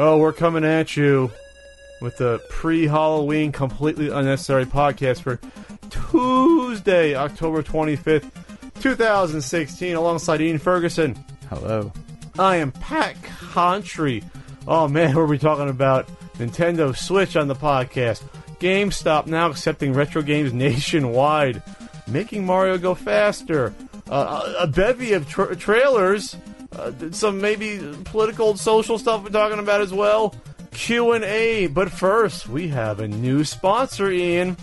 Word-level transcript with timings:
Oh, 0.00 0.18
we're 0.18 0.32
coming 0.32 0.64
at 0.64 0.96
you 0.96 1.32
with 2.00 2.18
the 2.18 2.40
pre 2.48 2.86
Halloween 2.86 3.50
completely 3.50 4.10
unnecessary 4.10 4.64
podcast 4.64 5.22
for 5.22 5.40
Tuesday, 5.90 7.16
October 7.16 7.64
25th, 7.64 8.30
2016, 8.80 9.96
alongside 9.96 10.40
Ian 10.40 10.58
Ferguson. 10.58 11.16
Hello. 11.48 11.92
I 12.38 12.56
am 12.56 12.70
Pat 12.70 13.16
Contri. 13.22 14.22
Oh 14.68 14.86
man, 14.86 15.08
what 15.16 15.22
are 15.22 15.26
we 15.26 15.38
talking 15.38 15.68
about? 15.68 16.06
Nintendo 16.38 16.96
Switch 16.96 17.34
on 17.36 17.48
the 17.48 17.56
podcast. 17.56 18.22
GameStop 18.60 19.26
now 19.26 19.50
accepting 19.50 19.92
retro 19.92 20.22
games 20.22 20.52
nationwide. 20.54 21.60
Making 22.06 22.46
Mario 22.46 22.78
go 22.78 22.94
faster. 22.94 23.74
Uh, 24.08 24.52
a, 24.60 24.62
a 24.62 24.66
bevy 24.68 25.12
of 25.12 25.28
tra- 25.28 25.56
trailers. 25.56 26.36
Uh, 26.72 26.92
some 27.12 27.40
maybe 27.40 27.80
political 28.04 28.50
and 28.50 28.58
social 28.58 28.98
stuff 28.98 29.22
we're 29.22 29.30
talking 29.30 29.58
about 29.58 29.80
as 29.80 29.92
well. 29.92 30.34
Q&A. 30.72 31.66
But 31.66 31.90
first, 31.90 32.48
we 32.48 32.68
have 32.68 33.00
a 33.00 33.08
new 33.08 33.44
sponsor, 33.44 34.10
Ian. 34.10 34.56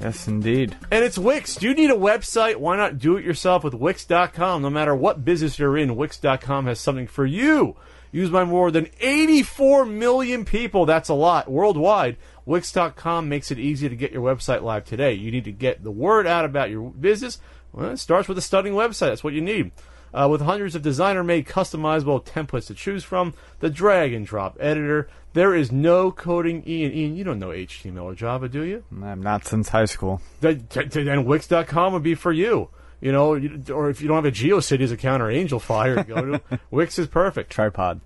Yes, 0.00 0.28
indeed. 0.28 0.76
And 0.90 1.04
it's 1.04 1.18
Wix. 1.18 1.56
Do 1.56 1.68
you 1.68 1.74
need 1.74 1.90
a 1.90 1.94
website? 1.94 2.56
Why 2.56 2.76
not 2.76 2.98
do 2.98 3.16
it 3.16 3.24
yourself 3.24 3.64
with 3.64 3.74
Wix.com? 3.74 4.62
No 4.62 4.70
matter 4.70 4.94
what 4.94 5.24
business 5.24 5.58
you're 5.58 5.76
in, 5.76 5.96
Wix.com 5.96 6.66
has 6.66 6.78
something 6.78 7.08
for 7.08 7.26
you. 7.26 7.76
Used 8.12 8.32
by 8.32 8.44
more 8.44 8.70
than 8.70 8.88
84 9.00 9.84
million 9.84 10.44
people. 10.44 10.86
That's 10.86 11.08
a 11.08 11.14
lot 11.14 11.50
worldwide. 11.50 12.16
Wix.com 12.46 13.28
makes 13.28 13.50
it 13.50 13.58
easy 13.58 13.88
to 13.88 13.96
get 13.96 14.12
your 14.12 14.22
website 14.22 14.62
live 14.62 14.84
today. 14.84 15.12
You 15.12 15.30
need 15.30 15.44
to 15.44 15.52
get 15.52 15.82
the 15.82 15.90
word 15.90 16.26
out 16.26 16.44
about 16.44 16.70
your 16.70 16.90
business. 16.90 17.38
Well, 17.72 17.90
it 17.90 17.98
starts 17.98 18.28
with 18.28 18.38
a 18.38 18.42
stunning 18.42 18.72
website. 18.72 19.08
That's 19.08 19.24
what 19.24 19.34
you 19.34 19.42
need. 19.42 19.72
Uh, 20.12 20.26
with 20.30 20.40
hundreds 20.40 20.74
of 20.74 20.82
designer 20.82 21.22
made 21.22 21.46
customizable 21.46 22.24
templates 22.24 22.66
to 22.66 22.74
choose 22.74 23.04
from, 23.04 23.34
the 23.60 23.70
drag 23.70 24.12
and 24.12 24.26
drop 24.26 24.56
editor. 24.60 25.08
There 25.34 25.54
is 25.54 25.70
no 25.70 26.10
coding. 26.10 26.62
Ian, 26.66 26.92
Ian, 26.92 27.16
you 27.16 27.24
don't 27.24 27.38
know 27.38 27.48
HTML 27.48 28.02
or 28.02 28.14
Java, 28.14 28.48
do 28.48 28.62
you? 28.62 28.84
I'm 29.02 29.22
not 29.22 29.44
since 29.44 29.68
high 29.68 29.84
school. 29.84 30.20
Then 30.40 31.24
Wix.com 31.24 31.92
would 31.92 32.02
be 32.02 32.14
for 32.14 32.32
you. 32.32 32.70
You 33.00 33.12
know, 33.12 33.34
or 33.72 33.90
if 33.90 34.00
you 34.00 34.08
don't 34.08 34.16
have 34.16 34.24
a 34.24 34.32
GeoCities 34.32 34.90
account 34.90 35.22
or 35.22 35.26
AngelFire, 35.26 36.06
go 36.06 36.38
to 36.38 36.60
Wix 36.70 36.98
is 36.98 37.06
perfect. 37.06 37.50
Tripod. 37.50 38.00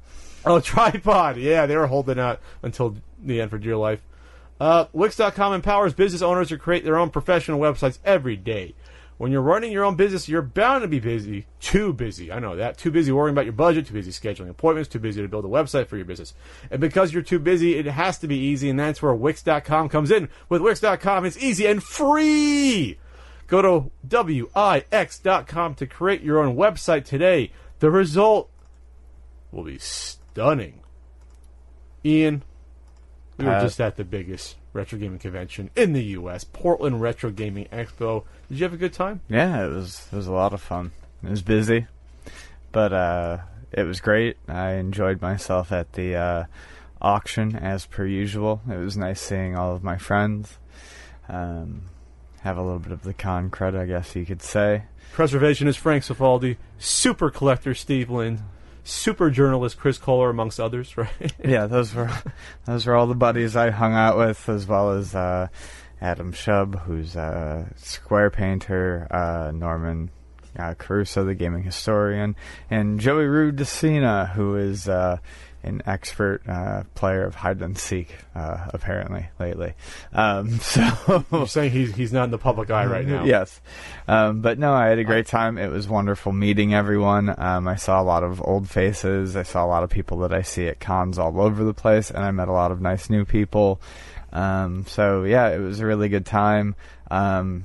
Oh, 0.44 0.61
tripod. 0.61 1.37
Yeah, 1.39 1.66
they 1.66 1.77
were 1.77 1.87
holding 1.87 2.19
out 2.19 2.41
until 2.62 2.97
the 3.22 3.41
end 3.41 3.50
for 3.50 3.59
dear 3.59 3.77
life. 3.77 4.03
Uh, 4.61 4.87
Wix.com 4.92 5.55
empowers 5.55 5.94
business 5.94 6.22
owners 6.22 6.48
to 6.50 6.59
create 6.59 6.84
their 6.84 6.98
own 6.98 7.11
professional 7.11 7.59
websites 7.59 7.98
every 8.05 8.37
day. 8.37 8.75
When 9.23 9.31
you're 9.31 9.41
running 9.41 9.70
your 9.70 9.84
own 9.84 9.95
business, 9.95 10.28
you're 10.28 10.42
bound 10.42 10.83
to 10.83 10.89
be 10.89 10.98
busy. 10.98 11.47
Too 11.61 11.92
busy. 11.92 12.33
I 12.33 12.41
know 12.41 12.56
that. 12.56 12.77
Too 12.77 12.91
busy 12.91 13.12
worrying 13.12 13.37
about 13.37 13.45
your 13.45 13.53
budget, 13.53 13.87
too 13.87 13.95
busy 13.95 14.11
scheduling 14.11 14.48
appointments, 14.48 14.89
too 14.89 14.98
busy 14.98 15.23
to 15.23 15.28
build 15.28 15.45
a 15.45 15.48
website 15.48 15.87
for 15.87 15.97
your 15.97 16.05
business. 16.05 16.34
And 16.73 16.81
because 16.81 17.12
you're 17.12 17.23
too 17.23 17.39
busy, 17.39 17.77
it 17.77 17.87
has 17.87 18.19
to 18.19 18.27
be 18.27 18.37
easy, 18.37 18.69
and 18.69 18.81
that's 18.81 19.00
where 19.00 19.15
Wix.com 19.15 19.91
comes 19.91 20.11
in. 20.11 20.28
With 20.48 20.61
Wix.com, 20.61 21.25
it's 21.25 21.37
easy 21.37 21.67
and 21.67 21.81
free. 21.81 22.98
Go 23.47 23.62
to 23.62 23.93
Wix.com 24.11 25.75
to 25.77 25.87
create 25.87 26.22
your 26.22 26.43
own 26.43 26.56
website 26.56 27.05
today. 27.05 27.53
The 27.78 27.93
result 27.93 28.50
will 29.53 29.62
be 29.62 29.78
stunning. 29.78 30.81
Ian, 32.05 32.43
we 33.42 33.48
were 33.48 33.54
Uh, 33.56 33.62
just 33.62 33.80
at 33.80 33.97
the 33.97 34.04
biggest 34.04 34.56
retro 34.72 34.98
gaming 34.98 35.19
convention 35.19 35.70
in 35.76 35.92
the 35.92 36.04
U.S., 36.20 36.44
Portland 36.44 37.00
Retro 37.03 37.30
Gaming 37.30 37.66
Expo. 37.72 38.25
Did 38.48 38.58
you 38.58 38.64
have 38.64 38.72
a 38.72 38.76
good 38.78 38.92
time? 38.92 39.20
Yeah, 39.28 39.64
it 39.66 39.70
was 39.70 40.08
it 40.12 40.16
was 40.16 40.26
a 40.26 40.32
lot 40.32 40.53
of 40.53 40.60
fun. 40.60 40.92
It 41.22 41.30
was 41.30 41.42
busy, 41.42 41.86
but 42.72 42.92
uh, 42.92 43.38
it 43.72 43.82
was 43.84 44.00
great. 44.00 44.36
I 44.48 44.72
enjoyed 44.72 45.20
myself 45.20 45.70
at 45.72 45.92
the 45.92 46.14
uh, 46.16 46.44
auction 47.00 47.54
as 47.56 47.86
per 47.86 48.06
usual. 48.06 48.60
It 48.70 48.76
was 48.78 48.97
nice 48.97 49.20
seeing 49.20 49.56
all 49.56 49.75
of 49.75 49.82
my 49.84 49.97
friends. 49.98 50.58
Um, 51.28 51.82
have 52.42 52.56
a 52.58 52.62
little 52.62 52.81
bit 52.81 52.92
of 52.92 53.02
the 53.02 53.14
con 53.14 53.50
cred, 53.50 53.78
I 53.78 53.86
guess 53.86 54.16
you 54.16 54.25
could 54.26 54.42
say. 54.42 54.84
Preservationist 55.14 55.76
Frank 55.78 56.02
Cifaldi, 56.04 56.56
super 56.78 57.31
collector 57.31 57.75
Steve 57.75 58.10
Lin, 58.10 58.41
super 58.84 59.31
journalist 59.31 59.78
Chris 59.78 59.98
Kohler, 59.98 60.31
amongst 60.31 60.60
others, 60.60 60.97
right? 60.97 61.32
yeah, 61.44 61.66
those 61.66 61.94
were 61.94 62.10
those 62.65 62.87
were 62.87 62.94
all 62.94 63.06
the 63.06 63.15
buddies 63.15 63.56
I 63.56 63.70
hung 63.70 63.94
out 63.94 64.16
with, 64.16 64.48
as 64.48 64.66
well 64.66 64.93
as 64.93 65.15
uh, 65.15 65.48
Adam 66.00 66.32
Shub, 66.32 66.82
who's 66.82 67.16
a 67.16 67.70
square 67.76 68.31
painter, 68.31 69.06
uh, 69.10 69.53
Norman 69.53 70.10
uh, 70.59 70.75
Caruso, 70.75 71.25
the 71.25 71.34
gaming 71.34 71.62
historian, 71.62 72.37
and 72.70 73.00
Joey 73.00 73.25
Rudicina, 73.25 74.31
who 74.32 74.56
is 74.56 74.88
uh, 74.88 75.19
an 75.62 75.83
expert 75.87 76.43
uh, 76.49 76.83
player 76.95 77.25
of 77.25 77.34
hide 77.34 77.61
and 77.62 77.78
seek, 77.78 78.15
uh, 78.34 78.69
apparently 78.73 79.28
lately. 79.39 79.75
Um, 80.12 80.50
so 80.61 81.25
You're 81.31 81.47
saying 81.47 81.71
he's 81.71 81.95
he's 81.95 82.12
not 82.12 82.25
in 82.25 82.31
the 82.31 82.39
public 82.39 82.71
eye 82.71 82.87
right 82.87 83.06
now. 83.06 83.25
Yes. 83.25 83.61
Um, 84.09 84.41
but 84.41 84.59
no, 84.59 84.73
I 84.73 84.89
had 84.89 84.99
a 84.99 85.05
great 85.05 85.27
time. 85.27 85.59
It 85.59 85.71
was 85.71 85.89
wonderful 85.89 86.33
meeting 86.33 86.75
everyone. 86.75 87.34
Um, 87.39 87.69
I 87.69 87.77
saw 87.77 88.00
a 88.00 88.05
lot 88.05 88.25
of 88.25 88.43
old 88.43 88.69
faces. 88.69 89.37
I 89.37 89.45
saw 89.45 89.65
a 89.65 89.69
lot 89.69 89.83
of 89.83 89.91
people 89.91 90.19
that 90.19 90.33
I 90.33 90.43
see 90.43 90.67
at 90.67 90.81
cons 90.81 91.19
all 91.19 91.41
over 91.41 91.65
the 91.65 91.75
place, 91.75 92.11
and 92.11 92.25
I 92.25 92.31
met 92.31 92.49
a 92.49 92.53
lot 92.53 92.73
of 92.73 92.81
nice 92.81 93.09
new 93.09 93.25
people. 93.25 93.81
Um, 94.33 94.87
so 94.87 95.25
yeah, 95.25 95.50
it 95.50 95.59
was 95.59 95.81
a 95.81 95.87
really 95.87 96.09
good 96.09 96.27
time. 96.27 96.75
Um, 97.11 97.65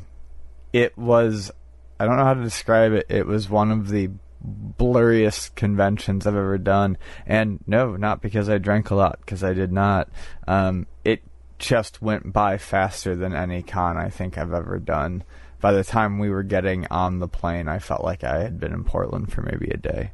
it 0.73 0.97
was, 0.97 1.51
I 1.99 2.05
don't 2.05 2.17
know 2.17 2.25
how 2.25 2.33
to 2.33 2.43
describe 2.43 2.91
it. 2.91 3.07
It 3.09 3.25
was 3.25 3.49
one 3.49 3.71
of 3.71 3.89
the 3.89 4.09
blurriest 4.47 5.55
conventions 5.55 6.25
I've 6.25 6.35
ever 6.35 6.57
done. 6.57 6.97
And 7.25 7.59
no, 7.67 7.95
not 7.95 8.21
because 8.21 8.49
I 8.49 8.57
drank 8.57 8.89
a 8.89 8.95
lot, 8.95 9.19
because 9.19 9.43
I 9.43 9.53
did 9.53 9.71
not. 9.71 10.09
Um, 10.47 10.87
it 11.03 11.21
just 11.59 12.01
went 12.01 12.31
by 12.31 12.57
faster 12.57 13.15
than 13.15 13.33
any 13.33 13.63
con 13.63 13.97
I 13.97 14.09
think 14.09 14.37
I've 14.37 14.53
ever 14.53 14.79
done. 14.79 15.23
By 15.59 15.71
the 15.71 15.83
time 15.83 16.19
we 16.19 16.29
were 16.29 16.43
getting 16.43 16.85
on 16.87 17.19
the 17.19 17.27
plane, 17.27 17.67
I 17.67 17.79
felt 17.79 18.03
like 18.03 18.23
I 18.23 18.43
had 18.43 18.59
been 18.59 18.73
in 18.73 18.83
Portland 18.83 19.31
for 19.31 19.41
maybe 19.41 19.69
a 19.69 19.77
day. 19.77 20.11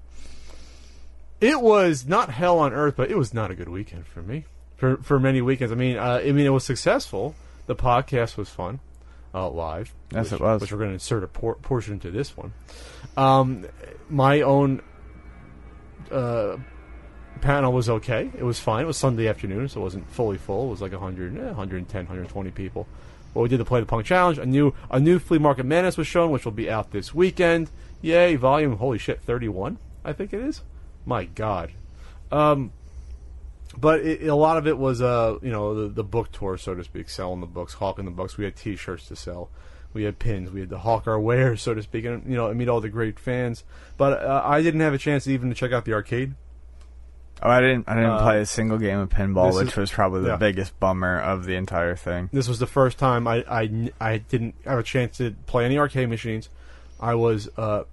It 1.42 1.62
was 1.62 2.08
not 2.08 2.30
hell 2.30 2.60
on 2.60 2.72
earth, 2.72 2.96
but 2.96 3.12
it 3.12 3.18
was 3.18 3.34
not 3.34 3.52
a 3.52 3.56
good 3.56 3.68
weekend 3.68 4.08
for 4.08 4.22
me. 4.22 4.46
For 4.78 4.98
for 4.98 5.20
many 5.20 5.42
weekends, 5.42 5.74
I 5.74 5.76
mean, 5.76 5.98
uh, 5.98 6.22
I 6.24 6.32
mean, 6.32 6.46
it 6.46 6.50
was 6.50 6.64
successful. 6.64 7.36
The 7.66 7.76
podcast 7.76 8.38
was 8.38 8.50
fun, 8.50 8.80
uh, 9.34 9.50
live. 9.50 9.94
Yes, 10.12 10.32
which, 10.32 10.40
it 10.40 10.44
was. 10.44 10.62
Which 10.62 10.72
we're 10.72 10.78
going 10.78 10.92
to 10.92 10.96
insert 10.96 11.24
a 11.24 11.28
por- 11.28 11.56
portion 11.56 11.94
into 11.94 12.12
this 12.12 12.36
one. 12.38 12.54
Um, 13.18 13.66
my 14.10 14.42
own 14.42 14.82
uh, 16.12 16.58
panel 17.42 17.74
was 17.74 17.90
okay. 17.90 18.32
It 18.38 18.44
was 18.44 18.60
fine. 18.60 18.84
It 18.84 18.88
was 18.88 18.98
Sunday 18.98 19.28
afternoon, 19.28 19.68
so 19.70 19.82
it 19.82 19.84
wasn't 19.84 20.10
fully 20.10 20.38
full. 20.38 20.68
It 20.68 20.72
was 20.72 20.82
like 20.82 20.92
100, 20.92 21.38
eh, 21.38 21.46
110, 21.46 22.00
120 22.02 22.52
people. 22.52 22.88
Well, 23.34 23.44
we 23.44 23.50
did 23.50 23.60
the 23.60 23.66
Play 23.66 23.80
the 23.80 23.86
Punk 23.86 24.06
Challenge. 24.06 24.38
A 24.38 24.46
new 24.46 24.74
a 24.92 25.00
new 25.00 25.18
Flea 25.18 25.40
Market 25.40 25.66
Madness 25.66 25.98
was 25.98 26.08
shown, 26.08 26.32
which 26.32 26.46
will 26.46 26.52
be 26.52 26.70
out 26.70 26.92
this 26.92 27.14
weekend. 27.14 27.72
Yay! 28.02 28.36
Volume, 28.36 28.78
holy 28.78 29.00
shit, 29.00 29.22
31. 29.22 29.80
I 30.06 30.14
think 30.14 30.34
it 30.34 30.42
is. 30.42 30.62
My 31.06 31.26
God. 31.26 31.72
Um, 32.32 32.72
but 33.78 34.02
it, 34.02 34.28
a 34.28 34.36
lot 34.36 34.58
of 34.58 34.68
it 34.68 34.78
was, 34.78 35.02
uh, 35.02 35.38
you 35.42 35.52
know, 35.52 35.74
the, 35.84 35.88
the 35.90 36.04
book 36.04 36.32
tour, 36.32 36.58
so 36.58 36.76
to 36.76 36.84
speak, 36.84 37.10
selling 37.10 37.40
the 37.42 37.46
books, 37.48 37.74
hawking 37.74 38.06
the 38.06 38.12
books. 38.12 38.38
We 38.38 38.46
had 38.46 38.56
T-shirts 38.56 39.08
to 39.08 39.16
sell, 39.16 39.50
we 39.94 40.04
had 40.04 40.20
pins, 40.20 40.52
we 40.52 40.60
had 40.62 40.70
to 40.70 40.78
hawk 40.78 41.08
our 41.08 41.20
wares, 41.30 41.62
so 41.62 41.74
to 41.74 41.82
speak, 41.84 42.06
and 42.06 42.24
you 42.30 42.36
know, 42.36 42.48
and 42.48 42.58
meet 42.58 42.70
all 42.70 42.82
the 42.82 42.90
great 42.90 43.20
fans. 43.20 43.64
But 43.98 44.22
uh, 44.24 44.42
I 44.46 44.62
didn't 44.62 44.82
have 44.82 44.94
a 44.94 44.98
chance 44.98 45.28
even 45.28 45.50
to 45.50 45.56
check 45.56 45.72
out 45.72 45.86
the 45.86 45.94
arcade. 45.94 46.34
Oh, 47.42 47.50
I 47.50 47.60
didn't. 47.60 47.90
I 47.90 47.96
didn't 47.96 48.10
Uh, 48.12 48.22
play 48.24 48.40
a 48.40 48.46
single 48.46 48.78
game 48.78 49.00
of 49.00 49.10
pinball, 49.10 49.54
which 49.54 49.70
is- 49.70 49.76
was 49.76 49.92
probably 49.92 50.22
the 50.22 50.30
yeah. 50.30 50.36
biggest 50.38 50.80
bummer 50.80 51.20
of 51.20 51.44
the 51.46 51.56
entire 51.56 51.96
thing. 51.96 52.30
This 52.32 52.48
was 52.48 52.60
the 52.60 52.68
first 52.68 52.98
time 52.98 53.28
I, 53.28 53.44
I, 53.50 53.92
I 54.00 54.18
didn't 54.20 54.56
have 54.66 54.80
a 54.80 54.84
chance 54.84 55.18
to 55.18 55.32
play 55.46 55.66
any 55.66 55.78
arcade 55.78 56.08
machines. 56.10 56.48
I 57.02 57.16
was 57.16 57.50
uh, 57.58 57.84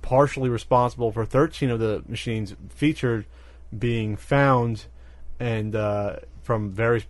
partially 0.00 0.48
responsible 0.48 1.10
for 1.10 1.24
13 1.24 1.70
of 1.70 1.80
the 1.80 2.04
machines 2.06 2.54
featured 2.68 3.24
being 3.76 4.16
found 4.16 4.84
and 5.40 5.74
uh, 5.74 6.16
from 6.42 6.70
various 6.70 7.06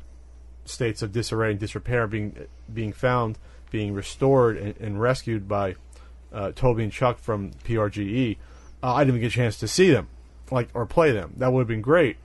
states 0.64 1.02
of 1.02 1.12
disarray 1.12 1.50
and 1.50 1.60
disrepair 1.60 2.06
being 2.06 2.46
being 2.72 2.92
found, 2.92 3.36
being 3.70 3.92
restored 3.92 4.56
and, 4.56 4.76
and 4.78 5.00
rescued 5.00 5.48
by 5.48 5.74
uh, 6.32 6.52
Toby 6.52 6.84
and 6.84 6.92
Chuck 6.92 7.18
from 7.18 7.50
PRGE. 7.64 8.36
Uh, 8.82 8.94
I 8.94 9.00
didn't 9.00 9.16
even 9.16 9.20
get 9.20 9.32
a 9.32 9.36
chance 9.36 9.58
to 9.58 9.68
see 9.68 9.90
them. 9.90 10.08
like 10.50 10.68
or 10.72 10.86
play 10.86 11.12
them. 11.12 11.34
That 11.36 11.52
would 11.52 11.60
have 11.60 11.68
been 11.68 11.82
great. 11.82 12.16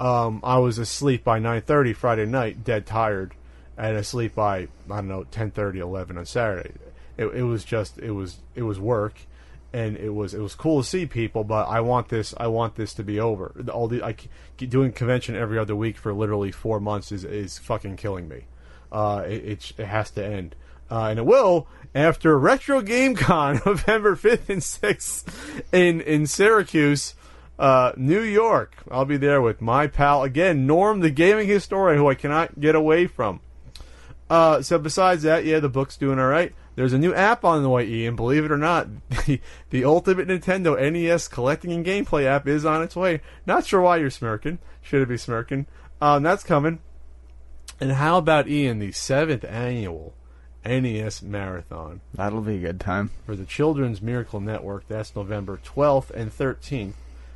Um, 0.00 0.40
I 0.42 0.58
was 0.58 0.78
asleep 0.78 1.22
by 1.22 1.38
9:30 1.38 1.94
Friday 1.94 2.26
night, 2.26 2.64
dead 2.64 2.86
tired, 2.86 3.34
and 3.78 3.96
asleep 3.96 4.34
by 4.34 4.68
I 4.90 4.96
don't 4.96 5.08
know 5.08 5.24
10:30, 5.30 5.76
11 5.76 6.18
on 6.18 6.26
Saturday. 6.26 6.72
It, 7.16 7.26
it 7.26 7.42
was 7.44 7.64
just 7.64 7.98
it 7.98 8.10
was 8.10 8.38
it 8.56 8.62
was 8.62 8.80
work, 8.80 9.14
and 9.72 9.96
it 9.96 10.10
was 10.10 10.34
it 10.34 10.40
was 10.40 10.54
cool 10.54 10.82
to 10.82 10.88
see 10.88 11.06
people. 11.06 11.44
But 11.44 11.68
I 11.68 11.80
want 11.80 12.08
this 12.08 12.34
I 12.36 12.46
want 12.48 12.76
this 12.76 12.94
to 12.94 13.02
be 13.02 13.18
over. 13.18 13.54
All 13.72 13.88
the 13.88 14.02
I 14.02 14.16
doing 14.58 14.92
convention 14.92 15.34
every 15.36 15.58
other 15.58 15.76
week 15.76 15.96
for 15.96 16.12
literally 16.12 16.52
four 16.52 16.80
months 16.80 17.12
is 17.12 17.24
is 17.24 17.58
fucking 17.58 17.96
killing 17.96 18.28
me. 18.28 18.46
Uh, 18.90 19.24
it, 19.26 19.44
it 19.44 19.72
it 19.78 19.86
has 19.86 20.10
to 20.12 20.24
end. 20.24 20.54
Uh, 20.90 21.06
and 21.06 21.18
it 21.18 21.24
will 21.24 21.66
after 21.94 22.38
Retro 22.38 22.82
Game 22.82 23.14
Con, 23.14 23.60
November 23.66 24.16
5th 24.16 24.48
and 24.48 24.60
6th 24.60 25.62
in, 25.72 26.00
in 26.02 26.26
Syracuse, 26.26 27.14
uh, 27.58 27.92
New 27.96 28.20
York. 28.20 28.76
I'll 28.90 29.04
be 29.04 29.16
there 29.16 29.40
with 29.40 29.60
my 29.60 29.86
pal, 29.86 30.22
again, 30.22 30.66
Norm, 30.66 31.00
the 31.00 31.10
gaming 31.10 31.48
historian, 31.48 31.98
who 31.98 32.08
I 32.08 32.14
cannot 32.14 32.60
get 32.60 32.74
away 32.74 33.06
from. 33.06 33.40
Uh, 34.28 34.62
so 34.62 34.78
besides 34.78 35.22
that, 35.22 35.44
yeah, 35.44 35.60
the 35.60 35.68
book's 35.68 35.96
doing 35.96 36.18
all 36.18 36.26
right. 36.26 36.54
There's 36.74 36.92
a 36.92 36.98
new 36.98 37.14
app 37.14 37.44
on 37.44 37.62
the 37.62 37.68
way, 37.68 37.86
Ian. 37.86 38.16
Believe 38.16 38.44
it 38.44 38.52
or 38.52 38.58
not, 38.58 38.88
the, 39.26 39.40
the 39.70 39.84
Ultimate 39.84 40.28
Nintendo 40.28 40.78
NES 40.92 41.28
collecting 41.28 41.72
and 41.72 41.84
gameplay 41.84 42.24
app 42.24 42.48
is 42.48 42.64
on 42.64 42.82
its 42.82 42.96
way. 42.96 43.20
Not 43.46 43.66
sure 43.66 43.80
why 43.80 43.98
you're 43.98 44.10
smirking. 44.10 44.58
Should 44.80 45.02
it 45.02 45.08
be 45.08 45.18
smirking? 45.18 45.66
Um, 46.00 46.22
that's 46.22 46.42
coming. 46.44 46.80
And 47.80 47.92
how 47.92 48.18
about 48.18 48.48
Ian, 48.48 48.78
the 48.78 48.92
seventh 48.92 49.44
annual 49.44 50.14
NES 50.64 51.22
Marathon 51.22 52.00
That'll 52.14 52.40
be 52.40 52.56
a 52.56 52.60
good 52.60 52.80
time. 52.80 53.10
for 53.26 53.34
the 53.36 53.44
Children's 53.44 54.00
Miracle 54.00 54.40
Network? 54.40 54.86
That's 54.88 55.14
November 55.14 55.60
12th 55.64 56.10
and 56.10 56.30
13th. 56.30 56.94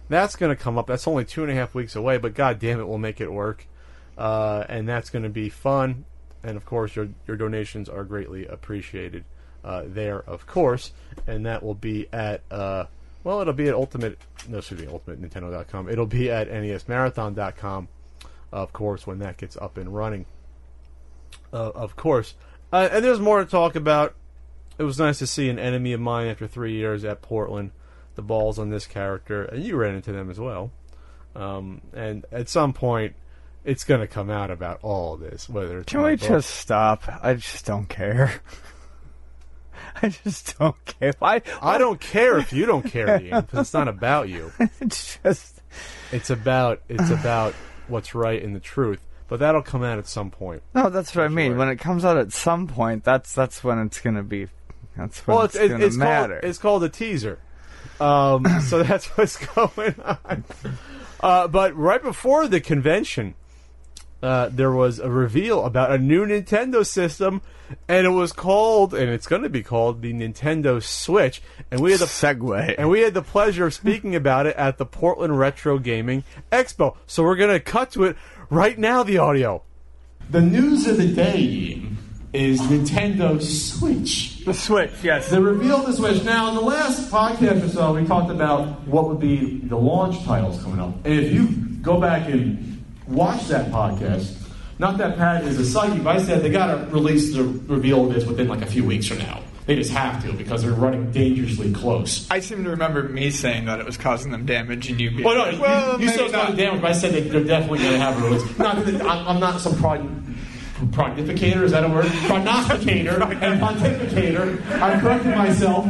That's 0.08 0.36
going 0.36 0.56
to 0.56 0.62
come 0.62 0.78
up. 0.78 0.86
That's 0.86 1.08
only 1.08 1.24
two 1.24 1.42
and 1.42 1.50
a 1.50 1.54
half 1.54 1.74
weeks 1.74 1.96
away, 1.96 2.18
but 2.18 2.34
god 2.34 2.58
damn 2.58 2.80
it, 2.80 2.86
we'll 2.86 2.98
make 2.98 3.20
it 3.20 3.32
work. 3.32 3.66
Uh, 4.16 4.64
and 4.68 4.88
that's 4.88 5.10
going 5.10 5.24
to 5.24 5.28
be 5.28 5.48
fun. 5.48 6.04
And 6.46 6.56
of 6.56 6.64
course, 6.64 6.94
your 6.94 7.08
your 7.26 7.36
donations 7.36 7.88
are 7.88 8.04
greatly 8.04 8.46
appreciated 8.46 9.24
uh, 9.64 9.82
there, 9.84 10.20
of 10.20 10.46
course. 10.46 10.92
And 11.26 11.44
that 11.44 11.62
will 11.62 11.74
be 11.74 12.08
at 12.12 12.42
uh, 12.50 12.84
well, 13.24 13.40
it'll 13.40 13.52
be 13.52 13.66
at 13.66 13.74
Ultimate 13.74 14.18
no, 14.48 14.58
excuse 14.58 14.80
me, 14.80 14.86
UltimateNintendo.com. 14.86 15.88
It'll 15.88 16.06
be 16.06 16.30
at 16.30 16.48
NESMarathon.com, 16.48 17.88
of 18.52 18.72
course, 18.72 19.06
when 19.06 19.18
that 19.18 19.36
gets 19.36 19.56
up 19.56 19.76
and 19.76 19.92
running. 19.92 20.26
Uh, 21.52 21.72
of 21.74 21.96
course, 21.96 22.34
uh, 22.72 22.88
and 22.92 23.04
there's 23.04 23.20
more 23.20 23.40
to 23.40 23.50
talk 23.50 23.74
about. 23.74 24.14
It 24.78 24.84
was 24.84 24.98
nice 24.98 25.18
to 25.18 25.26
see 25.26 25.48
an 25.48 25.58
enemy 25.58 25.92
of 25.94 26.00
mine 26.00 26.28
after 26.28 26.46
three 26.46 26.74
years 26.74 27.04
at 27.04 27.22
Portland. 27.22 27.72
The 28.14 28.22
balls 28.22 28.58
on 28.58 28.70
this 28.70 28.86
character, 28.86 29.44
and 29.44 29.64
you 29.64 29.76
ran 29.76 29.96
into 29.96 30.12
them 30.12 30.30
as 30.30 30.38
well. 30.38 30.70
Um, 31.34 31.82
and 31.92 32.24
at 32.30 32.48
some 32.48 32.72
point, 32.72 33.14
it's 33.66 33.84
going 33.84 34.00
to 34.00 34.06
come 34.06 34.30
out 34.30 34.50
about 34.50 34.78
all 34.82 35.16
this. 35.18 35.48
Whether 35.48 35.80
it's 35.80 35.90
Can 35.92 36.00
we 36.02 36.16
book- 36.16 36.28
just 36.28 36.50
stop? 36.50 37.02
I 37.22 37.34
just 37.34 37.66
don't 37.66 37.88
care. 37.88 38.40
I 40.02 40.08
just 40.08 40.58
don't 40.58 40.76
care. 40.84 41.12
I 41.22 41.42
I 41.60 41.78
don't 41.78 42.00
care 42.00 42.38
if 42.38 42.52
you 42.52 42.66
don't 42.66 42.82
care, 42.90 43.20
Ian, 43.20 43.46
it's 43.52 43.72
not 43.74 43.88
about 43.88 44.28
you. 44.28 44.52
It's 44.80 45.18
just 45.22 45.62
It's 46.12 46.30
about 46.30 46.82
it's 46.88 47.10
about 47.10 47.54
what's 47.88 48.14
right 48.14 48.42
and 48.42 48.54
the 48.54 48.60
truth. 48.60 49.00
But 49.28 49.40
that'll 49.40 49.62
come 49.62 49.82
out 49.82 49.98
at 49.98 50.06
some 50.06 50.30
point. 50.30 50.62
no. 50.74 50.88
That's 50.88 51.14
what 51.16 51.24
I 51.24 51.28
mean. 51.28 51.50
sure. 51.52 51.58
When 51.58 51.68
it 51.68 51.76
comes 51.78 52.04
out 52.04 52.16
at 52.16 52.32
some 52.32 52.66
point, 52.68 53.04
that's 53.04 53.32
that's 53.34 53.64
when 53.64 53.78
it's 53.80 54.00
gonna 54.00 54.22
be. 54.22 54.48
That's 54.96 55.26
when 55.26 55.36
Well, 55.36 55.44
it's, 55.46 55.56
it's 55.56 55.72
it's, 55.74 55.96
gonna 55.96 56.10
matter. 56.10 56.34
called 56.40 56.44
it's 56.50 56.58
called 56.58 56.84
a 56.84 56.88
teaser. 56.88 57.38
Um, 58.00 58.44
so 58.62 58.82
that's 58.82 59.06
what's 59.16 59.36
going 59.36 59.94
on. 60.00 60.44
Uh, 61.20 61.48
but 61.48 61.74
right 61.76 62.02
before 62.02 62.46
the 62.48 62.60
convention, 62.60 63.34
uh, 64.22 64.48
there 64.50 64.72
was 64.72 64.98
a 64.98 65.10
reveal 65.10 65.64
about 65.64 65.92
a 65.92 65.98
new 65.98 66.26
Nintendo 66.26 66.84
system, 66.86 67.42
and 67.88 68.06
it 68.06 68.10
was 68.10 68.32
called, 68.32 68.94
and 68.94 69.10
it's 69.10 69.26
going 69.26 69.42
to 69.42 69.48
be 69.48 69.62
called 69.62 70.02
the 70.02 70.12
Nintendo 70.12 70.82
Switch. 70.82 71.42
And 71.70 71.80
we 71.80 71.92
had 71.92 72.00
the 72.00 72.06
segue. 72.06 72.74
and 72.78 72.88
we 72.88 73.00
had 73.00 73.14
the 73.14 73.22
pleasure 73.22 73.66
of 73.66 73.74
speaking 73.74 74.14
about 74.14 74.46
it 74.46 74.56
at 74.56 74.78
the 74.78 74.86
Portland 74.86 75.38
Retro 75.38 75.78
Gaming 75.78 76.24
Expo. 76.50 76.96
So 77.06 77.22
we're 77.22 77.36
going 77.36 77.52
to 77.52 77.60
cut 77.60 77.90
to 77.92 78.04
it 78.04 78.16
right 78.50 78.78
now. 78.78 79.02
The 79.02 79.18
audio. 79.18 79.62
The 80.30 80.42
news 80.42 80.86
of 80.86 80.96
the 80.96 81.12
day 81.12 81.82
is 82.32 82.60
Nintendo 82.62 83.40
Switch. 83.40 84.44
the 84.44 84.52
Switch, 84.52 84.90
yes. 85.02 85.30
The 85.30 85.40
reveal 85.40 85.76
of 85.76 85.86
the 85.86 85.92
Switch. 85.92 86.24
Now, 86.24 86.48
in 86.48 86.54
the 86.54 86.60
last 86.60 87.10
podcast 87.10 87.64
or 87.64 87.68
so, 87.68 87.94
we 87.94 88.04
talked 88.06 88.30
about 88.30 88.86
what 88.86 89.08
would 89.08 89.20
be 89.20 89.58
the 89.60 89.76
launch 89.76 90.24
titles 90.24 90.62
coming 90.62 90.80
up. 90.80 90.94
And 91.04 91.14
if 91.14 91.32
you 91.32 91.46
go 91.80 92.00
back 92.00 92.28
and 92.28 92.75
watch 93.08 93.46
that 93.48 93.70
podcast, 93.70 94.34
not 94.78 94.98
that 94.98 95.16
Pat 95.16 95.44
is 95.44 95.58
a 95.58 95.64
psychic, 95.64 96.02
but 96.04 96.16
I 96.16 96.22
said 96.22 96.42
they 96.42 96.50
got 96.50 96.66
to 96.66 96.86
release 96.92 97.32
the 97.34 97.44
reveal 97.44 98.06
of 98.06 98.14
this 98.14 98.24
within 98.26 98.48
like 98.48 98.62
a 98.62 98.66
few 98.66 98.84
weeks 98.84 99.06
from 99.06 99.18
now. 99.18 99.42
They 99.66 99.74
just 99.74 99.90
have 99.90 100.24
to 100.24 100.32
because 100.32 100.62
they're 100.62 100.70
running 100.72 101.10
dangerously 101.10 101.72
close. 101.72 102.30
I 102.30 102.38
seem 102.38 102.62
to 102.62 102.70
remember 102.70 103.02
me 103.02 103.30
saying 103.30 103.64
that 103.64 103.80
it 103.80 103.86
was 103.86 103.96
causing 103.96 104.30
them 104.30 104.46
damage, 104.46 104.88
and 104.90 105.00
you 105.00 105.10
being 105.10 105.24
Well, 105.24 105.34
no, 105.46 105.50
you- 105.50 105.60
well, 105.60 105.92
you, 106.00 106.06
maybe 106.06 106.12
still 106.12 106.30
got 106.30 106.50
not. 106.50 106.56
damage, 106.56 106.82
but 106.82 106.90
I 106.90 106.94
said 106.94 107.14
that 107.14 107.30
they're 107.32 107.42
definitely 107.42 107.80
going 107.80 107.92
to 107.92 107.98
have 107.98 108.22
a 108.22 108.24
release. 108.26 108.58
Not, 108.58 108.76
I'm 109.04 109.40
not 109.40 109.60
some 109.60 109.76
prod, 109.76 110.08
prognificator, 110.92 111.64
is 111.64 111.72
that 111.72 111.82
a 111.84 111.88
word? 111.88 112.06
Prognosticator 112.26 113.22
and 113.22 113.60
pontificator. 113.60 114.80
I 114.80 115.00
corrected 115.00 115.34
myself. 115.36 115.86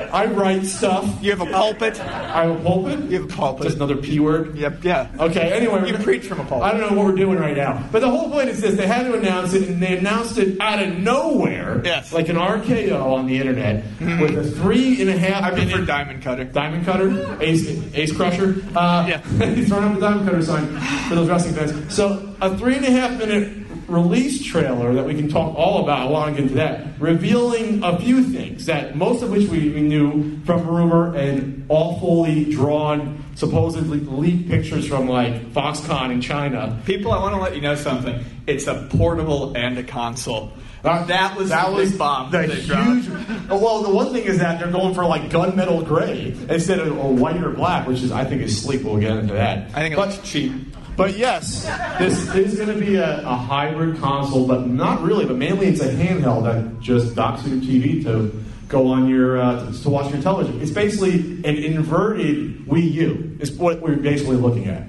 I 0.00 0.26
write 0.26 0.64
stuff. 0.64 1.22
You 1.22 1.30
have 1.30 1.40
a 1.40 1.46
pulpit. 1.46 2.00
I 2.00 2.44
have 2.44 2.60
a 2.60 2.62
pulpit. 2.62 3.00
You 3.10 3.22
have 3.22 3.30
a 3.32 3.34
pulpit. 3.34 3.64
Just 3.64 3.76
another 3.76 3.96
p 3.96 4.20
word. 4.20 4.56
Yep. 4.56 4.84
Yeah. 4.84 5.08
Okay. 5.18 5.52
Anyway, 5.52 5.88
You 5.90 5.98
preach 5.98 6.26
from 6.26 6.40
a 6.40 6.44
pulpit. 6.44 6.62
I 6.66 6.70
don't 6.76 6.80
know 6.90 6.96
what 6.96 7.06
we're 7.06 7.16
doing 7.16 7.38
right 7.38 7.56
now, 7.56 7.86
but 7.92 8.00
the 8.00 8.10
whole 8.10 8.30
point 8.30 8.48
is 8.48 8.60
this: 8.60 8.76
they 8.76 8.86
had 8.86 9.04
to 9.04 9.14
announce 9.14 9.52
it, 9.54 9.68
and 9.68 9.82
they 9.82 9.96
announced 9.98 10.38
it 10.38 10.60
out 10.60 10.82
of 10.82 10.96
nowhere, 10.98 11.82
Yes. 11.84 12.12
like 12.12 12.28
an 12.28 12.36
RKO 12.36 13.14
on 13.14 13.26
the 13.26 13.36
internet, 13.38 13.84
with 14.00 14.36
a 14.38 14.44
three 14.44 15.00
and 15.00 15.10
a 15.10 15.18
half. 15.18 15.42
I 15.44 15.50
prefer 15.50 15.84
Diamond 15.84 16.22
Cutter. 16.22 16.44
Diamond 16.44 16.84
Cutter, 16.84 17.36
Ace, 17.42 17.68
Ace 17.94 18.12
Crusher. 18.12 18.62
Uh, 18.76 19.06
Yeah. 19.08 19.20
he's 19.54 19.68
throwing 19.68 19.84
up 19.84 19.94
the 19.94 20.00
Diamond 20.00 20.26
Cutter 20.28 20.42
sign 20.42 20.66
for 21.08 21.14
those 21.14 21.28
wrestling 21.28 21.54
fans. 21.54 21.94
So 21.94 22.34
a 22.40 22.56
three 22.56 22.76
and 22.76 22.84
a 22.86 22.90
half 22.90 23.18
minute 23.18 23.57
release 23.88 24.44
trailer 24.44 24.94
that 24.94 25.04
we 25.04 25.14
can 25.14 25.28
talk 25.28 25.54
all 25.56 25.82
about. 25.82 26.08
I 26.08 26.10
want 26.10 26.36
to 26.36 26.42
get 26.42 26.50
into 26.50 26.54
that, 26.56 27.00
revealing 27.00 27.82
a 27.82 27.98
few 27.98 28.22
things 28.22 28.66
that 28.66 28.96
most 28.96 29.22
of 29.22 29.30
which 29.30 29.48
we, 29.48 29.70
we 29.70 29.80
knew 29.80 30.38
from 30.44 30.66
rumor 30.66 31.14
and 31.16 31.64
awfully 31.68 32.44
drawn, 32.44 33.24
supposedly 33.34 34.00
leaked 34.00 34.48
pictures 34.48 34.86
from 34.86 35.08
like 35.08 35.52
Foxconn 35.52 36.12
in 36.12 36.20
China. 36.20 36.80
People, 36.84 37.12
I 37.12 37.18
want 37.20 37.34
to 37.34 37.40
let 37.40 37.54
you 37.54 37.60
know 37.60 37.74
something. 37.74 38.24
It's 38.46 38.66
a 38.66 38.86
portable 38.90 39.56
and 39.56 39.78
a 39.78 39.82
console. 39.82 40.52
Uh, 40.84 41.04
that 41.06 41.36
was 41.36 41.48
that 41.48 41.72
was 41.72 41.96
bomb. 41.96 42.30
The 42.30 42.46
huge. 42.46 43.08
Well, 43.48 43.82
the 43.82 43.90
one 43.90 44.12
thing 44.12 44.24
is 44.24 44.38
that 44.38 44.60
they're 44.60 44.70
going 44.70 44.94
for 44.94 45.04
like 45.04 45.22
gunmetal 45.22 45.84
gray 45.84 46.36
instead 46.48 46.78
of 46.78 46.96
a 46.96 47.08
white 47.08 47.42
or 47.42 47.50
black, 47.50 47.86
which 47.88 48.00
is 48.00 48.12
I 48.12 48.24
think 48.24 48.42
is 48.42 48.62
sleek. 48.62 48.84
We'll 48.84 48.98
get 48.98 49.16
into 49.16 49.34
that. 49.34 49.70
I 49.74 49.80
think 49.80 49.94
it 49.94 49.96
but, 49.96 50.10
looks 50.10 50.28
cheap. 50.28 50.52
But 50.98 51.16
yes, 51.16 51.64
this 52.00 52.34
is 52.34 52.56
going 52.56 52.76
to 52.76 52.84
be 52.84 52.96
a, 52.96 53.20
a 53.20 53.36
hybrid 53.36 53.98
console, 53.98 54.48
but 54.48 54.66
not 54.66 55.00
really. 55.00 55.24
But 55.26 55.36
mainly, 55.36 55.68
it's 55.68 55.80
a 55.80 55.94
handheld 55.94 56.42
that 56.42 56.80
just 56.80 57.14
docks 57.14 57.44
to 57.44 57.50
your 57.50 57.60
TV 57.60 58.02
to 58.02 58.36
go 58.66 58.88
on 58.88 59.08
your 59.08 59.40
uh, 59.40 59.70
to, 59.70 59.82
to 59.84 59.90
watch 59.90 60.12
your 60.12 60.20
television. 60.20 60.60
It's 60.60 60.72
basically 60.72 61.20
an 61.44 61.54
inverted 61.54 62.66
Wii 62.66 62.92
U. 62.94 63.36
Is 63.38 63.52
what 63.52 63.80
we're 63.80 63.94
basically 63.94 64.38
looking 64.38 64.66
at. 64.66 64.88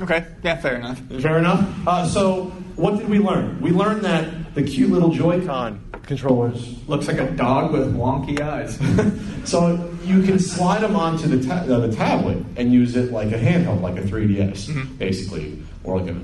Okay. 0.00 0.24
Yeah. 0.42 0.56
Fair 0.56 0.76
enough. 0.76 1.00
Fair 1.20 1.36
enough. 1.36 1.86
Uh, 1.86 2.06
so, 2.06 2.44
what 2.76 2.98
did 2.98 3.10
we 3.10 3.18
learn? 3.18 3.60
We 3.60 3.72
learned 3.72 4.06
that 4.06 4.54
the 4.54 4.62
cute 4.62 4.88
little 4.88 5.10
Joy-Con 5.10 5.85
controllers 6.06 6.76
Looks 6.88 7.06
like 7.08 7.18
a 7.18 7.30
dog 7.32 7.72
with 7.72 7.94
wonky 7.94 8.40
eyes. 8.40 8.78
So 9.46 9.88
you 10.02 10.22
can 10.24 10.40
slide 10.40 10.80
them 10.82 10.96
onto 10.96 11.28
the, 11.28 11.46
ta- 11.46 11.62
uh, 11.72 11.78
the 11.78 11.94
tablet 11.94 12.44
and 12.56 12.72
use 12.72 12.96
it 12.96 13.12
like 13.12 13.28
a 13.28 13.38
handheld, 13.38 13.80
like 13.80 13.96
a 13.96 14.00
3DS, 14.02 14.98
basically, 14.98 15.62
or 15.84 16.00
like 16.00 16.10
a 16.10 16.16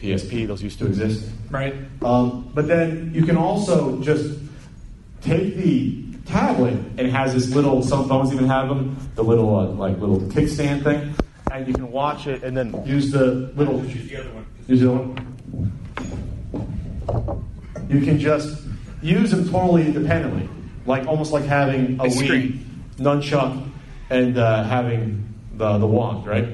PSP. 0.00 0.46
Those 0.46 0.62
used 0.62 0.78
to 0.78 0.86
exist. 0.86 1.28
right. 1.50 1.74
Um, 2.00 2.50
but 2.54 2.66
then 2.68 3.12
you 3.14 3.26
can 3.26 3.36
also 3.36 4.00
just 4.00 4.38
take 5.20 5.56
the 5.56 6.02
tablet 6.24 6.72
and 6.72 7.00
it 7.00 7.10
has 7.10 7.34
this 7.34 7.54
little. 7.54 7.82
Some 7.82 8.08
phones 8.08 8.32
even 8.32 8.46
have 8.46 8.68
them, 8.70 8.96
the 9.16 9.22
little 9.22 9.54
uh, 9.54 9.66
like 9.66 9.98
little 9.98 10.20
kickstand 10.20 10.82
thing, 10.82 11.14
and 11.52 11.68
you 11.68 11.74
can 11.74 11.92
watch 11.92 12.26
it 12.26 12.42
and 12.42 12.56
then 12.56 12.72
use 12.86 13.10
the 13.10 13.52
little. 13.54 13.84
Use 13.84 14.08
the 14.08 14.16
other 14.18 14.30
one. 14.32 14.46
Use 14.66 14.80
the 14.80 14.90
other 14.94 15.04
one. 15.04 15.18
You 17.90 18.00
can 18.00 18.18
just 18.18 18.61
use 19.02 19.30
them 19.30 19.48
totally 19.48 19.86
independently, 19.86 20.48
like 20.86 21.06
almost 21.06 21.32
like 21.32 21.44
having 21.44 22.00
a, 22.00 22.04
Wii 22.04 22.58
nunchuck 22.96 23.68
and 24.10 24.38
uh, 24.38 24.62
having 24.64 25.28
the 25.54 25.78
the 25.78 25.86
wand, 25.86 26.26
right? 26.26 26.46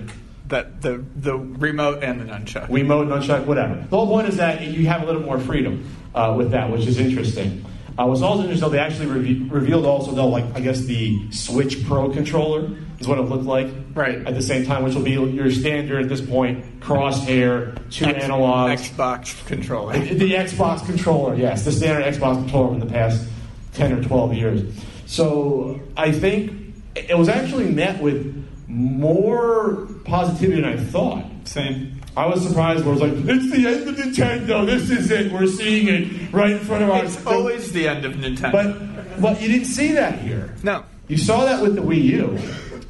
That 0.48 0.80
the 0.80 1.04
the 1.16 1.36
remote 1.36 2.02
and 2.02 2.20
the 2.20 2.24
nunchuck. 2.24 2.68
Wiimote, 2.68 3.08
nunchuck, 3.08 3.44
whatever. 3.44 3.74
The 3.76 3.96
whole 3.96 4.06
point 4.06 4.28
is 4.28 4.36
that 4.38 4.62
you 4.62 4.86
have 4.86 5.02
a 5.02 5.06
little 5.06 5.22
more 5.22 5.38
freedom 5.38 5.88
uh, 6.14 6.34
with 6.36 6.50
that, 6.52 6.70
which 6.70 6.86
is 6.86 6.98
interesting. 6.98 7.64
Uh, 7.98 8.06
what's 8.06 8.22
also 8.22 8.42
interesting, 8.42 8.60
though, 8.60 8.68
they 8.68 8.78
actually 8.78 9.06
reve- 9.06 9.50
revealed 9.50 9.84
also, 9.84 10.12
though, 10.12 10.28
like 10.28 10.44
I 10.54 10.60
guess 10.60 10.82
the 10.82 11.32
Switch 11.32 11.84
Pro 11.84 12.08
controller 12.10 12.70
is 13.00 13.08
what 13.08 13.18
it 13.18 13.22
looked 13.22 13.44
like. 13.44 13.68
Right. 13.92 14.24
At 14.24 14.34
the 14.34 14.42
same 14.42 14.64
time, 14.64 14.84
which 14.84 14.94
will 14.94 15.02
be 15.02 15.12
your 15.12 15.50
standard 15.50 16.02
at 16.02 16.08
this 16.08 16.20
point, 16.20 16.78
crosshair, 16.78 17.76
two 17.90 18.04
analogs, 18.04 18.90
Xbox 18.90 19.44
controller. 19.46 19.98
the 19.98 20.32
Xbox 20.32 20.86
controller, 20.86 21.34
yes, 21.34 21.64
the 21.64 21.72
standard 21.72 22.04
Xbox 22.14 22.36
controller 22.36 22.74
in 22.74 22.80
the 22.80 22.86
past 22.86 23.28
10 23.74 23.92
or 23.92 24.02
12 24.04 24.34
years. 24.34 24.74
So 25.06 25.80
I 25.96 26.12
think 26.12 26.52
it 26.94 27.18
was 27.18 27.28
actually 27.28 27.68
met 27.68 28.00
with 28.00 28.46
more 28.68 29.88
positivity 30.04 30.60
than 30.60 30.70
I 30.70 30.76
thought. 30.76 31.24
Same. 31.44 31.97
I 32.18 32.26
was 32.26 32.44
surprised 32.44 32.84
where 32.84 32.96
it 32.96 33.00
was 33.00 33.12
like, 33.12 33.36
it's 33.36 33.50
the 33.52 33.68
end 33.68 33.88
of 33.88 33.94
Nintendo, 33.94 34.66
this 34.66 34.90
is 34.90 35.08
it, 35.12 35.30
we're 35.30 35.46
seeing 35.46 35.86
it 35.86 36.32
right 36.32 36.50
in 36.50 36.58
front 36.58 36.82
of 36.82 36.90
our 36.90 37.04
It's 37.04 37.24
always 37.24 37.70
the 37.70 37.86
end 37.86 38.04
of 38.04 38.14
Nintendo. 38.14 38.50
But, 38.50 39.20
but 39.22 39.40
you 39.40 39.46
didn't 39.46 39.66
see 39.66 39.92
that 39.92 40.18
here. 40.18 40.52
no. 40.64 40.84
You 41.06 41.16
saw 41.16 41.44
that 41.44 41.62
with 41.62 41.76
the 41.76 41.80
Wii 41.80 42.02
U 42.02 42.38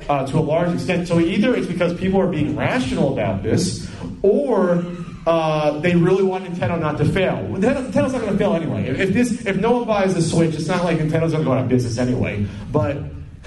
uh, 0.09 0.27
to 0.27 0.39
a 0.39 0.41
large 0.41 0.73
extent. 0.73 1.07
So 1.09 1.21
either 1.21 1.55
it's 1.55 1.67
because 1.67 1.93
people 1.95 2.19
are 2.21 2.27
being 2.27 2.57
rational 2.57 3.13
about 3.13 3.43
this, 3.43 3.89
or 4.23 4.83
uh, 5.27 5.79
they 5.81 5.95
really 5.95 6.25
want 6.25 6.45
Nintendo 6.45 6.81
not 6.81 6.97
to 6.99 7.05
fail. 7.05 7.37
Nintendo, 7.37 7.87
Nintendo's 7.87 8.15
not 8.15 8.23
going 8.23 8.33
to 8.33 8.39
fail 8.39 8.55
anyway. 8.55 8.89
If, 8.89 8.99
if 8.99 9.13
this, 9.13 9.47
if 9.47 9.57
no 9.59 9.73
one 9.73 9.85
buys 9.87 10.15
the 10.15 10.23
Switch, 10.23 10.55
it's 10.55 10.67
not 10.67 10.85
like 10.85 10.99
Nintendo's 10.99 11.33
going 11.33 11.45
to 11.45 11.51
go 11.51 11.53
out 11.53 11.63
of 11.63 11.69
business 11.69 11.99
anyway. 11.99 12.47
But 12.73 12.97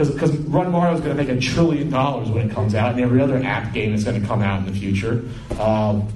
because 0.10 0.36
Run 0.38 0.72
Mario 0.72 0.96
is 0.96 1.01
going 1.01 1.15
to 1.15 1.24
make 1.24 1.29
a 1.29 1.39
trillion 1.39 1.89
dollars 1.89 2.29
when 2.29 2.50
it 2.50 2.53
comes 2.53 2.74
out, 2.74 2.93
and 2.93 3.01
every 3.01 3.22
other 3.22 3.38
app 3.38 3.74
game 3.74 3.93
is 3.93 4.03
going 4.03 4.20
to 4.20 4.25
come 4.27 4.41
out 4.41 4.65
in 4.65 4.74
the 4.74 4.79
future. 4.79 5.24
Um, 5.60 6.08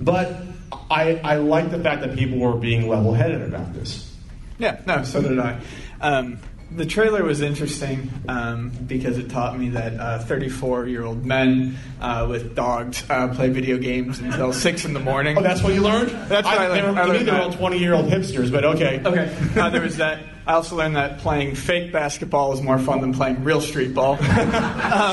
but 0.00 0.42
I, 0.90 1.20
I 1.22 1.36
like 1.36 1.70
the 1.70 1.78
fact 1.78 2.02
that 2.02 2.16
people 2.16 2.38
were 2.38 2.56
being 2.56 2.88
level-headed 2.88 3.42
about 3.42 3.74
this. 3.74 4.14
Yeah, 4.58 4.80
no, 4.86 5.04
so 5.04 5.22
did 5.22 5.38
I. 5.38 5.60
Um, 6.00 6.38
the 6.70 6.86
trailer 6.86 7.24
was 7.24 7.40
interesting 7.40 8.10
um, 8.28 8.70
because 8.86 9.18
it 9.18 9.30
taught 9.30 9.58
me 9.58 9.70
that 9.70 10.24
34 10.26 10.86
year 10.86 11.04
old 11.04 11.24
men 11.24 11.76
uh, 12.00 12.26
with 12.28 12.54
dogs 12.54 13.04
uh, 13.10 13.28
play 13.34 13.48
video 13.48 13.78
games 13.78 14.18
until 14.20 14.52
6 14.70 14.84
in 14.84 14.92
the 14.92 15.00
morning. 15.00 15.36
Oh, 15.36 15.42
that's 15.42 15.62
what 15.62 15.74
you 15.74 15.82
learned? 15.82 16.10
That's 16.28 16.46
what 16.46 16.58
I 16.58 16.68
learned. 16.68 16.98
I 16.98 17.04
learned 17.04 17.28
they're 17.28 17.40
all 17.40 17.52
20 17.52 17.78
year 17.78 17.94
old 17.94 18.06
hipsters, 18.06 18.50
but 18.52 18.64
okay. 18.64 19.02
Okay, 19.04 19.34
uh, 19.56 19.70
there 19.70 19.82
was 19.82 19.96
that. 19.96 20.20
I 20.46 20.54
also 20.54 20.76
learned 20.76 20.96
that 20.96 21.18
playing 21.18 21.54
fake 21.54 21.92
basketball 21.92 22.52
is 22.52 22.62
more 22.62 22.78
fun 22.78 23.00
than 23.00 23.12
playing 23.14 23.44
real 23.44 23.60
street 23.60 23.94
ball. 23.94 24.18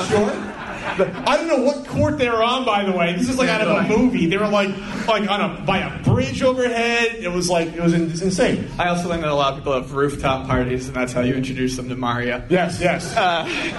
Sure. 0.08 0.54
I 1.26 1.36
don't 1.36 1.48
know 1.48 1.62
what 1.62 1.86
court 1.86 2.18
they 2.18 2.28
were 2.28 2.42
on, 2.42 2.64
by 2.64 2.84
the 2.84 2.92
way. 2.92 3.14
This 3.14 3.28
is 3.28 3.38
like 3.38 3.48
out 3.48 3.60
of 3.60 3.68
a 3.68 3.88
movie. 3.88 4.26
They 4.26 4.36
were 4.36 4.48
like, 4.48 4.70
like 5.06 5.28
on 5.28 5.40
a 5.40 5.60
by 5.62 5.78
a 5.78 6.02
bridge 6.02 6.42
overhead. 6.42 7.16
It 7.16 7.28
was 7.28 7.48
like 7.48 7.68
it 7.68 7.80
was 7.80 7.94
in, 7.94 8.10
it's 8.10 8.22
insane. 8.22 8.68
I 8.78 8.88
also 8.88 9.08
learned 9.08 9.22
that 9.22 9.30
a 9.30 9.34
lot 9.34 9.52
of 9.52 9.58
people 9.60 9.74
have 9.74 9.92
rooftop 9.92 10.46
parties, 10.46 10.86
and 10.86 10.96
that's 10.96 11.12
how 11.12 11.20
you 11.20 11.34
introduce 11.34 11.76
them 11.76 11.88
to 11.88 11.96
Mario. 11.96 12.44
Yes, 12.48 12.80
yes. 12.80 13.12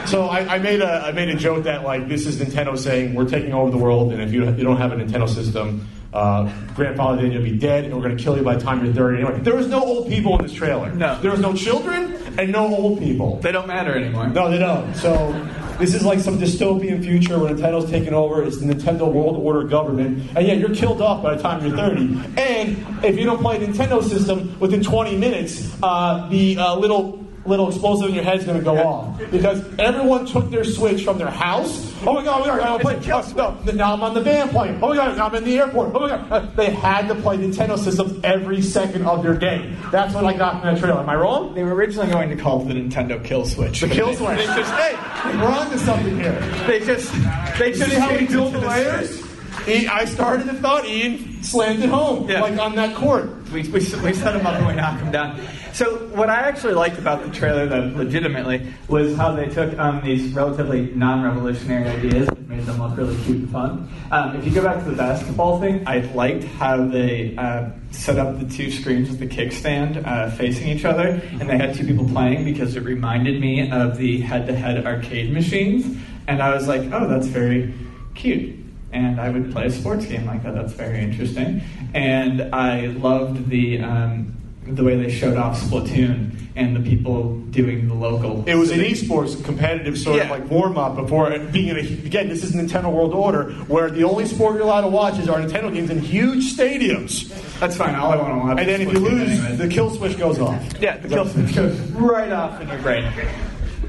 so 0.10 0.28
I, 0.28 0.56
I 0.56 0.60
made 0.60 0.82
a 0.82 1.06
I 1.06 1.12
made 1.12 1.30
a 1.30 1.36
joke 1.36 1.64
that 1.64 1.84
like 1.84 2.08
this 2.08 2.26
is 2.26 2.38
Nintendo 2.38 2.78
saying 2.78 3.14
we're 3.14 3.30
taking 3.30 3.54
over 3.54 3.72
the 3.72 3.78
world, 3.78 4.14
and 4.14 4.22
if 4.22 4.32
you 4.32 4.46
you 4.46 4.64
don't 4.64 4.78
have 4.78 4.92
a 4.92 4.96
Nintendo 4.96 5.28
system, 5.28 5.88
uh, 6.14 6.52
grandfather, 6.76 7.22
then 7.22 7.32
you'll 7.32 7.44
be 7.44 7.58
dead, 7.58 7.86
and 7.86 7.94
we're 7.94 8.02
going 8.02 8.18
to 8.18 8.24
kill 8.24 8.36
you 8.38 8.44
by 8.44 8.56
the 8.56 8.62
time 8.62 8.84
you're 8.84 8.94
30. 8.94 9.22
Anyway, 9.22 9.40
there 9.42 9.56
was 9.56 9.68
no 9.68 9.84
old 9.84 10.08
people 10.08 10.38
in 10.38 10.44
this 10.44 10.54
trailer. 10.54 10.92
No. 10.94 11.20
there 11.22 11.32
was 11.32 11.40
no 11.40 11.54
children 11.54 12.16
and 12.38 12.52
no 12.52 12.68
old 12.68 13.00
people. 13.00 13.40
They 13.40 13.52
don't 13.52 13.68
matter 13.68 13.96
anymore. 13.96 14.28
No, 14.28 14.50
they 14.50 14.58
don't. 14.58 14.94
So 14.96 15.34
this 15.80 15.96
is 15.96 16.04
like 16.04 16.20
some 16.20 16.38
dystopian 16.38 17.04
future 17.04 17.40
where 17.40 17.54
Nintendo's 17.54 17.90
taken 17.90 18.14
over. 18.14 18.44
It's 18.44 18.58
the 18.58 18.66
Nintendo 18.66 19.12
World 19.12 19.38
Order 19.38 19.64
government, 19.64 20.30
and 20.36 20.46
yeah, 20.46 20.54
you're 20.54 20.76
killed 20.76 21.02
off 21.02 21.24
by 21.24 21.36
the 21.36 21.42
time 21.42 21.66
you're 21.66 21.76
30. 21.76 22.20
And 22.38 23.04
if 23.04 23.18
you 23.18 23.26
don't 23.26 23.42
play 23.42 23.58
Nintendo 23.60 24.04
system 24.04 24.60
within 24.60 24.84
20 24.84 25.18
minutes, 25.18 25.76
uh, 25.82 26.28
the 26.30 26.58
uh, 26.58 26.76
little 26.76 27.19
little 27.50 27.68
explosive 27.70 28.10
in 28.10 28.16
your 28.16 28.24
head 28.24 28.38
is 28.40 28.46
going 28.46 28.58
to 28.58 28.64
go 28.64 28.78
off 28.78 29.20
because 29.32 29.64
everyone 29.80 30.26
took 30.26 30.50
their 30.50 30.64
Switch 30.64 31.04
from 31.04 31.18
their 31.18 31.30
house. 31.30 31.94
Oh 32.06 32.14
my 32.14 32.24
God, 32.24 32.44
we 32.46 32.50
are 32.50 32.60
going 32.60 32.78
to 32.80 32.84
play. 33.02 33.12
Oh, 33.12 33.58
no, 33.66 33.72
now 33.74 33.94
I'm 33.94 34.02
on 34.04 34.14
the 34.14 34.22
van 34.22 34.50
plane. 34.50 34.80
Oh 34.82 34.90
my 34.90 34.96
God, 34.96 35.18
now 35.18 35.28
I'm 35.28 35.36
in 35.36 35.44
the 35.44 35.58
airport. 35.60 35.94
Oh 35.96 36.00
my 36.02 36.10
God, 36.10 36.32
Uh, 36.32 36.40
they 36.56 36.70
had 36.70 37.08
to 37.10 37.16
play 37.16 37.38
Nintendo 37.38 37.78
systems 37.78 38.20
every 38.24 38.62
second 38.62 39.06
of 39.06 39.24
their 39.24 39.34
day. 39.36 39.76
That's 39.92 40.14
what 40.14 40.24
I 40.26 40.34
got 40.34 40.62
from 40.62 40.74
that 40.74 40.80
trailer. 40.80 41.02
Am 41.02 41.10
I 41.10 41.16
wrong? 41.16 41.54
They 41.56 41.64
were 41.64 41.74
originally 41.76 42.12
going 42.12 42.30
to 42.30 42.36
call 42.36 42.62
it 42.62 42.68
the 42.74 42.76
Nintendo 42.76 43.24
Kill 43.24 43.46
Switch. 43.46 43.82
The 43.82 43.88
kill 43.90 44.16
switch. 44.16 44.38
They 44.38 44.46
just, 44.46 44.74
Hey, 44.74 45.38
we're 45.38 45.46
on 45.48 45.70
to 45.72 45.78
something 45.80 46.16
here. 46.20 46.40
they 46.68 46.80
just, 46.80 47.12
they 47.58 47.72
just 47.74 47.92
how 47.94 48.12
we 48.12 48.18
changed 48.20 48.32
it 48.34 48.36
built 48.36 48.52
to 48.54 48.60
the 48.60 48.64
the 48.66 48.68
layers? 48.70 49.24
I 49.68 50.06
started 50.06 50.48
the 50.48 50.54
thought, 50.54 50.86
Ian 50.86 51.44
slammed 51.44 51.84
it 51.84 51.90
home, 51.90 52.30
Yeah. 52.30 52.42
like 52.42 52.58
on 52.58 52.76
that 52.76 52.96
court. 52.96 53.30
We, 53.52 53.64
we, 53.64 53.72
we 53.72 53.82
set 53.82 54.34
them 54.34 54.46
up 54.46 54.56
and 54.56 54.68
we 54.68 54.76
knock 54.76 55.00
them 55.00 55.12
down. 55.12 55.40
So 55.74 55.98
what 56.10 56.30
I 56.30 56.42
actually 56.42 56.74
liked 56.74 56.98
about 57.00 57.24
the 57.24 57.32
trailer, 57.32 57.66
though, 57.68 57.92
legitimately, 57.96 58.72
was 58.88 59.16
how 59.16 59.32
they 59.32 59.48
took 59.48 59.78
um, 59.80 60.02
these 60.04 60.34
relatively 60.34 60.92
non-revolutionary 60.94 61.88
ideas 61.88 62.28
and 62.28 62.48
made 62.50 62.66
them 62.66 62.80
look 62.80 62.98
really 62.98 63.16
cute 63.24 63.38
and 63.38 63.50
fun. 63.50 63.90
Um, 64.12 64.36
if 64.36 64.46
you 64.46 64.54
go 64.54 64.64
back 64.64 64.84
to 64.84 64.90
the 64.90 64.96
basketball 64.96 65.60
thing, 65.60 65.88
I 65.88 66.00
liked 66.14 66.44
how 66.44 66.86
they 66.86 67.36
uh, 67.38 67.70
set 67.92 68.20
up 68.20 68.40
the 68.40 68.46
two 68.46 68.72
screens 68.72 69.10
with 69.10 69.20
the 69.20 69.28
kickstand 69.28 70.06
uh, 70.06 70.30
facing 70.32 70.68
each 70.68 70.86
other, 70.86 71.22
and 71.40 71.50
they 71.50 71.58
had 71.58 71.74
two 71.74 71.86
people 71.86 72.08
playing 72.08 72.46
because 72.46 72.76
it 72.76 72.84
reminded 72.84 73.40
me 73.40 73.72
of 73.72 73.98
the 73.98 74.22
head-to-head 74.22 74.86
arcade 74.86 75.32
machines, 75.32 75.98
and 76.28 76.42
I 76.42 76.54
was 76.54 76.68
like, 76.68 76.82
oh, 76.92 77.08
that's 77.08 77.28
very 77.28 77.74
cute 78.14 78.59
and 78.92 79.20
I 79.20 79.30
would 79.30 79.52
play 79.52 79.66
a 79.68 79.72
sports 79.72 80.06
game 80.06 80.26
like 80.26 80.44
that. 80.44 80.54
That's 80.56 80.74
very 80.74 81.00
interesting. 81.02 81.62
And 81.94 82.54
I 82.56 82.88
loved 82.88 83.50
the 83.50 83.82
um, 83.82 84.36
the 84.66 84.84
way 84.84 84.96
they 84.96 85.10
showed 85.12 85.36
off 85.38 85.60
Splatoon 85.60 86.36
and 86.56 86.76
the 86.76 86.80
people 86.82 87.38
doing 87.52 87.88
the 87.88 87.94
local. 87.94 88.44
It 88.48 88.56
was 88.56 88.70
an 88.72 88.80
esports 88.80 89.42
competitive 89.44 89.98
sort 89.98 90.18
Yeah. 90.18 90.24
of 90.26 90.30
like 90.32 90.50
warm 90.50 90.78
up 90.78 90.96
before 90.96 91.30
being 91.52 91.70
in 91.70 91.78
a, 91.78 91.80
again. 91.80 92.28
This 92.30 92.44
is 92.44 92.52
Nintendo 92.54 92.92
World 92.92 93.14
Order, 93.14 93.52
where 93.68 93.90
the 93.90 94.04
only 94.04 94.26
sport 94.26 94.56
you're 94.56 94.64
allowed 94.64 94.82
to 94.82 94.88
watch 94.90 95.18
is 95.18 95.30
our 95.30 95.40
Nintendo 95.40 95.74
games 95.74 95.90
in 95.90 96.00
huge 96.00 96.54
stadiums. 96.56 97.30
That's 97.60 97.78
fine. 97.78 97.96
All 97.96 98.12
I 98.12 98.16
want 98.18 98.34
to 98.34 98.40
watch. 98.40 98.60
And 98.60 98.70
then 98.70 98.82
is 98.82 98.88
if 98.88 98.94
you 98.94 99.00
lose, 99.00 99.30
anyways. 99.40 99.58
the 99.58 99.68
kill 99.70 99.90
switch 99.90 100.18
goes 100.18 100.40
off. 100.40 100.62
yeah, 100.80 100.98
the 100.98 101.08
kill 101.10 101.26
switch 101.26 101.56
goes 101.56 101.80
right 101.92 102.32
off 102.32 102.60
in 102.62 102.68
your 102.68 102.80
brain. 102.80 103.12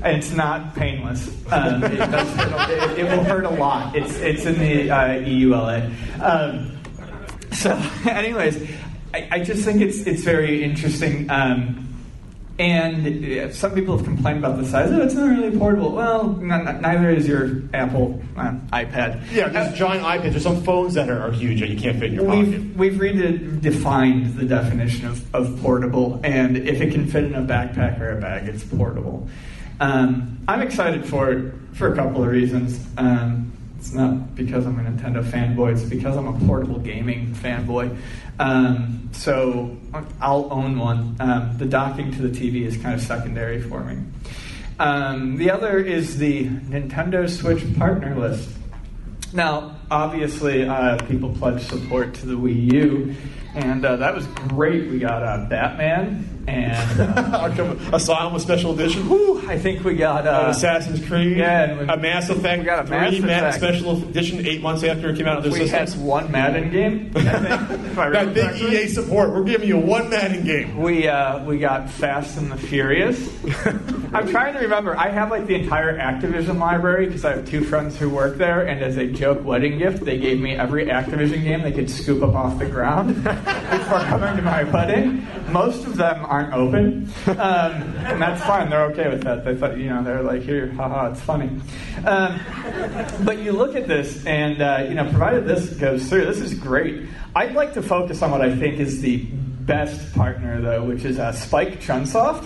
And 0.02 0.16
it's 0.16 0.32
not 0.32 0.74
painless. 0.74 1.28
Um, 1.52 1.84
it, 1.84 1.96
does, 1.96 2.70
it, 2.70 2.98
it 3.00 3.04
will 3.04 3.24
hurt 3.24 3.44
a 3.44 3.50
lot. 3.50 3.94
It's 3.94 4.16
it's 4.18 4.46
in 4.46 4.58
the 4.58 4.90
uh, 4.90 5.08
EULA. 5.20 6.20
Um, 6.20 6.78
so, 7.52 7.72
anyways, 8.10 8.70
I, 9.12 9.28
I 9.32 9.38
just 9.40 9.64
think 9.64 9.80
it's 9.80 10.00
it's 10.00 10.22
very 10.22 10.62
interesting. 10.62 11.30
Um, 11.30 11.86
and 12.60 13.24
uh, 13.24 13.52
some 13.52 13.72
people 13.72 13.96
have 13.96 14.04
complained 14.04 14.38
about 14.38 14.58
the 14.58 14.66
size. 14.66 14.90
Oh, 14.92 15.00
it's 15.00 15.14
not 15.14 15.30
really 15.30 15.56
portable. 15.56 15.92
Well, 15.92 16.34
neither 16.34 17.08
is 17.08 17.26
your 17.26 17.62
Apple 17.72 18.22
uh, 18.36 18.52
iPad. 18.70 19.32
Yeah, 19.32 19.48
there's 19.48 19.76
giant 19.78 20.04
iPads. 20.04 20.32
There's 20.32 20.42
some 20.42 20.62
phones 20.62 20.92
that 20.94 21.08
are, 21.08 21.22
are 21.22 21.32
huge 21.32 21.60
that 21.60 21.70
you 21.70 21.78
can't 21.78 21.98
fit 21.98 22.08
in 22.08 22.14
your 22.16 22.26
pocket. 22.26 22.48
We've, 22.48 22.76
we've 22.78 22.94
redefined 22.94 24.36
the 24.36 24.44
definition 24.44 25.06
of, 25.06 25.34
of 25.34 25.58
portable, 25.62 26.20
and 26.22 26.58
if 26.58 26.82
it 26.82 26.92
can 26.92 27.06
fit 27.06 27.24
in 27.24 27.34
a 27.34 27.40
backpack 27.40 27.98
or 27.98 28.18
a 28.18 28.20
bag, 28.20 28.46
it's 28.46 28.62
portable. 28.62 29.26
Um, 29.80 30.38
I'm 30.46 30.60
excited 30.62 31.06
for 31.06 31.32
it 31.32 31.54
for 31.72 31.92
a 31.92 31.96
couple 31.96 32.22
of 32.22 32.28
reasons. 32.28 32.86
Um, 32.98 33.52
it's 33.78 33.94
not 33.94 34.34
because 34.34 34.66
I'm 34.66 34.78
a 34.78 34.90
Nintendo 34.90 35.24
fanboy, 35.24 35.72
it's 35.72 35.82
because 35.82 36.16
I'm 36.16 36.26
a 36.28 36.38
portable 36.46 36.78
gaming 36.78 37.34
fanboy. 37.34 37.96
Um, 38.38 39.08
so 39.12 39.76
I'll 40.20 40.52
own 40.52 40.78
one. 40.78 41.16
Um, 41.18 41.56
the 41.56 41.64
docking 41.64 42.12
to 42.12 42.22
the 42.22 42.28
TV 42.28 42.66
is 42.66 42.76
kind 42.76 42.94
of 42.94 43.00
secondary 43.00 43.60
for 43.62 43.82
me. 43.82 44.02
Um, 44.78 45.38
the 45.38 45.50
other 45.50 45.78
is 45.78 46.18
the 46.18 46.44
Nintendo 46.44 47.28
Switch 47.28 47.62
partner 47.78 48.14
list. 48.14 48.50
Now, 49.32 49.76
obviously, 49.90 50.66
uh, 50.68 50.98
people 51.06 51.30
pledged 51.34 51.66
support 51.68 52.14
to 52.14 52.26
the 52.26 52.34
Wii 52.34 52.72
U, 52.72 53.14
and 53.54 53.84
uh, 53.84 53.96
that 53.96 54.14
was 54.14 54.26
great. 54.26 54.90
We 54.90 54.98
got 54.98 55.22
uh, 55.22 55.46
Batman, 55.48 56.44
and 56.46 57.00
uh, 57.00 57.76
Asylum 57.92 58.32
with 58.32 58.42
special 58.42 58.72
edition. 58.72 59.08
whew, 59.08 59.46
I 59.48 59.58
think 59.58 59.84
we 59.84 59.94
got 59.94 60.26
uh, 60.26 60.46
Assassin's 60.50 61.04
Creed. 61.06 61.36
yeah, 61.36 61.64
and 61.64 61.78
we- 61.80 61.92
a 61.92 61.96
Mass 61.96 62.28
Effect. 62.30 62.60
we 62.60 62.64
got 62.64 62.84
a 62.84 62.86
3 62.86 62.96
Mass 62.96 63.12
Ma- 63.20 63.26
Effect. 63.26 63.56
special 63.56 63.96
edition 64.08 64.46
eight 64.46 64.62
months 64.62 64.82
after 64.84 65.10
it 65.10 65.16
came 65.16 65.26
out 65.26 65.38
of 65.38 65.42
their 65.44 65.52
we 65.52 65.66
had 65.68 65.88
systems. 65.88 65.96
one 66.04 66.30
Madden 66.30 66.70
game. 66.70 67.10
I 67.16 67.22
think, 67.66 67.84
if 67.86 67.98
I 67.98 68.10
That 68.10 68.34
big. 68.34 68.56
EA 68.62 68.86
support. 68.88 69.30
We're 69.32 69.42
giving 69.44 69.68
you 69.68 69.78
one 69.78 70.08
Madden 70.10 70.44
game. 70.44 70.76
We 70.78 71.08
uh, 71.08 71.44
we 71.44 71.58
got 71.58 71.90
Fast 71.90 72.38
and 72.38 72.50
the 72.52 72.56
Furious. 72.56 73.18
I'm 74.12 74.28
trying 74.28 74.54
to 74.54 74.60
remember. 74.60 74.96
I 74.96 75.08
have 75.10 75.30
like 75.30 75.46
the 75.46 75.54
entire 75.56 75.96
Activision 75.98 76.58
library 76.58 77.06
because 77.06 77.24
I 77.24 77.36
have 77.36 77.48
two 77.48 77.62
friends 77.64 77.96
who 77.98 78.08
work 78.10 78.38
there, 78.38 78.66
and 78.66 78.80
as 78.82 78.96
a 78.96 79.06
joke 79.06 79.44
wedding 79.44 79.78
gift, 79.80 80.04
they 80.04 80.18
gave 80.18 80.38
me 80.38 80.54
every 80.54 80.84
Activision 80.86 81.42
game 81.42 81.62
they 81.62 81.72
could 81.72 81.88
scoop 81.88 82.22
up 82.22 82.34
off 82.34 82.58
the 82.58 82.66
ground 82.66 83.14
before 83.24 84.00
coming 84.00 84.36
to 84.36 84.42
my 84.42 84.62
wedding. 84.64 85.26
Most 85.50 85.86
of 85.86 85.96
them 85.96 86.24
aren't 86.26 86.52
open, 86.52 87.10
um, 87.26 87.72
and 88.04 88.20
that's 88.20 88.44
fine. 88.44 88.68
They're 88.68 88.84
okay 88.92 89.08
with 89.08 89.22
that. 89.24 89.44
They 89.44 89.56
thought, 89.56 89.78
you 89.78 89.88
know, 89.88 90.04
they're 90.04 90.22
like, 90.22 90.42
here, 90.42 90.70
haha, 90.72 91.12
it's 91.12 91.20
funny. 91.20 91.50
Um, 92.04 92.38
but 93.24 93.38
you 93.38 93.52
look 93.52 93.74
at 93.74 93.88
this, 93.88 94.24
and 94.26 94.60
uh, 94.60 94.84
you 94.86 94.94
know, 94.94 95.08
provided 95.08 95.46
this 95.46 95.70
goes 95.70 96.08
through, 96.08 96.26
this 96.26 96.40
is 96.40 96.54
great. 96.54 97.08
I'd 97.34 97.54
like 97.54 97.72
to 97.74 97.82
focus 97.82 98.22
on 98.22 98.30
what 98.30 98.42
I 98.42 98.54
think 98.54 98.78
is 98.78 99.00
the 99.00 99.26
best 99.70 100.12
partner 100.14 100.60
though, 100.60 100.84
which 100.84 101.04
is 101.04 101.18
uh, 101.18 101.32
Spike 101.32 101.80
Chunsoft. 101.80 102.44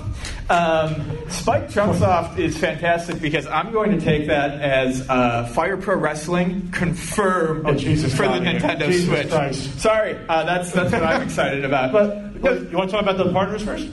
Um, 0.50 1.30
Spike 1.30 1.68
Chunsoft 1.68 2.38
is 2.38 2.56
fantastic 2.58 3.20
because 3.20 3.46
I'm 3.46 3.72
going 3.72 3.92
to 3.98 4.00
take 4.04 4.26
that 4.26 4.60
as 4.60 5.08
uh, 5.08 5.46
Fire 5.54 5.76
Pro 5.78 5.96
Wrestling 5.96 6.70
confirmed 6.70 7.64
Oh, 7.66 7.74
Jesus 7.74 8.14
for 8.14 8.28
the 8.28 8.34
Nintendo 8.34 8.86
Jesus 8.86 9.06
Switch. 9.08 9.30
Christ. 9.30 9.80
Sorry, 9.80 10.16
uh, 10.28 10.44
that's 10.44 10.70
that's 10.72 10.92
what 10.92 11.02
I'm 11.02 11.22
excited 11.22 11.64
about. 11.64 11.92
But, 11.92 12.40
but 12.42 12.70
you 12.70 12.76
want 12.76 12.90
to 12.90 12.96
talk 12.96 13.02
about 13.02 13.16
the 13.16 13.32
partners 13.32 13.62
first? 13.64 13.88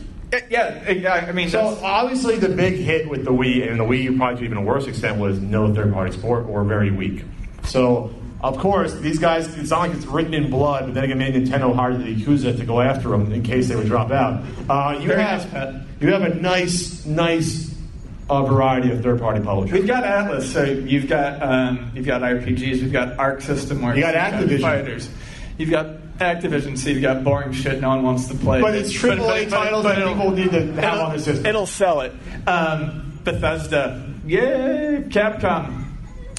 yeah, 0.50 0.90
yeah, 0.90 1.14
I 1.28 1.32
mean, 1.32 1.50
So 1.50 1.58
that's- 1.62 1.82
obviously 1.84 2.38
the 2.38 2.50
big 2.50 2.76
hit 2.76 3.10
with 3.10 3.24
the 3.26 3.32
Wii 3.32 3.70
and 3.70 3.80
the 3.80 3.84
Wii 3.86 4.04
U 4.04 4.18
probably 4.18 4.40
to 4.40 4.46
even 4.46 4.58
a 4.58 4.62
worse 4.62 4.88
extent 4.88 5.20
was 5.20 5.40
no 5.40 5.74
third 5.74 5.94
party 5.94 6.12
support 6.12 6.46
or 6.48 6.64
very 6.64 6.92
weak. 6.92 7.24
So 7.64 8.14
of 8.44 8.58
course 8.58 8.94
these 8.96 9.20
guys 9.20 9.56
it's 9.58 9.70
not 9.70 9.80
like 9.82 9.92
it's 9.92 10.06
written 10.06 10.34
in 10.34 10.50
blood, 10.50 10.86
but 10.86 10.94
then 10.94 11.04
again 11.06 11.18
maybe 11.18 11.40
Nintendo 11.46 11.76
hired 11.76 12.00
the 12.00 12.16
Yakuza 12.16 12.58
to 12.58 12.66
go 12.66 12.82
after 12.82 13.10
them 13.10 13.32
in 13.32 13.44
case 13.44 13.68
they 13.70 13.76
would 13.76 13.88
drop 13.88 14.12
out. 14.12 14.44
Uh, 14.70 14.98
you 15.00 15.08
Very 15.08 15.22
have 15.22 15.52
nice, 15.54 15.84
you 16.00 16.08
have 16.12 16.22
a 16.24 16.34
nice 16.36 17.06
nice 17.06 17.76
uh, 18.30 18.44
variety 18.44 18.92
of 18.92 19.02
third 19.04 19.20
party 19.20 19.42
publishers. 19.44 19.74
We've 19.80 19.88
got 19.88 20.04
Atlus, 20.04 20.44
so 20.54 20.64
you've 20.64 21.08
got 21.08 21.42
um, 21.44 21.92
you've 21.94 22.06
got 22.06 22.22
RPGs, 22.22 22.82
we've 22.82 22.92
got 22.94 23.18
Arc 23.20 23.42
System 23.42 23.82
Works, 23.82 23.98
You 23.98 24.04
got 24.04 24.14
you've 24.42 24.50
Activision. 24.50 24.62
fighters, 24.62 25.10
you've 25.58 25.70
got 25.72 25.88
Activision, 26.20 26.78
so 26.78 26.90
you've 26.90 27.02
got 27.02 27.24
boring 27.24 27.52
shit 27.52 27.82
no 27.82 27.90
one 27.90 28.04
wants 28.04 28.28
to 28.28 28.36
play. 28.36 28.62
But 28.62 28.76
it's 28.76 28.94
AAA 28.94 29.50
titles 29.50 29.84
that 29.84 29.98
it'll- 29.98 30.14
people 30.14 30.32
need 30.32 30.52
to 30.52 30.72
have 30.82 31.00
on 31.00 31.14
the 31.18 31.20
system. 31.20 31.46
It'll 31.46 31.66
sell 31.66 32.02
it. 32.02 32.14
Um, 32.48 33.20
Bethesda, 33.24 34.04
yay! 34.26 35.04
Capcom, 35.10 35.81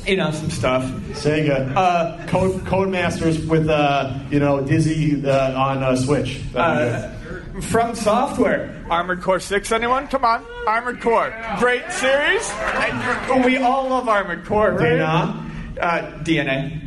you 0.07 0.17
know 0.17 0.31
some 0.31 0.51
stuff. 0.51 0.85
Sega, 1.13 1.73
Uh, 1.77 2.27
Code 2.27 2.61
Codemasters 2.63 3.47
with 3.49 3.69
uh, 3.69 4.19
you 4.31 4.39
know 4.41 4.61
Dizzy 4.61 5.25
uh, 5.27 5.61
on 5.61 5.83
uh, 5.83 5.97
Switch. 5.97 6.41
Uh, 6.55 7.11
FromSoftware, 7.55 8.89
Armored 8.89 9.21
Core 9.23 9.41
Six. 9.41 9.71
Anyone? 9.73 10.09
Come 10.09 10.25
on, 10.25 10.45
Armored 10.67 11.01
Core, 11.01 11.35
great 11.59 11.91
series. 11.93 12.51
And 12.51 13.45
we 13.45 13.59
all 13.59 13.89
love 13.89 14.09
Armored 14.09 14.45
Core, 14.47 14.73
right? 14.73 14.93
DNA? 14.93 15.79
Uh, 15.81 16.03
DNA. 16.25 16.82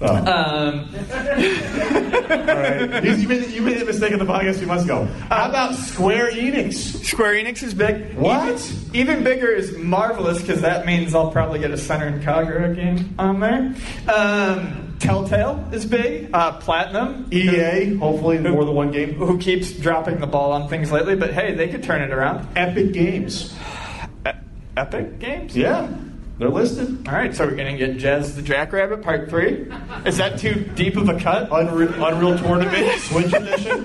Oh. 0.00 0.06
Um, 0.16 0.88
All 2.30 2.54
right. 2.54 3.04
You, 3.04 3.12
you, 3.14 3.28
made, 3.28 3.50
you 3.50 3.62
made 3.62 3.80
a 3.80 3.84
mistake 3.84 4.12
in 4.12 4.18
the 4.18 4.24
podcast. 4.24 4.60
You 4.60 4.66
must 4.66 4.86
go. 4.86 5.04
How 5.04 5.48
about 5.48 5.74
Square 5.76 6.32
Enix? 6.32 6.74
Square 7.04 7.34
Enix 7.34 7.62
is 7.62 7.74
big. 7.74 8.14
What? 8.14 8.48
Even, 8.92 8.94
even 8.96 9.24
bigger 9.24 9.48
is 9.48 9.76
Marvelous 9.78 10.40
because 10.40 10.60
that 10.62 10.84
means 10.86 11.14
I'll 11.14 11.30
probably 11.30 11.58
get 11.60 11.70
a 11.70 11.74
Senran 11.74 12.22
Kagura 12.22 12.74
game 12.74 13.14
on 13.18 13.40
there. 13.40 13.74
Um, 14.12 14.96
Telltale 14.98 15.68
is 15.72 15.86
big. 15.86 16.30
Uh, 16.32 16.52
Platinum. 16.58 17.28
EA, 17.32 17.94
hopefully 17.96 18.38
more 18.38 18.64
than 18.64 18.74
one 18.74 18.90
game. 18.90 19.14
Who 19.14 19.38
keeps 19.38 19.72
dropping 19.72 20.18
the 20.20 20.26
ball 20.26 20.52
on 20.52 20.68
things 20.68 20.90
lately, 20.90 21.14
but 21.16 21.32
hey, 21.32 21.54
they 21.54 21.68
could 21.68 21.82
turn 21.82 22.02
it 22.02 22.10
around. 22.12 22.46
Epic 22.56 22.92
Games. 22.92 23.54
E- 24.26 24.30
Epic 24.76 25.18
Games? 25.18 25.56
Yeah, 25.56 25.88
they're 26.38 26.48
listed. 26.48 27.06
All 27.06 27.14
right, 27.14 27.34
so 27.34 27.46
we're 27.46 27.54
going 27.56 27.76
to 27.76 27.86
get 27.86 27.96
Jazz 27.98 28.34
the 28.34 28.42
Jackrabbit 28.42 29.02
Part 29.02 29.30
3. 29.30 29.72
Is 30.04 30.16
that 30.18 30.38
too 30.38 30.54
deep 30.74 30.96
of 30.96 31.08
a 31.08 31.18
cut? 31.18 31.48
Unreal, 31.52 32.04
Unreal 32.04 32.38
Tournament, 32.38 33.00
Switch 33.02 33.32
Edition. 33.32 33.84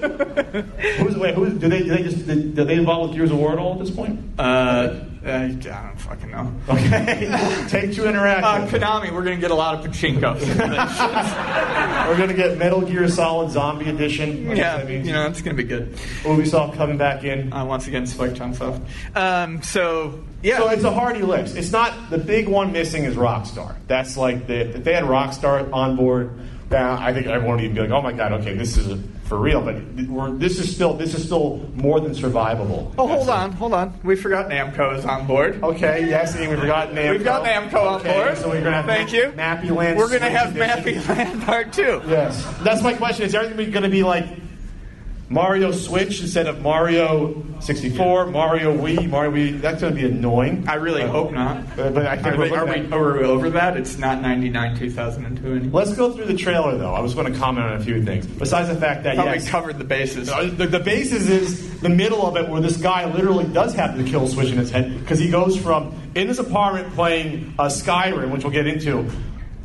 Who's 0.97 1.15
wait? 1.17 1.35
Who 1.35 1.49
do 1.49 1.69
they? 1.69 1.83
Do 1.83 1.89
they 1.89 2.03
just? 2.03 2.25
Do 2.27 2.51
they 2.51 2.75
involved 2.75 3.09
with 3.09 3.17
Gears 3.17 3.31
of 3.31 3.37
War 3.37 3.51
at 3.51 3.59
all 3.59 3.73
at 3.73 3.79
this 3.79 3.91
point? 3.91 4.19
Uh, 4.39 5.01
uh, 5.25 5.29
I 5.29 5.47
don't 5.49 5.99
fucking 5.99 6.31
know. 6.31 6.53
Okay. 6.69 7.65
Take 7.67 7.93
Two 7.93 8.03
Interactive. 8.03 8.43
Uh, 8.43 8.67
Konami, 8.67 9.11
we're 9.11 9.23
going 9.23 9.35
to 9.35 9.41
get 9.41 9.51
a 9.51 9.55
lot 9.55 9.75
of 9.75 9.91
pachinko. 9.91 10.39
We're 12.09 12.17
gonna 12.17 12.33
get 12.33 12.57
Metal 12.57 12.81
Gear 12.81 13.07
Solid 13.07 13.51
Zombie 13.51 13.89
Edition. 13.89 14.49
I 14.49 14.55
guess 14.55 14.57
yeah, 14.57 14.77
that 14.77 14.87
means 14.87 15.07
you 15.07 15.13
know, 15.13 15.27
it's 15.27 15.41
going 15.41 15.55
to 15.55 15.61
be 15.61 15.67
good. 15.67 15.93
Ubisoft 16.23 16.75
coming 16.75 16.97
back 16.97 17.23
in. 17.23 17.51
Uh, 17.53 17.65
once 17.65 17.87
again, 17.87 18.07
Spike 18.07 18.31
Chunsoft. 18.31 18.81
Um, 19.15 19.61
so, 19.61 20.23
yeah. 20.41 20.57
So 20.57 20.69
it's 20.69 20.83
a 20.83 20.91
hearty 20.91 21.21
list. 21.21 21.55
It's 21.55 21.71
not 21.71 22.09
the 22.09 22.17
big 22.17 22.47
one 22.47 22.71
missing 22.71 23.03
is 23.03 23.15
Rockstar. 23.15 23.75
That's 23.87 24.17
like 24.17 24.47
the 24.47 24.75
if 24.75 24.83
they 24.83 24.93
had 24.93 25.03
Rockstar 25.03 25.71
on 25.71 25.95
board, 25.95 26.31
now 26.71 26.97
I 26.99 27.13
think 27.13 27.27
everyone 27.27 27.57
would 27.57 27.63
even 27.63 27.75
be 27.75 27.81
like, 27.81 27.91
oh 27.91 28.01
my 28.01 28.13
god, 28.13 28.33
okay, 28.33 28.55
this 28.55 28.77
is 28.77 28.87
a, 28.87 28.99
for 29.29 29.37
real. 29.39 29.61
But 29.61 29.75
we're, 30.09 30.31
this 30.31 30.59
is 30.59 30.73
still 30.73 30.93
this 30.95 31.13
is 31.13 31.23
still 31.23 31.69
more 31.75 31.99
than 32.01 32.11
survivable. 32.11 32.93
oh, 32.97 33.07
hold 33.07 33.29
on, 33.29 33.51
hold 33.53 33.73
on. 33.73 33.97
We 34.03 34.15
forgot 34.15 34.49
Namco 34.49 34.97
is 34.97 35.05
on 35.05 35.27
board. 35.27 35.63
Okay, 35.63 36.09
yes, 36.09 36.35
and 36.35 36.49
we 36.49 36.55
forgot 36.57 36.89
Namco. 36.89 37.11
We've 37.11 37.23
got 37.23 37.45
Namco 37.45 37.75
on 37.81 38.03
board. 38.03 38.37
So 38.37 38.49
we're 38.49 38.55
gonna 38.61 38.71
have 38.81 38.85
Thank 38.85 39.11
Ma- 39.11 39.17
you. 39.17 39.23
Mappy 39.31 39.75
Land. 39.75 39.97
We're 39.97 40.07
going 40.09 40.21
to 40.21 40.27
Switch 40.51 40.65
have. 40.65 40.83
Mappy 40.83 41.07
Land 41.07 41.43
Part 41.43 41.71
2. 41.73 42.01
Yes, 42.07 42.43
that's 42.63 42.81
my 42.81 42.93
question. 42.93 43.25
Is 43.25 43.35
everything 43.35 43.71
going 43.71 43.83
to 43.83 43.89
be 43.89 44.03
like 44.03 44.25
Mario 45.31 45.71
Switch 45.71 46.21
instead 46.21 46.47
of 46.47 46.61
Mario 46.61 47.43
64, 47.59 48.27
Mario 48.27 48.75
Wii, 48.75 49.07
Mario 49.07 49.31
Wii? 49.31 49.61
That's 49.61 49.79
going 49.79 49.95
to 49.95 50.01
be 50.01 50.07
annoying. 50.07 50.65
I 50.67 50.73
really 50.75 51.03
Uh, 51.03 51.09
hope 51.09 51.31
not. 51.31 51.63
But, 51.75 51.93
but 51.93 52.07
I 52.07 52.15
think 52.15 52.27
Are 52.35 52.37
we're 52.39 52.49
we, 52.49 52.57
are, 52.57 52.65
we, 52.65 52.91
are 52.91 53.13
we 53.19 53.25
over 53.25 53.49
that? 53.51 53.77
It's 53.77 53.99
not 53.99 54.21
99 54.23 54.77
2002 54.79 55.45
anymore. 55.47 55.81
Let's 55.83 55.95
go 55.95 56.11
through 56.11 56.25
the 56.25 56.35
trailer, 56.35 56.77
though. 56.79 56.95
I 56.95 56.99
was 56.99 57.13
going 57.13 57.31
to 57.31 57.37
comment 57.37 57.67
on 57.67 57.73
a 57.73 57.79
few 57.83 58.03
things. 58.03 58.25
Besides 58.25 58.69
the 58.69 58.75
fact 58.75 59.03
that, 59.03 59.17
thought 59.17 59.27
yes, 59.27 59.45
we 59.45 59.51
covered 59.51 59.77
the 59.77 59.83
bases. 59.83 60.29
uh, 60.29 60.49
the, 60.55 60.65
the 60.65 60.79
basis 60.79 61.29
is 61.29 61.79
the 61.81 61.89
middle 61.89 62.25
of 62.25 62.35
it 62.35 62.49
where 62.49 62.59
this 62.61 62.77
guy 62.77 63.05
literally 63.13 63.45
does 63.53 63.75
have 63.75 63.97
the 63.97 64.03
kill 64.03 64.27
switch 64.27 64.49
in 64.51 64.57
his 64.57 64.71
head 64.71 64.99
because 64.99 65.19
he 65.19 65.29
goes 65.29 65.55
from 65.55 65.93
in 66.15 66.27
his 66.27 66.39
apartment 66.39 66.91
playing 66.95 67.53
uh, 67.59 67.65
Skyrim, 67.65 68.31
which 68.31 68.43
we'll 68.43 68.51
get 68.51 68.65
into, 68.65 69.07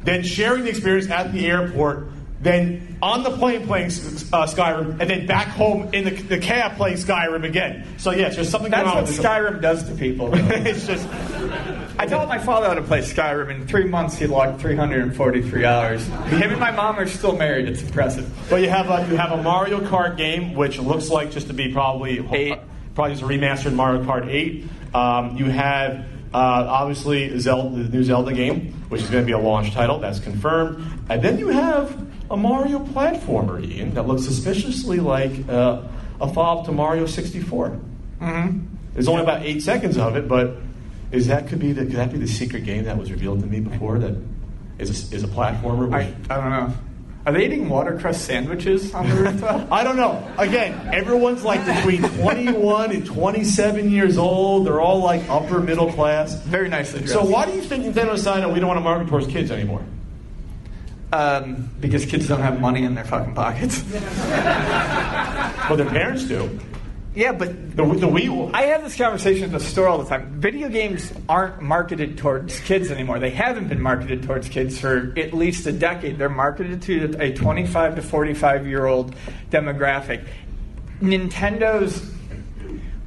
then 0.02 0.22
sharing 0.22 0.64
the 0.64 0.68
experience 0.68 1.08
at 1.08 1.32
the 1.32 1.46
airport, 1.46 2.08
then 2.40 2.98
on 3.00 3.22
the 3.22 3.30
plane 3.30 3.66
playing 3.66 3.86
uh, 3.86 4.46
Skyrim, 4.46 5.00
and 5.00 5.08
then 5.08 5.26
back 5.26 5.48
home 5.48 5.94
in 5.94 6.04
the, 6.04 6.10
the 6.10 6.38
cab 6.38 6.76
playing 6.76 6.96
Skyrim 6.96 7.44
again. 7.44 7.86
So, 7.96 8.10
yes, 8.10 8.36
there's 8.36 8.50
something 8.50 8.70
That's 8.70 8.84
going 8.84 8.98
on 8.98 9.04
what. 9.04 9.12
Skyrim 9.12 9.62
does 9.62 9.88
to 9.88 9.94
people. 9.94 10.30
it's 10.34 10.86
just. 10.86 11.08
I 11.98 12.06
taught 12.06 12.28
my 12.28 12.38
father 12.38 12.66
how 12.66 12.74
to 12.74 12.82
play 12.82 13.00
Skyrim. 13.00 13.50
In 13.50 13.66
three 13.66 13.84
months, 13.84 14.16
he 14.16 14.26
logged 14.26 14.60
343 14.60 15.64
hours. 15.64 16.06
Him 16.06 16.50
and 16.50 16.60
my 16.60 16.70
mom 16.70 16.98
are 16.98 17.06
still 17.06 17.36
married. 17.36 17.68
It's 17.68 17.82
impressive. 17.82 18.30
But 18.50 18.62
you 18.62 18.68
have 18.68 18.90
a 18.90 19.08
you 19.08 19.16
have 19.16 19.32
a 19.32 19.42
Mario 19.42 19.80
Kart 19.80 20.16
game, 20.16 20.54
which 20.54 20.78
looks 20.78 21.08
like 21.08 21.30
just 21.30 21.46
to 21.46 21.54
be 21.54 21.72
probably 21.72 22.26
Eight. 22.32 22.58
probably 22.94 23.14
just 23.14 23.22
a 23.22 23.26
remastered 23.26 23.74
Mario 23.74 24.02
Kart 24.02 24.26
Eight. 24.28 24.66
Um, 24.92 25.36
you 25.36 25.46
have 25.46 26.06
uh, 26.34 26.66
obviously 26.68 27.38
Zelda, 27.38 27.84
the 27.84 27.88
new 27.88 28.02
Zelda 28.02 28.32
game, 28.32 28.72
which 28.88 29.02
is 29.02 29.08
going 29.08 29.22
to 29.22 29.26
be 29.26 29.32
a 29.32 29.38
launch 29.38 29.72
title. 29.72 29.98
That's 30.00 30.18
confirmed. 30.18 30.84
And 31.08 31.22
then 31.22 31.38
you 31.38 31.48
have 31.48 32.13
a 32.30 32.36
Mario 32.36 32.80
platformer, 32.80 33.64
Ian, 33.64 33.94
that 33.94 34.06
looks 34.06 34.24
suspiciously 34.24 35.00
like 35.00 35.48
uh, 35.48 35.82
a 36.20 36.32
follow-up 36.32 36.66
to 36.66 36.72
Mario 36.72 37.06
64. 37.06 37.78
Mm-hmm. 38.20 38.66
There's 38.92 39.08
only 39.08 39.22
about 39.22 39.42
eight 39.42 39.62
seconds 39.62 39.98
of 39.98 40.16
it, 40.16 40.28
but 40.28 40.56
is 41.10 41.26
that 41.26 41.48
could 41.48 41.58
be 41.58 41.72
the, 41.72 41.82
could 41.82 41.96
that 41.96 42.12
be 42.12 42.18
the 42.18 42.28
secret 42.28 42.64
game 42.64 42.84
that 42.84 42.96
was 42.96 43.10
revealed 43.10 43.40
to 43.40 43.46
me 43.46 43.60
before 43.60 43.98
that 43.98 44.16
is 44.78 45.12
a, 45.12 45.14
is 45.14 45.24
a 45.24 45.28
platformer? 45.28 45.92
I, 45.92 46.14
I 46.32 46.40
don't 46.40 46.50
know. 46.50 46.74
Are 47.26 47.32
they 47.32 47.46
eating 47.46 47.70
watercress 47.70 48.20
sandwiches 48.20 48.92
on 48.92 49.08
the 49.08 49.16
rooftop? 49.16 49.72
I 49.72 49.82
don't 49.82 49.96
know. 49.96 50.30
Again, 50.36 50.90
everyone's 50.92 51.42
like 51.42 51.64
between 51.64 52.02
21 52.02 52.92
and 52.92 53.06
27 53.06 53.90
years 53.90 54.18
old. 54.18 54.66
They're 54.66 54.80
all 54.80 54.98
like 54.98 55.26
upper 55.30 55.60
middle 55.60 55.90
class. 55.90 56.34
Very 56.42 56.68
nicely 56.68 57.00
dressed. 57.00 57.14
So 57.14 57.24
why 57.24 57.46
do 57.46 57.52
you 57.52 57.62
think 57.62 57.84
Nintendo 57.84 58.14
decided 58.14 58.52
we 58.52 58.60
don't 58.60 58.68
want 58.68 58.76
to 58.76 58.84
market 58.84 59.08
towards 59.08 59.26
kids 59.26 59.50
anymore? 59.50 59.82
Um, 61.14 61.70
because 61.78 62.06
kids 62.06 62.26
don't 62.26 62.40
have 62.40 62.60
money 62.60 62.82
in 62.82 62.94
their 62.96 63.04
fucking 63.04 63.34
pockets. 63.34 63.84
Well, 65.68 65.78
their 65.78 65.86
parents 65.88 66.24
do. 66.24 66.58
yeah, 67.14 67.32
but 67.32 67.48
The, 67.76 67.84
the 67.86 68.06
Wii. 68.06 68.50
I 68.52 68.62
have 68.64 68.82
this 68.82 68.96
conversation 68.96 69.44
at 69.44 69.52
the 69.52 69.60
store 69.60 69.88
all 69.88 69.96
the 69.96 70.04
time. 70.08 70.38
Video 70.40 70.68
games 70.68 71.10
aren't 71.26 71.62
marketed 71.62 72.18
towards 72.18 72.60
kids 72.60 72.90
anymore. 72.90 73.18
They 73.18 73.30
haven't 73.30 73.68
been 73.68 73.80
marketed 73.80 74.24
towards 74.24 74.48
kids 74.50 74.78
for 74.78 75.14
at 75.16 75.32
least 75.32 75.66
a 75.66 75.72
decade. 75.72 76.18
They're 76.18 76.28
marketed 76.28 76.82
to 76.82 77.16
a 77.18 77.32
25 77.32 77.96
to 77.96 78.02
45 78.02 78.66
year 78.66 78.84
old 78.84 79.14
demographic. 79.50 80.26
Nintendo's. 81.00 82.10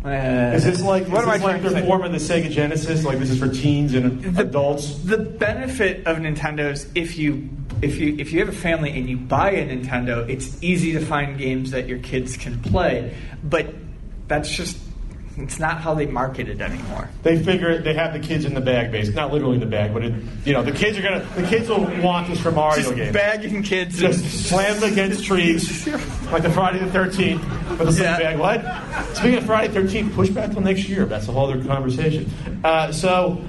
Uh, 0.07 0.55
Is 0.55 0.63
this 0.63 0.81
like 0.81 1.07
what 1.07 1.19
is 1.19 1.23
am 1.23 1.29
I 1.29 1.33
this 1.37 1.43
like 1.43 1.51
trying 1.51 1.63
to 1.63 1.69
their 1.69 1.85
form 1.85 2.03
of 2.03 2.11
the 2.11 2.17
Sega 2.17 2.49
Genesis? 2.49 3.03
Like 3.03 3.19
this 3.19 3.29
is 3.29 3.39
for 3.39 3.49
teens 3.49 3.93
and 3.93 4.37
adults. 4.39 4.95
The 4.99 5.17
benefit 5.17 6.07
of 6.07 6.17
Nintendo 6.17 6.71
is 6.71 6.89
if 6.95 7.17
you 7.17 7.49
if 7.81 7.97
you 7.97 8.15
if 8.17 8.31
you 8.31 8.39
have 8.39 8.49
a 8.49 8.57
family 8.57 8.91
and 8.91 9.09
you 9.09 9.17
buy 9.17 9.51
a 9.51 9.67
Nintendo, 9.67 10.27
it's 10.29 10.61
easy 10.63 10.93
to 10.93 10.99
find 10.99 11.37
games 11.37 11.71
that 11.71 11.87
your 11.87 11.99
kids 11.99 12.37
can 12.37 12.61
play. 12.61 13.15
But 13.43 13.73
that's 14.27 14.49
just 14.49 14.77
it's 15.37 15.59
not 15.59 15.79
how 15.81 15.93
they 15.93 16.05
market 16.07 16.49
it 16.49 16.59
anymore. 16.61 17.09
They 17.23 17.41
figure 17.41 17.77
they 17.79 17.93
have 17.93 18.13
the 18.13 18.19
kids 18.19 18.43
in 18.45 18.53
the 18.53 18.61
bag, 18.61 18.91
basically. 18.91 19.15
Not 19.21 19.31
literally 19.31 19.55
in 19.55 19.59
the 19.59 19.65
bag, 19.67 19.93
but 19.93 20.03
it, 20.03 20.13
you 20.45 20.53
know 20.53 20.63
the 20.63 20.71
kids 20.71 20.97
are 20.97 21.01
gonna 21.01 21.25
the 21.35 21.43
kids 21.47 21.69
will 21.69 21.85
want 22.01 22.27
this 22.27 22.39
for 22.39 22.51
Mario 22.51 22.81
Just 22.83 22.95
games. 22.95 23.13
bagging 23.13 23.63
kids. 23.63 23.97
just 23.99 24.25
slam 24.47 24.79
them 24.79 24.91
against 24.91 25.23
trees, 25.25 25.85
like 26.31 26.41
the 26.43 26.49
Friday 26.49 26.79
the 26.79 26.91
Thirteenth. 26.91 27.41
With 27.77 27.89
sleeping 27.93 28.03
Yeah. 28.03 28.17
bag. 28.17 28.39
What? 28.39 29.15
Speaking 29.15 29.37
of 29.37 29.45
Friday 29.45 29.67
the 29.67 29.81
Thirteenth, 29.81 30.13
push 30.15 30.29
back 30.29 30.51
till 30.51 30.61
next 30.61 30.89
year. 30.89 31.05
That's 31.05 31.27
a 31.27 31.31
whole 31.31 31.51
other 31.51 31.63
conversation. 31.63 32.31
Uh, 32.63 32.91
so, 32.91 33.41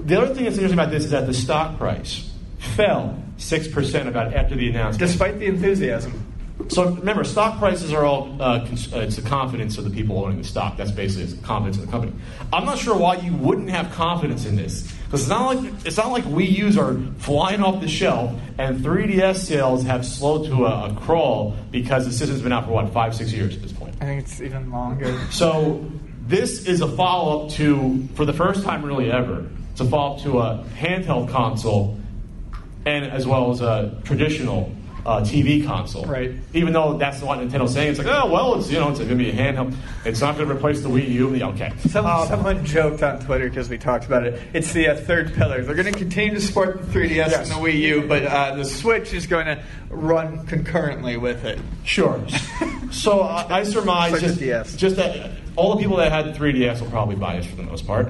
the 0.00 0.20
other 0.20 0.34
thing 0.34 0.44
that's 0.44 0.56
interesting 0.56 0.78
about 0.78 0.90
this 0.92 1.04
is 1.04 1.10
that 1.10 1.26
the 1.26 1.34
stock 1.34 1.76
price 1.78 2.30
fell 2.58 3.20
six 3.36 3.66
percent 3.66 4.08
about 4.08 4.32
after 4.34 4.54
the 4.54 4.68
announcement. 4.70 5.10
despite 5.10 5.38
the 5.40 5.46
enthusiasm. 5.46 6.12
So 6.68 6.90
remember, 6.90 7.24
stock 7.24 7.58
prices 7.58 7.92
are 7.92 8.04
all 8.04 8.40
uh, 8.40 8.64
cons- 8.66 8.92
uh, 8.92 9.00
it's 9.00 9.16
the 9.16 9.22
confidence 9.22 9.76
of 9.76 9.84
the 9.84 9.90
people 9.90 10.24
owning 10.24 10.38
the 10.38 10.44
stock. 10.44 10.76
That's 10.76 10.92
basically 10.92 11.24
it's 11.24 11.34
confidence 11.44 11.78
in 11.78 11.86
the 11.86 11.90
company. 11.90 12.12
I'm 12.52 12.64
not 12.64 12.78
sure 12.78 12.96
why 12.96 13.16
you 13.16 13.34
wouldn't 13.34 13.70
have 13.70 13.90
confidence 13.92 14.46
in 14.46 14.54
this 14.54 14.90
because 15.04 15.22
it's 15.22 15.30
not 15.30 15.56
like 15.56 15.86
it's 15.86 15.96
not 15.96 16.10
like 16.10 16.24
Wii 16.24 16.50
U's 16.58 16.78
are 16.78 16.96
flying 17.18 17.62
off 17.62 17.80
the 17.80 17.88
shelf 17.88 18.32
and 18.58 18.78
3DS 18.80 19.36
sales 19.36 19.82
have 19.82 20.06
slowed 20.06 20.46
to 20.46 20.66
a, 20.66 20.90
a 20.90 20.94
crawl 20.94 21.56
because 21.70 22.06
the 22.06 22.12
system's 22.12 22.40
been 22.40 22.52
out 22.52 22.66
for 22.66 22.70
what 22.70 22.92
five 22.92 23.14
six 23.14 23.32
years 23.32 23.56
at 23.56 23.62
this 23.62 23.72
point. 23.72 23.94
I 24.00 24.04
think 24.06 24.22
it's 24.22 24.40
even 24.40 24.70
longer. 24.70 25.20
So 25.30 25.84
this 26.26 26.66
is 26.66 26.80
a 26.80 26.88
follow 26.88 27.44
up 27.44 27.50
to, 27.52 28.08
for 28.14 28.24
the 28.24 28.32
first 28.32 28.62
time 28.62 28.84
really 28.84 29.10
ever, 29.10 29.46
it's 29.72 29.80
a 29.80 29.84
follow 29.84 30.16
up 30.16 30.22
to 30.22 30.38
a 30.38 30.64
handheld 30.76 31.28
console, 31.30 31.98
and 32.86 33.04
as 33.04 33.26
well 33.26 33.50
as 33.50 33.60
a 33.60 34.00
traditional 34.04 34.72
uh, 35.06 35.20
TV 35.20 35.66
console. 35.66 36.04
Right. 36.06 36.32
Even 36.54 36.72
though 36.72 36.96
that's 36.96 37.20
what 37.20 37.38
Nintendo's 37.38 37.74
saying, 37.74 37.90
it's 37.90 37.98
like, 37.98 38.06
oh 38.08 38.30
well, 38.30 38.54
it's 38.58 38.70
you 38.70 38.78
know, 38.78 38.88
it's 38.90 38.98
going 38.98 39.10
to 39.10 39.14
be 39.16 39.30
a 39.30 39.34
handheld. 39.34 39.74
It's 40.04 40.20
not 40.20 40.36
going 40.36 40.48
to 40.48 40.54
replace 40.54 40.80
the 40.80 40.88
Wii 40.88 41.08
U. 41.10 41.34
Yeah, 41.34 41.48
Okay. 41.48 41.72
Some, 41.88 42.06
Um, 42.06 42.26
someone 42.26 42.64
joked 42.64 43.02
on 43.02 43.20
Twitter 43.20 43.48
because 43.48 43.68
we 43.68 43.76
talked 43.78 44.06
about 44.06 44.26
it. 44.26 44.40
It's 44.54 44.72
the 44.72 44.88
uh, 44.88 44.96
third 44.96 45.34
pillar. 45.34 45.62
They're 45.62 45.74
going 45.74 45.92
to 45.92 45.98
continue 45.98 46.34
to 46.34 46.40
support 46.40 46.80
the 46.80 46.98
3DS 46.98 47.14
Yes. 47.16 47.50
and 47.50 47.60
the 47.62 47.66
Wii 47.68 47.78
U, 47.80 48.06
but 48.08 48.24
uh, 48.24 48.54
the 48.56 48.64
Switch 48.64 49.12
is 49.12 49.26
going 49.26 49.46
to 49.46 49.62
run 49.90 50.46
concurrently 50.46 51.16
with 51.16 51.44
it. 51.44 51.58
Sure. 51.84 52.20
so 52.90 53.20
uh, 53.20 53.46
I 53.50 53.64
surmise 53.64 54.12
like 54.12 54.20
just, 54.22 54.78
just 54.78 54.96
that 54.96 55.32
all 55.56 55.74
the 55.74 55.80
people 55.82 55.96
that 55.98 56.10
had 56.12 56.26
the 56.26 56.38
3DS 56.38 56.80
will 56.80 56.90
probably 56.90 57.16
buy 57.16 57.36
this 57.36 57.46
for 57.46 57.56
the 57.56 57.62
most 57.62 57.86
part. 57.86 58.08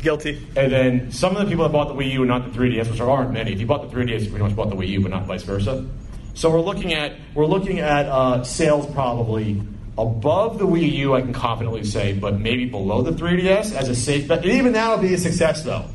Guilty. 0.00 0.46
And 0.56 0.70
then 0.70 1.12
some 1.12 1.34
of 1.34 1.42
the 1.42 1.48
people 1.48 1.64
that 1.64 1.72
bought 1.72 1.88
the 1.88 1.94
Wii 1.94 2.12
U 2.12 2.20
and 2.22 2.28
not 2.28 2.52
the 2.52 2.58
3DS, 2.58 2.88
which 2.90 2.98
there 2.98 3.08
aren't 3.10 3.32
many. 3.32 3.52
If 3.52 3.60
you 3.60 3.66
bought 3.66 3.90
the 3.90 3.96
3DS, 3.96 4.24
you 4.24 4.30
pretty 4.30 4.44
much 4.44 4.54
bought 4.54 4.68
the 4.68 4.76
Wii 4.76 4.88
U, 4.88 5.00
but 5.00 5.10
not 5.10 5.24
vice 5.24 5.42
versa. 5.44 5.86
So 6.34 6.50
we're 6.50 6.60
looking 6.60 6.92
at 6.92 7.12
we're 7.34 7.46
looking 7.46 7.80
at 7.80 8.06
uh, 8.06 8.42
sales 8.42 8.92
probably 8.92 9.62
above 9.96 10.58
the 10.58 10.66
Wii 10.66 10.92
U. 10.96 11.14
I 11.14 11.22
can 11.22 11.32
confidently 11.32 11.84
say, 11.84 12.12
but 12.12 12.38
maybe 12.38 12.66
below 12.66 13.02
the 13.02 13.12
3DS 13.12 13.74
as 13.74 13.88
a 13.88 13.94
safe 13.94 14.28
bet. 14.28 14.42
And 14.42 14.52
even 14.52 14.72
that'll 14.72 14.98
be 14.98 15.14
a 15.14 15.18
success 15.18 15.62
though. 15.62 15.86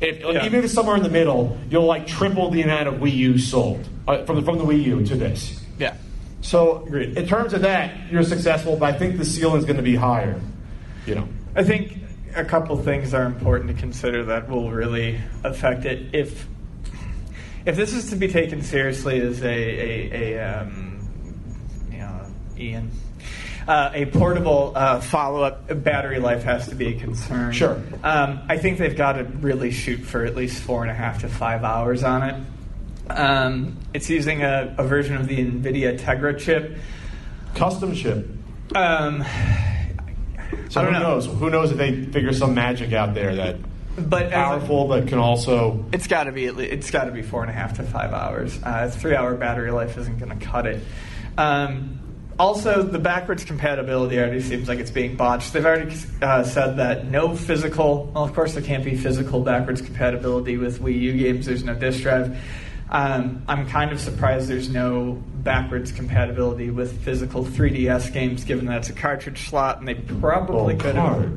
If, 0.00 0.20
Yeah. 0.20 0.44
Even 0.44 0.60
if 0.60 0.66
it's 0.66 0.74
somewhere 0.74 0.96
in 0.96 1.02
the 1.02 1.08
middle, 1.08 1.58
you'll 1.68 1.84
like 1.84 2.06
triple 2.06 2.50
the 2.50 2.62
amount 2.62 2.86
of 2.86 2.94
Wii 2.94 3.14
U 3.14 3.38
sold 3.38 3.88
uh, 4.06 4.24
from 4.24 4.36
the 4.36 4.42
from 4.42 4.58
the 4.58 4.64
Wii 4.64 4.84
U 4.84 5.04
to 5.04 5.16
this. 5.16 5.60
Yeah. 5.78 5.96
So 6.40 6.86
in 6.86 7.26
terms 7.26 7.52
of 7.52 7.62
that, 7.62 8.10
you're 8.10 8.22
successful, 8.22 8.76
but 8.76 8.94
I 8.94 8.96
think 8.96 9.18
the 9.18 9.24
ceiling 9.24 9.58
is 9.58 9.64
going 9.64 9.76
to 9.76 9.82
be 9.82 9.96
higher. 9.96 10.40
You 11.06 11.16
know. 11.16 11.28
I 11.56 11.64
think 11.64 11.98
a 12.36 12.44
couple 12.44 12.76
things 12.76 13.12
are 13.14 13.24
important 13.24 13.74
to 13.74 13.76
consider 13.76 14.24
that 14.26 14.48
will 14.48 14.70
really 14.70 15.20
affect 15.42 15.84
it. 15.84 16.14
If 16.14 16.46
if 17.68 17.76
this 17.76 17.92
is 17.92 18.10
to 18.10 18.16
be 18.16 18.28
taken 18.28 18.62
seriously 18.62 19.20
as 19.20 19.42
a, 19.42 19.46
a, 19.46 20.34
a 20.38 20.60
um, 20.60 21.08
you 21.92 21.98
know, 21.98 22.26
Ian, 22.56 22.90
uh, 23.66 23.90
a 23.92 24.06
portable 24.06 24.72
uh, 24.74 25.00
follow 25.00 25.42
up 25.42 25.66
battery 25.84 26.18
life 26.18 26.42
has 26.44 26.68
to 26.68 26.74
be 26.74 26.96
a 26.96 26.98
concern. 26.98 27.52
Sure. 27.52 27.80
Um, 28.02 28.40
I 28.48 28.56
think 28.56 28.78
they've 28.78 28.96
got 28.96 29.12
to 29.12 29.24
really 29.24 29.70
shoot 29.70 29.98
for 30.00 30.24
at 30.24 30.34
least 30.34 30.62
four 30.62 30.82
and 30.82 30.90
a 30.90 30.94
half 30.94 31.20
to 31.20 31.28
five 31.28 31.62
hours 31.62 32.02
on 32.02 32.22
it. 32.22 33.10
Um, 33.10 33.76
it's 33.92 34.08
using 34.08 34.42
a, 34.42 34.74
a 34.78 34.84
version 34.84 35.16
of 35.16 35.28
the 35.28 35.36
NVIDIA 35.36 35.98
Tegra 35.98 36.38
chip. 36.38 36.78
Custom 37.54 37.94
chip. 37.94 38.26
Um, 38.74 39.24
So 40.70 40.80
I 40.80 40.84
don't 40.84 40.94
who 40.94 41.00
know. 41.00 41.08
knows? 41.14 41.26
Who 41.26 41.50
knows 41.50 41.70
if 41.70 41.76
they 41.78 42.04
figure 42.06 42.32
some 42.32 42.54
magic 42.54 42.92
out 42.92 43.14
there 43.14 43.34
that 43.36 43.56
but 43.98 44.24
as 44.24 44.32
a- 44.32 44.34
powerful 44.34 44.86
but 44.88 45.08
can 45.08 45.18
also 45.18 45.84
It's 45.92 46.06
got 46.06 46.24
to 46.24 46.32
be 46.32 46.46
at 46.46 46.56
least, 46.56 46.72
it's 46.72 46.90
got 46.90 47.04
to 47.04 47.10
be 47.12 47.22
four 47.22 47.42
and 47.42 47.50
a 47.50 47.54
half 47.54 47.74
to 47.74 47.82
five 47.82 48.12
hours. 48.12 48.58
Uh, 48.62 48.90
three 48.90 49.14
hour 49.14 49.34
battery 49.34 49.70
life 49.70 49.96
isn't 49.98 50.18
going 50.18 50.38
to 50.38 50.44
cut 50.44 50.66
it. 50.66 50.82
Um, 51.36 52.00
also, 52.38 52.82
the 52.84 53.00
backwards 53.00 53.42
compatibility 53.44 54.16
already 54.18 54.40
seems 54.40 54.68
like 54.68 54.78
it's 54.78 54.92
being 54.92 55.16
botched. 55.16 55.52
They've 55.52 55.66
already 55.66 55.92
uh, 56.22 56.44
said 56.44 56.76
that 56.76 57.06
no 57.10 57.34
physical. 57.34 58.12
Well, 58.14 58.22
of 58.22 58.32
course, 58.32 58.54
there 58.54 58.62
can't 58.62 58.84
be 58.84 58.96
physical 58.96 59.40
backwards 59.40 59.80
compatibility 59.82 60.56
with 60.56 60.80
Wii 60.80 61.00
U 61.00 61.12
games. 61.18 61.46
There's 61.46 61.64
no 61.64 61.74
disk 61.74 62.02
drive. 62.02 62.38
Um, 62.90 63.42
I'm 63.48 63.68
kind 63.68 63.90
of 63.92 64.00
surprised 64.00 64.48
there's 64.48 64.68
no 64.70 65.20
backwards 65.42 65.90
compatibility 65.92 66.70
with 66.70 67.02
physical 67.02 67.44
3DS 67.44 68.12
games, 68.12 68.44
given 68.44 68.66
that 68.66 68.78
it's 68.78 68.88
a 68.88 68.94
cartridge 68.94 69.48
slot, 69.48 69.80
and 69.80 69.88
they 69.88 69.94
probably 69.94 70.74
Oh, 70.74 70.78
could 70.78 70.94
have 70.94 71.32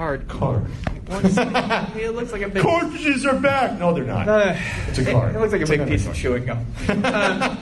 card 0.00 0.26
card. 0.28 0.64
What's- 1.08 1.36
it 1.96 2.14
looks 2.14 2.32
like 2.32 2.40
a 2.40 2.48
big 2.48 2.62
Cartridges 2.62 3.26
are 3.26 3.38
back. 3.38 3.78
No, 3.78 3.92
they're 3.92 4.04
not. 4.04 4.26
uh, 4.26 4.56
It's 4.88 4.98
a 4.98 5.02
it- 5.02 5.12
card. 5.12 5.36
It, 5.36 5.38
looks 5.40 5.52
like 5.52 5.60
a 5.60 5.64
It's 5.64 5.70
big 5.70 5.86
piece 5.86 6.06
of 6.06 6.14
chewing 6.14 6.46
gum. 6.46 6.64
um, 7.04 7.58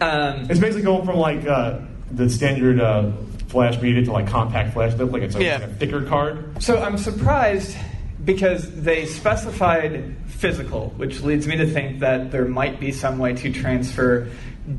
um, 0.00 0.46
It's 0.50 0.58
basically 0.58 0.80
going 0.80 1.04
from 1.04 1.16
like 1.18 1.46
uh, 1.46 1.80
the 2.12 2.30
standard 2.30 2.80
uh, 2.80 3.10
flash 3.48 3.78
media 3.82 4.02
to 4.06 4.10
like 4.10 4.26
compact 4.26 4.72
flash. 4.72 4.94
Look 4.94 5.12
like 5.12 5.20
it's 5.20 5.34
a, 5.34 5.44
Yeah. 5.44 5.58
like 5.58 5.64
a 5.64 5.74
thicker 5.74 6.02
card. 6.04 6.62
so 6.62 6.80
I'm 6.82 6.96
surprised 6.96 7.76
because 8.24 8.70
they 8.74 9.04
specified 9.04 10.16
physical, 10.28 10.94
which 10.96 11.20
leads 11.20 11.46
me 11.46 11.58
to 11.58 11.66
think 11.66 11.98
that 12.00 12.30
there 12.30 12.46
might 12.46 12.80
be 12.80 12.90
some 12.90 13.18
way 13.18 13.34
to 13.34 13.52
transfer 13.52 14.30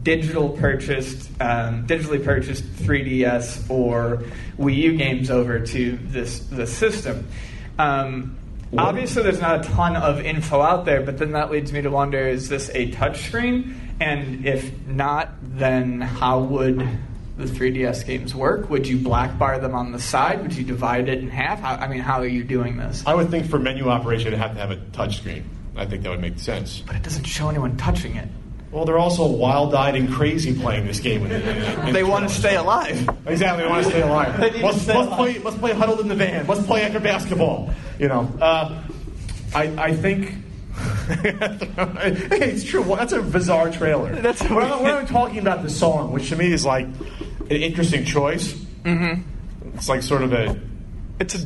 digital 0.03 0.49
purchased, 0.49 1.29
um, 1.41 1.85
digitally 1.87 2.23
purchased 2.23 2.63
3DS 2.63 3.69
or 3.69 4.23
Wii 4.57 4.75
U 4.75 4.97
games 4.97 5.29
over 5.29 5.59
to 5.59 5.97
this 6.03 6.39
the 6.39 6.67
system. 6.67 7.27
Um, 7.77 8.37
obviously, 8.77 9.23
there's 9.23 9.41
not 9.41 9.65
a 9.65 9.69
ton 9.69 9.95
of 9.95 10.19
info 10.21 10.61
out 10.61 10.85
there, 10.85 11.01
but 11.01 11.17
then 11.17 11.31
that 11.31 11.51
leads 11.51 11.71
me 11.71 11.81
to 11.81 11.89
wonder: 11.89 12.19
is 12.19 12.49
this 12.49 12.69
a 12.73 12.91
touchscreen? 12.91 13.75
And 13.99 14.47
if 14.47 14.87
not, 14.87 15.29
then 15.41 16.01
how 16.01 16.39
would 16.39 16.79
the 17.37 17.45
3DS 17.45 18.05
games 18.05 18.33
work? 18.33 18.69
Would 18.69 18.87
you 18.87 18.97
black 18.97 19.37
bar 19.37 19.59
them 19.59 19.75
on 19.75 19.91
the 19.91 19.99
side? 19.99 20.41
Would 20.41 20.53
you 20.53 20.63
divide 20.63 21.07
it 21.07 21.19
in 21.19 21.29
half? 21.29 21.61
How, 21.61 21.75
I 21.75 21.87
mean, 21.87 21.99
how 21.99 22.19
are 22.19 22.27
you 22.27 22.43
doing 22.43 22.77
this? 22.77 23.03
I 23.05 23.13
would 23.13 23.29
think 23.29 23.47
for 23.47 23.59
menu 23.59 23.89
operation, 23.89 24.27
it'd 24.27 24.39
have 24.39 24.53
to 24.55 24.59
have 24.59 24.71
a 24.71 24.77
touch 24.91 25.17
screen. 25.17 25.47
I 25.75 25.85
think 25.85 26.03
that 26.03 26.09
would 26.09 26.19
make 26.19 26.39
sense. 26.39 26.79
But 26.79 26.95
it 26.95 27.03
doesn't 27.03 27.25
show 27.25 27.49
anyone 27.49 27.77
touching 27.77 28.15
it. 28.15 28.27
Well, 28.71 28.85
they're 28.85 28.97
also 28.97 29.27
wild-eyed 29.27 29.95
and 29.95 30.11
crazy 30.11 30.57
playing 30.57 30.87
this 30.87 31.01
game. 31.01 31.25
In, 31.25 31.31
in, 31.33 31.87
in 31.87 31.93
They 31.93 32.05
want 32.05 32.27
to 32.29 32.33
stay 32.33 32.55
alive. 32.55 33.09
Exactly, 33.25 33.63
they 33.63 33.69
want 33.69 33.83
to 33.83 33.89
stay 33.89 34.01
alive. 34.01 34.39
Let's, 34.39 34.55
stay 34.55 34.63
let's 34.63 34.87
alive. 34.87 35.17
play. 35.17 35.39
Let's 35.39 35.57
play 35.57 35.73
huddled 35.73 35.99
in 35.99 36.07
the 36.07 36.15
van. 36.15 36.47
Let's 36.47 36.65
play 36.65 36.83
acro 36.83 37.01
basketball. 37.01 37.73
You 37.99 38.07
know, 38.07 38.31
uh, 38.39 38.81
I 39.53 39.63
I 39.77 39.93
think. 39.93 40.29
hey, 40.29 41.35
it's 42.31 42.63
true. 42.63 42.81
Well, 42.81 42.95
that's 42.95 43.11
a 43.11 43.21
bizarre 43.21 43.71
trailer. 43.71 44.15
That's 44.15 44.41
we're, 44.43 44.61
not, 44.61 44.81
we're 44.81 45.01
not 45.01 45.09
talking 45.09 45.39
about 45.39 45.63
the 45.63 45.69
song, 45.69 46.13
which 46.13 46.29
to 46.29 46.37
me 46.37 46.51
is 46.51 46.65
like 46.65 46.85
an 46.85 47.49
interesting 47.49 48.05
choice. 48.05 48.53
Mm-hmm. 48.53 49.21
It's 49.75 49.89
like 49.89 50.01
sort 50.01 50.23
of 50.23 50.31
a 50.31 50.57
It's 51.19 51.35
a 51.35 51.45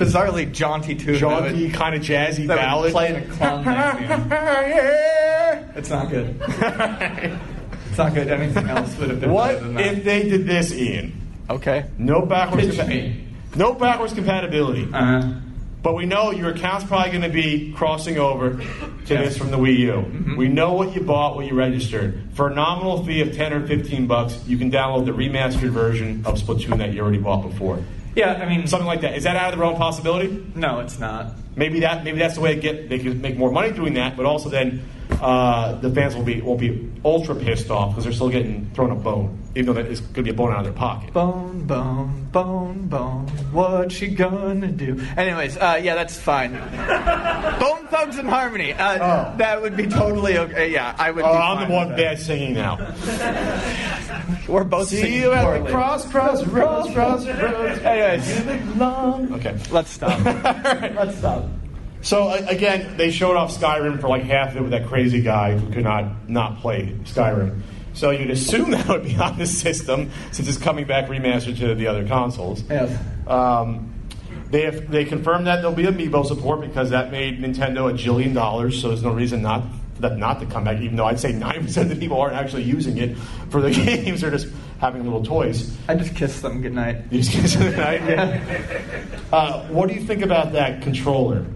bizarrely 0.00 0.50
jaunty 0.52 0.94
tune. 0.94 1.12
would- 1.12 1.20
jaunty, 1.20 1.70
kind 1.70 1.94
of 1.94 2.02
jazzy 2.02 2.46
that 2.46 2.56
ballad. 2.56 2.92
play 2.92 3.14
in 3.14 3.16
a 3.16 3.26
clown 3.34 3.64
yeah. 3.64 5.64
It's 5.76 5.90
not 5.90 6.08
good. 6.10 6.40
It's 7.88 7.98
not 7.98 8.14
good. 8.14 8.28
Anything 8.28 8.68
else 8.68 8.96
would 8.98 9.10
have 9.10 9.20
been 9.20 9.32
What 9.32 9.54
better 9.54 9.64
than 9.64 9.74
that. 9.74 9.86
if 9.98 10.04
they 10.04 10.28
did 10.28 10.46
this, 10.46 10.72
Ian? 10.72 11.12
Okay. 11.50 11.86
No 11.98 12.24
backwards. 12.24 12.78
Me. 12.86 13.24
No 13.56 13.74
backwards 13.74 14.12
compatibility. 14.12 14.86
Uh-huh. 14.92 15.32
But 15.82 15.96
we 15.96 16.06
know 16.06 16.30
your 16.30 16.50
account's 16.50 16.84
probably 16.84 17.10
going 17.10 17.22
to 17.22 17.28
be 17.30 17.72
crossing 17.72 18.16
over 18.18 18.50
to 19.06 19.16
this 19.16 19.36
from 19.36 19.50
the 19.50 19.56
Wii 19.56 19.78
U. 19.78 19.92
Mm-hmm. 19.92 20.36
We 20.36 20.46
know 20.46 20.74
what 20.74 20.94
you 20.94 21.00
bought, 21.00 21.34
what 21.34 21.46
you 21.46 21.54
registered. 21.54 22.22
For 22.34 22.48
a 22.48 22.54
nominal 22.54 23.04
fee 23.04 23.22
of 23.22 23.34
10 23.34 23.52
or 23.54 23.66
15 23.66 24.06
bucks, 24.06 24.38
you 24.46 24.56
can 24.56 24.70
download 24.70 25.06
the 25.06 25.12
remastered 25.12 25.70
version 25.70 26.22
of 26.26 26.40
Splatoon 26.40 26.78
that 26.78 26.92
you 26.92 27.00
already 27.00 27.18
bought 27.18 27.42
before. 27.42 27.82
Yeah, 28.14 28.32
I 28.34 28.48
mean, 28.48 28.66
Something 28.66 28.86
like 28.86 29.02
that. 29.02 29.16
Is 29.16 29.24
that 29.24 29.36
out 29.36 29.52
of 29.52 29.58
the 29.58 29.60
realm 29.62 29.74
of 29.74 29.78
possibility? 29.78 30.44
no, 30.54 30.80
it's 30.80 30.98
not. 30.98 31.32
Maybe 31.56 31.80
that 31.80 32.04
maybe 32.04 32.18
that's 32.18 32.34
the 32.36 32.40
way 32.40 32.54
to 32.54 32.60
get 32.60 32.88
they 32.88 32.98
could 32.98 33.20
make 33.20 33.36
more 33.36 33.50
money 33.50 33.72
doing 33.72 33.94
that, 33.94 34.16
but 34.16 34.24
also 34.26 34.48
then 34.48 34.82
uh, 35.20 35.72
the 35.80 35.90
fans 35.90 36.14
will 36.16 36.22
be 36.24 36.40
won't 36.40 36.60
be 36.60 36.90
ultra 37.04 37.34
pissed 37.34 37.70
off 37.70 37.90
because 37.90 38.04
they're 38.04 38.12
still 38.12 38.28
getting 38.30 38.70
thrown 38.74 38.90
a 38.90 38.94
bone, 38.94 39.38
even 39.54 39.66
though 39.66 39.82
that 39.82 39.90
is 39.90 40.00
going 40.00 40.14
to 40.14 40.22
be 40.24 40.30
a 40.30 40.34
bone 40.34 40.52
out 40.52 40.58
of 40.58 40.64
their 40.64 40.72
pocket. 40.72 41.12
Bone, 41.12 41.64
bone, 41.66 42.28
bone, 42.32 42.86
bone. 42.88 43.26
What 43.52 44.00
you 44.00 44.08
gonna 44.14 44.68
do? 44.68 45.00
Anyways, 45.16 45.56
uh, 45.56 45.80
yeah, 45.82 45.94
that's 45.94 46.18
fine. 46.18 46.52
bone 47.60 47.86
Thugs 47.88 48.18
and 48.18 48.28
Harmony. 48.28 48.72
Uh, 48.72 48.90
Oh. 49.00 49.36
That 49.38 49.62
would 49.62 49.76
be 49.76 49.86
totally 49.86 50.36
okay. 50.38 50.72
Yeah, 50.72 50.94
I 50.98 51.10
would. 51.10 51.24
Oh, 51.24 51.32
be 51.32 51.38
I'm 51.38 51.56
fine 51.58 51.68
the 51.68 51.74
one 51.74 51.88
bad 51.96 52.18
singing 52.18 52.54
now. 52.54 52.76
We're 54.48 54.64
both 54.64 54.88
See 54.88 55.00
singing 55.02 55.20
you 55.22 55.32
at 55.32 55.44
poorly. 55.44 55.62
the 55.64 55.70
cross, 55.70 56.10
cross, 56.10 56.44
roads, 56.44 56.92
cross, 56.92 57.26
roads. 57.26 57.78
Anyways, 57.84 59.30
Okay. 59.32 59.56
let's 59.70 59.90
stop. 59.90 60.18
All 60.18 60.32
right, 60.34 60.94
let's 60.94 61.18
stop. 61.18 61.44
So 62.02 62.30
again, 62.32 62.96
they 62.96 63.10
showed 63.10 63.36
off 63.36 63.56
Skyrim 63.56 64.00
for 64.00 64.08
like 64.08 64.22
half 64.22 64.50
of 64.50 64.56
it 64.56 64.62
with 64.62 64.70
that 64.70 64.86
crazy 64.86 65.20
guy 65.20 65.56
who 65.58 65.70
could 65.72 65.84
not 65.84 66.28
not 66.28 66.60
play 66.60 66.96
Skyrim. 67.04 67.60
So 67.92 68.10
you'd 68.10 68.30
assume 68.30 68.70
that 68.72 68.88
would 68.88 69.04
be 69.04 69.16
on 69.16 69.38
the 69.38 69.46
system 69.46 70.10
since 70.32 70.48
it's 70.48 70.58
coming 70.58 70.86
back 70.86 71.08
remastered 71.08 71.58
to 71.58 71.74
the 71.74 71.86
other 71.86 72.06
consoles. 72.06 72.62
Yes. 72.70 72.98
Um, 73.26 73.92
they 74.50 74.62
have, 74.62 74.90
they 74.90 75.04
confirmed 75.04 75.46
that 75.46 75.56
there'll 75.56 75.72
be 75.72 75.84
amiibo 75.84 76.26
support 76.26 76.60
because 76.60 76.90
that 76.90 77.12
made 77.12 77.40
Nintendo 77.40 77.88
a 77.90 77.94
jillion 77.94 78.34
dollars. 78.34 78.80
So 78.80 78.88
there's 78.88 79.02
no 79.02 79.12
reason 79.12 79.42
not 79.42 79.62
that 80.00 80.16
not 80.16 80.40
to 80.40 80.46
come 80.46 80.64
back. 80.64 80.80
Even 80.80 80.96
though 80.96 81.04
I'd 81.04 81.20
say 81.20 81.32
ninety 81.32 81.60
percent 81.60 81.90
of 81.90 81.96
the 81.96 82.00
people 82.00 82.20
aren't 82.20 82.34
actually 82.34 82.62
using 82.64 82.96
it 82.96 83.16
for 83.50 83.60
the 83.60 83.70
games; 83.84 84.22
they're 84.22 84.30
just 84.30 84.48
having 84.80 85.04
little 85.04 85.22
toys. 85.22 85.76
I 85.88 85.94
just 85.94 86.16
kiss 86.16 86.40
them 86.40 86.62
goodnight. 86.62 87.12
You 87.12 87.22
just 87.22 87.32
kiss 87.32 87.54
them 87.54 87.68
goodnight? 87.68 88.00
Yeah. 88.08 89.06
Uh, 89.32 89.62
what 89.68 89.88
do 89.88 89.94
you 89.94 90.00
think 90.00 90.22
about 90.22 90.52
that 90.52 90.82
controller? 90.82 91.46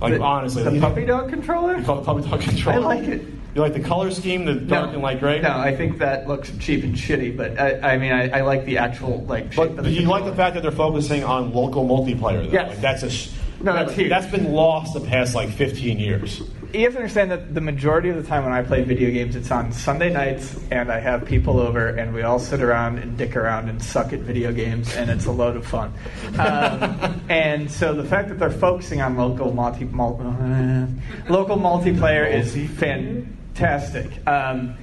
Like 0.00 0.14
The- 0.14 0.22
honestly, 0.22 0.62
the 0.62 0.80
puppy 0.80 1.04
dog 1.04 1.28
controller. 1.28 1.76
You 1.78 1.84
call 1.84 2.00
it 2.00 2.04
puppy 2.04 2.22
dog 2.28 2.40
controller? 2.40 2.78
I 2.78 2.80
like 2.80 3.04
it. 3.08 3.22
You 3.54 3.60
like 3.62 3.72
the 3.72 3.80
color 3.80 4.10
scheme, 4.12 4.44
the 4.44 4.54
dark 4.54 4.92
and 4.92 5.02
light 5.02 5.18
gray? 5.18 5.40
No, 5.40 5.50
I 5.50 5.74
think 5.74 5.98
that 5.98 6.28
looks 6.28 6.52
cheap 6.60 6.84
and 6.84 6.94
shitty. 6.94 7.36
But 7.36 7.58
I, 7.58 7.94
I 7.94 7.98
mean, 7.98 8.12
I, 8.12 8.38
I 8.38 8.40
like 8.42 8.64
the 8.64 8.78
actual 8.78 9.24
like 9.24 9.52
shape 9.52 9.56
But 9.56 9.68
of 9.70 9.76
do 9.78 9.82
the 9.82 9.90
you 9.90 10.06
like 10.08 10.24
the 10.24 10.34
fact 10.34 10.54
that 10.54 10.62
they're 10.62 10.70
focusing 10.70 11.24
on 11.24 11.52
local 11.52 11.84
multiplayer? 11.84 12.44
Though? 12.46 12.52
Yes. 12.52 12.68
Like, 12.68 12.80
that's 12.80 13.02
a 13.02 13.10
sh- 13.10 13.32
No, 13.60 13.72
that's 13.72 13.92
huge. 13.92 14.08
that's 14.08 14.26
been 14.28 14.52
lost 14.52 14.94
the 14.94 15.00
past 15.00 15.34
like 15.34 15.50
15 15.50 15.98
years. 15.98 16.40
You 16.72 16.84
have 16.84 16.92
to 16.92 16.98
understand 16.98 17.32
that 17.32 17.52
the 17.52 17.60
majority 17.60 18.10
of 18.10 18.16
the 18.16 18.22
time 18.22 18.44
when 18.44 18.52
I 18.52 18.62
play 18.62 18.84
video 18.84 19.10
games, 19.10 19.34
it's 19.34 19.50
on 19.50 19.72
Sunday 19.72 20.10
nights, 20.12 20.56
and 20.70 20.90
I 20.90 21.00
have 21.00 21.24
people 21.24 21.58
over, 21.58 21.88
and 21.88 22.14
we 22.14 22.22
all 22.22 22.38
sit 22.38 22.62
around 22.62 22.98
and 22.98 23.18
dick 23.18 23.34
around 23.34 23.68
and 23.68 23.82
suck 23.82 24.12
at 24.12 24.20
video 24.20 24.52
games, 24.52 24.94
and 24.94 25.10
it's 25.10 25.26
a 25.26 25.32
load 25.32 25.56
of 25.56 25.66
fun. 25.66 25.92
Um, 26.38 27.20
and 27.28 27.68
so 27.68 27.92
the 27.94 28.04
fact 28.04 28.28
that 28.28 28.38
they're 28.38 28.50
focusing 28.50 29.00
on 29.00 29.16
local 29.16 29.52
multi, 29.52 29.84
mul- 29.84 30.20
uh, 30.20 30.86
local 31.32 31.56
multiplayer 31.56 32.32
is 32.32 32.54
fantastic. 32.78 34.24
Um, 34.28 34.76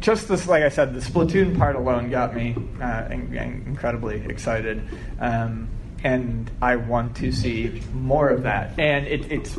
just 0.00 0.28
this, 0.28 0.46
like 0.46 0.62
I 0.62 0.70
said, 0.70 0.94
the 0.94 1.00
Splatoon 1.00 1.58
part 1.58 1.76
alone 1.76 2.10
got 2.10 2.34
me 2.34 2.56
uh, 2.80 3.08
in- 3.10 3.34
in- 3.36 3.64
incredibly 3.66 4.24
excited. 4.24 4.82
Um, 5.20 5.68
and 6.02 6.50
I 6.60 6.76
want 6.76 7.16
to 7.16 7.32
see 7.32 7.82
more 7.92 8.28
of 8.28 8.42
that. 8.44 8.78
And 8.78 9.06
it, 9.06 9.32
it's 9.32 9.58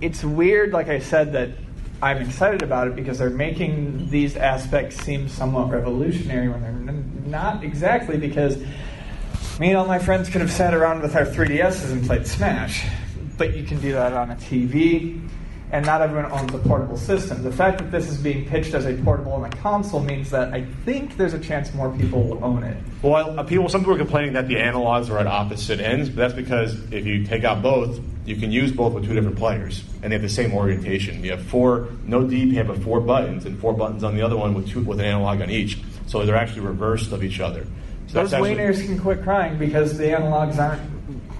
it's 0.00 0.22
weird, 0.22 0.72
like 0.72 0.88
I 0.88 0.98
said, 0.98 1.32
that 1.32 1.50
I'm 2.02 2.18
excited 2.18 2.62
about 2.62 2.88
it 2.88 2.96
because 2.96 3.18
they're 3.18 3.30
making 3.30 4.10
these 4.10 4.36
aspects 4.36 4.96
seem 4.96 5.28
somewhat 5.28 5.70
revolutionary 5.70 6.48
when 6.48 6.60
they're 6.60 6.70
n- 6.70 7.24
not 7.26 7.64
exactly. 7.64 8.18
Because 8.18 8.58
me 9.58 9.68
and 9.68 9.76
all 9.76 9.86
my 9.86 9.98
friends 9.98 10.28
could 10.28 10.42
have 10.42 10.52
sat 10.52 10.74
around 10.74 11.00
with 11.00 11.16
our 11.16 11.24
3DSs 11.24 11.92
and 11.92 12.06
played 12.06 12.26
Smash, 12.26 12.86
but 13.38 13.56
you 13.56 13.64
can 13.64 13.80
do 13.80 13.92
that 13.92 14.12
on 14.12 14.30
a 14.30 14.36
TV. 14.36 15.22
And 15.72 15.84
not 15.84 16.00
everyone 16.00 16.30
owns 16.30 16.54
a 16.54 16.58
portable 16.58 16.96
system. 16.96 17.42
The 17.42 17.50
fact 17.50 17.78
that 17.78 17.90
this 17.90 18.08
is 18.08 18.18
being 18.18 18.46
pitched 18.46 18.72
as 18.72 18.86
a 18.86 18.94
portable 19.02 19.32
on 19.32 19.46
a 19.46 19.56
console 19.56 19.98
means 19.98 20.30
that 20.30 20.54
I 20.54 20.64
think 20.84 21.16
there's 21.16 21.34
a 21.34 21.40
chance 21.40 21.74
more 21.74 21.90
people 21.98 22.22
will 22.22 22.44
own 22.44 22.62
it. 22.62 22.76
Well, 23.02 23.40
uh, 23.40 23.42
people, 23.42 23.68
some 23.68 23.80
people 23.80 23.94
are 23.94 23.98
complaining 23.98 24.34
that 24.34 24.46
the 24.46 24.54
analogs 24.54 25.10
are 25.10 25.18
at 25.18 25.26
opposite 25.26 25.80
ends, 25.80 26.08
but 26.08 26.16
that's 26.18 26.34
because 26.34 26.74
if 26.92 27.04
you 27.04 27.26
take 27.26 27.42
out 27.42 27.62
both, 27.62 27.98
you 28.26 28.36
can 28.36 28.50
use 28.50 28.72
both 28.72 28.92
with 28.92 29.06
two 29.06 29.14
different 29.14 29.36
players, 29.36 29.84
and 30.02 30.10
they 30.10 30.16
have 30.16 30.22
the 30.22 30.28
same 30.28 30.52
orientation. 30.52 31.22
You 31.22 31.30
have 31.30 31.42
four, 31.42 31.88
no 32.04 32.26
D-pad, 32.26 32.66
but 32.66 32.82
four 32.82 33.00
buttons, 33.00 33.46
and 33.46 33.58
four 33.58 33.72
buttons 33.72 34.02
on 34.02 34.16
the 34.16 34.22
other 34.22 34.36
one 34.36 34.52
with 34.52 34.68
two, 34.68 34.80
with 34.80 34.98
an 34.98 35.06
analog 35.06 35.40
on 35.40 35.50
each. 35.50 35.78
So 36.06 36.26
they're 36.26 36.36
actually 36.36 36.62
reversed 36.62 37.12
of 37.12 37.22
each 37.22 37.40
other. 37.40 37.66
So 38.08 38.20
Those 38.20 38.32
actually- 38.32 38.56
wieners 38.56 38.84
can 38.84 38.98
quit 38.98 39.22
crying 39.22 39.58
because 39.58 39.96
the 39.96 40.04
analogs 40.04 40.58
aren't. 40.58 40.82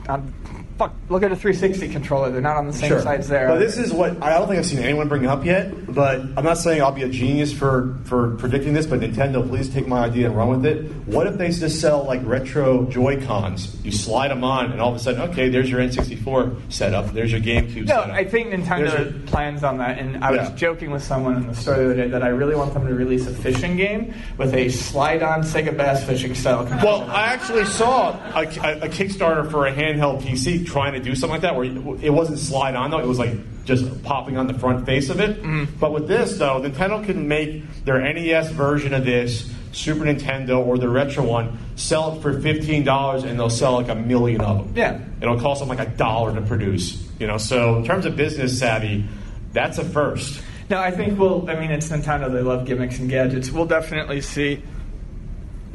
On, 0.08 0.32
fuck, 0.78 0.92
look 1.08 1.22
at 1.22 1.32
a 1.32 1.36
360 1.36 1.88
controller. 1.92 2.30
They're 2.30 2.40
not 2.40 2.56
on 2.56 2.66
the 2.66 2.72
same 2.72 2.88
Sure. 2.88 3.00
sides 3.00 3.28
there. 3.28 3.48
But 3.48 3.58
this 3.58 3.76
is 3.78 3.92
what 3.92 4.22
I 4.22 4.30
don't 4.38 4.46
think 4.48 4.58
I've 4.58 4.66
seen 4.66 4.80
anyone 4.80 5.08
bring 5.08 5.26
up 5.26 5.44
yet. 5.44 5.72
But 5.94 6.20
I'm 6.36 6.44
not 6.44 6.58
saying 6.58 6.82
I'll 6.82 6.92
be 6.92 7.02
a 7.02 7.08
genius 7.08 7.52
for 7.52 7.94
for 8.04 8.30
predicting 8.36 8.74
this. 8.74 8.86
But 8.86 9.00
Nintendo, 9.00 9.46
please 9.48 9.68
take 9.72 9.86
my 9.86 10.04
idea 10.04 10.26
and 10.26 10.36
run 10.36 10.48
with 10.48 10.66
it. 10.66 10.84
What 11.06 11.26
if 11.26 11.38
they 11.38 11.50
just 11.50 11.80
sell 11.80 12.04
like 12.04 12.20
retro 12.24 12.84
Joy 12.84 13.24
Cons? 13.24 13.76
You 13.84 13.92
slide 13.92 14.30
them 14.30 14.44
on, 14.44 14.72
and 14.72 14.80
all 14.80 14.90
of 14.90 14.96
a 14.96 14.98
sudden, 14.98 15.20
okay, 15.30 15.48
there's 15.48 15.70
your 15.70 15.80
N64 15.80 16.56
setup. 16.72 17.12
There's 17.12 17.32
your 17.32 17.40
GameCube 17.40 17.86
no, 17.86 17.94
setup. 18.02 18.10
I 18.10 18.24
think 18.24 18.50
Nintendo 18.52 18.98
your- 19.12 19.20
plans 19.26 19.64
on 19.64 19.78
that, 19.78 19.98
and 19.98 20.22
I 20.24 20.30
was 20.32 20.40
Yeah. 20.50 20.54
joking 20.56 20.90
with 20.90 21.02
someone 21.02 21.36
in 21.36 21.46
the 21.46 21.54
store 21.54 21.76
the 21.76 21.84
other 21.84 21.94
day 21.94 22.08
that 22.08 22.22
I 22.22 22.28
really 22.28 22.54
want 22.54 22.74
them 22.74 22.86
to 22.86 22.94
release 22.94 23.26
a 23.26 23.30
fishing 23.32 23.76
game 23.76 24.12
with 24.36 24.54
a 24.54 24.68
slide-on 24.68 25.42
Sega 25.42 25.76
Bass 25.76 26.04
fishing 26.04 26.34
style. 26.34 26.64
Well, 26.82 27.08
I 27.10 27.26
actually 27.26 27.64
saw 27.64 28.10
a, 28.34 28.40
a, 28.42 28.80
a 28.82 28.88
Kickstarter 28.88 29.50
for 29.50 29.66
a 29.66 29.72
handheld 29.72 30.22
PC 30.22 30.65
trying 30.66 30.92
to 30.92 31.00
do 31.00 31.14
something 31.14 31.32
like 31.34 31.42
that, 31.42 31.56
where 31.56 31.64
it 31.64 32.12
wasn't 32.12 32.38
slide 32.38 32.74
on 32.74 32.90
though; 32.90 32.98
it 32.98 33.06
was 33.06 33.18
like 33.18 33.32
just 33.64 34.02
popping 34.02 34.36
on 34.36 34.46
the 34.46 34.54
front 34.54 34.86
face 34.86 35.08
of 35.08 35.20
it. 35.20 35.42
Mm-hmm. 35.42 35.78
But 35.78 35.92
with 35.92 36.08
this, 36.08 36.38
though, 36.38 36.60
Nintendo 36.60 37.04
can 37.04 37.28
make 37.28 37.84
their 37.84 38.00
NES 38.00 38.50
version 38.50 38.94
of 38.94 39.04
this, 39.04 39.52
Super 39.72 40.04
Nintendo, 40.04 40.64
or 40.64 40.78
the 40.78 40.88
retro 40.88 41.24
one, 41.24 41.58
sell 41.76 42.16
it 42.16 42.22
for 42.22 42.40
fifteen 42.40 42.84
dollars, 42.84 43.24
and 43.24 43.38
they'll 43.38 43.50
sell 43.50 43.72
like 43.72 43.88
a 43.88 43.94
million 43.94 44.40
of 44.40 44.58
them. 44.58 44.72
Yeah. 44.76 45.00
it'll 45.20 45.40
cost 45.40 45.60
them 45.60 45.68
like 45.68 45.80
a 45.80 45.90
dollar 45.90 46.34
to 46.34 46.42
produce. 46.42 47.06
You 47.18 47.26
know, 47.26 47.38
so 47.38 47.76
in 47.76 47.84
terms 47.84 48.04
of 48.04 48.16
business 48.16 48.58
savvy, 48.58 49.04
that's 49.52 49.78
a 49.78 49.84
first. 49.84 50.42
No, 50.68 50.78
I 50.78 50.90
think 50.90 51.18
we'll. 51.18 51.48
I 51.48 51.58
mean, 51.58 51.70
it's 51.70 51.88
Nintendo. 51.88 52.30
They 52.32 52.42
love 52.42 52.66
gimmicks 52.66 52.98
and 52.98 53.08
gadgets. 53.08 53.50
We'll 53.50 53.66
definitely 53.66 54.20
see 54.20 54.62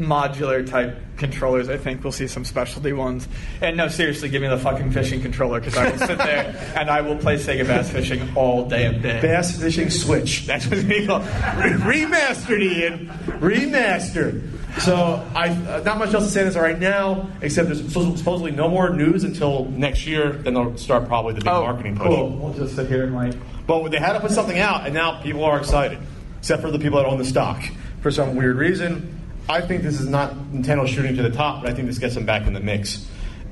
modular 0.01 0.67
type 0.67 0.97
controllers. 1.17 1.69
I 1.69 1.77
think 1.77 2.03
we'll 2.03 2.11
see 2.11 2.27
some 2.27 2.43
specialty 2.43 2.93
ones. 2.93 3.27
And 3.61 3.77
no, 3.77 3.87
seriously, 3.87 4.29
give 4.29 4.41
me 4.41 4.47
the 4.47 4.57
fucking 4.57 4.91
fishing 4.91 5.21
controller 5.21 5.59
because 5.59 5.77
I 5.77 5.89
will 5.89 5.99
sit 5.99 6.17
there 6.17 6.73
and 6.75 6.89
I 6.89 7.01
will 7.01 7.17
play 7.17 7.35
Sega 7.35 7.65
Bass 7.65 7.89
Fishing 7.89 8.35
all 8.35 8.67
damn 8.67 9.01
day. 9.01 9.21
Bass 9.21 9.59
Fishing 9.61 9.89
Switch. 9.89 10.45
That's 10.47 10.67
what 10.67 10.87
they 10.87 11.05
call 11.05 11.19
Re- 11.19 12.03
remastered, 12.03 12.61
Ian. 12.61 13.07
Remastered. 13.39 14.47
So 14.79 15.25
I 15.35 15.49
uh, 15.49 15.83
not 15.85 15.97
much 15.97 16.13
else 16.13 16.25
to 16.25 16.31
say 16.31 16.43
this 16.43 16.55
right 16.55 16.79
now, 16.79 17.29
except 17.41 17.67
there's 17.67 17.85
supposedly 17.91 18.51
no 18.51 18.69
more 18.69 18.89
news 18.89 19.23
until 19.23 19.65
next 19.65 20.07
year. 20.07 20.31
Then 20.31 20.53
they'll 20.53 20.77
start 20.77 21.07
probably 21.07 21.33
the 21.33 21.41
big 21.41 21.45
marketing 21.45 21.97
push. 21.97 22.07
Oh, 22.07 22.15
cool. 22.15 22.29
We'll 22.37 22.53
just 22.53 22.75
sit 22.75 22.87
here 22.87 23.03
and 23.03 23.13
like. 23.13 23.33
But 23.67 23.89
they 23.89 23.99
had 23.99 24.13
to 24.13 24.19
put 24.21 24.31
something 24.31 24.57
out, 24.57 24.85
and 24.85 24.93
now 24.93 25.21
people 25.21 25.43
are 25.43 25.59
excited, 25.59 25.99
except 26.39 26.61
for 26.61 26.71
the 26.71 26.79
people 26.79 26.97
that 26.97 27.05
own 27.05 27.17
the 27.17 27.25
stock 27.25 27.61
for 28.01 28.11
some 28.11 28.35
weird 28.35 28.55
reason. 28.55 29.20
I 29.49 29.62
think 29.62 29.84
this 29.84 29.99
is 29.99 30.08
not 30.08 30.34
Nintendo 30.34 30.88
shooting 30.88 31.15
to 31.15 31.23
the 31.23 31.32
top, 31.32 31.62
but 31.62 31.71
I 31.71 31.73
think 31.73 31.88
this 31.88 31.97
gets 31.97 32.15
them 32.15 32.25
back 32.25 32.47
in 32.47 32.54
the 32.54 32.60
mix, 32.60 33.06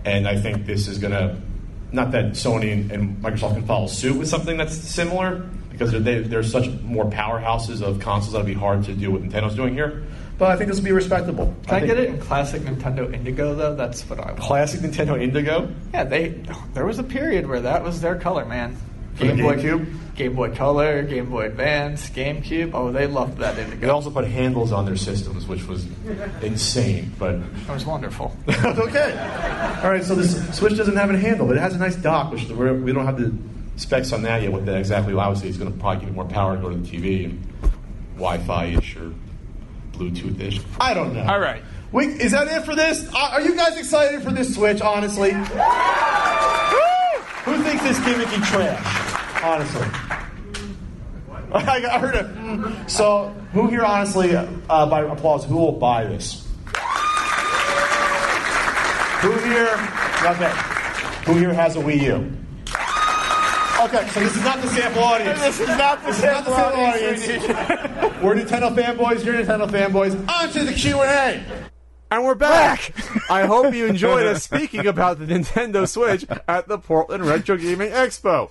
and 0.06 0.28
I 0.28 0.40
think 0.40 0.66
this 0.66 0.88
is 0.88 0.98
gonna. 0.98 1.42
Not 1.92 2.12
that 2.12 2.34
Sony 2.34 2.72
and, 2.72 2.92
and 2.92 3.18
Microsoft 3.18 3.56
can 3.56 3.66
follow 3.66 3.88
suit 3.88 4.16
with 4.16 4.28
something 4.28 4.58
that's 4.58 4.76
similar, 4.76 5.50
because 5.72 5.92
they're, 5.92 6.00
they, 6.00 6.20
they're 6.20 6.44
such 6.44 6.70
more 6.84 7.06
powerhouses 7.06 7.82
of 7.82 8.00
consoles 8.00 8.34
that'll 8.34 8.46
be 8.46 8.54
hard 8.54 8.84
to 8.84 8.94
do 8.94 9.12
what 9.12 9.24
Nintendo's 9.24 9.56
doing 9.56 9.74
here. 9.74 10.04
But 10.38 10.52
I 10.52 10.56
think 10.56 10.70
this 10.70 10.80
will 10.80 10.86
be 10.86 10.92
respectable. 10.92 11.54
Can 11.66 11.76
I, 11.76 11.80
think 11.80 11.92
get 11.92 12.00
it 12.00 12.10
in 12.10 12.20
classic 12.20 12.62
Nintendo 12.62 13.14
Indigo 13.14 13.56
though? 13.56 13.76
That's 13.76 14.08
what 14.10 14.20
I 14.20 14.28
want. 14.28 14.40
Classic 14.40 14.80
Nintendo 14.80 15.22
Indigo. 15.22 15.74
Yeah, 15.94 16.06
they. 16.06 16.30
There 16.74 16.86
was 16.86 17.00
a 17.00 17.04
period 17.04 17.48
where 17.48 17.60
that 17.60 17.84
was 17.84 18.00
their 18.00 18.16
color, 18.16 18.46
man. 18.46 18.78
For 19.20 19.26
the 19.26 19.44
Boy, 19.44 19.56
GameCube? 19.58 20.16
Game 20.16 20.36
Boy 20.36 20.56
Color, 20.56 21.04
Game 21.04 21.30
Boy 21.30 21.46
Advance, 21.46 22.10
GameCube. 22.10 22.72
Oh, 22.74 22.92
they 22.92 23.06
loved 23.06 23.38
that 23.40 23.56
They 23.80 23.90
also 23.90 24.10
put 24.10 24.26
handles 24.26 24.72
on 24.72 24.86
their 24.86 24.96
systems, 24.96 25.46
which 25.46 25.66
was 25.68 25.88
insane. 26.42 27.12
But 27.20 27.36
It 27.36 27.70
was 27.70 27.86
wonderful. 27.86 28.36
okay. 28.50 29.80
All 29.84 29.90
right. 29.90 30.04
So 30.04 30.16
this 30.16 30.58
Switch 30.58 30.76
doesn't 30.78 30.96
have 30.96 31.10
a 31.10 31.18
handle, 31.18 31.48
but 31.48 31.58
it 31.58 31.62
has 31.62 31.74
a 31.74 31.78
nice 31.78 31.96
dock, 31.96 32.32
which 32.32 32.48
we're, 32.48 32.74
we 32.74 32.94
don't 32.94 33.06
have 33.06 33.20
the 33.20 33.34
specs 33.76 34.12
on 34.14 34.22
that 34.24 34.42
yet. 34.42 34.52
What 34.52 34.66
that 34.66 34.78
exactly? 34.78 35.14
Obviously, 35.14 35.50
it's 35.50 35.58
going 35.58 35.72
to 35.72 35.80
probably 35.80 36.02
give 36.02 36.10
it 36.10 36.16
more 36.16 36.26
power 36.26 36.56
to 36.56 36.62
go 36.62 36.70
to 36.70 36.78
the 36.78 36.88
TV 36.88 37.26
and 37.26 37.42
Wi-Fi 38.16 38.66
ish 38.66 38.96
or 38.96 39.14
Bluetooth 39.94 40.40
ish. 40.40 40.62
I 40.80 40.94
don't 40.94 41.14
know. 41.14 41.24
All 41.24 41.40
right. 41.40 41.64
We, 41.92 42.06
is 42.08 42.32
that 42.34 42.48
it 42.48 42.66
for 42.66 42.76
this? 42.76 43.08
Are 43.14 43.32
are 43.32 43.42
you 43.42 43.56
guys 43.56 43.78
excited 43.78 44.22
for 44.22 44.32
this 44.32 44.54
Switch? 44.54 44.80
Honestly, 44.82 45.32
who 47.50 47.64
thinks 47.64 47.84
this 47.84 48.00
gimmicky 48.00 48.44
trash? 48.46 49.44
Honestly. 49.44 49.88
I 51.54 51.98
heard 51.98 52.16
it. 52.16 52.90
So, 52.90 53.30
who 53.54 53.68
here, 53.68 53.84
honestly, 53.84 54.36
uh, 54.36 54.46
by 54.86 55.02
applause, 55.02 55.46
who 55.46 55.58
will 55.58 55.72
buy 55.72 56.06
this? 56.06 56.48
Who 59.22 59.32
here? 59.40 59.74
Okay. 60.26 60.52
Who 61.26 61.34
here 61.40 61.54
has 61.54 61.76
a 61.76 61.80
Wii 61.80 62.02
U? 62.04 62.40
Okay, 63.82 64.08
so 64.10 64.20
this 64.20 64.36
is 64.36 64.44
not 64.44 64.62
the 64.62 64.68
sample 64.68 65.04
audience. 65.04 65.40
This 65.40 65.60
is 65.62 65.68
not 65.70 66.04
the 66.04 66.10
is 66.10 66.22
not 66.22 66.46
the 66.46 66.54
sample 66.54 66.54
sample 66.54 66.84
audience. 66.84 67.28
We're 68.22 68.36
Nintendo 68.36 68.76
fanboys. 68.76 69.24
You're 69.26 69.36
Nintendo 69.36 69.70
fanboys. 69.70 70.30
On 70.30 70.50
to 70.52 70.64
the 70.66 70.74
Q 70.74 71.02
and 71.02 71.46
A. 71.46 71.69
And 72.12 72.26
we're 72.26 72.34
back. 72.34 72.92
I 73.30 73.46
hope 73.46 73.76
you 73.76 73.86
enjoyed 73.86 74.26
us 74.26 74.44
speaking 74.44 74.88
about 74.88 75.20
the 75.20 75.26
Nintendo 75.28 75.88
Switch 75.88 76.26
at 76.48 76.68
the 76.68 76.80
Portland 76.80 77.24
Retro 77.24 77.56
Gaming 77.56 77.92
Expo. 77.92 78.50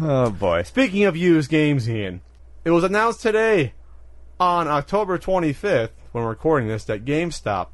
Oh 0.00 0.30
boy. 0.30 0.62
Speaking 0.62 1.04
of 1.04 1.14
used 1.14 1.50
games, 1.50 1.90
Ian, 1.90 2.22
it 2.64 2.70
was 2.70 2.82
announced 2.82 3.20
today 3.20 3.74
on 4.38 4.66
October 4.66 5.18
25th, 5.18 5.90
when 6.12 6.24
we're 6.24 6.30
recording 6.30 6.68
this, 6.68 6.84
that 6.84 7.04
GameStop 7.04 7.66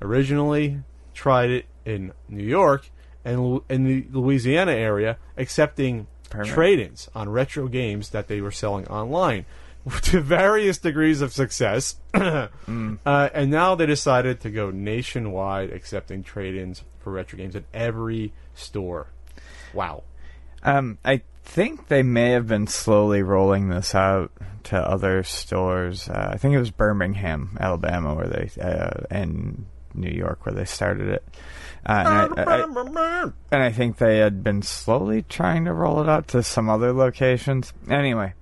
originally 0.00 0.84
tried 1.14 1.50
it 1.50 1.66
in 1.84 2.12
New 2.28 2.44
York 2.44 2.90
and 3.24 3.60
in 3.68 3.82
the 3.82 4.06
Louisiana 4.12 4.72
area, 4.72 5.18
accepting 5.36 6.06
trade-ins 6.44 7.08
on 7.12 7.28
retro 7.28 7.66
games 7.66 8.10
that 8.10 8.28
they 8.28 8.40
were 8.40 8.52
selling 8.52 8.86
online 8.86 9.46
to 10.02 10.20
various 10.20 10.78
degrees 10.78 11.20
of 11.20 11.32
success. 11.32 11.96
uh, 12.14 12.48
and 13.06 13.50
now 13.50 13.74
they 13.74 13.86
decided 13.86 14.40
to 14.40 14.50
go 14.50 14.70
nationwide, 14.70 15.70
accepting 15.70 16.22
trade-ins 16.22 16.84
for 17.00 17.12
retro 17.12 17.38
games 17.38 17.56
at 17.56 17.64
every 17.72 18.32
store. 18.54 19.08
Wow. 19.72 20.04
Um, 20.62 20.98
I 21.04 21.22
think 21.44 21.88
they 21.88 22.02
may 22.02 22.30
have 22.30 22.46
been 22.46 22.66
slowly 22.66 23.22
rolling 23.22 23.68
this 23.68 23.94
out 23.94 24.32
to 24.64 24.76
other 24.76 25.22
stores. 25.22 26.08
Uh, 26.08 26.30
I 26.32 26.36
think 26.36 26.54
it 26.54 26.58
was 26.58 26.70
Birmingham, 26.70 27.56
Alabama, 27.60 28.14
where 28.14 28.26
they 28.26 28.50
uh, 28.60 29.04
and 29.10 29.64
New 29.94 30.10
York 30.10 30.44
where 30.44 30.54
they 30.54 30.64
started 30.64 31.08
it. 31.08 31.24
Uh, 31.86 32.28
and, 32.36 32.40
I, 32.40 32.62
I, 32.62 33.30
and 33.52 33.62
I 33.62 33.72
think 33.72 33.96
they 33.96 34.18
had 34.18 34.42
been 34.42 34.62
slowly 34.62 35.22
trying 35.22 35.64
to 35.64 35.72
roll 35.72 36.02
it 36.02 36.08
out 36.08 36.28
to 36.28 36.42
some 36.42 36.68
other 36.68 36.92
locations. 36.92 37.72
Anyway, 37.88 38.34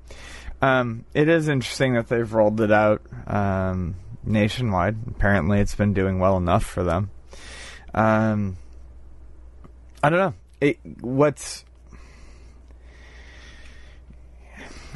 um, 0.63 1.05
it 1.15 1.29
is 1.29 1.49
interesting 1.49 1.95
that 1.95 2.09
they've 2.09 2.33
rolled 2.33 2.61
it 2.61 2.73
out 2.73 3.03
um, 3.27 3.97
nationwide. 4.25 4.97
Apparently, 5.09 5.61
it's 5.61 5.75
been 5.75 5.93
doing 5.93 6.19
well 6.19 6.37
enough 6.37 6.65
for 6.65 6.83
them. 6.83 7.11
Um, 7.95 8.57
I 10.03 10.11
don't 10.11 10.19
know. 10.19 10.35
It, 10.61 10.79
what's 11.01 11.65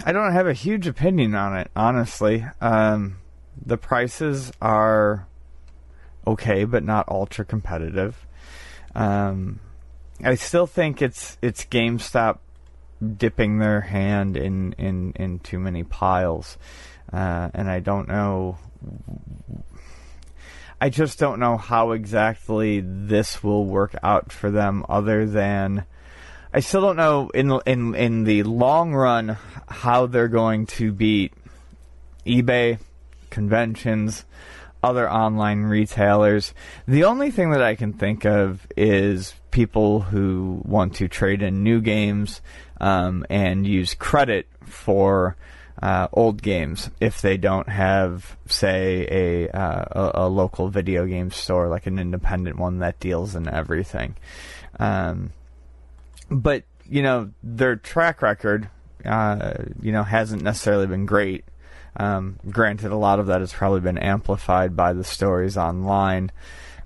I 0.05 0.13
don't 0.13 0.33
have 0.33 0.47
a 0.47 0.55
huge 0.55 0.87
opinion 0.87 1.35
on 1.35 1.57
it, 1.59 1.71
honestly. 1.77 2.47
Um, 2.61 3.19
the 3.65 3.77
prices 3.77 4.51
are 4.61 5.27
okay, 6.27 6.65
but 6.65 6.85
not 6.85 7.09
ultra 7.09 7.45
competitive. 7.45 8.27
Um, 8.95 9.61
I 10.25 10.35
still 10.37 10.67
think 10.67 11.03
it's 11.03 11.37
it's 11.43 11.65
GameStop 11.65 12.39
dipping 13.17 13.59
their 13.59 13.81
hand 13.81 14.37
in 14.37 14.73
in, 14.75 15.13
in 15.13 15.39
too 15.39 15.59
many 15.59 15.85
piles, 15.85 16.59
uh, 17.13 17.51
and 17.55 17.71
I 17.71 17.81
don't 17.81 18.09
know. 18.09 18.59
I 20.81 20.89
just 20.89 21.19
don't 21.19 21.41
know 21.41 21.59
how 21.59 21.93
exactly 21.93 22.81
this 22.81 23.45
will 23.45 23.67
work 23.67 23.95
out 24.03 24.33
for 24.33 24.51
them, 24.51 24.85
other 24.89 25.27
than 25.27 25.85
I 26.53 26.61
still 26.61 26.81
don't 26.81 26.97
know 26.97 27.31
in 27.31 27.51
in 27.67 27.95
in 27.95 28.25
the 28.25 28.43
long 28.43 28.95
run 28.95 29.37
how 29.69 30.07
they're 30.07 30.29
going 30.29 30.67
to 30.67 30.91
beat 30.93 31.33
eBay, 32.27 32.79
conventions, 33.31 34.25
other 34.83 35.11
online 35.11 35.63
retailers. 35.63 36.55
The 36.89 37.05
only 37.05 37.31
thing 37.31 37.51
that 37.51 37.63
I 37.63 37.75
can 37.75 37.93
think 37.93 38.25
of 38.25 38.67
is 38.77 39.35
people 39.51 40.01
who 40.01 40.63
want 40.65 40.95
to 40.97 41.09
trade 41.09 41.43
in 41.43 41.63
new 41.63 41.81
games 41.81 42.41
um, 42.81 43.25
and 43.31 43.67
use 43.67 43.95
credit 43.95 44.47
for 44.65 45.37
uh, 45.83 46.09
old 46.13 46.43
games 46.43 46.91
if 47.01 47.23
they 47.23 47.37
don't 47.37 47.69
have, 47.69 48.37
say, 48.47 49.07
a, 49.11 49.51
uh, 49.51 49.85
a, 49.91 50.11
a 50.23 50.29
local 50.29 50.69
video 50.69 51.07
game 51.07 51.31
store 51.31 51.69
like 51.69 51.87
an 51.87 51.99
independent 51.99 52.59
one 52.59 52.79
that 52.79 53.01
deals 53.01 53.35
in 53.35 53.49
everything. 53.49 54.17
Um, 54.79 55.33
but 56.31 56.65
you 56.89 57.03
know 57.03 57.31
their 57.43 57.77
track 57.77 58.21
record, 58.21 58.69
uh, 59.05 59.55
you 59.81 59.93
know, 59.93 60.03
hasn't 60.03 60.43
necessarily 60.43 60.87
been 60.87 61.07
great. 61.07 61.45
Um, 61.97 62.39
granted, 62.49 62.93
a 62.93 62.97
lot 62.97 63.19
of 63.19 63.27
that 63.27 63.41
has 63.41 63.53
probably 63.53 63.81
been 63.81 63.99
amplified 63.99 64.77
by 64.77 64.93
the 64.93 65.05
stories 65.05 65.57
online, 65.57 66.31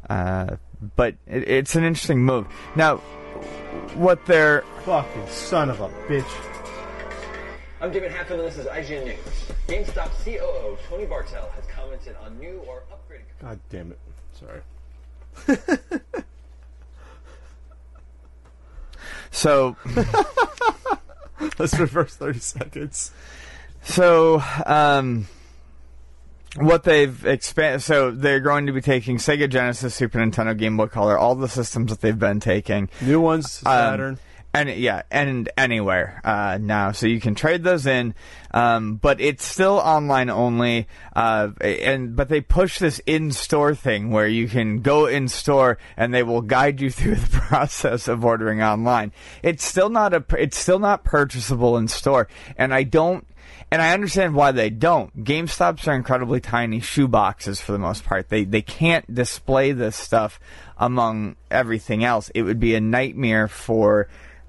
uh, 0.08 0.56
but 0.96 1.14
it, 1.26 1.48
it's 1.48 1.74
an 1.74 1.84
interesting 1.84 2.20
move. 2.20 2.46
Now, 2.76 3.00
what 3.94 4.24
they're 4.26 4.62
fucking 4.84 5.26
son 5.28 5.70
of 5.70 5.80
a 5.80 5.88
bitch. 6.08 6.24
I'm 7.80 7.92
David 7.92 8.12
Hatfield, 8.12 8.40
and 8.40 8.48
this 8.48 8.58
is 8.58 8.66
IGN 8.66 9.04
News. 9.04 9.16
GameStop 9.66 10.10
COO 10.24 10.78
Tony 10.88 11.06
Bartel 11.06 11.50
has 11.54 11.64
commented 11.66 12.16
on 12.24 12.38
new 12.38 12.62
or 12.66 12.82
upgraded. 12.92 13.24
God 13.40 13.58
damn 13.70 13.92
it! 13.92 13.98
Sorry. 14.32 14.62
So 19.34 19.76
let's 21.58 21.76
reverse 21.78 22.14
thirty 22.14 22.38
seconds. 22.38 23.10
So, 23.82 24.40
um, 24.64 25.26
what 26.56 26.84
they've 26.84 27.24
expanded, 27.26 27.82
so 27.82 28.10
they're 28.10 28.40
going 28.40 28.66
to 28.66 28.72
be 28.72 28.80
taking 28.80 29.16
Sega 29.16 29.48
Genesis, 29.48 29.94
Super 29.94 30.18
Nintendo, 30.18 30.56
Game 30.56 30.76
Boy 30.76 30.86
Color, 30.86 31.18
all 31.18 31.34
the 31.34 31.48
systems 31.48 31.90
that 31.90 32.00
they've 32.00 32.18
been 32.18 32.40
taking, 32.40 32.88
new 33.00 33.20
ones, 33.20 33.50
Saturn. 33.50 34.14
Um, 34.14 34.20
and 34.54 34.68
yeah, 34.70 35.02
and 35.10 35.50
anywhere 35.56 36.20
uh, 36.22 36.58
now, 36.60 36.92
so 36.92 37.08
you 37.08 37.20
can 37.20 37.34
trade 37.34 37.64
those 37.64 37.86
in, 37.86 38.14
um, 38.52 38.94
but 38.94 39.20
it's 39.20 39.44
still 39.44 39.78
online 39.78 40.30
only. 40.30 40.86
Uh, 41.14 41.48
and 41.60 42.14
but 42.14 42.28
they 42.28 42.40
push 42.40 42.78
this 42.78 43.00
in-store 43.04 43.74
thing 43.74 44.10
where 44.10 44.28
you 44.28 44.46
can 44.46 44.80
go 44.80 45.06
in 45.06 45.26
store 45.26 45.76
and 45.96 46.14
they 46.14 46.22
will 46.22 46.40
guide 46.40 46.80
you 46.80 46.88
through 46.92 47.16
the 47.16 47.40
process 47.40 48.06
of 48.06 48.24
ordering 48.24 48.62
online. 48.62 49.10
It's 49.42 49.64
still 49.64 49.90
not 49.90 50.14
a, 50.14 50.24
it's 50.38 50.56
still 50.56 50.78
not 50.78 51.02
purchasable 51.02 51.76
in 51.76 51.88
store, 51.88 52.28
and 52.56 52.72
I 52.72 52.84
don't. 52.84 53.26
And 53.74 53.82
I 53.82 53.92
understand 53.92 54.36
why 54.36 54.52
they 54.52 54.70
don't. 54.70 55.24
GameStops 55.24 55.88
are 55.88 55.96
incredibly 55.96 56.38
tiny 56.38 56.78
shoe 56.78 57.08
boxes 57.08 57.60
for 57.60 57.72
the 57.72 57.78
most 57.80 58.04
part. 58.04 58.28
They 58.28 58.44
they 58.44 58.62
can't 58.62 59.12
display 59.12 59.72
this 59.72 59.96
stuff 59.96 60.38
among 60.78 61.34
everything 61.50 62.04
else. 62.04 62.30
It 62.36 62.42
would 62.42 62.60
be 62.60 62.76
a 62.76 62.80
nightmare 62.80 63.48
for 63.48 64.06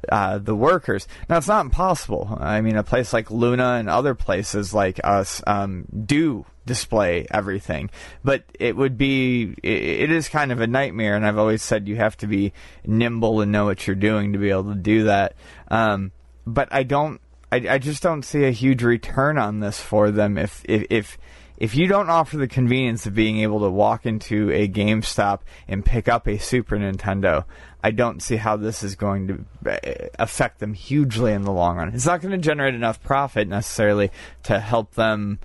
uh, 0.10 0.38
the 0.38 0.54
workers. 0.54 1.08
Now, 1.28 1.38
it's 1.38 1.48
not 1.48 1.66
impossible. 1.66 2.38
I 2.40 2.62
mean, 2.62 2.76
a 2.76 2.84
place 2.84 3.14
like 3.14 3.32
Luna 3.32 3.78
and 3.80 3.90
other 3.90 4.14
places 4.14 4.76
like 4.76 5.00
us 5.04 5.42
um, 5.48 5.86
do 6.06 6.46
display 6.68 7.26
everything, 7.32 7.90
but 8.24 8.44
it 8.60 8.76
would 8.76 8.96
be 8.96 9.56
it, 9.64 9.82
it 9.82 10.12
is 10.12 10.30
kind 10.30 10.52
of 10.52 10.62
a 10.62 10.68
nightmare. 10.68 11.16
And 11.16 11.26
I've 11.26 11.40
always 11.40 11.64
said 11.64 11.88
you 11.88 11.96
have 11.96 12.16
to 12.18 12.28
be 12.28 12.54
nimble 12.86 13.42
and 13.42 13.52
know 13.52 13.66
what 13.66 13.88
you're 13.88 13.96
doing 13.96 14.34
to 14.34 14.38
be 14.38 14.52
able 14.52 14.66
to 14.66 14.76
do 14.76 15.06
that. 15.06 15.34
Um, 15.70 16.12
but 16.46 16.70
I 16.72 16.84
don't. 16.84 17.20
I, 17.52 17.58
I 17.70 17.78
just 17.78 18.02
don't 18.02 18.24
see 18.24 18.46
a 18.46 18.52
huge 18.52 18.84
return 18.84 19.38
on 19.38 19.60
this 19.60 19.80
for 19.80 20.12
them 20.12 20.38
if 20.38 20.64
if, 20.66 20.86
if 20.90 21.18
if 21.58 21.76
you 21.76 21.88
don't 21.88 22.10
offer 22.10 22.38
the 22.38 22.48
convenience 22.48 23.06
of 23.06 23.16
being 23.16 23.40
able 23.40 23.62
to 23.62 23.70
walk 23.70 24.06
into 24.06 24.52
a 24.52 24.68
GameStop 24.68 25.40
and 25.68 25.86
pick 25.86 26.10
up 26.10 26.28
a 26.28 26.38
Super 26.38 26.78
Nintendo, 26.78 27.46
I 27.82 27.92
don't 27.92 28.22
see 28.22 28.36
how 28.36 28.58
this 28.58 28.84
is 28.84 28.96
going 28.96 29.28
to 29.64 29.72
uh, 29.72 30.08
affect 30.20 30.60
them 30.60 30.74
hugely 30.74 31.32
in 31.32 31.44
the 31.44 31.54
long 31.54 31.78
run. 31.78 31.94
It's 31.94 32.06
not 32.06 32.22
going 32.22 32.34
to 32.34 32.38
generate 32.38 32.74
enough 32.74 33.02
profit 33.02 33.48
necessarily 33.48 34.12
to 34.44 34.60
help 34.60 34.96
them. 34.96 35.40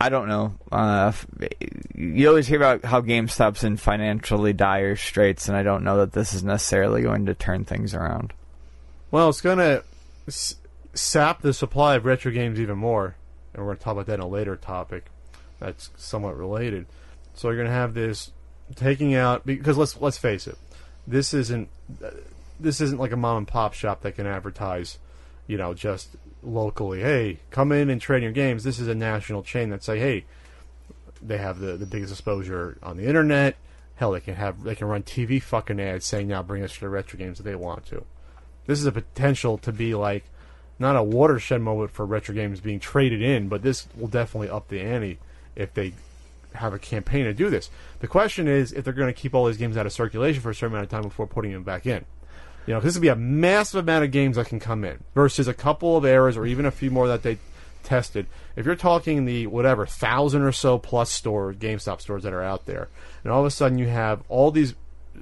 I 0.00 0.08
don't 0.08 0.28
know. 0.28 0.54
Uh, 0.72 1.12
you 1.94 2.26
always 2.26 2.46
hear 2.46 2.56
about 2.56 2.86
how 2.86 3.02
GameStop's 3.02 3.62
in 3.62 3.76
financially 3.76 4.54
dire 4.54 4.96
straits, 4.96 5.48
and 5.48 5.56
I 5.56 5.62
don't 5.62 5.84
know 5.84 5.98
that 5.98 6.12
this 6.12 6.32
is 6.32 6.42
necessarily 6.42 7.02
going 7.02 7.26
to 7.26 7.34
turn 7.34 7.66
things 7.66 7.94
around. 7.94 8.32
Well, 9.10 9.28
it's 9.28 9.42
going 9.42 9.58
to 9.58 9.84
sap 10.94 11.42
the 11.42 11.52
supply 11.52 11.96
of 11.96 12.04
retro 12.04 12.32
games 12.32 12.60
even 12.60 12.78
more, 12.78 13.16
and 13.52 13.62
we're 13.62 13.68
going 13.68 13.78
to 13.78 13.84
talk 13.84 13.92
about 13.92 14.06
that 14.06 14.14
in 14.14 14.20
a 14.20 14.28
later 14.28 14.56
topic 14.56 15.06
that's 15.58 15.90
somewhat 15.96 16.36
related. 16.36 16.86
So 17.34 17.48
you're 17.48 17.56
going 17.56 17.68
to 17.68 17.72
have 17.72 17.94
this 17.94 18.32
taking 18.74 19.14
out 19.14 19.44
because 19.46 19.76
let's 19.76 20.00
let's 20.00 20.18
face 20.18 20.46
it, 20.46 20.58
this 21.06 21.34
isn't 21.34 21.68
this 22.58 22.80
isn't 22.80 22.98
like 22.98 23.12
a 23.12 23.16
mom 23.16 23.38
and 23.38 23.48
pop 23.48 23.74
shop 23.74 24.02
that 24.02 24.16
can 24.16 24.26
advertise, 24.26 24.98
you 25.46 25.56
know, 25.56 25.74
just 25.74 26.16
locally. 26.42 27.00
Hey, 27.00 27.38
come 27.50 27.72
in 27.72 27.90
and 27.90 28.00
trade 28.00 28.22
your 28.22 28.32
games. 28.32 28.64
This 28.64 28.78
is 28.78 28.88
a 28.88 28.94
national 28.94 29.42
chain 29.42 29.70
that 29.70 29.82
say, 29.82 29.98
hey, 29.98 30.24
they 31.22 31.38
have 31.38 31.58
the 31.58 31.76
the 31.76 31.86
biggest 31.86 32.12
exposure 32.12 32.78
on 32.82 32.96
the 32.96 33.06
internet. 33.06 33.56
Hell, 33.96 34.12
they 34.12 34.20
can 34.20 34.34
have 34.34 34.62
they 34.62 34.74
can 34.74 34.88
run 34.88 35.02
TV 35.02 35.42
fucking 35.42 35.80
ads 35.80 36.06
saying 36.06 36.28
now 36.28 36.42
bring 36.42 36.62
us 36.62 36.80
your 36.80 36.90
retro 36.90 37.18
games 37.18 37.38
if 37.38 37.44
they 37.44 37.54
want 37.54 37.86
to. 37.86 38.04
This 38.66 38.78
is 38.78 38.86
a 38.86 38.92
potential 38.92 39.58
to 39.58 39.72
be 39.72 39.94
like 39.94 40.24
not 40.80 40.96
a 40.96 41.02
watershed 41.02 41.60
moment 41.60 41.90
for 41.90 42.06
retro 42.06 42.34
games 42.34 42.60
being 42.60 42.80
traded 42.80 43.22
in, 43.22 43.48
but 43.48 43.62
this 43.62 43.86
will 43.96 44.08
definitely 44.08 44.48
up 44.48 44.68
the 44.68 44.80
ante 44.80 45.18
if 45.54 45.74
they 45.74 45.92
have 46.54 46.74
a 46.74 46.78
campaign 46.78 47.24
to 47.24 47.34
do 47.34 47.50
this. 47.50 47.70
The 48.00 48.08
question 48.08 48.48
is 48.48 48.72
if 48.72 48.84
they're 48.84 48.92
going 48.92 49.12
to 49.12 49.20
keep 49.20 49.34
all 49.34 49.46
these 49.46 49.56
games 49.56 49.76
out 49.76 49.86
of 49.86 49.92
circulation 49.92 50.42
for 50.42 50.50
a 50.50 50.54
certain 50.54 50.74
amount 50.74 50.84
of 50.84 50.90
time 50.90 51.02
before 51.02 51.26
putting 51.26 51.52
them 51.52 51.62
back 51.62 51.86
in. 51.86 52.04
You 52.66 52.74
know, 52.74 52.80
this 52.80 52.94
would 52.94 53.02
be 53.02 53.08
a 53.08 53.16
massive 53.16 53.80
amount 53.80 54.04
of 54.04 54.10
games 54.10 54.36
that 54.36 54.46
can 54.46 54.60
come 54.60 54.84
in 54.84 54.98
versus 55.14 55.48
a 55.48 55.54
couple 55.54 55.96
of 55.96 56.04
errors 56.04 56.36
or 56.36 56.46
even 56.46 56.66
a 56.66 56.70
few 56.70 56.90
more 56.90 57.08
that 57.08 57.22
they 57.22 57.38
tested. 57.82 58.26
If 58.56 58.66
you're 58.66 58.76
talking 58.76 59.24
the 59.24 59.46
whatever 59.46 59.86
thousand 59.86 60.42
or 60.42 60.52
so 60.52 60.78
plus 60.78 61.10
store 61.10 61.52
GameStop 61.52 62.00
stores 62.00 62.22
that 62.22 62.32
are 62.32 62.42
out 62.42 62.66
there, 62.66 62.88
and 63.24 63.32
all 63.32 63.40
of 63.40 63.46
a 63.46 63.50
sudden 63.50 63.78
you 63.78 63.88
have 63.88 64.22
all 64.28 64.50
these, 64.50 64.74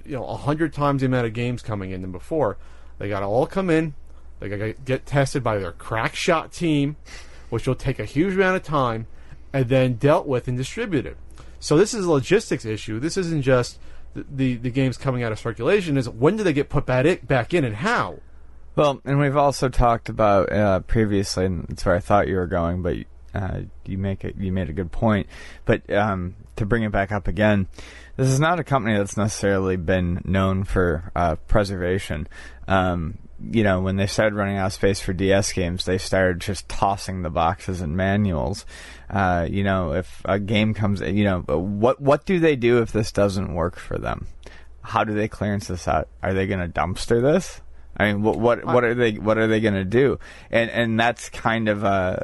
you 0.04 0.16
know, 0.16 0.24
a 0.24 0.36
hundred 0.36 0.72
times 0.72 1.00
the 1.00 1.06
amount 1.06 1.26
of 1.26 1.32
games 1.32 1.62
coming 1.62 1.90
in 1.90 2.02
than 2.02 2.12
before, 2.12 2.56
they 2.98 3.08
got 3.08 3.20
to 3.20 3.26
all 3.26 3.46
come 3.46 3.70
in. 3.70 3.94
They 4.40 4.48
to 4.48 4.74
get 4.84 5.06
tested 5.06 5.42
by 5.42 5.58
their 5.58 5.72
crack 5.72 6.14
shot 6.14 6.52
team, 6.52 6.96
which 7.50 7.66
will 7.66 7.74
take 7.74 7.98
a 7.98 8.04
huge 8.04 8.34
amount 8.34 8.56
of 8.56 8.62
time 8.62 9.06
and 9.52 9.68
then 9.68 9.94
dealt 9.94 10.26
with 10.26 10.48
and 10.48 10.56
distributed. 10.56 11.16
So 11.60 11.76
this 11.76 11.94
is 11.94 12.04
a 12.04 12.10
logistics 12.10 12.64
issue. 12.64 13.00
This 13.00 13.16
isn't 13.16 13.42
just 13.42 13.78
the, 14.14 14.24
the, 14.30 14.56
the 14.56 14.70
games 14.70 14.96
coming 14.96 15.22
out 15.22 15.32
of 15.32 15.38
circulation. 15.38 15.96
Is 15.96 16.08
when 16.08 16.36
do 16.36 16.44
they 16.44 16.52
get 16.52 16.68
put 16.68 16.86
back, 16.86 17.26
back 17.26 17.52
in 17.52 17.64
and 17.64 17.76
how? 17.76 18.20
Well, 18.76 19.00
and 19.04 19.18
we've 19.18 19.36
also 19.36 19.68
talked 19.68 20.08
about 20.08 20.52
uh, 20.52 20.80
previously, 20.80 21.46
and 21.46 21.66
that's 21.66 21.84
where 21.84 21.96
I 21.96 22.00
thought 22.00 22.28
you 22.28 22.36
were 22.36 22.46
going, 22.46 22.82
but 22.82 22.96
uh, 23.34 23.62
you 23.84 23.98
make 23.98 24.24
it. 24.24 24.36
You 24.38 24.52
made 24.52 24.68
a 24.68 24.72
good 24.72 24.92
point. 24.92 25.26
But 25.64 25.90
um, 25.92 26.36
to 26.56 26.64
bring 26.64 26.84
it 26.84 26.92
back 26.92 27.10
up 27.10 27.26
again, 27.26 27.66
this 28.16 28.28
is 28.28 28.38
not 28.38 28.60
a 28.60 28.64
company 28.64 28.96
that's 28.96 29.16
necessarily 29.16 29.76
been 29.76 30.22
known 30.24 30.62
for 30.62 31.10
uh, 31.16 31.36
preservation. 31.48 32.28
Um, 32.68 33.18
you 33.40 33.62
know, 33.62 33.80
when 33.80 33.96
they 33.96 34.06
started 34.06 34.36
running 34.36 34.56
out 34.56 34.66
of 34.66 34.72
space 34.72 35.00
for 35.00 35.12
DS 35.12 35.52
games, 35.52 35.84
they 35.84 35.98
started 35.98 36.40
just 36.40 36.68
tossing 36.68 37.22
the 37.22 37.30
boxes 37.30 37.80
and 37.80 37.96
manuals. 37.96 38.66
Uh, 39.08 39.46
you 39.48 39.62
know, 39.62 39.92
if 39.92 40.22
a 40.24 40.38
game 40.38 40.74
comes, 40.74 41.00
you 41.00 41.24
know, 41.24 41.40
what 41.40 42.00
what 42.00 42.26
do 42.26 42.40
they 42.40 42.56
do 42.56 42.82
if 42.82 42.92
this 42.92 43.12
doesn't 43.12 43.54
work 43.54 43.76
for 43.76 43.98
them? 43.98 44.26
How 44.82 45.04
do 45.04 45.14
they 45.14 45.28
clearance 45.28 45.68
this 45.68 45.86
out? 45.86 46.08
Are 46.22 46.34
they 46.34 46.46
going 46.46 46.60
to 46.60 46.68
dumpster 46.68 47.22
this? 47.22 47.60
I 47.96 48.12
mean, 48.12 48.22
what 48.22 48.38
what 48.38 48.64
what 48.64 48.84
are 48.84 48.94
they 48.94 49.12
what 49.12 49.38
are 49.38 49.46
they 49.46 49.60
going 49.60 49.74
to 49.74 49.84
do? 49.84 50.18
And 50.50 50.70
and 50.70 50.98
that's 50.98 51.28
kind 51.28 51.68
of 51.68 51.84
uh 51.84 52.16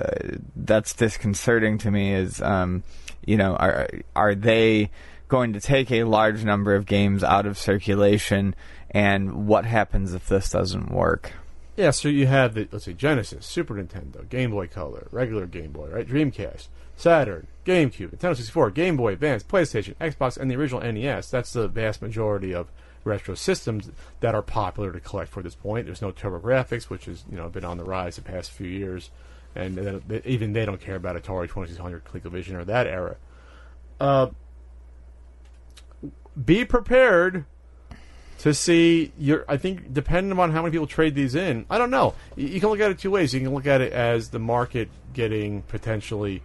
that's 0.54 0.94
disconcerting 0.94 1.78
to 1.78 1.90
me. 1.90 2.14
Is 2.14 2.40
um, 2.40 2.82
you 3.26 3.36
know, 3.36 3.56
are 3.56 3.88
are 4.14 4.34
they 4.34 4.90
going 5.28 5.52
to 5.54 5.60
take 5.60 5.90
a 5.90 6.04
large 6.04 6.44
number 6.44 6.74
of 6.74 6.86
games 6.86 7.24
out 7.24 7.46
of 7.46 7.58
circulation? 7.58 8.54
And 8.95 9.49
what 9.49 9.64
happens 9.64 10.14
if 10.14 10.28
this 10.28 10.51
doesn't 10.51 10.92
work? 10.92 11.32
Yeah, 11.76 11.90
so 11.90 12.09
you 12.09 12.28
have 12.28 12.55
the 12.55 12.68
let's 12.70 12.84
say 12.84 12.92
Genesis, 12.92 13.45
Super 13.45 13.74
Nintendo, 13.74 14.26
Game 14.28 14.53
Boy 14.53 14.68
Color, 14.68 15.09
regular 15.11 15.47
Game 15.47 15.72
Boy, 15.72 15.88
right? 15.88 16.07
Dreamcast, 16.07 16.68
Saturn, 16.97 17.49
GameCube, 17.66 18.14
Nintendo 18.14 18.36
64, 18.36 18.70
Game 18.70 18.97
Boy 18.97 19.14
Advance, 19.14 19.42
PlayStation, 19.42 19.97
Xbox, 19.97 20.36
and 20.36 20.49
the 20.49 20.55
original 20.55 20.80
NES. 20.80 21.28
That's 21.28 21.53
the 21.53 21.66
vast 21.66 22.01
majority 22.01 22.55
of 22.55 22.68
retro 23.03 23.34
systems 23.34 23.90
that 24.20 24.36
are 24.36 24.42
popular 24.42 24.92
to 24.92 25.01
collect 25.01 25.32
for 25.32 25.42
this 25.42 25.57
point. 25.57 25.86
There's 25.86 26.01
no 26.01 26.12
TurboGrafx, 26.12 26.84
which 26.84 27.07
has 27.07 27.24
you 27.28 27.36
know 27.36 27.49
been 27.49 27.64
on 27.64 27.78
the 27.78 27.84
rise 27.84 28.14
the 28.14 28.22
past 28.22 28.53
few 28.53 28.68
years, 28.68 29.11
and 29.57 29.76
then, 29.76 30.22
even 30.24 30.53
they 30.53 30.64
don't 30.64 30.80
care 30.80 30.97
about 30.97 31.16
Atari 31.16 31.49
2600, 31.49 32.05
ColecoVision, 32.05 32.55
or 32.55 32.64
that 32.64 32.86
era. 32.86 33.16
Uh, 33.99 34.28
be 36.42 36.64
prepared 36.64 37.45
to 38.39 38.55
see 38.55 39.12
your. 39.18 39.45
I 39.49 39.57
think 39.57 39.93
depending 39.93 40.39
on 40.39 40.51
how 40.51 40.62
many 40.62 40.72
people 40.72 40.87
trade 40.87 41.14
these 41.14 41.35
in, 41.35 41.66
I 41.70 41.78
don't 41.78 41.91
know. 41.91 42.14
You, 42.37 42.49
you 42.49 42.61
can 42.61 42.68
look 42.68 42.80
at 42.80 42.91
it 42.91 42.99
two 42.99 43.11
ways. 43.11 43.35
You 43.35 43.41
can 43.41 43.55
look 43.55 43.66
at 43.66 43.80
it 43.80 43.93
as 43.93 44.30
the 44.30 44.39
market 44.39 44.89
getting 45.12 45.62
potentially 45.62 46.43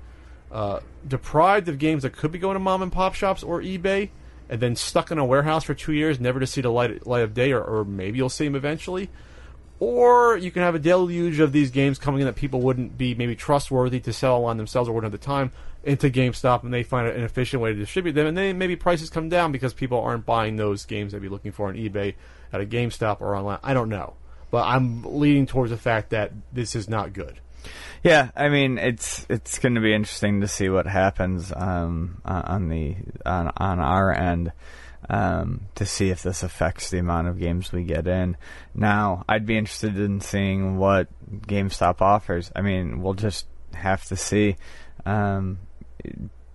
uh, 0.52 0.80
deprived 1.08 1.68
of 1.70 1.78
games 1.80 2.04
that 2.04 2.14
could 2.14 2.32
be 2.32 2.40
going 2.40 2.56
to 2.56 2.60
mom 2.60 2.82
and 2.82 2.92
pop 2.92 3.16
shops 3.16 3.44
or 3.44 3.62
eBay, 3.62 4.10
and 4.50 4.60
then 4.60 4.76
stuck 4.76 5.12
in 5.12 5.18
a 5.18 5.26
warehouse 5.26 5.64
for 5.64 5.74
two 5.74 5.94
years, 5.94 6.20
never 6.20 6.40
to 6.40 6.48
see 6.48 6.62
the 6.62 6.72
light 6.72 7.06
light 7.06 7.24
of 7.24 7.34
day, 7.34 7.52
or, 7.52 7.64
or 7.64 7.86
maybe 7.86 8.18
you'll 8.18 8.30
see 8.30 8.46
them 8.46 8.56
eventually. 8.56 9.10
Or 9.80 10.36
you 10.36 10.52
can 10.52 10.62
have 10.62 10.76
a 10.76 10.80
deluge 10.80 11.40
of 11.40 11.54
these 11.54 11.72
games 11.72 11.98
coming 11.98 12.20
in 12.20 12.28
that 12.28 12.36
people 12.36 12.60
wouldn't 12.60 12.98
be 12.98 13.16
maybe 13.16 13.36
trustworthy 13.36 14.02
to 14.02 14.12
sell 14.12 14.44
on 14.44 14.58
themselves 14.58 14.90
or 14.90 14.94
wouldn't 14.94 15.14
have 15.14 15.20
the 15.20 15.26
time 15.26 15.54
into 15.84 16.10
GameStop 16.10 16.64
and 16.64 16.74
they 16.74 16.84
find 16.84 17.08
an 17.08 17.24
efficient 17.24 17.62
way 17.62 17.74
to 17.74 17.80
distribute 17.80 18.14
them, 18.14 18.28
and 18.28 18.38
then 18.38 18.58
maybe 18.58 18.76
prices 18.76 19.10
come 19.10 19.30
down 19.30 19.52
because 19.52 19.74
people 19.74 20.00
aren't 20.00 20.26
buying 20.26 20.56
those 20.56 20.86
games 20.86 21.12
they'd 21.12 21.22
be 21.22 21.30
looking 21.30 21.52
for 21.52 21.68
on 21.68 21.76
eBay 21.76 22.16
at 22.52 22.62
a 22.62 22.66
GameStop 22.66 23.22
or 23.22 23.36
online. 23.36 23.60
I 23.64 23.74
don't 23.74 23.90
know, 23.90 24.14
but 24.52 24.68
I'm 24.68 25.04
leaning 25.04 25.46
towards 25.46 25.72
the 25.72 25.78
fact 25.78 26.10
that 26.10 26.32
this 26.52 26.76
is 26.76 26.90
not 26.90 27.14
good. 27.14 27.40
Yeah, 28.04 28.30
I 28.36 28.50
mean 28.50 28.78
it's 28.78 29.26
it's 29.30 29.60
going 29.60 29.76
to 29.76 29.82
be 29.82 29.94
interesting 29.94 30.42
to 30.42 30.48
see 30.48 30.70
what 30.70 30.88
happens 30.88 31.52
um, 31.54 32.22
on 32.24 32.70
the 32.70 32.96
on 33.26 33.52
on 33.58 33.80
our 33.80 34.14
end 34.14 34.54
um, 35.10 35.62
to 35.76 35.86
see 35.86 36.10
if 36.10 36.24
this 36.24 36.44
affects 36.44 36.90
the 36.90 37.00
amount 37.00 37.28
of 37.28 37.40
games 37.40 37.72
we 37.72 37.84
get 37.84 38.08
in. 38.08 38.38
Now, 38.76 39.26
I'd 39.28 39.46
be 39.46 39.58
interested 39.58 39.98
in 39.98 40.22
seeing 40.22 40.78
what 40.78 41.08
GameStop 41.48 42.02
offers. 42.02 42.52
I 42.56 42.62
mean, 42.62 43.02
we'll 43.02 43.16
just 43.16 43.48
have 43.74 44.04
to 44.06 44.16
see. 44.16 44.58
Um, 45.06 45.60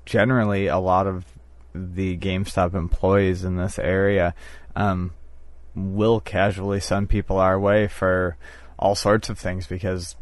generally, 0.07 0.67
a 0.67 0.79
lot 0.79 1.07
of 1.07 1.25
the 1.75 2.17
GameStop 2.17 2.75
employees 2.75 3.45
in 3.45 3.57
this 3.57 3.79
area 3.79 4.35
um, 4.77 5.13
will 5.75 6.21
casually 6.21 6.81
send 6.81 7.09
people 7.09 7.39
our 7.39 7.59
way 7.59 7.89
for 7.89 8.37
all 8.79 8.95
sorts 8.95 9.29
of 9.29 9.39
things 9.39 9.67
because 9.67 10.17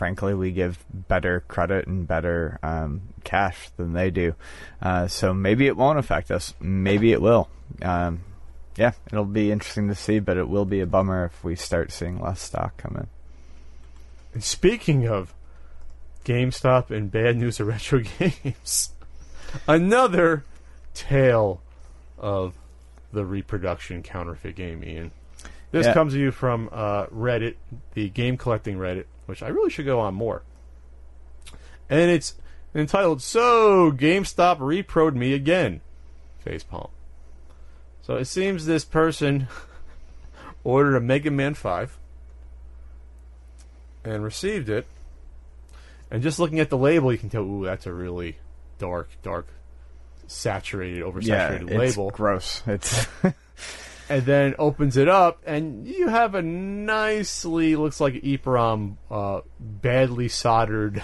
frankly, 0.00 0.32
we 0.32 0.50
give 0.50 0.82
better 0.90 1.40
credit 1.46 1.86
and 1.86 2.06
better 2.08 2.58
um, 2.62 3.02
cash 3.22 3.68
than 3.76 3.92
they 3.92 4.10
do. 4.10 4.34
Uh, 4.80 5.06
so 5.06 5.34
maybe 5.34 5.66
it 5.66 5.76
won't 5.76 5.98
affect 5.98 6.30
us. 6.30 6.54
Maybe 6.58 7.12
it 7.12 7.20
will. 7.20 7.50
Um, 7.82 8.20
yeah, 8.76 8.92
it'll 9.12 9.26
be 9.26 9.52
interesting 9.52 9.88
to 9.88 9.94
see, 9.94 10.18
but 10.18 10.38
it 10.38 10.48
will 10.48 10.64
be 10.64 10.80
a 10.80 10.86
bummer 10.86 11.26
if 11.26 11.44
we 11.44 11.54
start 11.54 11.92
seeing 11.92 12.18
less 12.18 12.40
stock 12.40 12.78
come 12.78 12.96
in. 12.96 13.06
And 14.32 14.42
speaking 14.42 15.06
of 15.06 15.34
GameStop 16.24 16.90
and 16.90 17.10
bad 17.10 17.36
news 17.36 17.60
of 17.60 17.66
retro 17.66 18.00
games, 18.18 18.90
another 19.66 20.44
tale 20.94 21.60
of 22.18 22.54
the 23.12 23.24
reproduction 23.24 24.02
counterfeit 24.02 24.54
game, 24.54 24.84
Ian. 24.84 25.10
This 25.72 25.86
yeah. 25.86 25.94
comes 25.94 26.12
to 26.14 26.18
you 26.18 26.30
from 26.30 26.68
uh, 26.72 27.06
Reddit, 27.06 27.54
the 27.94 28.08
game 28.08 28.36
collecting 28.36 28.76
Reddit 28.76 29.06
which 29.30 29.44
I 29.44 29.48
really 29.48 29.70
should 29.70 29.86
go 29.86 30.00
on 30.00 30.12
more. 30.12 30.42
And 31.88 32.10
it's 32.10 32.34
entitled 32.74 33.22
"So 33.22 33.92
GameStop 33.92 34.58
reproed 34.58 35.14
me 35.14 35.32
again." 35.32 35.80
Facepalm. 36.44 36.90
So 38.02 38.16
it 38.16 38.24
seems 38.24 38.66
this 38.66 38.84
person 38.84 39.46
ordered 40.64 40.96
a 40.96 41.00
Mega 41.00 41.30
Man 41.30 41.54
Five 41.54 41.96
and 44.04 44.24
received 44.24 44.68
it. 44.68 44.86
And 46.10 46.22
just 46.22 46.38
looking 46.38 46.60
at 46.60 46.70
the 46.70 46.78
label, 46.78 47.12
you 47.12 47.18
can 47.18 47.30
tell, 47.30 47.42
ooh, 47.42 47.64
that's 47.64 47.86
a 47.86 47.92
really 47.92 48.38
dark, 48.78 49.10
dark, 49.22 49.46
saturated, 50.26 51.02
oversaturated 51.02 51.70
yeah, 51.70 51.76
it's 51.76 51.96
label. 51.96 52.10
Gross. 52.10 52.62
It's 52.66 53.06
and 54.10 54.24
then 54.24 54.54
opens 54.58 54.96
it 54.96 55.08
up, 55.08 55.40
and 55.46 55.86
you 55.86 56.08
have 56.08 56.34
a 56.34 56.42
nicely 56.42 57.76
looks 57.76 58.00
like 58.00 58.14
EEPROM 58.14 58.96
uh, 59.08 59.40
badly 59.60 60.28
soldered 60.28 61.02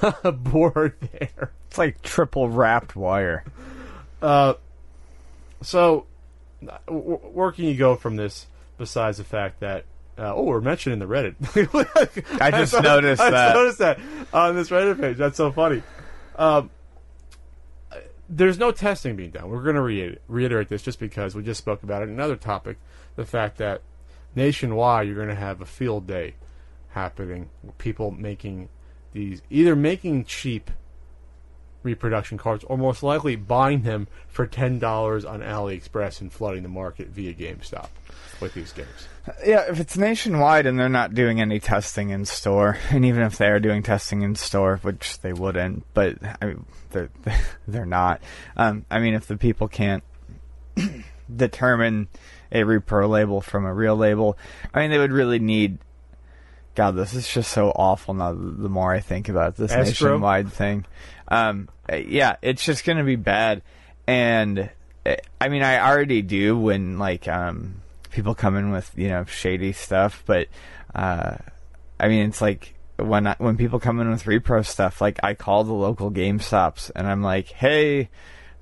board 0.24 0.94
there. 1.12 1.52
It's 1.68 1.76
like 1.76 2.00
triple 2.00 2.48
wrapped 2.48 2.96
wire. 2.96 3.44
Uh, 4.22 4.54
so 5.60 6.06
where 6.88 7.52
can 7.52 7.66
you 7.66 7.76
go 7.76 7.94
from 7.94 8.16
this? 8.16 8.46
Besides 8.78 9.18
the 9.18 9.24
fact 9.24 9.60
that 9.60 9.84
uh, 10.18 10.34
oh, 10.34 10.42
we're 10.42 10.60
mentioning 10.60 10.98
the 10.98 11.06
Reddit. 11.06 11.34
I 12.40 12.50
just 12.50 12.74
I 12.76 12.80
noticed 12.80 13.20
I 13.20 13.30
that. 13.30 13.50
I 13.50 13.54
noticed 13.54 13.78
that 13.78 13.98
on 14.32 14.54
this 14.54 14.70
Reddit 14.70 15.00
page. 15.00 15.16
That's 15.16 15.36
so 15.36 15.52
funny. 15.52 15.82
Um, 16.36 16.70
there's 18.28 18.58
no 18.58 18.72
testing 18.72 19.16
being 19.16 19.30
done. 19.30 19.48
We're 19.48 19.62
going 19.62 19.76
to 19.76 19.82
re- 19.82 20.18
reiterate 20.26 20.68
this 20.68 20.82
just 20.82 20.98
because 20.98 21.34
we 21.34 21.42
just 21.42 21.58
spoke 21.58 21.82
about 21.82 22.02
it. 22.02 22.08
Another 22.08 22.36
topic, 22.36 22.78
the 23.14 23.24
fact 23.24 23.58
that 23.58 23.82
nationwide 24.34 25.06
you're 25.06 25.16
going 25.16 25.28
to 25.28 25.34
have 25.34 25.60
a 25.60 25.66
field 25.66 26.06
day 26.06 26.34
happening. 26.90 27.50
People 27.78 28.10
making 28.10 28.68
these 29.12 29.42
either 29.50 29.76
making 29.76 30.24
cheap 30.24 30.70
reproduction 31.86 32.36
cards 32.36 32.64
or 32.64 32.76
most 32.76 33.02
likely 33.02 33.36
buying 33.36 33.82
them 33.82 34.08
for 34.28 34.46
ten 34.46 34.78
dollars 34.78 35.24
on 35.24 35.40
AliExpress 35.40 36.20
and 36.20 36.32
flooding 36.32 36.62
the 36.62 36.68
market 36.68 37.08
via 37.08 37.32
GameStop 37.32 37.88
with 38.40 38.54
these 38.54 38.72
games. 38.72 39.08
Yeah, 39.44 39.64
if 39.68 39.80
it's 39.80 39.96
nationwide 39.96 40.66
and 40.66 40.78
they're 40.78 40.88
not 40.88 41.14
doing 41.14 41.40
any 41.40 41.58
testing 41.58 42.10
in 42.10 42.24
store, 42.26 42.78
and 42.90 43.04
even 43.04 43.22
if 43.22 43.38
they 43.38 43.48
are 43.48 43.58
doing 43.60 43.82
testing 43.82 44.22
in 44.22 44.34
store, 44.36 44.76
which 44.82 45.20
they 45.20 45.32
wouldn't, 45.32 45.84
but 45.94 46.18
I 46.40 46.46
mean, 46.46 46.66
they're 46.90 47.10
they're 47.68 47.86
not. 47.86 48.20
Um, 48.56 48.84
I 48.90 49.00
mean, 49.00 49.14
if 49.14 49.26
the 49.26 49.36
people 49.36 49.68
can't 49.68 50.04
determine 51.34 52.08
a 52.52 52.62
repro 52.62 53.08
label 53.08 53.40
from 53.40 53.66
a 53.66 53.74
real 53.74 53.96
label, 53.96 54.38
I 54.72 54.80
mean, 54.80 54.90
they 54.90 54.98
would 54.98 55.12
really 55.12 55.38
need. 55.38 55.78
God, 56.74 56.94
this 56.94 57.14
is 57.14 57.26
just 57.26 57.52
so 57.52 57.70
awful. 57.70 58.12
Now, 58.12 58.32
the 58.32 58.68
more 58.68 58.92
I 58.92 59.00
think 59.00 59.30
about 59.30 59.54
it, 59.54 59.56
this 59.56 59.72
Astro. 59.72 60.10
nationwide 60.10 60.52
thing, 60.52 60.84
um, 61.28 61.68
yeah, 61.92 62.36
it's 62.42 62.64
just 62.64 62.84
to 62.84 63.04
be 63.04 63.16
bad. 63.16 63.62
And 64.06 64.70
eh, 65.04 65.16
I 65.40 65.48
mean, 65.48 65.62
I 65.62 65.78
already 65.80 66.22
do 66.22 66.58
when 66.58 66.98
like 66.98 67.28
um, 67.28 67.82
people 68.10 68.34
come 68.34 68.56
in 68.56 68.70
with 68.70 68.90
you 68.96 69.08
know 69.08 69.24
shady 69.24 69.72
stuff, 69.72 70.22
but 70.26 70.48
uh, 70.94 71.36
I 71.98 72.08
mean, 72.08 72.28
it's 72.28 72.40
like 72.40 72.74
when 72.96 73.26
I, 73.26 73.36
when 73.38 73.56
people 73.56 73.78
come 73.78 74.00
in 74.00 74.10
with 74.10 74.24
repro 74.24 74.64
stuff, 74.64 75.00
like 75.00 75.20
I 75.22 75.34
call 75.34 75.64
the 75.64 75.72
local 75.72 76.10
Game 76.10 76.40
Stops 76.40 76.90
and 76.90 77.06
I'm 77.06 77.22
like, 77.22 77.48
hey, 77.48 78.08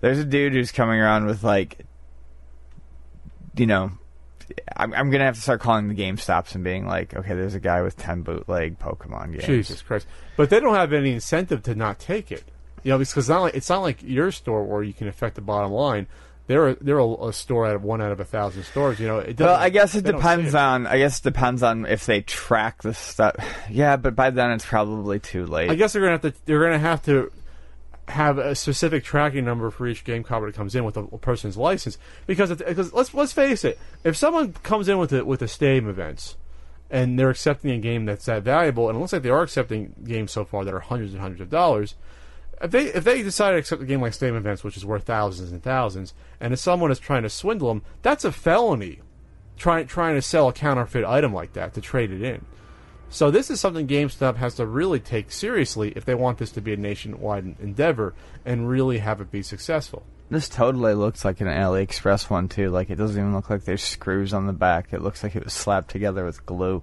there's 0.00 0.18
a 0.18 0.24
dude 0.24 0.52
who's 0.52 0.72
coming 0.72 1.00
around 1.00 1.26
with 1.26 1.44
like, 1.44 1.86
you 3.56 3.66
know, 3.66 3.92
I'm, 4.76 4.92
I'm 4.92 5.10
gonna 5.10 5.24
have 5.24 5.36
to 5.36 5.40
start 5.40 5.60
calling 5.60 5.88
the 5.88 5.94
Game 5.94 6.16
Stops 6.16 6.54
and 6.54 6.64
being 6.64 6.86
like, 6.86 7.14
okay, 7.14 7.34
there's 7.34 7.54
a 7.54 7.60
guy 7.60 7.82
with 7.82 7.96
ten 7.96 8.22
bootleg 8.22 8.78
Pokemon 8.78 9.32
games. 9.32 9.46
Jesus 9.46 9.82
Christ! 9.82 10.06
But 10.36 10.50
they 10.50 10.60
don't 10.60 10.74
have 10.74 10.92
any 10.92 11.12
incentive 11.12 11.62
to 11.64 11.74
not 11.74 11.98
take 11.98 12.30
it, 12.30 12.44
you 12.84 12.90
know, 12.90 12.98
because 12.98 13.16
it's 13.16 13.28
not 13.28 13.42
like 13.42 13.54
it's 13.54 13.68
not 13.68 13.82
like 13.82 14.02
your 14.02 14.30
store 14.30 14.64
where 14.64 14.82
you 14.82 14.92
can 14.92 15.08
affect 15.08 15.34
the 15.34 15.40
bottom 15.40 15.72
line 15.72 16.06
they're 16.46 16.68
a, 16.68 16.74
they're 16.76 16.98
a, 16.98 17.06
a, 17.26 17.32
store 17.32 17.66
out 17.66 17.74
of 17.74 17.84
one 17.84 18.02
out 18.02 18.12
of 18.12 18.20
a 18.20 18.24
thousand 18.24 18.64
stores. 18.64 19.00
You 19.00 19.08
know, 19.08 19.18
it 19.18 19.38
well, 19.38 19.54
I 19.54 19.70
guess 19.70 19.94
it 19.94 20.04
depends 20.04 20.54
on. 20.54 20.86
I 20.86 20.98
guess 20.98 21.20
it 21.20 21.22
depends 21.22 21.62
on 21.62 21.86
if 21.86 22.04
they 22.06 22.20
track 22.20 22.82
the 22.82 22.92
stuff. 22.92 23.34
Yeah, 23.70 23.96
but 23.96 24.14
by 24.14 24.30
then 24.30 24.50
it's 24.50 24.64
probably 24.64 25.18
too 25.18 25.46
late. 25.46 25.70
I 25.70 25.74
guess 25.74 25.92
they're 25.92 26.02
gonna 26.02 26.12
have 26.12 26.22
to. 26.22 26.34
They're 26.44 26.62
gonna 26.62 26.78
have 26.78 27.02
to 27.04 27.32
have 28.08 28.36
a 28.36 28.54
specific 28.54 29.04
tracking 29.04 29.46
number 29.46 29.70
for 29.70 29.86
each 29.86 30.04
game 30.04 30.22
copy 30.22 30.46
that 30.46 30.54
comes 30.54 30.74
in 30.74 30.84
with 30.84 30.98
a, 30.98 31.04
a 31.04 31.18
person's 31.18 31.56
license. 31.56 31.96
Because 32.26 32.54
because 32.54 32.92
let's 32.92 33.14
let's 33.14 33.32
face 33.32 33.64
it, 33.64 33.78
if 34.02 34.16
someone 34.16 34.52
comes 34.52 34.88
in 34.88 34.98
with 34.98 35.12
a, 35.12 35.24
with 35.24 35.40
a 35.40 35.48
stadium 35.48 35.88
events 35.88 36.36
and 36.90 37.18
they're 37.18 37.30
accepting 37.30 37.70
a 37.70 37.78
game 37.78 38.04
that's 38.04 38.26
that 38.26 38.42
valuable, 38.42 38.90
and 38.90 38.96
it 38.96 39.00
looks 39.00 39.14
like 39.14 39.22
they 39.22 39.30
are 39.30 39.42
accepting 39.42 39.94
games 40.04 40.30
so 40.30 40.44
far 40.44 40.66
that 40.66 40.74
are 40.74 40.80
hundreds 40.80 41.14
and 41.14 41.22
hundreds 41.22 41.40
of 41.40 41.48
dollars. 41.48 41.94
If 42.62 42.70
they 42.70 42.86
if 42.86 43.04
they 43.04 43.22
decide 43.22 43.52
to 43.52 43.58
accept 43.58 43.82
a 43.82 43.86
game 43.86 44.00
like 44.00 44.14
Stadium 44.14 44.36
Events, 44.36 44.64
which 44.64 44.76
is 44.76 44.86
worth 44.86 45.04
thousands 45.04 45.52
and 45.52 45.62
thousands, 45.62 46.14
and 46.40 46.52
if 46.52 46.60
someone 46.60 46.90
is 46.90 46.98
trying 46.98 47.22
to 47.22 47.30
swindle 47.30 47.68
them, 47.68 47.82
that's 48.02 48.24
a 48.24 48.32
felony. 48.32 49.00
Trying 49.56 49.86
trying 49.86 50.14
to 50.16 50.22
sell 50.22 50.48
a 50.48 50.52
counterfeit 50.52 51.04
item 51.04 51.32
like 51.32 51.52
that 51.52 51.74
to 51.74 51.80
trade 51.80 52.10
it 52.10 52.22
in. 52.22 52.44
So 53.08 53.30
this 53.30 53.50
is 53.50 53.60
something 53.60 53.86
GameStop 53.86 54.36
has 54.36 54.56
to 54.56 54.66
really 54.66 54.98
take 54.98 55.30
seriously 55.30 55.92
if 55.94 56.04
they 56.04 56.16
want 56.16 56.38
this 56.38 56.50
to 56.52 56.60
be 56.60 56.72
a 56.72 56.76
nationwide 56.76 57.60
endeavor 57.60 58.14
and 58.44 58.68
really 58.68 58.98
have 58.98 59.20
it 59.20 59.30
be 59.30 59.42
successful. 59.42 60.02
This 60.30 60.48
totally 60.48 60.94
looks 60.94 61.24
like 61.24 61.40
an 61.40 61.46
AliExpress 61.46 62.28
one 62.28 62.48
too. 62.48 62.70
Like 62.70 62.90
it 62.90 62.96
doesn't 62.96 63.16
even 63.16 63.34
look 63.34 63.50
like 63.50 63.64
there's 63.64 63.84
screws 63.84 64.34
on 64.34 64.46
the 64.46 64.52
back. 64.52 64.92
It 64.92 65.02
looks 65.02 65.22
like 65.22 65.36
it 65.36 65.44
was 65.44 65.52
slapped 65.52 65.90
together 65.90 66.24
with 66.24 66.44
glue. 66.44 66.82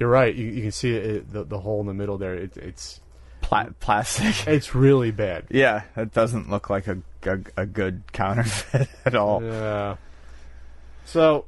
You're 0.00 0.08
right. 0.08 0.34
You, 0.34 0.48
you 0.48 0.62
can 0.62 0.72
see 0.72 0.96
it, 0.96 1.32
the 1.32 1.44
the 1.44 1.60
hole 1.60 1.80
in 1.80 1.86
the 1.86 1.94
middle 1.94 2.18
there. 2.18 2.34
It, 2.34 2.56
it's 2.56 3.00
Pla- 3.52 3.68
plastic. 3.80 4.46
it's 4.48 4.74
really 4.74 5.10
bad. 5.10 5.44
yeah, 5.50 5.82
it 5.94 6.12
doesn't 6.12 6.48
look 6.48 6.70
like 6.70 6.86
a, 6.86 6.98
a, 7.24 7.38
a 7.58 7.66
good 7.66 8.02
counterfeit 8.12 8.88
at 9.04 9.14
all. 9.14 9.42
Yeah. 9.42 9.96
So 11.04 11.44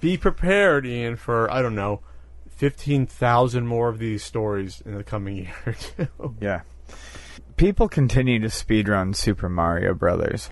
be 0.00 0.16
prepared, 0.16 0.86
Ian, 0.86 1.16
for 1.16 1.50
I 1.50 1.60
don't 1.60 1.74
know, 1.74 2.00
fifteen 2.48 3.04
thousand 3.04 3.66
more 3.66 3.90
of 3.90 3.98
these 3.98 4.24
stories 4.24 4.80
in 4.86 4.94
the 4.94 5.04
coming 5.04 5.36
year 5.44 5.54
or 5.66 5.74
two. 5.74 6.36
Yeah. 6.40 6.62
People 7.58 7.86
continue 7.86 8.38
to 8.38 8.48
speedrun 8.48 9.14
Super 9.14 9.50
Mario 9.50 9.92
Brothers. 9.92 10.48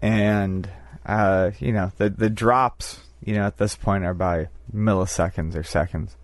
And 0.00 0.66
uh, 1.04 1.50
you 1.58 1.72
know, 1.72 1.92
the 1.98 2.08
the 2.08 2.30
drops, 2.30 3.00
you 3.22 3.34
know, 3.34 3.42
at 3.42 3.58
this 3.58 3.76
point 3.76 4.04
are 4.04 4.14
by 4.14 4.48
milliseconds 4.74 5.54
or 5.56 5.62
seconds. 5.62 6.16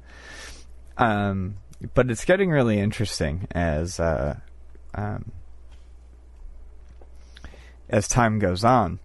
Um 0.97 1.57
but 1.95 2.11
it's 2.11 2.25
getting 2.25 2.51
really 2.51 2.79
interesting 2.79 3.47
as 3.53 3.99
uh, 4.01 4.37
um, 4.95 5.33
as 7.89 8.09
time 8.09 8.39
goes 8.39 8.65
on. 8.65 8.99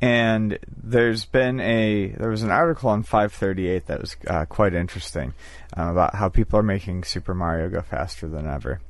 And 0.00 0.58
there's 0.66 1.24
been 1.24 1.60
a 1.60 2.08
there 2.08 2.28
was 2.28 2.42
an 2.42 2.50
article 2.50 2.90
on 2.90 3.02
538 3.04 3.86
that 3.86 4.00
was 4.00 4.16
uh, 4.26 4.44
quite 4.44 4.74
interesting 4.74 5.32
um, 5.76 5.88
about 5.88 6.14
how 6.14 6.28
people 6.28 6.58
are 6.58 6.64
making 6.64 7.04
Super 7.04 7.34
Mario 7.34 7.70
go 7.70 7.80
faster 7.80 8.28
than 8.28 8.46
ever. 8.46 8.80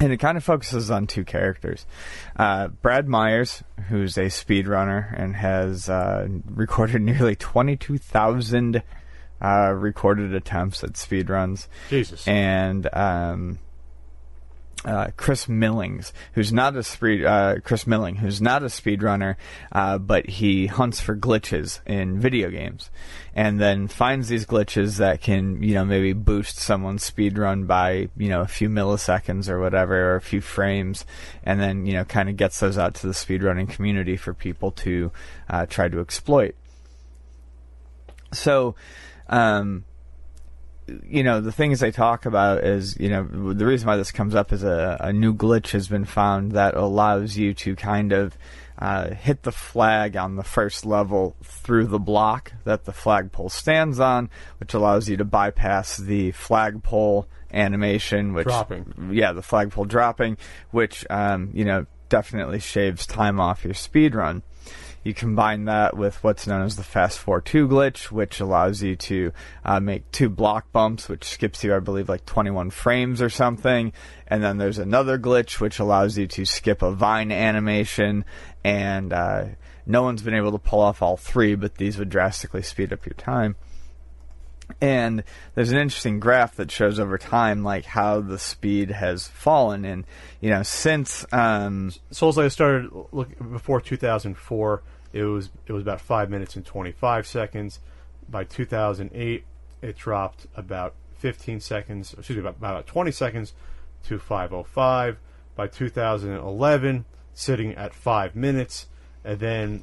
And 0.00 0.12
it 0.12 0.18
kind 0.18 0.36
of 0.38 0.44
focuses 0.44 0.92
on 0.92 1.08
two 1.08 1.24
characters. 1.24 1.84
Uh, 2.36 2.68
Brad 2.68 3.08
Myers, 3.08 3.64
who's 3.88 4.16
a 4.16 4.26
speedrunner 4.26 5.12
and 5.20 5.34
has 5.34 5.88
uh, 5.88 6.28
recorded 6.46 7.02
nearly 7.02 7.34
22,000 7.34 8.82
uh, 9.40 9.72
recorded 9.74 10.34
attempts 10.34 10.82
at 10.84 10.92
speedruns. 10.94 11.68
Jesus. 11.88 12.26
And 12.26 12.88
um, 12.94 13.58
uh, 14.84 15.08
Chris 15.16 15.48
Millings, 15.48 16.12
who's 16.34 16.52
not 16.52 16.76
a 16.76 16.82
speed, 16.82 17.24
uh, 17.24 17.56
Chris 17.64 17.86
Milling, 17.86 18.16
who's 18.16 18.40
not 18.40 18.62
a 18.62 18.66
speedrunner, 18.66 19.36
uh, 19.72 19.98
but 19.98 20.28
he 20.28 20.66
hunts 20.66 21.00
for 21.00 21.16
glitches 21.16 21.80
in 21.84 22.20
video 22.20 22.48
games, 22.48 22.90
and 23.34 23.60
then 23.60 23.88
finds 23.88 24.28
these 24.28 24.46
glitches 24.46 24.98
that 24.98 25.20
can, 25.20 25.62
you 25.62 25.74
know, 25.74 25.84
maybe 25.84 26.12
boost 26.12 26.58
someone's 26.58 27.02
speed 27.02 27.38
run 27.38 27.64
by, 27.64 28.08
you 28.16 28.28
know, 28.28 28.40
a 28.40 28.46
few 28.46 28.68
milliseconds 28.68 29.48
or 29.48 29.60
whatever, 29.60 30.12
or 30.12 30.16
a 30.16 30.20
few 30.20 30.40
frames, 30.40 31.04
and 31.42 31.60
then, 31.60 31.84
you 31.84 31.94
know, 31.94 32.04
kind 32.04 32.28
of 32.28 32.36
gets 32.36 32.60
those 32.60 32.78
out 32.78 32.94
to 32.94 33.06
the 33.06 33.12
speedrunning 33.12 33.68
community 33.68 34.16
for 34.16 34.32
people 34.32 34.70
to 34.70 35.10
uh, 35.50 35.66
try 35.66 35.88
to 35.88 36.00
exploit. 36.00 36.54
So, 38.32 38.76
um, 39.28 39.84
you 41.06 41.22
know, 41.22 41.40
the 41.40 41.52
things 41.52 41.80
they 41.80 41.90
talk 41.90 42.26
about 42.26 42.64
is, 42.64 42.98
you 42.98 43.10
know, 43.10 43.52
the 43.52 43.66
reason 43.66 43.86
why 43.86 43.96
this 43.96 44.10
comes 44.10 44.34
up 44.34 44.52
is 44.52 44.62
a, 44.62 44.96
a 45.00 45.12
new 45.12 45.34
glitch 45.34 45.70
has 45.72 45.88
been 45.88 46.04
found 46.04 46.52
that 46.52 46.74
allows 46.74 47.36
you 47.36 47.52
to 47.54 47.76
kind 47.76 48.12
of 48.12 48.36
uh, 48.78 49.12
hit 49.14 49.42
the 49.42 49.52
flag 49.52 50.16
on 50.16 50.36
the 50.36 50.42
first 50.42 50.86
level 50.86 51.36
through 51.42 51.86
the 51.86 51.98
block 51.98 52.52
that 52.64 52.84
the 52.84 52.92
flagpole 52.92 53.48
stands 53.48 54.00
on, 54.00 54.30
which 54.58 54.72
allows 54.72 55.08
you 55.08 55.16
to 55.16 55.24
bypass 55.24 55.96
the 55.96 56.30
flagpole 56.32 57.26
animation, 57.52 58.34
which 58.34 58.46
Dropping. 58.46 59.10
yeah, 59.12 59.32
the 59.32 59.42
flagpole 59.42 59.84
dropping, 59.84 60.36
which 60.70 61.04
um, 61.10 61.50
you 61.52 61.64
know 61.64 61.86
definitely 62.08 62.60
shaves 62.60 63.06
time 63.06 63.40
off 63.40 63.64
your 63.64 63.74
speed 63.74 64.14
run. 64.14 64.42
You 65.04 65.14
combine 65.14 65.64
that 65.66 65.96
with 65.96 66.22
what's 66.22 66.46
known 66.46 66.62
as 66.62 66.76
the 66.76 66.82
Fast 66.82 67.18
4 67.18 67.40
2 67.40 67.68
glitch, 67.68 68.10
which 68.10 68.40
allows 68.40 68.82
you 68.82 68.96
to 68.96 69.32
uh, 69.64 69.80
make 69.80 70.10
two 70.10 70.28
block 70.28 70.70
bumps, 70.72 71.08
which 71.08 71.24
skips 71.24 71.62
you, 71.64 71.74
I 71.74 71.78
believe, 71.78 72.08
like 72.08 72.26
21 72.26 72.70
frames 72.70 73.22
or 73.22 73.30
something. 73.30 73.92
And 74.26 74.42
then 74.42 74.58
there's 74.58 74.78
another 74.78 75.18
glitch, 75.18 75.60
which 75.60 75.78
allows 75.78 76.18
you 76.18 76.26
to 76.28 76.44
skip 76.44 76.82
a 76.82 76.90
vine 76.90 77.32
animation. 77.32 78.24
And 78.64 79.12
uh, 79.12 79.44
no 79.86 80.02
one's 80.02 80.22
been 80.22 80.34
able 80.34 80.52
to 80.52 80.58
pull 80.58 80.80
off 80.80 81.00
all 81.00 81.16
three, 81.16 81.54
but 81.54 81.76
these 81.76 81.98
would 81.98 82.10
drastically 82.10 82.62
speed 82.62 82.92
up 82.92 83.06
your 83.06 83.14
time. 83.14 83.56
And 84.80 85.24
there's 85.54 85.72
an 85.72 85.78
interesting 85.78 86.20
graph 86.20 86.56
that 86.56 86.70
shows 86.70 87.00
over 87.00 87.18
time, 87.18 87.64
like 87.64 87.84
how 87.84 88.20
the 88.20 88.38
speed 88.38 88.90
has 88.90 89.26
fallen. 89.26 89.84
And 89.84 90.04
you 90.40 90.50
know, 90.50 90.62
since 90.62 91.24
um, 91.32 91.92
Souls 92.10 92.36
Like 92.36 92.50
started 92.50 92.90
look 93.12 93.36
before 93.38 93.80
2004. 93.80 94.82
It 95.10 95.22
was 95.22 95.48
it 95.66 95.72
was 95.72 95.82
about 95.82 96.00
five 96.00 96.30
minutes 96.30 96.54
and 96.54 96.64
25 96.64 97.26
seconds. 97.26 97.80
By 98.28 98.44
2008, 98.44 99.44
it 99.80 99.96
dropped 99.96 100.46
about 100.54 100.94
15 101.18 101.60
seconds. 101.60 102.14
Excuse 102.14 102.36
me, 102.36 102.40
about, 102.40 102.56
about 102.56 102.86
20 102.86 103.10
seconds 103.10 103.54
to 104.04 104.18
5:05. 104.18 105.16
By 105.56 105.66
2011, 105.66 107.04
sitting 107.34 107.74
at 107.74 107.92
five 107.92 108.36
minutes, 108.36 108.86
and 109.24 109.40
then 109.40 109.82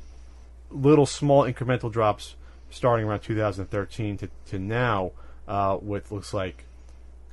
little 0.69 1.05
small 1.05 1.43
incremental 1.43 1.91
drops 1.91 2.36
starting 2.76 3.05
around 3.05 3.21
2013 3.21 4.17
to, 4.17 4.30
to 4.47 4.59
now 4.59 5.11
uh, 5.47 5.78
with 5.82 6.11
looks 6.11 6.34
like 6.34 6.65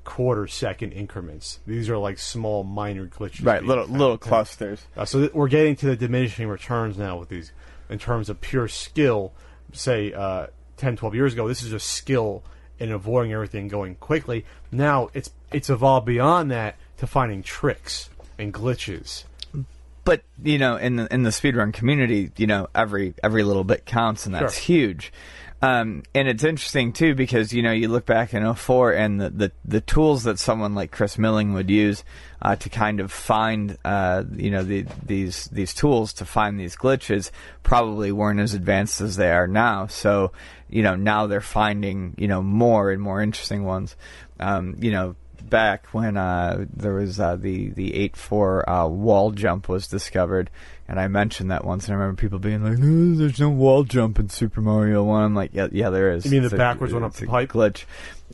quarter 0.04 0.46
second 0.46 0.92
increments. 0.92 1.60
These 1.66 1.88
are 1.88 1.98
like 1.98 2.18
small 2.18 2.64
minor 2.64 3.06
glitches. 3.06 3.44
right, 3.44 3.62
little 3.62 3.86
found. 3.86 3.98
little 3.98 4.18
clusters. 4.18 4.86
Uh, 4.96 5.04
so 5.04 5.20
th- 5.20 5.32
we're 5.32 5.48
getting 5.48 5.76
to 5.76 5.86
the 5.86 5.96
diminishing 5.96 6.48
returns 6.48 6.96
now 6.96 7.18
with 7.18 7.28
these 7.28 7.52
in 7.90 7.98
terms 7.98 8.28
of 8.28 8.40
pure 8.40 8.68
skill. 8.68 9.32
Say 9.72 10.12
uh, 10.12 10.48
10, 10.76 10.96
12 10.96 11.14
years 11.14 11.32
ago, 11.32 11.48
this 11.48 11.62
is 11.62 11.70
just 11.70 11.88
skill 11.88 12.42
in 12.78 12.92
avoiding 12.92 13.32
everything 13.32 13.68
going 13.68 13.96
quickly. 13.96 14.44
Now 14.70 15.10
it's 15.14 15.30
it's 15.52 15.70
evolved 15.70 16.06
beyond 16.06 16.50
that 16.50 16.76
to 16.98 17.06
finding 17.06 17.42
tricks 17.42 18.10
and 18.38 18.54
glitches. 18.54 19.24
But 20.04 20.22
you 20.42 20.58
know, 20.58 20.76
in 20.76 20.96
the 20.96 21.12
in 21.12 21.22
the 21.22 21.30
speedrun 21.30 21.72
community, 21.72 22.30
you 22.36 22.46
know, 22.46 22.68
every 22.74 23.14
every 23.22 23.42
little 23.42 23.64
bit 23.64 23.84
counts, 23.86 24.26
and 24.26 24.34
that's 24.34 24.54
Sure. 24.54 24.62
huge. 24.62 25.12
Um, 25.64 26.02
and 26.12 26.26
it's 26.26 26.42
interesting 26.42 26.92
too 26.92 27.14
because 27.14 27.52
you 27.52 27.62
know 27.62 27.70
you 27.70 27.86
look 27.86 28.04
back 28.04 28.34
in 28.34 28.52
04 28.52 28.94
and 28.94 29.20
the, 29.20 29.30
the, 29.30 29.52
the 29.64 29.80
tools 29.80 30.24
that 30.24 30.40
someone 30.40 30.74
like 30.74 30.90
Chris 30.90 31.16
Milling 31.18 31.52
would 31.54 31.70
use 31.70 32.02
uh, 32.42 32.56
to 32.56 32.68
kind 32.68 32.98
of 32.98 33.12
find 33.12 33.78
uh, 33.84 34.24
you 34.34 34.50
know 34.50 34.64
the, 34.64 34.86
these 35.06 35.44
these 35.52 35.72
tools 35.72 36.14
to 36.14 36.24
find 36.24 36.58
these 36.58 36.74
glitches 36.74 37.30
probably 37.62 38.10
weren't 38.10 38.40
as 38.40 38.54
advanced 38.54 39.00
as 39.00 39.14
they 39.14 39.30
are 39.30 39.46
now. 39.46 39.86
So 39.86 40.32
you 40.68 40.82
know 40.82 40.96
now 40.96 41.28
they're 41.28 41.40
finding 41.40 42.16
you 42.18 42.26
know 42.26 42.42
more 42.42 42.90
and 42.90 43.00
more 43.00 43.22
interesting 43.22 43.62
ones. 43.62 43.94
Um, 44.40 44.74
you 44.80 44.90
know 44.90 45.14
back 45.52 45.86
when 45.88 46.16
uh, 46.16 46.64
there 46.74 46.94
was 46.94 47.20
uh, 47.20 47.36
the 47.36 47.68
the 47.68 47.94
eight 47.94 48.16
four 48.16 48.68
uh, 48.68 48.88
wall 48.88 49.30
jump 49.30 49.68
was 49.68 49.86
discovered, 49.86 50.50
and 50.88 50.98
I 50.98 51.08
mentioned 51.08 51.50
that 51.50 51.62
once, 51.64 51.84
and 51.84 51.92
I 51.94 51.98
remember 51.98 52.18
people 52.20 52.38
being 52.38 52.64
like, 52.64 52.78
no, 52.78 53.14
"There's 53.14 53.38
no 53.38 53.50
wall 53.50 53.84
jump 53.84 54.18
in 54.18 54.30
Super 54.30 54.62
Mario 54.62 55.04
One." 55.04 55.22
I'm 55.22 55.34
like, 55.34 55.50
"Yeah, 55.52 55.68
yeah, 55.70 55.90
there 55.90 56.10
is." 56.12 56.24
You 56.24 56.30
mean 56.30 56.48
the 56.48 56.54
a- 56.54 56.58
backwards 56.58 56.94
one 56.94 57.04
up 57.04 57.12
the 57.12 57.26
pipe? 57.26 57.50
glitch? 57.50 57.84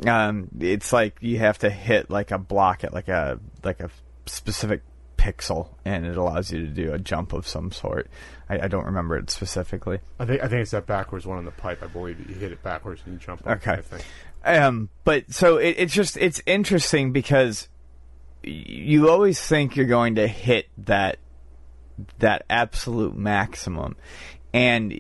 Um, 0.07 0.49
it's 0.61 0.93
like 0.93 1.17
you 1.21 1.39
have 1.41 1.59
to 1.59 1.71
hit 1.71 2.09
like 2.09 2.31
a 2.31 2.39
block 2.39 2.85
at 2.85 2.95
like 2.95 3.09
a 3.09 3.41
like 3.65 3.81
a 3.81 3.91
specific 4.27 4.83
pixel, 5.17 5.71
and 5.85 6.07
it 6.07 6.17
allows 6.17 6.53
you 6.53 6.61
to 6.61 6.69
do 6.69 6.93
a 6.93 6.99
jump 7.01 7.33
of 7.33 7.49
some 7.49 7.73
sort. 7.73 8.09
I, 8.49 8.61
I 8.61 8.69
don't 8.69 8.87
remember 8.87 9.19
it 9.19 9.29
specifically. 9.29 9.99
I 10.21 10.25
think 10.25 10.41
I 10.41 10.47
think 10.47 10.63
it's 10.63 10.71
that 10.71 10.87
backwards 10.87 11.27
one 11.27 11.37
on 11.39 11.45
the 11.45 11.51
pipe. 11.51 11.83
I 11.83 11.89
believe 11.89 12.19
you 12.29 12.35
hit 12.37 12.53
it 12.53 12.63
backwards 12.63 13.03
and 13.05 13.15
you 13.15 13.19
jump. 13.19 13.45
Okay. 13.47 13.73
I 13.73 13.81
think. 13.83 14.05
Um, 14.45 14.89
but 15.05 15.33
so 15.33 15.57
it, 15.57 15.77
it's 15.79 15.93
just 15.93 16.17
it's 16.17 16.41
interesting 16.47 17.13
because 17.13 17.69
you 18.43 19.09
always 19.09 19.41
think 19.41 19.77
you're 19.77 19.87
going 19.87 20.17
to 20.17 20.27
hit 20.27 20.69
that 20.79 21.19
that 22.19 22.45
absolute 22.49 23.17
maximum, 23.17 23.97
and 24.53 24.93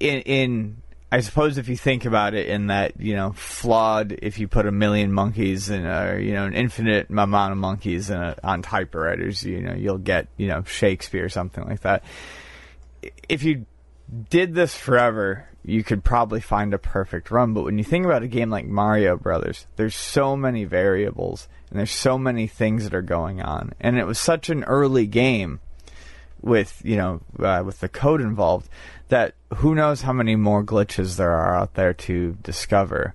in 0.00 0.20
in 0.20 0.82
I 1.12 1.20
suppose 1.20 1.58
if 1.58 1.68
you 1.68 1.76
think 1.76 2.04
about 2.04 2.34
it 2.34 2.48
in 2.48 2.66
that 2.66 3.00
you 3.00 3.14
know 3.14 3.32
flawed 3.32 4.18
if 4.20 4.40
you 4.40 4.48
put 4.48 4.66
a 4.66 4.72
million 4.72 5.12
monkeys 5.12 5.70
and 5.70 5.86
a 5.86 6.20
you 6.20 6.32
know 6.32 6.44
an 6.44 6.54
infinite 6.54 7.08
amount 7.08 7.52
of 7.52 7.58
monkeys 7.58 8.10
in 8.10 8.20
a, 8.20 8.36
on 8.42 8.62
typewriters 8.62 9.44
you 9.44 9.60
know 9.60 9.74
you'll 9.74 9.98
get 9.98 10.26
you 10.36 10.48
know 10.48 10.64
Shakespeare 10.64 11.24
or 11.24 11.28
something 11.28 11.64
like 11.64 11.82
that. 11.82 12.02
If 13.28 13.44
you 13.44 13.66
did 14.28 14.54
this 14.54 14.74
forever, 14.74 15.48
you 15.64 15.82
could 15.82 16.04
probably 16.04 16.40
find 16.40 16.74
a 16.74 16.78
perfect 16.78 17.30
run. 17.30 17.54
But 17.54 17.64
when 17.64 17.78
you 17.78 17.84
think 17.84 18.04
about 18.04 18.22
a 18.22 18.28
game 18.28 18.50
like 18.50 18.66
Mario 18.66 19.16
Brothers, 19.16 19.66
there's 19.76 19.96
so 19.96 20.36
many 20.36 20.64
variables 20.64 21.48
and 21.70 21.78
there's 21.78 21.90
so 21.90 22.18
many 22.18 22.46
things 22.46 22.84
that 22.84 22.94
are 22.94 23.02
going 23.02 23.40
on, 23.42 23.72
and 23.80 23.98
it 23.98 24.06
was 24.06 24.18
such 24.18 24.48
an 24.48 24.62
early 24.64 25.06
game 25.06 25.60
with 26.44 26.82
you 26.84 26.96
know 26.96 27.20
uh, 27.40 27.62
with 27.64 27.80
the 27.80 27.88
code 27.88 28.20
involved 28.20 28.68
that 29.08 29.34
who 29.56 29.74
knows 29.74 30.02
how 30.02 30.12
many 30.12 30.36
more 30.36 30.62
glitches 30.62 31.16
there 31.16 31.32
are 31.32 31.56
out 31.56 31.74
there 31.74 31.94
to 31.94 32.36
discover 32.42 33.14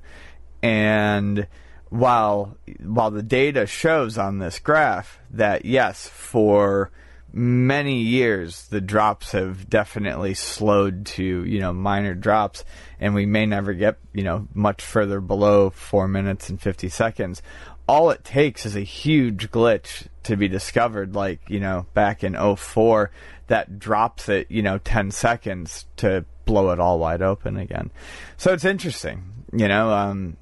and 0.64 1.48
while 1.90 2.58
while 2.84 3.12
the 3.12 3.22
data 3.22 3.68
shows 3.68 4.18
on 4.18 4.40
this 4.40 4.58
graph 4.58 5.20
that 5.30 5.64
yes 5.64 6.08
for 6.08 6.90
many 7.34 8.02
years 8.02 8.68
the 8.68 8.82
drops 8.82 9.32
have 9.34 9.70
definitely 9.70 10.34
slowed 10.34 11.06
to 11.06 11.44
you 11.44 11.60
know 11.60 11.72
minor 11.72 12.14
drops 12.14 12.64
and 13.00 13.14
we 13.14 13.26
may 13.26 13.46
never 13.46 13.74
get 13.74 13.98
you 14.14 14.24
know 14.24 14.48
much 14.54 14.82
further 14.82 15.22
below 15.22 15.70
4 15.70 16.08
minutes 16.08 16.50
and 16.50 16.62
50 16.62 16.90
seconds. 16.90 17.42
All 17.88 18.12
it 18.12 18.24
takes 18.24 18.66
is 18.66 18.76
a 18.76 18.82
huge 18.82 19.50
glitch 19.50 20.08
to 20.24 20.36
be 20.36 20.48
discovered 20.48 21.16
like 21.16 21.42
you 21.50 21.60
know 21.60 21.86
back 21.94 22.24
in 22.24 22.36
04 22.56 23.12
that 23.48 23.80
drops 23.80 24.30
it 24.30 24.50
you 24.50 24.62
know 24.62 24.78
10 24.80 25.12
seconds 25.12 25.86
to 25.98 26.26
blow 26.46 26.72
it 26.72 26.80
all 26.80 27.00
wide 27.00 27.22
open 27.22 27.58
again. 27.58 27.92
So 28.38 28.54
it's 28.54 28.66
interesting 28.66 29.46
you 29.54 29.68
know 29.68 29.92
um 29.92 30.38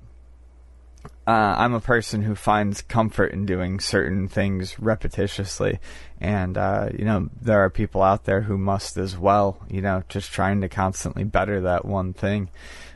uh, 1.28 1.55
I'm 1.57 1.73
a 1.73 1.82
person 1.82 2.21
who 2.21 2.36
finds 2.36 2.82
comfort 2.82 3.34
in 3.34 3.45
doing 3.45 3.82
certain 3.82 4.30
things 4.30 4.75
repetitiously, 4.75 5.80
and 6.21 6.57
uh, 6.57 6.89
you 6.97 7.03
know 7.03 7.30
there 7.41 7.59
are 7.59 7.69
people 7.69 8.01
out 8.01 8.23
there 8.23 8.41
who 8.41 8.57
must 8.57 8.95
as 8.95 9.17
well. 9.17 9.59
You 9.69 9.82
know, 9.82 10.03
just 10.07 10.32
trying 10.32 10.61
to 10.61 10.69
constantly 10.69 11.25
better 11.25 11.59
that 11.61 11.84
one 11.84 12.13
thing. 12.13 12.49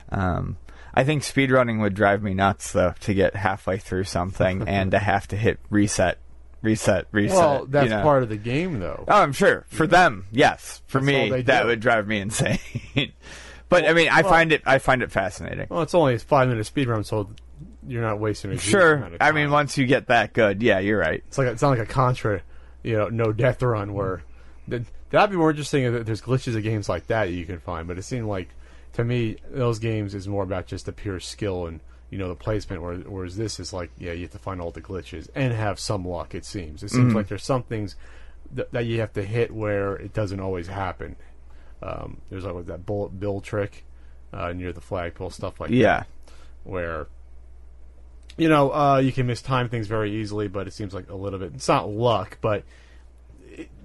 Um, 0.10 0.58
I 0.94 1.04
think 1.04 1.24
speedrunning 1.24 1.82
would 1.82 1.94
drive 1.94 2.24
me 2.24 2.34
nuts 2.34 2.72
though 2.72 2.94
to 3.02 3.14
get 3.14 3.36
halfway 3.36 3.78
through 3.78 4.06
something 4.06 4.64
and 4.68 4.92
to 4.92 5.00
have 5.00 5.28
to 5.30 5.36
hit 5.36 5.60
reset, 5.70 6.18
reset, 6.62 7.08
reset. 7.12 7.38
Well, 7.38 7.66
that's 7.66 7.90
you 7.90 7.90
know. 7.90 8.02
part 8.02 8.24
of 8.24 8.30
the 8.30 8.38
game, 8.38 8.80
though. 8.80 9.04
Oh, 9.10 9.22
I'm 9.22 9.34
sure 9.34 9.66
for 9.68 9.88
them, 9.88 10.28
yes. 10.32 10.82
For 10.88 11.02
That's 11.02 11.32
me, 11.32 11.42
that 11.42 11.66
would 11.66 11.82
drive 11.82 12.08
me 12.08 12.20
insane. 12.22 12.60
but 13.68 13.86
I 13.86 13.92
mean, 13.92 14.08
I 14.08 14.22
well- 14.22 14.32
find 14.32 14.54
it 14.54 14.62
I 14.66 14.78
find 14.78 15.04
it 15.04 15.12
fascinating. 15.12 15.68
Well, 15.70 15.82
it's 15.82 15.94
only 15.94 16.16
a 16.16 16.20
five 16.20 16.48
minute 16.48 16.66
speed 16.66 16.88
run, 16.88 17.04
so 17.04 17.30
you're 17.88 18.02
not 18.02 18.20
wasting 18.20 18.52
a 18.52 18.58
Sure. 18.58 18.96
amount 18.96 19.16
of 19.16 19.22
I 19.22 19.32
mean, 19.32 19.52
once 19.52 19.78
you 19.78 19.86
get 19.86 20.08
that 20.08 20.34
good, 20.34 20.62
yeah, 20.62 20.80
you're 20.80 21.00
right. 21.00 21.24
It's 21.28 21.38
like 21.38 21.48
it's 21.48 21.62
not 21.62 21.70
like 21.70 21.80
a 21.80 21.86
Contra, 21.86 22.42
you 22.84 22.98
know, 22.98 23.10
no 23.10 23.32
death 23.34 23.62
run 23.62 23.94
where 23.94 24.24
that 24.68 24.84
that'd 25.10 25.30
be 25.32 25.38
more 25.38 25.50
interesting 25.50 25.84
if 25.84 26.06
there's 26.06 26.22
glitches 26.22 26.56
of 26.56 26.64
games 26.64 26.88
like 26.88 27.08
that 27.08 27.30
you 27.32 27.46
can 27.46 27.60
find. 27.60 27.88
But 27.88 27.98
it 27.98 28.04
seemed 28.04 28.28
like 28.28 28.50
to 28.94 29.04
me 29.04 29.38
those 29.50 29.80
games 29.80 30.14
is 30.16 30.28
more 30.28 30.44
about 30.44 30.68
just 30.68 30.86
the 30.86 30.92
pure 30.94 31.20
skill 31.20 31.66
and 31.68 31.80
you 32.10 32.18
know 32.18 32.28
the 32.28 32.36
placement. 32.36 32.82
Where, 32.82 32.96
whereas 32.98 33.36
this 33.38 33.60
is 33.60 33.74
like 33.74 33.90
yeah, 33.98 34.12
you 34.12 34.22
have 34.24 34.32
to 34.32 34.40
find 34.40 34.62
all 34.62 34.72
the 34.72 34.82
glitches 34.82 35.30
and 35.36 35.54
have 35.54 35.80
some 35.80 36.06
luck. 36.08 36.36
It 36.36 36.46
seems. 36.46 36.84
It 36.84 36.88
Mm-hmm. 36.88 36.96
seems 36.96 37.14
like 37.16 37.28
there's 37.30 37.44
some 37.44 37.64
things 37.64 37.96
that, 38.54 38.72
that 38.74 38.86
you 38.86 39.00
have 39.00 39.14
to 39.14 39.24
hit 39.24 39.52
where 39.54 39.96
it 39.96 40.14
doesn't 40.14 40.40
always 40.40 40.68
happen. 40.68 41.16
Um, 41.82 42.22
there's 42.30 42.44
like 42.46 42.66
that 42.68 42.86
bullet 42.86 43.20
bill 43.20 43.42
trick 43.42 43.86
uh, 44.34 44.54
near 44.54 44.72
the 44.72 44.82
flagpole, 44.82 45.30
stuff 45.32 45.60
like 45.60 45.70
that 45.72 45.76
Yeah. 45.76 46.04
where 46.64 47.08
you 48.42 48.50
know 48.50 48.74
uh, 48.74 48.98
you 48.98 49.12
can 49.12 49.28
mistime 49.28 49.70
things 49.70 49.86
very 49.86 50.12
easily, 50.12 50.48
but 50.48 50.66
it 50.66 50.74
seems 50.74 50.96
like 50.96 51.10
a 51.12 51.16
little 51.16 51.38
bit. 51.38 51.52
It's 51.54 51.68
not 51.68 51.90
luck, 51.90 52.40
but 52.42 52.64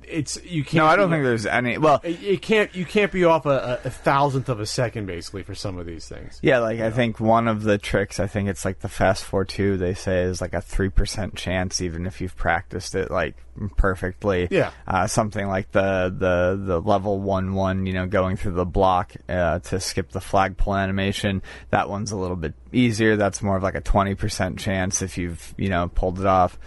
it's 0.08 0.42
you 0.44 0.64
can't. 0.64 0.74
No, 0.74 0.86
I 0.86 0.96
don't 0.96 1.10
think 1.10 1.24
there's 1.24 1.46
any. 1.46 1.78
Well, 1.78 2.00
it, 2.02 2.22
it 2.22 2.42
can't. 2.42 2.74
You 2.74 2.84
can't 2.84 3.12
be 3.12 3.24
off 3.24 3.46
a, 3.46 3.80
a, 3.84 3.90
thousandth 3.90 4.48
of 4.48 4.60
a 4.60 4.66
second 4.66 5.06
basically 5.06 5.42
for 5.42 5.54
some 5.54 5.78
of 5.78 5.86
these 5.86 6.08
things. 6.08 6.38
yeah, 6.42 6.58
like 6.58 6.80
I 6.80 6.90
think 6.90 7.20
one 7.20 7.48
of 7.48 7.62
the 7.62 7.78
tricks, 7.78 8.20
I 8.20 8.26
think 8.26 8.48
it's 8.48 8.64
like 8.64 8.80
the 8.80 8.88
fast 8.88 9.24
four 9.24 9.44
two. 9.44 9.76
They 9.76 9.94
say 9.94 10.22
is 10.22 10.40
like 10.40 10.54
a 10.54 10.60
three 10.60 10.88
percent 10.88 11.34
chance, 11.36 11.80
even 11.80 12.06
if 12.06 12.20
you've 12.20 12.36
practiced 12.36 12.94
it 12.94 13.10
like 13.10 13.36
perfectly. 13.76 14.48
Yeah. 14.50 14.70
Uh, 14.86 15.06
something 15.06 15.46
like 15.46 15.72
the 15.72 16.14
the 16.16 16.60
the 16.62 16.80
level 16.80 17.20
one 17.20 17.54
one, 17.54 17.86
you 17.86 17.92
know, 17.92 18.06
going 18.06 18.36
through 18.36 18.52
the 18.52 18.64
block 18.64 19.12
uh, 19.28 19.58
to 19.60 19.80
skip 19.80 20.10
the 20.10 20.20
flagpole 20.20 20.76
animation. 20.76 21.42
That 21.70 21.88
one's 21.88 22.12
a 22.12 22.16
little 22.16 22.36
bit 22.36 22.54
easier. 22.72 23.16
That's 23.16 23.42
more 23.42 23.56
of 23.56 23.62
like 23.62 23.74
a 23.74 23.80
twenty 23.80 24.14
percent 24.14 24.58
chance 24.58 25.02
if 25.02 25.18
you've 25.18 25.54
you 25.56 25.68
know 25.68 25.88
pulled 25.88 26.20
it 26.20 26.26
off. 26.26 26.58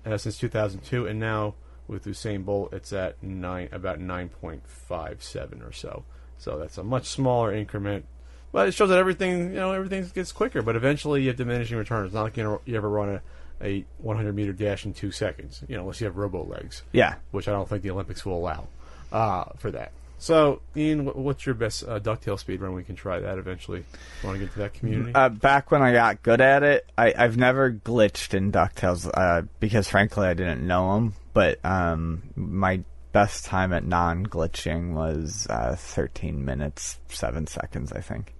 uh, 0.05 0.17
since 0.17 0.39
2002, 0.39 1.07
and 1.07 1.21
now 1.21 1.55
with 1.89 2.05
Usain 2.05 2.45
Bolt, 2.45 2.73
it's 2.73 2.93
at 2.93 3.21
nine, 3.23 3.69
about 3.73 3.99
9.57 3.99 5.67
or 5.67 5.73
so. 5.73 6.05
So 6.37 6.59
that's 6.59 6.79
a 6.79 6.85
much 6.85 7.07
smaller 7.07 7.53
increment. 7.53 8.05
But 8.53 8.69
it 8.69 8.73
shows 8.73 8.91
that 8.91 8.99
everything, 8.99 9.51
you 9.51 9.57
know, 9.57 9.73
everything 9.73 10.09
gets 10.15 10.33
quicker. 10.33 10.63
But 10.63 10.77
eventually, 10.77 11.23
you 11.23 11.29
have 11.29 11.37
diminishing 11.37 11.77
returns. 11.77 12.07
It's 12.07 12.15
not 12.15 12.23
like 12.25 12.37
you 12.37 12.77
ever 12.77 12.89
run 12.89 13.09
a, 13.09 13.23
a 13.63 13.85
100 13.99 14.35
meter 14.35 14.53
dash 14.53 14.85
in 14.85 14.95
two 14.95 15.11
seconds, 15.11 15.63
you 15.69 15.77
know, 15.77 15.83
unless 15.83 16.01
you 16.01 16.07
have 16.07 16.17
robo 16.17 16.45
legs, 16.45 16.83
yeah. 16.93 17.17
which 17.31 17.49
I 17.49 17.53
don't 17.53 17.69
think 17.69 17.83
the 17.83 17.91
Olympics 17.91 18.25
will 18.25 18.37
allow 18.37 18.69
uh, 19.13 19.45
for 19.59 19.71
that. 19.73 19.93
So, 20.21 20.61
Ian, 20.77 21.07
what's 21.07 21.47
your 21.47 21.55
best 21.55 21.85
uh, 21.85 22.01
DuckTales 22.01 22.41
speed 22.41 22.61
run? 22.61 22.75
We 22.75 22.83
can 22.83 22.97
try 22.97 23.21
that 23.21 23.39
eventually. 23.39 23.85
Want 24.25 24.37
to 24.37 24.45
get 24.45 24.53
to 24.55 24.59
that 24.59 24.75
community? 24.75 25.15
Uh, 25.15 25.29
back 25.29 25.71
when 25.71 25.81
I 25.81 25.93
got 25.93 26.25
good 26.25 26.41
at 26.41 26.65
it, 26.65 26.91
I, 26.99 27.15
I've 27.17 27.37
never 27.37 27.73
glitched 27.73 28.35
in 28.35 28.51
DuckTales 28.51 29.09
uh, 29.15 29.43
because, 29.61 29.89
frankly, 29.89 30.27
I 30.27 30.35
didn't 30.35 30.67
know 30.67 30.95
them. 30.95 31.15
But 31.33 31.65
um, 31.65 32.25
my 32.35 32.83
best 33.13 33.45
time 33.45 33.73
at 33.73 33.85
non-glitching 33.85 34.93
was 34.93 35.47
uh, 35.49 35.77
13 35.79 36.45
minutes 36.45 36.99
7 37.11 37.47
seconds, 37.47 37.93
I 37.93 38.01
think. 38.01 38.35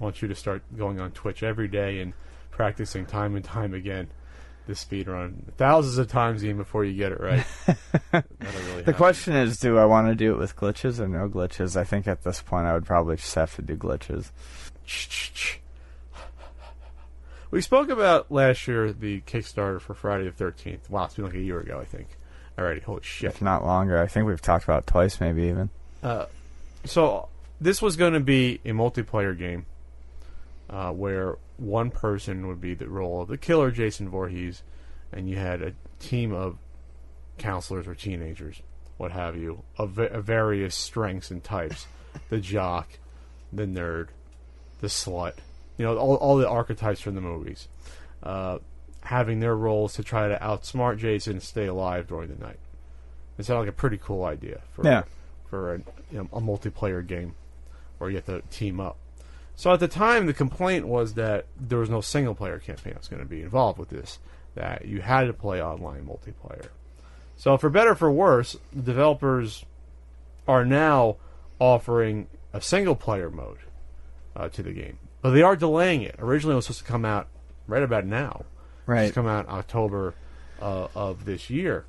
I 0.00 0.04
want 0.04 0.22
you 0.22 0.28
to 0.28 0.34
start 0.34 0.62
going 0.76 0.98
on 0.98 1.12
Twitch 1.12 1.42
every 1.42 1.68
day 1.68 2.00
and 2.00 2.14
practicing 2.50 3.04
time 3.04 3.36
and 3.36 3.44
time 3.44 3.74
again 3.74 4.08
the 4.66 4.74
speed 4.74 5.08
run 5.08 5.52
thousands 5.56 5.98
of 5.98 6.08
times 6.08 6.44
even 6.44 6.56
before 6.56 6.84
you 6.84 6.94
get 6.94 7.12
it 7.12 7.20
right. 7.20 7.44
Really 8.40 8.82
The 8.82 8.92
question 8.92 9.34
is, 9.34 9.58
do 9.58 9.78
I 9.78 9.84
want 9.84 10.08
to 10.08 10.14
do 10.14 10.32
it 10.32 10.38
with 10.38 10.56
glitches 10.56 11.00
or 11.00 11.08
no 11.08 11.28
glitches? 11.28 11.76
I 11.76 11.84
think 11.84 12.06
at 12.06 12.22
this 12.22 12.42
point 12.42 12.66
I 12.66 12.74
would 12.74 12.84
probably 12.84 13.16
just 13.16 13.34
have 13.34 13.54
to 13.56 13.62
do 13.62 13.76
glitches. 13.76 14.30
We 17.50 17.60
spoke 17.60 17.88
about 17.88 18.30
last 18.30 18.66
year 18.66 18.92
the 18.92 19.20
Kickstarter 19.22 19.80
for 19.80 19.94
Friday 19.94 20.24
the 20.24 20.32
Thirteenth. 20.32 20.88
Wow, 20.88 21.04
it's 21.04 21.14
been 21.14 21.24
like 21.24 21.34
a 21.34 21.40
year 21.40 21.60
ago, 21.60 21.78
I 21.80 21.84
think. 21.84 22.08
Alrighty, 22.58 22.82
holy 22.82 23.02
shit! 23.02 23.30
If 23.30 23.42
not 23.42 23.64
longer, 23.64 24.00
I 24.00 24.06
think 24.06 24.26
we've 24.26 24.40
talked 24.40 24.64
about 24.64 24.82
it 24.82 24.86
twice, 24.86 25.20
maybe 25.20 25.44
even. 25.44 25.70
Uh, 26.02 26.26
so 26.84 27.28
this 27.60 27.80
was 27.80 27.96
going 27.96 28.14
to 28.14 28.20
be 28.20 28.60
a 28.64 28.70
multiplayer 28.70 29.36
game 29.36 29.66
uh, 30.72 30.90
where 30.90 31.36
one 31.58 31.90
person 31.90 32.48
would 32.48 32.60
be 32.60 32.74
the 32.74 32.88
role 32.88 33.22
of 33.22 33.28
the 33.28 33.36
killer, 33.38 33.70
Jason 33.70 34.08
Voorhees, 34.08 34.62
and 35.12 35.28
you 35.28 35.36
had 35.36 35.62
a 35.62 35.74
team 36.00 36.32
of 36.32 36.56
counselors 37.38 37.86
or 37.86 37.94
teenagers, 37.94 38.62
what 38.96 39.12
have 39.12 39.36
you, 39.36 39.62
of, 39.76 39.90
va- 39.90 40.12
of 40.12 40.24
various 40.24 40.74
strengths 40.74 41.30
and 41.30 41.44
types. 41.44 41.86
the 42.30 42.38
jock, 42.38 42.88
the 43.52 43.64
nerd, 43.66 44.08
the 44.80 44.86
slut, 44.86 45.34
you 45.78 45.84
know, 45.84 45.96
all, 45.96 46.16
all 46.16 46.36
the 46.36 46.48
archetypes 46.48 47.00
from 47.00 47.14
the 47.14 47.20
movies, 47.20 47.68
uh, 48.22 48.58
having 49.02 49.40
their 49.40 49.56
roles 49.56 49.94
to 49.94 50.02
try 50.02 50.28
to 50.28 50.36
outsmart 50.38 50.98
Jason 50.98 51.34
and 51.34 51.42
stay 51.42 51.66
alive 51.66 52.06
during 52.06 52.28
the 52.28 52.42
night. 52.44 52.58
It 53.38 53.44
sounded 53.46 53.60
like 53.60 53.68
a 53.70 53.72
pretty 53.72 53.98
cool 53.98 54.24
idea 54.24 54.60
for 54.72 54.84
Yeah. 54.86 55.04
for 55.48 55.74
a, 55.74 55.78
you 56.10 56.18
know, 56.18 56.28
a 56.32 56.40
multiplayer 56.40 57.04
game 57.06 57.34
where 57.98 58.10
you 58.10 58.16
have 58.16 58.26
to 58.26 58.42
team 58.50 58.78
up. 58.78 58.96
So 59.54 59.72
at 59.72 59.80
the 59.80 59.88
time, 59.88 60.26
the 60.26 60.32
complaint 60.32 60.86
was 60.86 61.14
that 61.14 61.46
there 61.60 61.78
was 61.78 61.90
no 61.90 62.00
single 62.00 62.34
player 62.34 62.58
campaign 62.58 62.94
that 62.94 63.00
was 63.00 63.08
going 63.08 63.22
to 63.22 63.28
be 63.28 63.42
involved 63.42 63.78
with 63.78 63.90
this, 63.90 64.18
that 64.54 64.86
you 64.86 65.00
had 65.00 65.24
to 65.24 65.32
play 65.32 65.62
online 65.62 66.04
multiplayer. 66.06 66.68
So 67.36 67.56
for 67.56 67.70
better 67.70 67.90
or 67.90 67.94
for 67.94 68.10
worse, 68.10 68.56
the 68.72 68.82
developers 68.82 69.64
are 70.48 70.64
now 70.64 71.16
offering 71.58 72.26
a 72.52 72.60
single 72.60 72.96
player 72.96 73.30
mode 73.30 73.58
uh, 74.34 74.48
to 74.48 74.62
the 74.62 74.72
game, 74.72 74.98
but 75.20 75.30
they 75.30 75.42
are 75.42 75.54
delaying 75.54 76.02
it. 76.02 76.16
Originally, 76.18 76.54
it 76.54 76.56
was 76.56 76.66
supposed 76.66 76.80
to 76.80 76.90
come 76.90 77.04
out 77.04 77.28
right 77.68 77.82
about 77.82 78.04
now. 78.04 78.44
Right. 78.86 79.04
It's 79.04 79.14
come 79.14 79.28
out 79.28 79.48
October 79.48 80.14
uh, 80.60 80.88
of 80.94 81.24
this 81.24 81.50
year. 81.50 81.84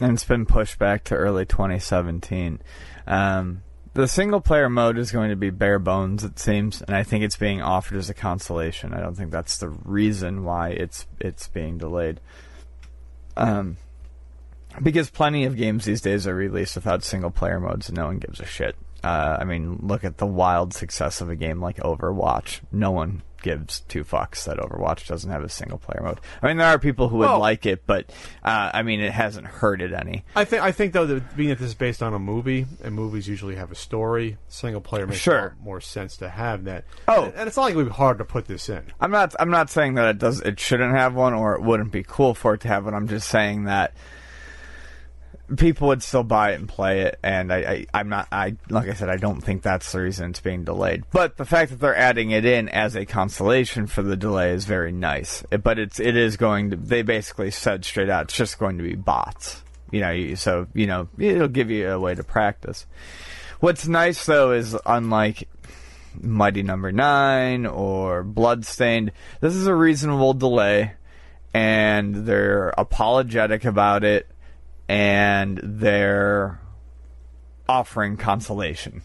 and 0.00 0.12
it's 0.12 0.24
been 0.24 0.46
pushed 0.46 0.78
back 0.78 1.02
to 1.04 1.16
early 1.16 1.44
2017. 1.44 2.60
Um, 3.06 3.63
the 3.94 4.08
single 4.08 4.40
player 4.40 4.68
mode 4.68 4.98
is 4.98 5.12
going 5.12 5.30
to 5.30 5.36
be 5.36 5.50
bare 5.50 5.78
bones, 5.78 6.24
it 6.24 6.38
seems, 6.38 6.82
and 6.82 6.94
I 6.94 7.04
think 7.04 7.24
it's 7.24 7.36
being 7.36 7.62
offered 7.62 7.96
as 7.96 8.10
a 8.10 8.14
consolation. 8.14 8.92
I 8.92 9.00
don't 9.00 9.14
think 9.14 9.30
that's 9.30 9.58
the 9.58 9.68
reason 9.68 10.44
why 10.44 10.70
it's 10.70 11.06
it's 11.20 11.48
being 11.48 11.78
delayed. 11.78 12.20
Um, 13.36 13.76
because 14.82 15.10
plenty 15.10 15.44
of 15.44 15.56
games 15.56 15.84
these 15.84 16.00
days 16.00 16.26
are 16.26 16.34
released 16.34 16.74
without 16.74 17.04
single 17.04 17.30
player 17.30 17.60
modes, 17.60 17.88
and 17.88 17.96
no 17.96 18.06
one 18.06 18.18
gives 18.18 18.40
a 18.40 18.46
shit. 18.46 18.76
Uh, 19.04 19.36
I 19.40 19.44
mean, 19.44 19.78
look 19.82 20.02
at 20.02 20.18
the 20.18 20.26
wild 20.26 20.74
success 20.74 21.20
of 21.20 21.30
a 21.30 21.36
game 21.36 21.60
like 21.60 21.76
Overwatch. 21.76 22.60
No 22.72 22.90
one 22.90 23.22
gives 23.44 23.80
two 23.80 24.02
fucks 24.02 24.44
that 24.46 24.56
Overwatch 24.56 25.06
doesn't 25.06 25.30
have 25.30 25.44
a 25.44 25.48
single 25.48 25.78
player 25.78 26.00
mode. 26.02 26.18
I 26.42 26.48
mean, 26.48 26.56
there 26.56 26.66
are 26.66 26.78
people 26.78 27.08
who 27.08 27.18
would 27.18 27.28
Well- 27.28 27.38
like 27.38 27.66
it, 27.66 27.86
but 27.86 28.10
uh, 28.42 28.70
I 28.74 28.82
mean, 28.82 29.00
it 29.00 29.12
hasn't 29.12 29.46
hurt 29.46 29.80
it 29.82 29.92
any. 29.92 30.24
I 30.34 30.44
think 30.44 30.62
I 30.62 30.72
think 30.72 30.94
though 30.94 31.06
that 31.06 31.36
being 31.36 31.50
that 31.50 31.58
this 31.58 31.68
is 31.68 31.74
based 31.74 32.02
on 32.02 32.14
a 32.14 32.18
movie, 32.18 32.66
and 32.82 32.94
movies 32.94 33.28
usually 33.28 33.54
have 33.56 33.70
a 33.70 33.74
story, 33.76 34.38
single 34.48 34.80
player 34.80 35.06
makes 35.06 35.20
Sure. 35.20 35.54
more 35.62 35.80
sense 35.80 36.16
to 36.16 36.28
have 36.30 36.64
that. 36.64 36.84
Oh. 37.06 37.24
and, 37.26 37.34
and 37.34 37.46
it's 37.46 37.56
not 37.56 37.64
like 37.64 37.74
it 37.74 37.76
would 37.76 37.86
be 37.86 37.92
hard 37.92 38.18
to 38.18 38.24
put 38.24 38.46
this 38.46 38.68
in. 38.68 38.82
I'm 39.00 39.10
not. 39.10 39.34
I'm 39.38 39.50
not 39.50 39.68
saying 39.70 39.94
that 39.94 40.08
it 40.08 40.18
does. 40.18 40.40
It 40.40 40.58
shouldn't 40.58 40.94
have 40.94 41.14
one, 41.14 41.34
or 41.34 41.54
it 41.54 41.62
wouldn't 41.62 41.92
be 41.92 42.02
cool 42.02 42.34
for 42.34 42.54
it 42.54 42.62
to 42.62 42.68
have 42.68 42.86
one. 42.86 42.94
I'm 42.94 43.06
just 43.08 43.28
saying 43.28 43.64
that 43.64 43.92
people 45.56 45.88
would 45.88 46.02
still 46.02 46.22
buy 46.22 46.52
it 46.52 46.54
and 46.56 46.68
play 46.68 47.02
it. 47.02 47.18
And 47.22 47.52
I, 47.52 47.56
I, 47.56 47.86
I'm 47.94 48.08
not. 48.08 48.28
I 48.32 48.56
like 48.70 48.88
I 48.88 48.94
said, 48.94 49.08
I 49.08 49.16
don't 49.16 49.40
think 49.40 49.62
that's 49.62 49.92
the 49.92 50.00
reason 50.00 50.30
it's 50.30 50.40
being 50.40 50.64
delayed. 50.64 51.04
But 51.12 51.36
the 51.36 51.44
fact 51.44 51.70
that 51.70 51.80
they're 51.80 51.96
adding 51.96 52.30
it 52.30 52.44
in 52.44 52.68
as 52.68 52.96
a 52.96 53.04
consolation 53.06 53.86
for 53.86 54.02
the 54.02 54.16
delay 54.16 54.52
is 54.52 54.64
very 54.64 54.92
nice. 54.92 55.44
It, 55.50 55.62
but 55.62 55.78
it's 55.78 56.00
it 56.00 56.16
is 56.16 56.36
going 56.36 56.70
to. 56.70 56.76
They 56.76 57.02
basically 57.02 57.50
said 57.50 57.84
straight 57.84 58.10
out, 58.10 58.24
it's 58.24 58.36
just 58.36 58.58
going 58.58 58.78
to 58.78 58.84
be 58.84 58.94
bots. 58.94 59.62
You 59.90 60.00
know, 60.00 60.34
so 60.34 60.66
you 60.74 60.86
know, 60.86 61.08
it'll 61.18 61.48
give 61.48 61.70
you 61.70 61.90
a 61.90 61.98
way 62.00 62.14
to 62.14 62.24
practice. 62.24 62.86
What's 63.60 63.86
nice 63.86 64.26
though 64.26 64.52
is 64.52 64.76
unlike 64.84 65.48
Mighty 66.20 66.62
Number 66.62 66.92
Nine 66.92 67.66
or 67.66 68.22
Bloodstained. 68.22 69.12
This 69.40 69.54
is 69.54 69.66
a 69.66 69.74
reasonable 69.74 70.34
delay, 70.34 70.92
and 71.52 72.26
they're 72.26 72.70
apologetic 72.76 73.64
about 73.64 74.04
it, 74.04 74.26
and 74.88 75.58
they're 75.62 76.60
offering 77.68 78.16
consolation. 78.16 79.02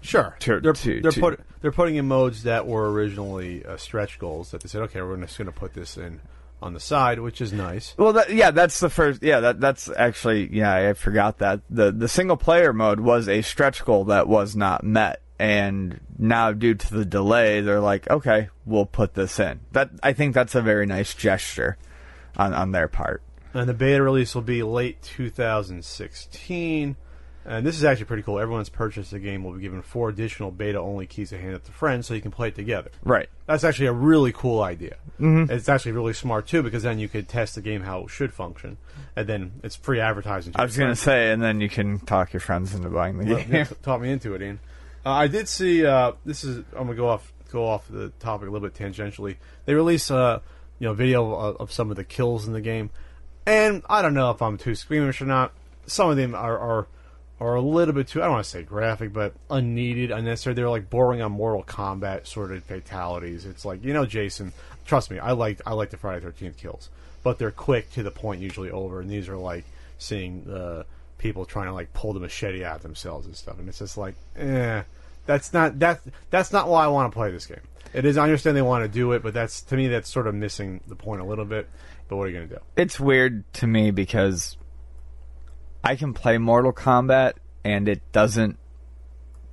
Sure, 0.00 0.36
To- 0.40 0.60
they're 0.60 0.72
to- 0.72 1.00
they're, 1.00 1.10
to- 1.10 1.20
put, 1.20 1.40
they're 1.60 1.72
putting 1.72 1.96
in 1.96 2.06
modes 2.06 2.44
that 2.44 2.66
were 2.66 2.90
originally 2.92 3.64
uh, 3.64 3.76
stretch 3.76 4.18
goals 4.18 4.52
that 4.52 4.62
they 4.62 4.68
said, 4.68 4.82
okay, 4.82 5.02
we're 5.02 5.16
just 5.18 5.36
going 5.38 5.46
to 5.46 5.52
put 5.52 5.74
this 5.74 5.96
in 5.96 6.20
on 6.62 6.72
the 6.74 6.80
side, 6.80 7.18
which 7.20 7.40
is 7.40 7.52
nice. 7.52 7.94
Well, 7.96 8.12
that, 8.14 8.32
yeah, 8.32 8.50
that's 8.52 8.80
the 8.80 8.90
first. 8.90 9.22
Yeah, 9.22 9.38
that 9.40 9.60
that's 9.60 9.88
actually 9.96 10.52
yeah, 10.52 10.74
I 10.74 10.92
forgot 10.94 11.38
that 11.38 11.60
the 11.70 11.92
the 11.92 12.08
single 12.08 12.36
player 12.36 12.72
mode 12.72 12.98
was 13.00 13.28
a 13.28 13.42
stretch 13.42 13.84
goal 13.84 14.04
that 14.06 14.26
was 14.26 14.56
not 14.56 14.82
met, 14.82 15.22
and 15.38 16.00
now 16.18 16.50
due 16.52 16.74
to 16.74 16.94
the 16.94 17.04
delay, 17.04 17.60
they're 17.60 17.78
like, 17.78 18.10
okay, 18.10 18.48
we'll 18.66 18.86
put 18.86 19.14
this 19.14 19.38
in. 19.38 19.60
That 19.70 19.90
I 20.02 20.12
think 20.12 20.34
that's 20.34 20.56
a 20.56 20.60
very 20.62 20.84
nice 20.86 21.14
gesture 21.14 21.76
on 22.36 22.52
on 22.54 22.72
their 22.72 22.88
part. 22.88 23.22
And 23.54 23.68
the 23.68 23.74
beta 23.74 24.02
release 24.02 24.34
will 24.34 24.42
be 24.42 24.62
late 24.62 25.00
2016. 25.02 26.96
And 27.44 27.64
this 27.66 27.76
is 27.76 27.84
actually 27.84 28.04
pretty 28.04 28.22
cool. 28.24 28.38
Everyone's 28.38 28.68
purchased 28.68 29.10
the 29.10 29.18
game 29.18 29.42
will 29.42 29.52
be 29.52 29.62
given 29.62 29.80
four 29.80 30.10
additional 30.10 30.50
beta 30.50 30.78
only 30.78 31.06
keys 31.06 31.30
to 31.30 31.38
hand 31.38 31.54
out 31.54 31.64
to 31.64 31.72
friends 31.72 32.06
so 32.06 32.12
you 32.12 32.20
can 32.20 32.30
play 32.30 32.48
it 32.48 32.54
together. 32.54 32.90
Right. 33.02 33.30
That's 33.46 33.64
actually 33.64 33.86
a 33.86 33.92
really 33.94 34.32
cool 34.32 34.60
idea. 34.60 34.96
Mm-hmm. 35.18 35.50
It's 35.50 35.66
actually 35.68 35.92
really 35.92 36.12
smart 36.12 36.46
too 36.46 36.62
because 36.62 36.82
then 36.82 36.98
you 36.98 37.08
could 37.08 37.26
test 37.26 37.54
the 37.54 37.62
game 37.62 37.80
how 37.80 38.00
it 38.02 38.10
should 38.10 38.34
function, 38.34 38.76
and 39.16 39.26
then 39.26 39.52
it's 39.64 39.76
free 39.76 39.98
advertising. 39.98 40.52
To 40.52 40.60
I 40.60 40.64
was 40.64 40.76
gonna 40.76 40.94
say, 40.94 41.32
and 41.32 41.42
then 41.42 41.62
you 41.62 41.70
can 41.70 42.00
talk 42.00 42.34
your 42.34 42.40
friends 42.40 42.74
into 42.74 42.90
buying 42.90 43.16
the 43.16 43.24
Well, 43.24 43.42
game. 43.42 43.54
you 43.54 43.64
taught 43.82 44.02
me 44.02 44.10
into 44.12 44.34
it, 44.34 44.42
Ian. 44.42 44.60
Uh, 45.06 45.12
I 45.12 45.26
did 45.28 45.48
see. 45.48 45.86
Uh, 45.86 46.12
this 46.26 46.44
is. 46.44 46.58
I'm 46.76 46.84
gonna 46.84 46.96
go 46.96 47.08
off 47.08 47.32
go 47.50 47.66
off 47.66 47.88
the 47.88 48.10
topic 48.20 48.46
a 48.48 48.50
little 48.50 48.68
bit 48.68 48.76
tangentially. 48.78 49.36
They 49.64 49.72
release 49.72 50.10
uh, 50.10 50.40
you 50.78 50.86
know, 50.86 50.92
video 50.92 51.32
of, 51.34 51.56
of 51.56 51.72
some 51.72 51.90
of 51.90 51.96
the 51.96 52.04
kills 52.04 52.46
in 52.46 52.52
the 52.52 52.60
game, 52.60 52.90
and 53.48 53.82
I 53.88 54.02
don't 54.02 54.12
know 54.12 54.30
if 54.30 54.42
I'm 54.42 54.58
too 54.58 54.74
squeamish 54.74 55.22
or 55.22 55.24
not. 55.24 55.52
Some 55.86 56.10
of 56.10 56.18
them 56.18 56.34
are 56.34 56.58
are, 56.58 56.86
are 57.40 57.54
a 57.54 57.62
little 57.62 57.94
bit 57.94 58.08
too. 58.08 58.20
I 58.20 58.24
don't 58.24 58.34
want 58.34 58.44
to 58.44 58.50
say 58.50 58.62
graphic, 58.62 59.14
but 59.14 59.32
unneeded, 59.48 60.10
unnecessary. 60.10 60.54
They're 60.54 60.68
like 60.68 60.90
boring 60.90 61.22
on 61.22 61.32
Mortal 61.32 61.64
Kombat 61.64 62.26
sort 62.26 62.52
of 62.52 62.62
fatalities. 62.64 63.46
It's 63.46 63.64
like 63.64 63.82
you 63.82 63.94
know, 63.94 64.04
Jason. 64.04 64.52
Trust 64.84 65.10
me, 65.10 65.18
I 65.18 65.32
like 65.32 65.62
I 65.64 65.72
like 65.72 65.88
the 65.88 65.96
Friday 65.96 66.20
Thirteenth 66.20 66.58
kills, 66.58 66.90
but 67.22 67.38
they're 67.38 67.50
quick 67.50 67.90
to 67.92 68.02
the 68.02 68.10
point, 68.10 68.42
usually 68.42 68.70
over. 68.70 69.00
And 69.00 69.08
these 69.08 69.30
are 69.30 69.36
like 69.36 69.64
seeing 69.96 70.48
uh, 70.50 70.82
people 71.16 71.46
trying 71.46 71.66
to 71.66 71.72
like 71.72 71.94
pull 71.94 72.12
the 72.12 72.20
machete 72.20 72.64
out 72.64 72.82
themselves 72.82 73.26
and 73.26 73.34
stuff, 73.34 73.58
and 73.58 73.66
it's 73.66 73.78
just 73.78 73.96
like, 73.96 74.14
eh, 74.36 74.82
that's 75.24 75.54
not 75.54 75.78
that 75.78 76.00
that's 76.28 76.52
not 76.52 76.68
why 76.68 76.84
I 76.84 76.88
want 76.88 77.10
to 77.10 77.16
play 77.16 77.30
this 77.30 77.46
game. 77.46 77.60
It 77.94 78.04
is. 78.04 78.18
I 78.18 78.24
understand 78.24 78.58
they 78.58 78.62
want 78.62 78.84
to 78.84 78.88
do 78.88 79.12
it, 79.12 79.22
but 79.22 79.32
that's 79.32 79.62
to 79.62 79.76
me 79.76 79.88
that's 79.88 80.10
sort 80.10 80.26
of 80.26 80.34
missing 80.34 80.80
the 80.86 80.96
point 80.96 81.22
a 81.22 81.24
little 81.24 81.46
bit. 81.46 81.66
But 82.08 82.16
what 82.16 82.24
are 82.24 82.30
you 82.30 82.36
going 82.36 82.48
to 82.48 82.54
do? 82.56 82.60
it's 82.76 82.98
weird 82.98 83.52
to 83.54 83.66
me 83.66 83.90
because 83.90 84.56
I 85.84 85.96
can 85.96 86.14
play 86.14 86.38
Mortal 86.38 86.72
Kombat 86.72 87.34
and 87.64 87.88
it 87.88 88.00
doesn't 88.12 88.58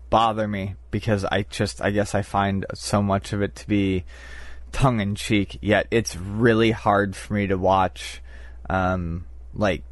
bother 0.10 0.48
me 0.48 0.76
because 0.92 1.26
I 1.26 1.44
just 1.44 1.82
I 1.82 1.92
guess 1.92 2.16
I 2.16 2.22
find 2.22 2.66
so 2.74 3.02
much 3.02 3.34
of 3.34 3.42
it 3.42 3.56
to 3.56 3.68
be 3.68 4.06
tongue 4.72 5.00
in 5.00 5.16
cheek. 5.16 5.58
Yet 5.62 5.88
it's 5.92 6.16
really 6.16 6.72
hard 6.72 7.16
for 7.16 7.34
me 7.34 7.48
to 7.48 7.58
watch 7.58 8.22
um, 8.70 9.26
like 9.54 9.84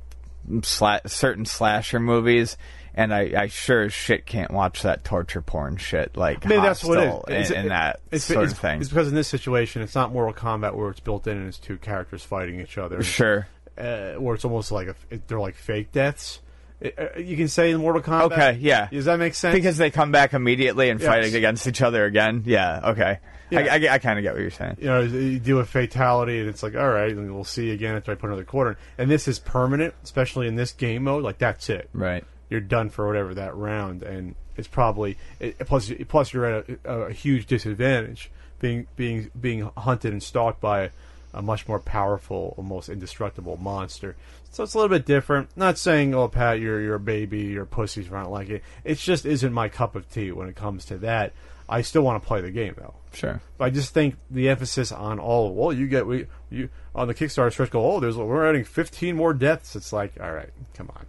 sla- 0.48 1.10
certain 1.10 1.46
slasher 1.46 2.00
movies. 2.00 2.58
And 2.96 3.14
I, 3.14 3.34
I 3.36 3.48
sure 3.48 3.84
as 3.84 3.94
shit 3.94 4.26
can't 4.26 4.52
watch 4.52 4.84
that 4.84 5.04
torture 5.04 5.42
porn 5.42 5.78
shit 5.78 6.16
like 6.16 6.46
Maybe 6.46 6.62
that's 6.62 6.84
what 6.84 7.00
it 7.00 7.08
is. 7.08 7.24
It's- 7.28 7.50
and, 7.50 7.58
and 7.60 7.72
that 7.72 8.02
it's, 8.12 8.26
sort 8.26 8.44
it's, 8.44 8.54
of 8.54 8.60
thing. 8.60 8.82
It's 8.82 8.90
because 8.90 9.08
in 9.08 9.16
this 9.16 9.28
situation, 9.28 9.82
it's 9.82 9.96
not 9.96 10.12
Mortal 10.14 10.34
Kombat 10.34 10.76
where 10.76 10.90
it's 10.90 11.00
built 11.00 11.26
in 11.28 11.38
and 11.38 11.48
it's 11.48 11.58
two 11.58 11.78
characters 11.78 12.24
fighting 12.24 12.60
each 12.60 12.78
other. 12.78 13.02
Sure. 13.14 13.48
uh, 13.78 14.14
where 14.14 14.36
it's 14.36 14.46
almost 14.46 14.72
like 14.72 14.88
a, 14.88 14.96
they're 15.28 15.40
like 15.40 15.56
fake 15.56 15.92
deaths. 15.92 16.40
Uh, 16.84 17.18
you 17.18 17.38
can 17.38 17.48
say 17.48 17.72
in 17.72 17.78
Mortal 17.78 18.02
Kombat. 18.02 18.32
Okay, 18.32 18.58
yeah. 18.60 18.90
Does 18.92 19.06
that 19.06 19.18
make 19.18 19.36
sense? 19.36 19.56
Because 19.56 19.78
they 19.78 19.90
come 19.90 20.12
back 20.12 20.34
immediately 20.34 20.90
and 20.90 21.02
fight 21.02 21.34
against 21.34 21.66
each 21.68 21.82
other 21.82 22.06
again. 22.06 22.44
Yeah. 22.46 22.92
Okay. 22.92 23.20
Yeah. 23.50 23.60
I, 23.60 23.64
I, 23.64 23.94
I 23.94 24.00
kind 24.00 24.20
of 24.20 24.24
get 24.24 24.34
what 24.34 24.42
you're 24.42 24.52
saying. 24.52 24.78
you 24.80 24.86
know, 24.88 25.02
you 25.02 25.40
do 25.40 25.60
a 25.60 25.66
fatality, 25.66 26.40
and 26.40 26.50
it's 26.50 26.64
like, 26.64 26.76
all 26.76 26.90
right, 26.90 27.12
and 27.12 27.34
we'll 27.34 27.44
see 27.44 27.68
you 27.68 27.74
again 27.74 27.96
after 27.96 28.12
I 28.12 28.16
put 28.16 28.28
another 28.28 28.44
quarter. 28.44 28.78
And 28.98 29.10
this 29.10 29.28
is 29.28 29.40
permanent, 29.40 29.94
especially 30.04 30.48
in 30.48 30.56
this 30.56 30.74
game 30.74 31.04
mode. 31.04 31.24
Like 31.24 31.38
that's 31.38 31.70
it. 31.70 31.90
Right. 31.94 32.26
You're 32.54 32.62
done 32.62 32.92
for 32.92 33.08
whatever 33.08 33.34
that 33.34 33.56
round, 33.56 34.04
and 34.04 34.36
it's 34.56 34.68
probably 34.68 35.18
it, 35.40 35.58
plus 35.58 35.92
plus 36.08 36.34
you're 36.34 36.46
at 36.46 36.70
a, 36.86 36.92
a 36.92 37.12
huge 37.12 37.48
disadvantage 37.48 38.30
being 38.60 38.86
being 38.96 39.32
being 39.42 39.72
hunted 39.76 40.14
and 40.14 40.22
stalked 40.22 40.62
by 40.62 40.92
a 41.34 41.42
much 41.42 41.68
more 41.68 41.80
powerful, 41.80 42.54
almost 42.56 42.90
indestructible 42.90 43.58
monster. 43.58 44.16
So 44.52 44.62
it's 44.62 44.76
a 44.76 44.78
little 44.78 44.96
bit 44.96 45.08
different. 45.08 45.50
Not 45.58 45.80
saying, 45.80 46.14
oh 46.14 46.28
Pat, 46.28 46.60
you're 46.60 46.80
you're 46.80 46.94
a 46.94 47.00
baby, 47.00 47.40
you're 47.40 47.66
pussies, 47.66 48.12
I 48.14 48.22
don't 48.22 48.32
like 48.32 48.50
it. 48.50 48.62
It 48.84 49.00
just 49.00 49.26
isn't 49.26 49.52
my 49.52 49.68
cup 49.68 49.96
of 49.96 50.08
tea 50.12 50.32
when 50.32 50.48
it 50.48 50.56
comes 50.56 50.86
to 50.86 51.00
that. 51.00 51.34
I 51.68 51.82
still 51.82 52.04
want 52.04 52.22
to 52.22 52.28
play 52.28 52.42
the 52.42 52.52
game 52.52 52.76
though. 52.78 52.94
Sure. 53.14 53.42
I 53.60 53.72
just 53.72 53.96
think 53.96 54.18
the 54.30 54.48
emphasis 54.50 54.92
on 54.92 55.18
all 55.18 55.56
well, 55.56 55.74
you 55.74 55.88
get 55.88 56.06
we 56.06 56.28
you 56.52 56.70
on 56.94 57.08
the 57.08 57.16
Kickstarter 57.16 57.52
stretch 57.52 57.72
go. 57.72 57.94
Oh, 57.94 58.00
there's 58.00 58.16
we're 58.16 58.48
adding 58.48 58.64
15 58.64 59.16
more 59.16 59.34
deaths. 59.34 59.76
It's 59.76 59.92
like, 59.92 60.14
all 60.22 60.32
right, 60.32 60.52
come 60.76 60.92
on. 60.96 61.08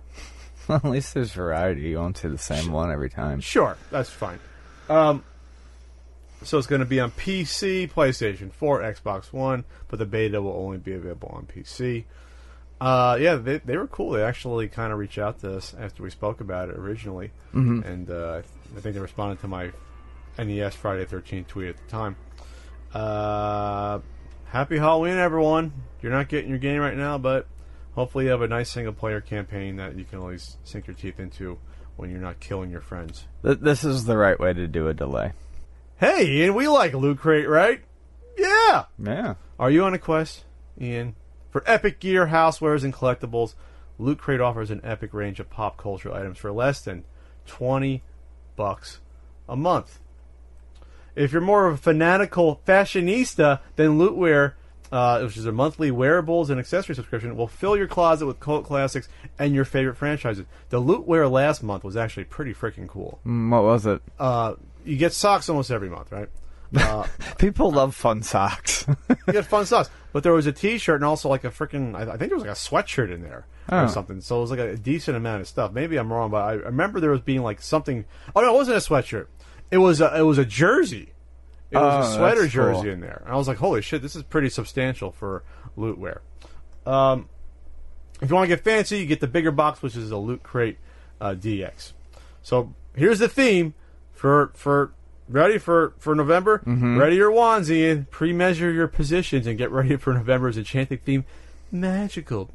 Well, 0.69 0.81
at 0.83 0.91
least 0.91 1.15
there's 1.15 1.33
variety. 1.33 1.83
You 1.83 1.99
won't 1.99 2.17
see 2.17 2.29
the 2.29 2.39
same 2.39 2.73
one 2.73 2.91
every 2.91 3.11
time. 3.11 3.41
Sure, 3.41 3.77
that's 3.91 4.09
fine. 4.09 4.39
Um, 4.89 5.23
so 6.43 6.59
it's 6.59 6.67
going 6.67 6.81
to 6.81 6.87
be 6.87 7.01
on 7.01 7.11
PC, 7.11 7.91
PlayStation 7.91 8.53
4, 8.53 8.81
Xbox 8.81 9.33
One, 9.33 9.65
but 9.89 9.99
the 9.99 10.07
beta 10.07 10.41
will 10.41 10.53
only 10.53 10.79
be 10.79 10.93
available 10.93 11.31
on 11.35 11.47
PC. 11.47 12.05
Uh, 12.81 13.17
yeah, 13.21 13.37
they, 13.37 13.59
they 13.59 13.77
were 13.77 13.87
cool. 13.87 14.11
They 14.11 14.23
actually 14.23 14.69
kind 14.69 14.93
of 14.93 14.99
reached 14.99 15.19
out 15.19 15.41
to 15.41 15.57
us 15.57 15.75
after 15.79 16.03
we 16.03 16.11
spoke 16.11 16.41
about 16.41 16.69
it 16.69 16.77
originally, 16.77 17.31
and 17.85 18.11
uh, 18.11 18.43
I 18.77 18.81
think 18.81 18.95
they 18.95 19.01
responded 19.01 19.41
to 19.41 19.49
my 19.49 19.71
NES 20.39 20.75
Friday 20.75 21.05
13th 21.07 21.47
tweet 21.47 21.69
at 21.69 21.77
the 21.77 21.91
time. 21.91 22.17
Uh, 22.93 24.01
happy 24.47 24.77
Halloween, 24.79 25.17
everyone! 25.17 25.73
You're 26.03 26.13
not 26.13 26.29
getting 26.29 26.51
your 26.51 26.59
game 26.59 26.81
right 26.81 26.97
now, 26.97 27.17
but 27.17 27.47
hopefully 27.95 28.25
you 28.25 28.31
have 28.31 28.43
a 28.43 28.49
nice 28.49 28.71
single 28.71 28.93
player 28.93 29.21
campaign 29.21 29.77
that 29.77 29.97
you 29.97 30.05
can 30.05 30.19
always 30.19 30.57
sink 30.65 30.87
your 30.87 30.97
teeth 30.97 31.19
into 31.19 31.59
when 31.97 32.11
you're 32.11 32.21
not 32.21 32.41
killing 32.41 32.71
your 32.71 32.81
friends. 32.81 33.27
Th- 33.43 33.59
this 33.59 33.85
is 33.85 34.05
the 34.05 34.17
right 34.17 34.39
way 34.39 34.53
to 34.53 34.67
do 34.67 34.89
a 34.89 34.95
delay. 34.95 35.33
Hey, 35.99 36.27
Ian, 36.27 36.55
we 36.55 36.67
like 36.69 36.93
Loot 36.93 37.19
Crate, 37.19 37.49
right? 37.49 37.81
Yeah. 38.37 38.85
Yeah. 38.99 39.35
Are 39.59 39.71
you 39.71 39.85
on 39.85 39.95
a 39.95 39.99
quest, 39.99 40.45
Ian? 40.81 41.15
For 41.51 41.63
epic 41.67 42.01
gear, 42.01 42.27
housewares, 42.27 42.83
and 42.83 42.93
collectibles, 42.93 43.55
Loot 43.99 44.19
Crate 44.19 44.41
offers 44.41 44.73
an 44.73 44.81
epic 44.83 45.15
range 45.15 45.39
of 45.39 45.51
pop 45.51 45.77
culture 45.77 46.13
items 46.13 46.39
for 46.39 46.51
less 46.51 46.81
than 46.83 47.05
20 47.47 48.03
bucks 48.57 48.99
a 49.49 49.57
month. 49.57 50.01
If 51.15 51.31
you're 51.33 51.41
more 51.41 51.67
of 51.67 51.75
a 51.75 51.79
fanatical 51.79 52.61
fashionista, 52.67 53.61
then 53.77 53.99
Lootwear, 53.99 54.55
uh, 54.93 55.21
which 55.23 55.37
is 55.37 55.47
a 55.47 55.53
monthly 55.53 55.91
wearables 55.91 56.51
and 56.51 56.59
accessory 56.61 56.95
subscription, 56.95 57.37
will 57.37 57.49
fill 57.49 57.77
your 57.77 57.89
closet 57.89 58.27
with 58.27 58.41
cult 58.41 58.65
classics 58.65 59.09
and 59.39 59.55
your 59.55 59.65
favorite 59.65 59.97
franchises. 59.97 60.47
The 60.71 60.81
Lootwear 60.81 61.31
last 61.31 61.63
month 61.63 61.85
was 61.85 61.97
actually 61.97 62.25
pretty 62.25 62.55
freaking 62.55 62.87
cool. 62.89 63.19
Mm, 63.27 63.51
what 63.51 63.63
was 63.65 63.87
it? 63.87 64.03
Uh, 64.19 64.55
you 64.85 64.97
get 64.97 65.13
socks 65.13 65.49
almost 65.49 65.71
every 65.71 65.89
month, 65.91 66.13
right? 66.13 66.29
Uh, 66.77 67.07
People 67.39 67.71
love 67.71 67.95
fun 67.95 68.21
socks. 68.23 68.85
you 69.09 69.33
get 69.33 69.47
fun 69.47 69.65
socks. 69.65 69.89
But 70.13 70.23
there 70.23 70.33
was 70.33 70.47
a 70.47 70.53
T-shirt 70.53 70.95
and 70.97 71.05
also 71.05 71.29
like 71.29 71.43
a 71.45 71.51
freaking. 71.51 71.95
I, 71.97 72.03
I 72.03 72.17
think 72.17 72.31
there 72.31 72.37
was 72.37 72.43
like 72.45 72.51
a 72.51 72.55
sweatshirt 72.55 73.13
in 73.13 73.21
there 73.23 73.47
Oh. 73.69 73.85
or 73.85 73.89
something. 73.89 74.21
So 74.21 74.39
it 74.39 74.41
was 74.43 74.51
like 74.51 74.61
a 74.61 74.77
decent 74.77 75.17
amount 75.17 75.41
of 75.41 75.49
stuff. 75.49 75.73
Maybe 75.73 75.97
I'm 75.97 76.13
wrong, 76.13 76.31
but 76.31 76.43
I 76.45 76.53
remember 76.53 77.01
there 77.01 77.11
was 77.11 77.21
being 77.21 77.43
like 77.43 77.61
something. 77.61 78.05
Oh 78.35 78.41
no, 78.41 78.55
it 78.55 78.57
wasn't 78.57 78.77
a 78.77 78.81
sweatshirt. 78.81 79.27
It 79.73 79.79
was 79.79 80.01
a, 80.01 80.17
it 80.19 80.23
was 80.23 80.39
a 80.39 80.45
jersey. 80.45 81.14
It 81.75 81.79
was 81.79 82.07
Oh, 82.07 82.11
a 82.11 82.17
sweater 82.17 82.47
jersey 82.47 82.83
cool. 82.83 82.91
in 82.91 83.01
there. 83.01 83.23
And 83.25 83.33
I 83.33 83.37
was 83.37 83.49
like, 83.49 83.59
holy 83.59 83.83
shit, 83.83 84.03
this 84.03 84.15
is 84.17 84.23
pretty 84.23 84.49
substantial 84.49 85.11
for 85.13 85.43
loot 85.77 85.99
wear. 85.99 86.21
Um, 86.87 87.29
if 88.21 88.29
you 88.31 88.35
want 88.37 88.49
to 88.49 88.55
get 88.57 88.63
fancy, 88.65 88.99
you 88.99 89.07
get 89.07 89.21
the 89.21 89.27
bigger 89.27 89.51
box, 89.51 89.83
which 89.83 89.97
is 89.97 90.11
a 90.11 90.17
Loot 90.17 90.43
Crate 90.43 90.79
uh, 91.21 91.35
DX. 91.35 91.93
So 92.43 92.73
here's 92.95 93.19
the 93.19 93.29
theme 93.29 93.75
for 94.13 94.53
for 94.55 94.93
ready 95.29 95.59
for 95.59 95.95
for 95.99 96.15
November. 96.15 96.59
Mm-hmm. 96.61 96.99
Ready 96.99 97.17
your 97.17 97.31
wands, 97.33 97.71
Ian. 97.73 98.07
Pre-measure 98.11 98.71
your 98.71 98.87
positions 98.87 99.47
and 99.47 99.59
get 99.59 99.71
ready 99.71 99.97
for 99.97 100.13
November's 100.15 100.57
enchanting 100.57 100.99
theme, 100.99 101.25
magical. 101.73 102.51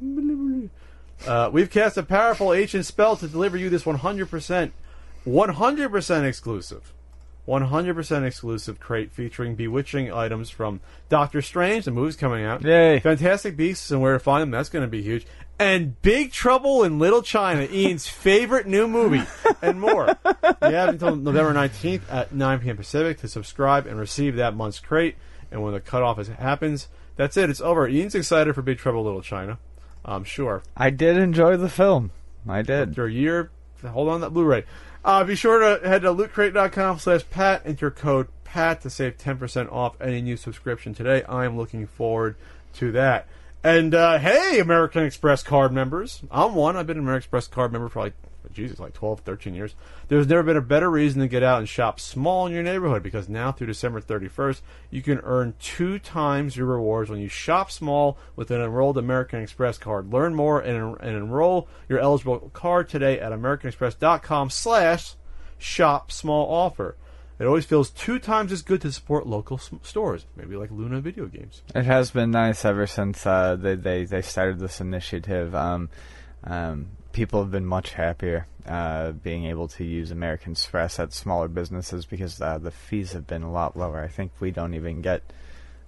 Uh, 1.26 1.50
we've 1.52 1.68
cast 1.70 1.98
a 1.98 2.02
powerful 2.02 2.54
ancient 2.54 2.86
spell 2.86 3.14
to 3.16 3.28
deliver 3.28 3.56
you 3.58 3.68
this 3.68 3.82
100%, 3.84 4.70
100% 5.26 6.24
exclusive. 6.24 6.92
100% 7.48 8.24
exclusive 8.24 8.78
crate 8.78 9.12
featuring 9.12 9.54
bewitching 9.54 10.12
items 10.12 10.50
from 10.50 10.80
Doctor 11.08 11.42
Strange, 11.42 11.84
the 11.84 11.90
movie's 11.90 12.16
coming 12.16 12.44
out. 12.44 12.62
Yay. 12.62 13.00
Fantastic 13.00 13.56
Beasts 13.56 13.90
and 13.90 14.00
Where 14.00 14.12
to 14.12 14.18
Find 14.18 14.42
Them, 14.42 14.50
that's 14.50 14.68
going 14.68 14.84
to 14.84 14.88
be 14.88 15.02
huge. 15.02 15.26
And 15.58 16.00
Big 16.00 16.32
Trouble 16.32 16.84
in 16.84 16.98
Little 16.98 17.22
China, 17.22 17.66
Ian's 17.70 18.08
favorite 18.08 18.66
new 18.66 18.88
movie, 18.88 19.24
and 19.62 19.80
more. 19.80 20.16
You 20.62 20.76
have 20.76 20.90
until 20.90 21.16
November 21.16 21.54
19th 21.54 22.02
at 22.10 22.34
9 22.34 22.60
p.m. 22.60 22.76
Pacific 22.76 23.18
to 23.20 23.28
subscribe 23.28 23.86
and 23.86 23.98
receive 23.98 24.36
that 24.36 24.54
month's 24.54 24.78
crate. 24.78 25.16
And 25.50 25.62
when 25.62 25.72
the 25.72 25.80
cutoff 25.80 26.18
is, 26.18 26.28
happens, 26.28 26.88
that's 27.16 27.36
it. 27.38 27.48
It's 27.48 27.62
over. 27.62 27.88
Ian's 27.88 28.14
excited 28.14 28.54
for 28.54 28.60
Big 28.60 28.76
Trouble 28.78 29.00
in 29.00 29.06
Little 29.06 29.22
China. 29.22 29.58
I'm 30.04 30.24
sure. 30.24 30.62
I 30.76 30.90
did 30.90 31.16
enjoy 31.16 31.56
the 31.56 31.70
film. 31.70 32.10
I 32.46 32.62
did. 32.62 32.90
After 32.90 33.06
a 33.06 33.12
year, 33.12 33.50
hold 33.84 34.08
on 34.08 34.20
to 34.20 34.26
that 34.26 34.30
Blu-ray. 34.30 34.64
Uh, 35.04 35.24
be 35.24 35.34
sure 35.34 35.58
to 35.58 35.88
head 35.88 36.02
to 36.02 36.08
lootcrate.com 36.08 36.98
slash 36.98 37.22
pat, 37.30 37.62
enter 37.64 37.90
code 37.90 38.28
PAT 38.44 38.82
to 38.82 38.90
save 38.90 39.16
10% 39.16 39.72
off 39.72 40.00
any 40.00 40.20
new 40.20 40.36
subscription 40.36 40.92
today. 40.92 41.22
I 41.24 41.44
am 41.44 41.56
looking 41.56 41.86
forward 41.86 42.36
to 42.74 42.92
that. 42.92 43.26
And, 43.62 43.94
uh, 43.94 44.18
hey, 44.18 44.58
American 44.58 45.04
Express 45.04 45.42
card 45.42 45.72
members. 45.72 46.22
I'm 46.30 46.54
one. 46.54 46.76
I've 46.76 46.86
been 46.86 46.96
an 46.96 47.02
American 47.02 47.24
Express 47.24 47.46
card 47.46 47.72
member 47.72 47.88
for 47.88 48.00
like, 48.00 48.14
Jesus, 48.52 48.78
like 48.78 48.92
12, 48.92 49.20
13 49.20 49.54
years. 49.54 49.74
There's 50.08 50.26
never 50.26 50.42
been 50.42 50.56
a 50.56 50.62
better 50.62 50.90
reason 50.90 51.20
to 51.20 51.28
get 51.28 51.42
out 51.42 51.58
and 51.58 51.68
shop 51.68 52.00
small 52.00 52.46
in 52.46 52.52
your 52.52 52.62
neighborhood 52.62 53.02
because 53.02 53.28
now 53.28 53.52
through 53.52 53.68
December 53.68 54.00
31st, 54.00 54.60
you 54.90 55.02
can 55.02 55.20
earn 55.20 55.54
two 55.60 55.98
times 55.98 56.56
your 56.56 56.66
rewards 56.66 57.10
when 57.10 57.20
you 57.20 57.28
shop 57.28 57.70
small 57.70 58.18
with 58.36 58.50
an 58.50 58.60
enrolled 58.60 58.98
American 58.98 59.42
Express 59.42 59.78
card. 59.78 60.12
Learn 60.12 60.34
more 60.34 60.60
and, 60.60 60.96
and 61.00 61.16
enroll 61.16 61.68
your 61.88 61.98
eligible 61.98 62.50
card 62.52 62.88
today 62.88 63.18
at 63.20 63.32
americanexpress.com 63.32 64.50
slash 64.50 65.14
shop 65.58 66.10
small 66.10 66.52
offer. 66.52 66.96
It 67.40 67.46
always 67.46 67.64
feels 67.64 67.88
two 67.88 68.18
times 68.18 68.52
as 68.52 68.60
good 68.60 68.82
to 68.82 68.92
support 68.92 69.26
local 69.26 69.56
stores, 69.56 70.26
maybe 70.36 70.56
like 70.56 70.70
Luna 70.70 71.00
Video 71.00 71.24
Games. 71.24 71.62
It 71.74 71.86
has 71.86 72.10
been 72.10 72.30
nice 72.30 72.66
ever 72.66 72.86
since 72.86 73.26
uh, 73.26 73.56
they, 73.56 73.76
they 73.76 74.04
they 74.04 74.20
started 74.20 74.58
this 74.58 74.78
initiative. 74.78 75.54
Um, 75.54 75.88
um, 76.44 76.88
people 77.12 77.42
have 77.42 77.50
been 77.50 77.66
much 77.66 77.92
happier 77.92 78.46
uh, 78.66 79.12
being 79.12 79.44
able 79.46 79.68
to 79.68 79.84
use 79.84 80.10
American 80.10 80.52
Express 80.52 80.98
at 80.98 81.12
smaller 81.12 81.48
businesses 81.48 82.06
because 82.06 82.40
uh, 82.40 82.58
the 82.58 82.70
fees 82.70 83.12
have 83.12 83.26
been 83.26 83.42
a 83.42 83.50
lot 83.50 83.76
lower. 83.76 84.00
I 84.00 84.08
think 84.08 84.32
we 84.40 84.50
don't 84.50 84.74
even 84.74 85.02
get. 85.02 85.22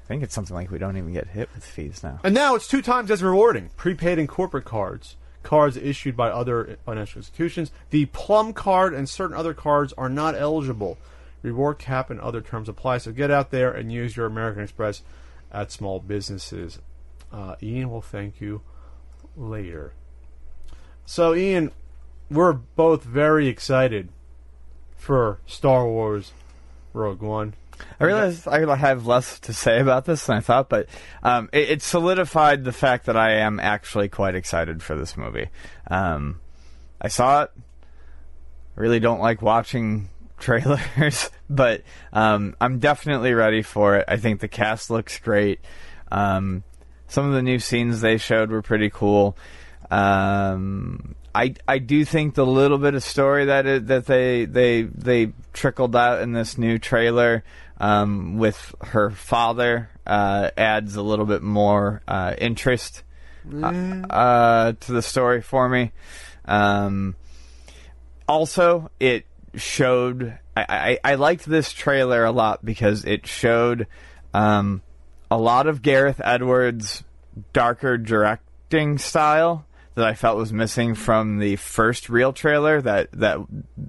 I 0.03 0.07
think 0.07 0.23
it's 0.23 0.35
something 0.35 0.55
like 0.55 0.71
we 0.71 0.79
don't 0.79 0.97
even 0.97 1.13
get 1.13 1.29
hit 1.29 1.49
with 1.55 1.65
fees 1.65 2.03
now. 2.03 2.19
And 2.25 2.35
now 2.35 2.55
it's 2.55 2.67
two 2.67 2.83
times 2.83 3.11
as 3.11 3.23
rewarding. 3.23 3.71
Prepaid 3.77 4.19
and 4.19 4.29
corporate 4.29 4.65
cards, 4.65 5.17
cards 5.43 5.77
issued 5.77 6.17
by 6.17 6.29
other 6.29 6.77
financial 6.85 7.21
institutions. 7.21 7.71
The 7.91 8.07
Plum 8.07 8.53
card 8.53 8.95
and 8.95 9.09
certain 9.09 9.37
other 9.37 9.55
cards 9.55 9.93
are 9.97 10.09
not 10.09 10.35
eligible. 10.35 10.99
Reward 11.43 11.79
cap 11.79 12.11
and 12.11 12.21
other 12.21 12.41
terms 12.41 12.69
apply. 12.69 12.99
So 12.99 13.13
get 13.13 13.31
out 13.31 13.51
there 13.51 13.73
and 13.73 13.93
use 13.93 14.17
your 14.17 14.27
American 14.27 14.63
Express 14.63 15.03
at 15.53 15.71
small 15.71 16.01
businesses. 16.01 16.81
Uh, 17.33 17.57
Ian 17.63 17.91
will 17.91 18.03
thank 18.03 18.41
you 18.41 18.63
later. 19.37 19.93
So, 21.05 21.35
Ian, 21.35 21.73
we're 22.31 22.53
both 22.53 23.05
very 23.05 23.49
excited 23.49 24.09
for 24.97 25.41
Star 25.47 25.87
Wars 25.87 26.33
Rogue 26.93 27.23
One. 27.23 27.55
I 28.01 28.05
realize 28.05 28.47
I 28.47 28.77
have 28.77 29.07
less 29.07 29.41
to 29.41 29.53
say 29.53 29.81
about 29.81 30.05
this 30.05 30.27
than 30.27 30.37
I 30.37 30.41
thought, 30.41 30.69
but 30.69 30.89
um, 31.23 31.49
it, 31.53 31.71
it 31.71 31.83
solidified 31.83 32.65
the 32.65 32.73
fact 32.73 33.07
that 33.07 33.17
I 33.17 33.35
am 33.39 33.59
actually 33.61 34.09
quite 34.09 34.35
excited 34.35 34.83
for 34.83 34.95
this 34.95 35.17
movie. 35.17 35.49
Um, 35.91 36.41
I 37.01 37.09
saw 37.09 37.45
it. 37.45 37.51
I 38.77 38.81
really 38.81 39.01
don't 39.01 39.21
like 39.21 39.43
watching 39.43 40.09
trailers, 40.39 41.31
but 41.51 41.83
um, 42.13 42.57
I'm 42.61 42.79
definitely 42.79 43.35
ready 43.35 43.63
for 43.63 43.97
it. 43.97 44.05
I 44.09 44.17
think 44.17 44.41
the 44.41 44.49
cast 44.49 44.91
looks 44.91 45.19
great. 45.19 45.61
Um, 46.11 46.63
some 47.09 47.27
of 47.27 47.35
the 47.35 47.43
new 47.43 47.59
scenes 47.59 48.01
they 48.01 48.17
showed 48.17 48.51
were 48.51 48.63
pretty 48.63 48.91
cool. 48.91 49.37
Um, 49.93 51.17
I 51.35 51.55
I 51.69 51.79
do 51.79 52.07
think 52.07 52.35
the 52.35 52.47
little 52.47 52.79
bit 52.79 52.95
of 52.95 53.03
story 53.03 53.45
that 53.45 53.67
it, 53.67 53.87
that 53.89 54.07
they 54.07 54.47
they 54.47 54.83
they 54.85 55.33
trickled 55.53 55.95
out 55.95 56.23
in 56.23 56.33
this 56.33 56.57
new 56.57 56.79
trailer 56.79 57.45
um, 57.77 58.39
with 58.39 58.75
her 58.81 59.11
father 59.11 59.91
uh, 60.07 60.51
adds 60.57 60.97
a 60.97 61.03
little 61.03 61.27
bit 61.27 61.43
more 61.43 62.01
uh, 62.09 62.35
interest 62.39 63.03
uh, 63.53 63.67
uh, 64.09 64.73
to 64.81 64.93
the 64.93 65.03
story 65.03 65.43
for 65.43 65.69
me. 65.69 65.93
Um, 66.47 67.15
also, 68.27 68.91
it 68.99 69.27
showed. 69.55 70.39
I, 70.57 70.99
I, 71.05 71.13
I 71.13 71.15
liked 71.17 71.45
this 71.45 71.71
trailer 71.71 72.25
a 72.25 72.33
lot 72.33 72.65
because 72.65 73.05
it 73.05 73.27
showed 73.27 73.87
um, 74.33 74.81
a 75.31 75.37
lot 75.37 75.67
of 75.67 75.83
Gareth 75.83 76.21
Edwards' 76.25 77.05
darker 77.53 77.99
directing 77.99 78.97
style 78.97 79.67
that 79.95 80.05
I 80.05 80.15
felt 80.15 80.39
was 80.39 80.53
missing 80.53 80.95
from 80.95 81.39
the 81.39 81.57
first 81.57 82.09
real 82.09 82.33
trailer. 82.33 82.81
That 82.81 83.13
that 83.13 83.39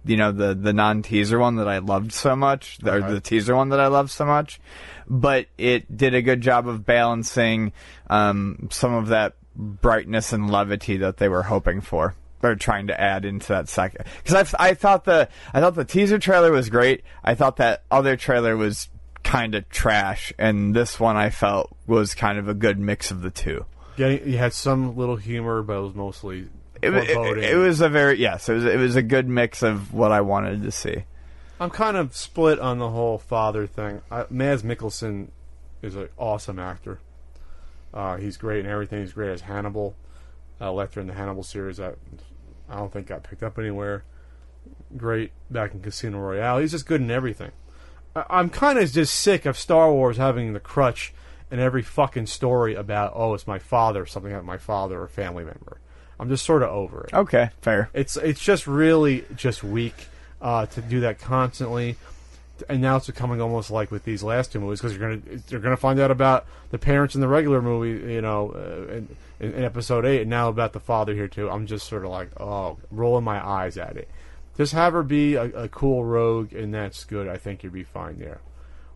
you 0.05 0.17
know 0.17 0.31
the 0.31 0.53
the 0.53 0.73
non 0.73 1.01
teaser 1.01 1.39
one 1.39 1.55
that 1.57 1.67
I 1.67 1.77
loved 1.79 2.11
so 2.11 2.35
much, 2.35 2.79
or 2.85 3.01
the 3.01 3.21
teaser 3.21 3.55
one 3.55 3.69
that 3.69 3.79
I 3.79 3.87
loved 3.87 4.09
so 4.11 4.25
much. 4.25 4.59
But 5.07 5.47
it 5.57 5.95
did 5.95 6.13
a 6.13 6.21
good 6.21 6.41
job 6.41 6.67
of 6.67 6.85
balancing 6.85 7.73
um, 8.09 8.69
some 8.71 8.93
of 8.93 9.07
that 9.07 9.35
brightness 9.55 10.33
and 10.33 10.49
levity 10.49 10.97
that 10.97 11.17
they 11.17 11.29
were 11.29 11.43
hoping 11.43 11.81
for. 11.81 12.15
or 12.41 12.55
trying 12.55 12.87
to 12.87 12.99
add 12.99 13.23
into 13.23 13.47
that 13.49 13.69
second 13.69 14.05
because 14.23 14.53
I, 14.55 14.69
I 14.69 14.73
thought 14.73 15.05
the 15.05 15.29
I 15.53 15.59
thought 15.61 15.75
the 15.75 15.85
teaser 15.85 16.19
trailer 16.19 16.51
was 16.51 16.69
great. 16.69 17.03
I 17.23 17.35
thought 17.35 17.57
that 17.57 17.83
other 17.89 18.17
trailer 18.17 18.57
was 18.57 18.89
kind 19.23 19.55
of 19.55 19.69
trash, 19.69 20.33
and 20.37 20.75
this 20.75 20.99
one 20.99 21.15
I 21.15 21.29
felt 21.29 21.73
was 21.87 22.13
kind 22.13 22.37
of 22.37 22.49
a 22.49 22.53
good 22.53 22.77
mix 22.77 23.11
of 23.11 23.21
the 23.21 23.31
two. 23.31 23.65
Getting, 23.95 24.29
you 24.29 24.37
had 24.37 24.53
some 24.53 24.97
little 24.97 25.15
humor, 25.15 25.61
but 25.61 25.77
it 25.77 25.81
was 25.81 25.95
mostly 25.95 26.47
It, 26.81 26.93
it, 26.93 27.37
it 27.37 27.55
was 27.55 27.79
a 27.81 27.89
very 27.89 28.19
yes, 28.19 28.49
it 28.49 28.53
was 28.53 28.65
it 28.65 28.77
was 28.77 28.95
a 28.95 29.01
good 29.01 29.27
mix 29.27 29.61
of 29.63 29.93
what 29.93 30.11
I 30.11 30.21
wanted 30.21 30.63
to 30.63 30.71
see. 30.71 31.03
I'm 31.59 31.69
kind 31.69 31.95
of 31.95 32.15
split 32.15 32.59
on 32.59 32.79
the 32.79 32.89
whole 32.89 33.17
father 33.17 33.67
thing. 33.67 34.01
I, 34.11 34.25
Mads 34.29 34.63
Mikkelsen 34.63 35.29
is 35.81 35.95
an 35.95 36.09
awesome 36.17 36.59
actor. 36.59 36.99
Uh, 37.93 38.17
he's 38.17 38.37
great 38.37 38.65
in 38.65 38.71
everything. 38.71 39.01
He's 39.01 39.13
great 39.13 39.29
as 39.29 39.41
Hannibal. 39.41 39.95
Uh, 40.59 40.69
Lecter 40.69 40.97
in 40.97 41.07
the 41.07 41.13
Hannibal 41.13 41.43
series 41.43 41.77
that 41.77 41.95
I 42.69 42.77
don't 42.77 42.91
think 42.91 43.07
got 43.07 43.23
picked 43.23 43.43
up 43.43 43.59
anywhere. 43.59 44.03
Great 44.97 45.31
back 45.49 45.73
in 45.73 45.81
Casino 45.81 46.19
Royale. 46.19 46.59
He's 46.59 46.71
just 46.71 46.85
good 46.85 47.01
in 47.01 47.11
everything. 47.11 47.51
I, 48.15 48.25
I'm 48.29 48.49
kind 48.49 48.79
of 48.79 48.91
just 48.91 49.13
sick 49.13 49.45
of 49.45 49.57
Star 49.57 49.91
Wars 49.91 50.17
having 50.17 50.53
the 50.53 50.59
crutch 50.59 51.13
in 51.53 51.59
every 51.59 51.83
fucking 51.83 52.25
story 52.25 52.73
about 52.73 53.13
oh 53.15 53.35
it's 53.35 53.45
my 53.45 53.59
father, 53.59 54.07
something 54.07 54.31
about 54.31 54.43
my 54.43 54.57
father 54.57 54.99
or 54.99 55.07
family 55.07 55.45
member. 55.45 55.77
I'm 56.19 56.27
just 56.27 56.45
sort 56.45 56.63
of 56.63 56.69
over 56.69 57.05
it. 57.05 57.13
Okay, 57.13 57.51
fair. 57.61 57.91
It's 57.93 58.17
it's 58.17 58.43
just 58.43 58.65
really 58.65 59.23
just 59.35 59.63
weak 59.63 60.07
uh, 60.41 60.65
to 60.65 60.81
do 60.81 61.01
that 61.01 61.19
constantly, 61.19 61.95
and 62.67 62.81
now 62.81 62.97
it's 62.97 63.05
becoming 63.05 63.39
almost 63.39 63.69
like 63.69 63.91
with 63.91 64.03
these 64.03 64.23
last 64.23 64.51
two 64.51 64.59
movies 64.59 64.81
because 64.81 64.97
you're 64.97 65.15
gonna 65.15 65.41
you're 65.49 65.59
gonna 65.59 65.77
find 65.77 65.99
out 65.99 66.09
about 66.09 66.47
the 66.71 66.79
parents 66.79 67.13
in 67.13 67.21
the 67.21 67.27
regular 67.27 67.61
movie, 67.61 68.13
you 68.13 68.21
know, 68.21 68.51
uh, 68.55 68.91
in, 68.91 69.15
in, 69.39 69.53
in 69.53 69.63
episode 69.63 70.05
eight, 70.05 70.21
and 70.21 70.31
now 70.31 70.49
about 70.49 70.73
the 70.73 70.79
father 70.79 71.13
here 71.13 71.27
too. 71.27 71.51
I'm 71.51 71.67
just 71.67 71.87
sort 71.87 72.03
of 72.03 72.09
like, 72.09 72.29
oh, 72.41 72.79
rolling 72.89 73.23
my 73.23 73.45
eyes 73.45 73.77
at 73.77 73.95
it. 73.95 74.09
Just 74.57 74.73
have 74.73 74.93
her 74.93 75.03
be 75.03 75.35
a, 75.35 75.43
a 75.43 75.69
cool 75.69 76.03
rogue, 76.03 76.51
and 76.51 76.73
that's 76.73 77.03
good. 77.03 77.27
I 77.27 77.37
think 77.37 77.61
you'd 77.61 77.73
be 77.73 77.83
fine 77.83 78.17
there. 78.17 78.41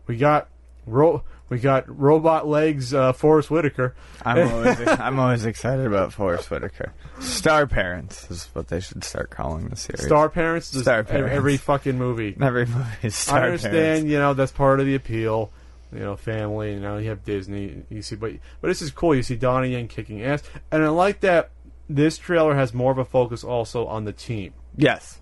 We 0.08 0.16
got 0.16 0.48
ro- 0.86 1.22
we 1.48 1.58
got 1.58 1.88
robot 1.98 2.46
legs, 2.46 2.92
uh, 2.92 3.12
Forest 3.12 3.50
Whitaker. 3.50 3.94
I'm 4.24 4.48
always 4.48 4.78
I'm 4.86 5.18
always 5.18 5.44
excited 5.44 5.86
about 5.86 6.12
Forest 6.12 6.50
Whitaker. 6.50 6.92
Star 7.20 7.66
parents 7.66 8.30
is 8.30 8.48
what 8.52 8.68
they 8.68 8.80
should 8.80 9.02
start 9.04 9.30
calling 9.30 9.68
the 9.68 9.76
series. 9.76 10.04
Star 10.04 10.28
parents, 10.28 10.66
Star 10.78 11.04
parents. 11.04 11.34
every 11.34 11.56
fucking 11.56 11.96
movie. 11.98 12.36
Every 12.40 12.66
movie 12.66 12.84
is 13.02 13.14
Star 13.14 13.40
Parents. 13.40 13.64
I 13.64 13.68
understand, 13.68 13.74
parents. 13.94 14.10
you 14.10 14.18
know, 14.18 14.34
that's 14.34 14.52
part 14.52 14.80
of 14.80 14.86
the 14.86 14.94
appeal. 14.94 15.50
You 15.92 16.00
know, 16.00 16.16
family. 16.16 16.74
You 16.74 16.80
know, 16.80 16.98
you 16.98 17.08
have 17.08 17.24
Disney. 17.24 17.82
You 17.88 18.02
see, 18.02 18.16
but 18.16 18.32
but 18.60 18.68
this 18.68 18.82
is 18.82 18.90
cool. 18.90 19.14
You 19.14 19.22
see 19.22 19.36
Donnie 19.36 19.70
Yen 19.70 19.88
kicking 19.88 20.22
ass, 20.22 20.42
and 20.70 20.84
I 20.84 20.88
like 20.90 21.20
that 21.20 21.50
this 21.88 22.18
trailer 22.18 22.54
has 22.54 22.74
more 22.74 22.92
of 22.92 22.98
a 22.98 23.04
focus 23.06 23.42
also 23.42 23.86
on 23.86 24.04
the 24.04 24.12
team. 24.12 24.52
Yes. 24.76 25.20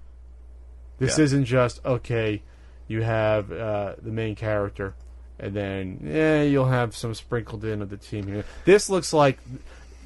This 0.99 1.19
Yeah. 1.19 1.25
isn't 1.25 1.45
just 1.45 1.85
okay. 1.85 2.43
You 2.89 3.03
have 3.03 3.53
uh, 3.53 3.95
the 4.03 4.11
main 4.11 4.35
character, 4.35 4.95
and 5.39 5.55
then 5.55 6.01
yeah, 6.03 6.43
you'll 6.43 6.67
have 6.67 6.97
some 6.97 7.15
sprinkled 7.15 7.65
in 7.65 7.83
of 7.83 7.91
the 7.91 7.97
team 7.97 8.27
here. 8.27 8.45
This 8.65 8.89
looks 8.89 9.13
like 9.13 9.39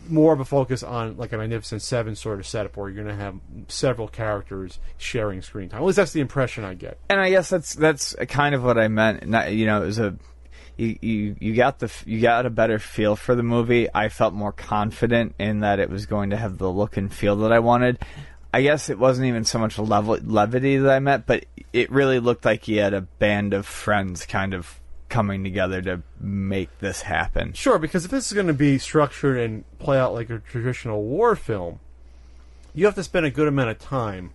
more 0.08 0.32
of 0.32 0.40
a 0.40 0.44
focus 0.44 0.82
on 0.82 1.16
like 1.16 1.32
a 1.32 1.38
Magnificent 1.38 1.82
Seven 1.82 2.16
sort 2.16 2.40
of 2.40 2.46
setup, 2.46 2.76
where 2.76 2.88
you're 2.88 3.04
going 3.04 3.16
to 3.16 3.22
have 3.22 3.36
several 3.68 4.08
characters 4.08 4.78
sharing 4.98 5.42
screen 5.42 5.68
time. 5.68 5.80
At 5.82 5.86
least 5.86 5.96
that's 5.96 6.12
the 6.12 6.20
impression 6.20 6.64
I 6.64 6.74
get. 6.74 6.98
and 7.08 7.20
I 7.20 7.30
guess 7.30 7.48
that's 7.48 7.74
that's 7.74 8.14
kind 8.28 8.54
of 8.54 8.64
what 8.64 8.78
I 8.78 8.88
meant. 8.88 9.26
Not, 9.26 9.52
you 9.52 9.66
know, 9.66 9.82
it 9.82 9.86
was 9.86 9.98
a 9.98 10.16
you, 10.76 10.98
you 11.00 11.36
you 11.38 11.54
got 11.54 11.78
the 11.78 11.92
you 12.06 12.20
got 12.20 12.46
a 12.46 12.50
better 12.50 12.78
feel 12.78 13.14
for 13.14 13.34
the 13.34 13.42
movie. 13.42 13.88
I 13.92 14.08
felt 14.08 14.32
more 14.34 14.52
confident 14.52 15.34
in 15.38 15.60
that 15.60 15.78
it 15.78 15.90
was 15.90 16.06
going 16.06 16.30
to 16.30 16.36
have 16.36 16.58
the 16.58 16.70
look 16.70 16.96
and 16.96 17.12
feel 17.12 17.36
that 17.36 17.52
I 17.52 17.58
wanted. 17.58 17.98
I 18.52 18.62
guess 18.62 18.88
it 18.88 18.98
wasn't 18.98 19.28
even 19.28 19.44
so 19.44 19.60
much 19.60 19.78
level, 19.78 20.18
levity 20.24 20.76
that 20.78 20.90
I 20.90 20.98
met, 20.98 21.24
but 21.24 21.44
it 21.72 21.92
really 21.92 22.18
looked 22.18 22.44
like 22.44 22.64
he 22.64 22.78
had 22.78 22.94
a 22.94 23.02
band 23.02 23.54
of 23.54 23.64
friends 23.64 24.26
kind 24.26 24.54
of 24.54 24.79
coming 25.10 25.44
together 25.44 25.82
to 25.82 26.02
make 26.18 26.78
this 26.78 27.02
happen. 27.02 27.52
Sure, 27.52 27.78
because 27.78 28.04
if 28.04 28.10
this 28.10 28.28
is 28.28 28.32
going 28.32 28.46
to 28.46 28.54
be 28.54 28.78
structured 28.78 29.36
and 29.36 29.64
play 29.78 29.98
out 29.98 30.14
like 30.14 30.30
a 30.30 30.38
traditional 30.38 31.02
war 31.02 31.36
film, 31.36 31.80
you 32.72 32.86
have 32.86 32.94
to 32.94 33.02
spend 33.02 33.26
a 33.26 33.30
good 33.30 33.48
amount 33.48 33.70
of 33.70 33.78
time 33.78 34.32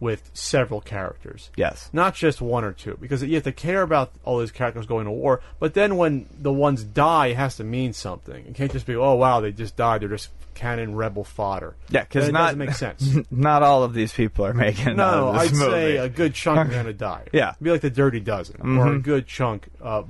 with 0.00 0.30
several 0.32 0.80
characters. 0.80 1.50
Yes. 1.56 1.90
Not 1.92 2.14
just 2.14 2.40
one 2.40 2.64
or 2.64 2.72
two, 2.72 2.96
because 3.00 3.22
you 3.22 3.34
have 3.34 3.44
to 3.44 3.52
care 3.52 3.82
about 3.82 4.10
all 4.24 4.38
these 4.38 4.50
characters 4.50 4.86
going 4.86 5.04
to 5.04 5.10
war. 5.10 5.40
But 5.58 5.74
then 5.74 5.96
when 5.96 6.26
the 6.36 6.52
ones 6.52 6.82
die, 6.82 7.28
it 7.28 7.36
has 7.36 7.56
to 7.56 7.64
mean 7.64 7.92
something. 7.92 8.46
It 8.46 8.54
can't 8.54 8.72
just 8.72 8.86
be, 8.86 8.96
oh 8.96 9.14
wow, 9.14 9.40
they 9.40 9.52
just 9.52 9.76
died. 9.76 10.00
They're 10.00 10.08
just 10.08 10.30
cannon 10.54 10.94
rebel 10.94 11.22
fodder. 11.24 11.74
Yeah, 11.90 12.02
because 12.04 12.28
it 12.28 12.32
not 12.32 12.46
doesn't 12.46 12.58
make 12.58 12.72
sense. 12.72 13.16
not 13.30 13.62
all 13.62 13.82
of 13.84 13.92
these 13.94 14.12
people 14.12 14.44
are 14.46 14.54
making 14.54 14.96
No, 14.96 15.28
I'd 15.30 15.52
movie. 15.52 15.70
say 15.70 15.96
a 15.98 16.08
good 16.08 16.34
chunk 16.34 16.58
are 16.58 16.64
going 16.72 16.86
to 16.86 16.92
die. 16.94 17.26
Yeah. 17.32 17.50
It'd 17.50 17.62
be 17.62 17.70
like 17.70 17.80
the 17.82 17.90
Dirty 17.90 18.20
Dozen, 18.20 18.60
or 18.78 18.94
a 18.94 18.98
good 18.98 19.26
chunk. 19.26 19.68
Uh, 19.82 20.04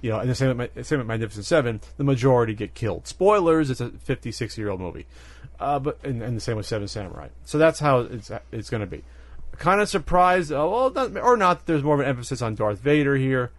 you 0.00 0.10
know, 0.10 0.18
and 0.18 0.28
the 0.28 0.34
same 0.34 0.56
with, 0.56 0.86
same 0.86 0.98
with 0.98 1.06
Magnificent 1.06 1.46
Seven, 1.46 1.80
the 1.96 2.02
majority 2.04 2.54
get 2.54 2.74
killed. 2.74 3.06
Spoilers: 3.06 3.70
it's 3.70 3.80
a 3.80 3.90
56 3.90 4.58
year 4.58 4.68
old 4.70 4.80
movie, 4.80 5.06
uh, 5.60 5.78
but 5.78 5.98
and, 6.04 6.22
and 6.22 6.36
the 6.36 6.40
same 6.40 6.56
with 6.56 6.66
Seven 6.66 6.88
Samurai. 6.88 7.28
So 7.44 7.58
that's 7.58 7.78
how 7.78 8.00
it's 8.00 8.30
it's 8.50 8.68
going 8.70 8.80
to 8.80 8.86
be. 8.86 9.04
Kind 9.58 9.80
of 9.80 9.88
surprised, 9.88 10.50
uh, 10.52 10.66
well, 10.68 10.90
not, 10.90 11.16
or 11.18 11.36
not. 11.36 11.58
that 11.60 11.66
There's 11.66 11.82
more 11.82 11.94
of 11.94 12.00
an 12.00 12.06
emphasis 12.06 12.42
on 12.42 12.54
Darth 12.54 12.78
Vader 12.80 13.16
here. 13.16 13.50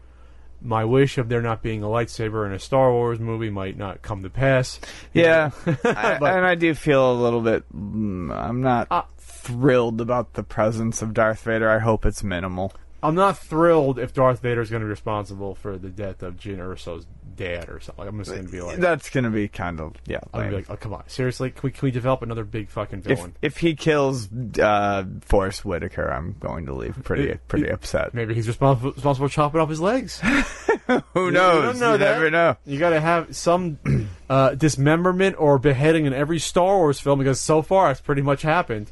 My 0.62 0.86
wish 0.86 1.18
of 1.18 1.28
there 1.30 1.42
not 1.42 1.62
being 1.62 1.84
a 1.84 1.88
lightsaber 1.88 2.46
in 2.46 2.54
a 2.54 2.60
Star 2.60 2.92
Wars 2.92 3.20
movie 3.20 3.50
might 3.50 3.78
not 3.78 4.02
come 4.02 4.24
to 4.24 4.30
pass. 4.30 4.80
Yeah, 5.14 5.52
I, 5.84 6.18
and 6.22 6.46
I 6.46 6.56
do 6.56 6.74
feel 6.74 7.12
a 7.12 7.20
little 7.22 7.42
bit. 7.42 7.64
mm, 7.74 8.34
I'm 8.34 8.62
not 8.62 8.88
Uh, 8.90 9.02
thrilled 9.18 10.00
about 10.00 10.34
the 10.34 10.44
presence 10.44 11.02
of 11.02 11.14
Darth 11.14 11.44
Vader. 11.44 11.70
I 11.70 11.80
hope 11.80 12.06
it's 12.06 12.24
minimal. 12.24 12.74
I'm 13.02 13.16
not 13.16 13.38
thrilled 13.38 14.00
if 14.00 14.14
Darth 14.14 14.42
Vader 14.42 14.62
is 14.62 14.70
going 14.70 14.80
to 14.80 14.86
be 14.86 14.90
responsible 14.90 15.54
for 15.56 15.78
the 15.78 15.90
death 15.90 16.24
of 16.24 16.38
Jyn 16.38 16.60
Erso's 16.60 17.06
dad 17.36 17.70
or 17.70 17.80
something. 17.80 18.08
I'm 18.08 18.18
just 18.20 18.32
going 18.32 18.46
to 18.46 18.52
be 18.52 18.62
like, 18.62 18.78
That's 18.78 19.10
gonna 19.10 19.30
be 19.30 19.48
kind 19.48 19.80
of 19.80 19.94
yeah. 20.06 20.20
I'm 20.34 20.40
gonna 20.40 20.46
be 20.50 20.56
lame. 20.56 20.66
like, 20.68 20.70
oh 20.70 20.76
come 20.78 20.94
on, 20.94 21.04
seriously? 21.08 21.52
Can 21.52 21.62
we 21.64 21.72
can 21.72 21.86
we 21.86 21.92
develop 21.92 22.22
another 22.22 22.44
big 22.44 22.70
fucking 22.70 23.00
if 23.00 23.06
villain? 23.06 23.36
if 23.42 23.58
he 23.58 23.76
kills 23.76 24.30
uh, 24.60 25.04
Forest 25.22 25.66
Whitaker, 25.66 26.08
I'm 26.10 26.36
going 26.40 26.66
to 26.68 26.74
leave 26.74 26.98
pretty 27.04 27.38
pretty 27.48 27.70
upset. 27.70 28.14
Maybe 28.14 28.34
he's 28.34 28.48
responsible 28.48 28.92
responsible 28.92 29.28
for 29.28 29.34
chopping 29.34 29.62
off 29.62 29.70
his 29.70 29.82
legs. 29.82 30.20
Who 31.14 31.32
knows? 31.32 31.64
don't 31.74 31.80
know 31.80 31.92
you 31.94 31.98
that. 32.00 32.12
never 32.14 32.30
know. 32.30 32.58
You 32.66 32.78
got 32.80 32.90
to 32.92 33.00
have 33.00 33.36
some 33.36 33.80
uh, 34.30 34.56
dismemberment 34.56 35.36
or 35.40 35.58
beheading 35.58 36.06
in 36.06 36.14
every 36.14 36.40
Star 36.40 36.78
Wars 36.78 37.00
film 37.00 37.20
because 37.20 37.40
so 37.40 37.62
far 37.62 37.92
it's 37.92 38.02
pretty 38.02 38.22
much 38.22 38.42
happened. 38.42 38.92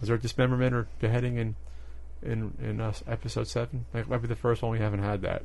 Was 0.00 0.08
there 0.08 0.16
a 0.16 0.20
dismemberment 0.20 0.74
or 0.74 0.86
beheading 1.00 1.36
in 1.36 1.56
in 2.22 2.52
in 2.62 2.80
uh, 2.80 2.92
episode 3.06 3.48
seven? 3.48 3.86
That 3.92 4.08
might 4.08 4.22
be 4.22 4.28
the 4.28 4.36
first 4.36 4.62
one 4.62 4.70
we 4.72 4.78
haven't 4.78 5.02
had 5.02 5.22
that 5.22 5.42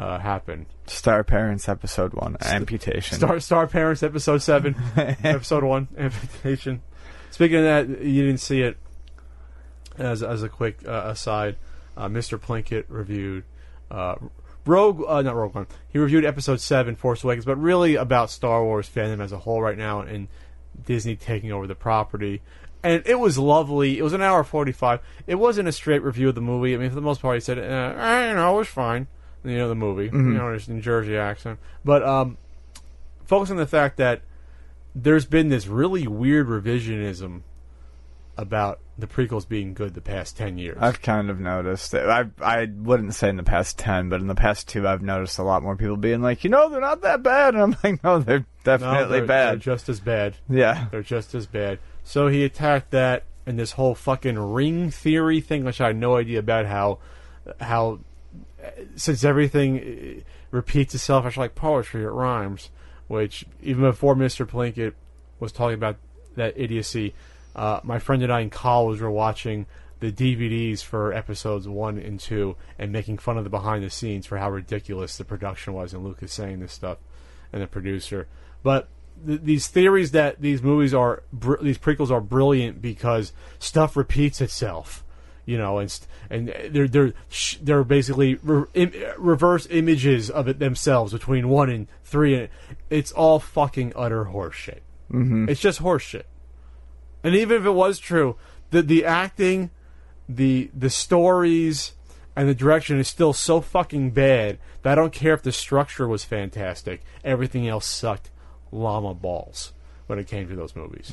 uh, 0.00 0.18
happen. 0.18 0.64
Star 0.86 1.22
Parents 1.22 1.68
episode 1.68 2.14
one 2.14 2.38
amputation. 2.40 3.18
Star 3.18 3.38
Star 3.38 3.66
Parents 3.66 4.02
episode 4.02 4.38
seven, 4.38 4.74
episode 4.96 5.62
one 5.62 5.88
amputation. 5.98 6.80
Speaking 7.30 7.58
of 7.58 7.64
that, 7.64 7.88
you 8.02 8.22
didn't 8.22 8.40
see 8.40 8.62
it. 8.62 8.78
As 9.98 10.22
as 10.22 10.42
a 10.42 10.48
quick 10.48 10.78
uh, 10.88 11.02
aside, 11.04 11.56
uh, 11.98 12.08
Mr. 12.08 12.38
Plinkett 12.38 12.84
reviewed 12.88 13.44
uh, 13.90 14.14
Rogue, 14.64 15.04
uh, 15.06 15.20
not 15.20 15.36
Rogue 15.36 15.54
One. 15.54 15.66
He 15.90 15.98
reviewed 15.98 16.24
episode 16.24 16.60
seven, 16.60 16.96
Force 16.96 17.22
Awakens, 17.22 17.44
but 17.44 17.56
really 17.56 17.96
about 17.96 18.30
Star 18.30 18.64
Wars 18.64 18.88
fandom 18.88 19.22
as 19.22 19.32
a 19.32 19.38
whole 19.38 19.60
right 19.60 19.76
now 19.76 20.00
and 20.00 20.28
Disney 20.82 21.14
taking 21.14 21.52
over 21.52 21.66
the 21.66 21.74
property. 21.74 22.40
And 22.82 23.02
it 23.04 23.18
was 23.18 23.36
lovely. 23.36 23.98
It 23.98 24.02
was 24.02 24.14
an 24.14 24.22
hour 24.22 24.44
forty 24.44 24.72
five. 24.72 25.00
It 25.26 25.34
wasn't 25.34 25.68
a 25.68 25.72
straight 25.72 26.02
review 26.02 26.30
of 26.30 26.34
the 26.34 26.40
movie. 26.40 26.74
I 26.74 26.78
mean, 26.78 26.88
for 26.88 26.94
the 26.94 27.02
most 27.02 27.20
part, 27.20 27.34
he 27.34 27.40
said, 27.40 27.58
eh, 27.58 28.28
"You 28.30 28.36
know, 28.36 28.54
it 28.54 28.58
was 28.60 28.68
fine." 28.68 29.06
You 29.44 29.56
know, 29.58 29.68
the 29.68 29.74
movie. 29.74 30.06
You 30.12 30.18
know, 30.20 30.52
his 30.52 30.68
New 30.68 30.80
Jersey 30.80 31.16
accent, 31.16 31.58
but 31.84 32.02
um, 32.02 32.36
focus 33.24 33.50
on 33.50 33.56
the 33.56 33.66
fact 33.66 33.96
that 33.96 34.22
there's 34.94 35.24
been 35.24 35.48
this 35.48 35.66
really 35.66 36.06
weird 36.06 36.48
revisionism 36.48 37.42
about 38.36 38.80
the 38.98 39.06
prequels 39.06 39.48
being 39.48 39.74
good 39.74 39.94
the 39.94 40.00
past 40.00 40.36
10 40.36 40.58
years. 40.58 40.78
I've 40.80 41.00
kind 41.02 41.30
of 41.30 41.40
noticed. 41.40 41.94
It. 41.94 42.06
I 42.06 42.26
I 42.40 42.66
wouldn't 42.66 43.14
say 43.14 43.28
in 43.28 43.36
the 43.36 43.42
past 43.42 43.78
ten, 43.78 44.08
but 44.08 44.20
in 44.20 44.26
the 44.26 44.34
past 44.34 44.68
two, 44.68 44.86
I've 44.86 45.02
noticed 45.02 45.38
a 45.38 45.42
lot 45.42 45.62
more 45.62 45.76
people 45.76 45.96
being 45.96 46.22
like, 46.22 46.44
you 46.44 46.50
know, 46.50 46.68
they're 46.68 46.80
not 46.80 47.02
that 47.02 47.22
bad, 47.22 47.54
and 47.54 47.62
I'm 47.62 47.76
like, 47.82 48.02
no, 48.04 48.18
they're 48.18 48.40
No, 48.40 48.44
definitely 48.64 49.18
they're, 49.18 49.26
bad. 49.26 49.50
They're 49.52 49.56
just 49.74 49.88
as 49.88 50.00
bad. 50.00 50.36
yeah, 50.48 50.86
They're 50.90 51.02
just 51.02 51.34
as 51.34 51.46
bad. 51.46 51.78
So 52.02 52.28
he 52.28 52.44
attacked 52.44 52.90
that 52.90 53.24
and 53.46 53.58
this 53.58 53.72
whole 53.72 53.94
fucking 53.94 54.38
ring 54.38 54.90
theory 54.90 55.40
thing, 55.40 55.64
which 55.64 55.80
I 55.80 55.88
had 55.88 55.96
no 55.96 56.16
idea 56.16 56.38
about 56.38 56.66
how 56.66 56.98
how 57.60 58.00
since 58.96 59.24
everything 59.24 59.78
uh, 59.78 60.22
repeats 60.50 60.94
itself, 60.94 61.26
it's 61.26 61.36
like 61.36 61.54
poetry, 61.54 62.02
it 62.02 62.08
rhymes. 62.08 62.70
Which 63.08 63.44
even 63.62 63.82
before 63.82 64.14
Mr. 64.14 64.46
Plinkett 64.46 64.94
was 65.40 65.50
talking 65.50 65.74
about 65.74 65.96
that 66.36 66.54
idiocy, 66.56 67.12
uh, 67.56 67.80
my 67.82 67.98
friend 67.98 68.22
and 68.22 68.32
I 68.32 68.40
in 68.40 68.50
college 68.50 69.00
were 69.00 69.10
watching 69.10 69.66
the 70.00 70.10
DVDs 70.10 70.82
for 70.82 71.12
episodes 71.12 71.68
one 71.68 71.98
and 71.98 72.18
two 72.18 72.56
and 72.78 72.90
making 72.90 73.18
fun 73.18 73.36
of 73.36 73.44
the 73.44 73.50
behind 73.50 73.84
the 73.84 73.90
scenes 73.90 74.26
for 74.26 74.38
how 74.38 74.50
ridiculous 74.50 75.16
the 75.16 75.24
production 75.24 75.74
was 75.74 75.92
and 75.92 76.02
Lucas 76.02 76.32
saying 76.32 76.60
this 76.60 76.72
stuff 76.72 76.98
and 77.52 77.62
the 77.62 77.66
producer. 77.66 78.26
But 78.62 78.88
th- 79.26 79.42
these 79.42 79.68
theories 79.68 80.12
that 80.12 80.40
these 80.40 80.62
movies 80.62 80.94
are 80.94 81.22
br- 81.32 81.62
these 81.62 81.78
prequels 81.78 82.10
are 82.10 82.20
brilliant 82.20 82.80
because 82.80 83.32
stuff 83.58 83.96
repeats 83.96 84.40
itself, 84.40 85.04
you 85.50 85.58
know, 85.58 85.78
and 85.78 85.90
st- 85.90 86.08
and 86.30 86.54
they're 86.70 86.86
they're 86.86 87.12
sh- 87.28 87.56
they're 87.60 87.82
basically 87.82 88.36
re- 88.36 88.66
Im- 88.74 88.92
reverse 89.18 89.66
images 89.68 90.30
of 90.30 90.46
it 90.46 90.60
themselves 90.60 91.12
between 91.12 91.48
one 91.48 91.68
and 91.68 91.88
three, 92.04 92.34
and 92.36 92.48
it's 92.88 93.10
all 93.10 93.40
fucking 93.40 93.92
utter 93.96 94.26
horseshit. 94.26 94.78
Mm-hmm. 95.12 95.48
It's 95.48 95.60
just 95.60 95.82
horseshit. 95.82 96.22
And 97.24 97.34
even 97.34 97.56
if 97.58 97.66
it 97.66 97.72
was 97.72 97.98
true, 97.98 98.36
the 98.70 98.80
the 98.80 99.04
acting, 99.04 99.70
the 100.28 100.70
the 100.72 100.88
stories, 100.88 101.94
and 102.36 102.48
the 102.48 102.54
direction 102.54 103.00
is 103.00 103.08
still 103.08 103.32
so 103.32 103.60
fucking 103.60 104.12
bad 104.12 104.58
that 104.82 104.92
I 104.92 104.94
don't 104.94 105.12
care 105.12 105.34
if 105.34 105.42
the 105.42 105.50
structure 105.52 106.06
was 106.06 106.24
fantastic. 106.24 107.02
Everything 107.24 107.66
else 107.66 107.86
sucked 107.86 108.30
llama 108.70 109.14
balls 109.14 109.72
when 110.06 110.20
it 110.20 110.28
came 110.28 110.48
to 110.48 110.54
those 110.54 110.76
movies, 110.76 111.10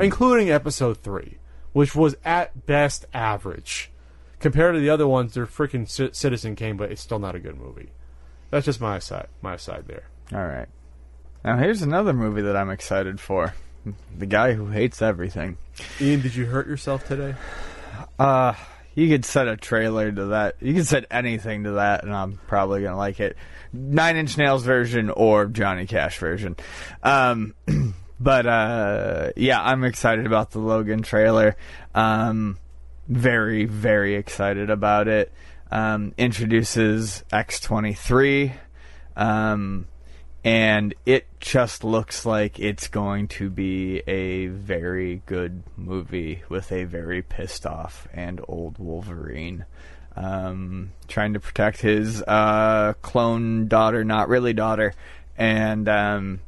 including 0.00 0.48
Episode 0.50 0.98
Three, 0.98 1.38
which 1.72 1.94
was 1.94 2.16
at 2.24 2.66
best 2.66 3.06
average 3.12 3.90
compared 4.38 4.74
to 4.74 4.80
the 4.80 4.90
other 4.90 5.06
ones. 5.06 5.34
They're 5.34 5.46
freaking 5.46 5.88
C- 5.88 6.10
Citizen 6.12 6.56
Kane, 6.56 6.76
but 6.76 6.90
it's 6.90 7.00
still 7.02 7.18
not 7.18 7.34
a 7.34 7.40
good 7.40 7.58
movie. 7.58 7.90
That's 8.50 8.66
just 8.66 8.80
my 8.80 8.98
side. 8.98 9.28
My 9.42 9.56
side 9.56 9.84
there. 9.86 10.04
All 10.32 10.46
right. 10.46 10.68
Now 11.44 11.56
here's 11.58 11.82
another 11.82 12.12
movie 12.12 12.42
that 12.42 12.56
I'm 12.56 12.70
excited 12.70 13.20
for. 13.20 13.54
The 14.16 14.26
guy 14.26 14.52
who 14.52 14.66
hates 14.66 15.00
everything. 15.00 15.56
Ian, 16.00 16.20
did 16.20 16.34
you 16.34 16.46
hurt 16.46 16.66
yourself 16.66 17.06
today? 17.06 17.34
Uh, 18.18 18.52
you 18.94 19.08
could 19.08 19.24
set 19.24 19.48
a 19.48 19.56
trailer 19.56 20.12
to 20.12 20.26
that. 20.26 20.56
You 20.60 20.74
could 20.74 20.86
set 20.86 21.06
anything 21.10 21.64
to 21.64 21.72
that, 21.72 22.04
and 22.04 22.12
I'm 22.12 22.38
probably 22.46 22.82
gonna 22.82 22.98
like 22.98 23.20
it. 23.20 23.36
Nine 23.72 24.16
Inch 24.16 24.36
Nails 24.36 24.64
version 24.64 25.08
or 25.10 25.46
Johnny 25.46 25.86
Cash 25.86 26.18
version. 26.18 26.56
Um, 27.02 27.54
but 28.20 28.46
uh, 28.46 29.30
yeah, 29.34 29.60
I'm 29.62 29.82
excited 29.82 30.26
about 30.26 30.50
the 30.50 30.58
Logan 30.58 31.02
trailer. 31.02 31.56
Um, 31.94 32.58
very, 33.08 33.64
very 33.64 34.14
excited 34.14 34.68
about 34.70 35.08
it. 35.08 35.32
Um, 35.72 36.12
introduces 36.18 37.24
X23. 37.32 38.52
Um, 39.16 39.86
and 40.44 40.94
it 41.04 41.26
just 41.40 41.82
looks 41.84 42.24
like 42.24 42.58
it's 42.58 42.88
going 42.88 43.28
to 43.28 43.50
be 43.50 44.02
a 44.06 44.46
very 44.46 45.22
good 45.26 45.62
movie 45.76 46.42
with 46.48 46.72
a 46.72 46.84
very 46.84 47.22
pissed 47.22 47.66
off 47.66 48.08
and 48.12 48.40
old 48.48 48.78
Wolverine. 48.78 49.64
Um, 50.16 50.92
trying 51.08 51.34
to 51.34 51.40
protect 51.40 51.80
his 51.80 52.22
uh, 52.22 52.94
clone 53.00 53.68
daughter, 53.68 54.04
not 54.04 54.28
really 54.28 54.52
daughter, 54.52 54.94
and 55.36 55.88
um, 55.88 56.40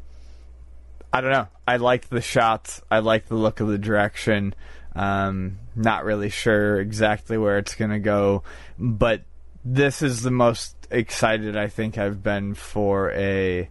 I 1.13 1.21
don't 1.21 1.33
know. 1.33 1.49
I 1.67 1.77
like 1.77 2.09
the 2.09 2.23
shots. 2.23 2.81
I 2.91 3.01
like 3.01 3.27
the 3.27 3.35
look 3.35 3.61
of 3.61 3.69
the 3.69 3.79
direction. 3.79 4.55
Um, 4.95 5.59
not 5.75 6.05
really 6.05 6.31
sure 6.31 6.81
exactly 6.81 7.37
where 7.37 7.59
it's 7.59 7.75
gonna 7.75 7.99
go, 8.01 8.43
but 8.79 9.23
this 9.65 10.03
is 10.03 10.23
the 10.23 10.31
most 10.31 10.77
excited 10.91 11.57
I 11.57 11.69
think 11.69 11.99
I've 11.99 12.23
been 12.23 12.55
for 12.55 13.13
a. 13.13 13.69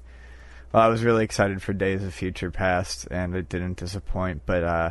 Well, 0.72 0.84
I 0.84 0.88
was 0.88 1.04
really 1.04 1.24
excited 1.24 1.62
for 1.62 1.74
Days 1.74 2.04
of 2.04 2.14
Future 2.14 2.50
Past, 2.50 3.08
and 3.12 3.36
it 3.36 3.50
didn't 3.50 3.78
disappoint. 3.78 4.44
But 4.46 4.64
uh, 4.64 4.90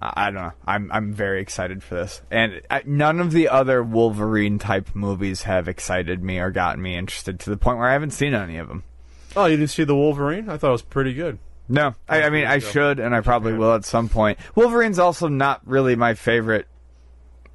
I 0.00 0.12
I 0.16 0.30
don't 0.30 0.42
know. 0.42 0.52
I'm 0.66 0.90
I'm 0.92 1.12
very 1.12 1.40
excited 1.40 1.82
for 1.82 1.94
this, 1.94 2.22
and 2.30 2.60
I, 2.70 2.82
none 2.84 3.20
of 3.20 3.32
the 3.32 3.48
other 3.48 3.82
Wolverine 3.82 4.58
type 4.58 4.94
movies 4.94 5.42
have 5.42 5.68
excited 5.68 6.22
me 6.22 6.38
or 6.38 6.50
gotten 6.50 6.82
me 6.82 6.96
interested 6.96 7.40
to 7.40 7.50
the 7.50 7.56
point 7.56 7.78
where 7.78 7.88
I 7.88 7.92
haven't 7.92 8.10
seen 8.10 8.34
any 8.34 8.58
of 8.58 8.68
them. 8.68 8.84
Oh, 9.36 9.46
you 9.46 9.56
didn't 9.56 9.70
see 9.70 9.84
the 9.84 9.96
Wolverine? 9.96 10.48
I 10.48 10.56
thought 10.56 10.68
it 10.68 10.72
was 10.72 10.82
pretty 10.82 11.14
good. 11.14 11.38
No, 11.68 11.94
I, 12.08 12.22
I 12.24 12.30
mean 12.30 12.46
I 12.46 12.58
should, 12.58 13.00
and 13.00 13.14
I 13.14 13.20
probably 13.22 13.54
will 13.54 13.74
at 13.74 13.84
some 13.84 14.08
point. 14.08 14.38
Wolverine's 14.54 14.98
also 14.98 15.28
not 15.28 15.62
really 15.66 15.96
my 15.96 16.12
favorite 16.14 16.66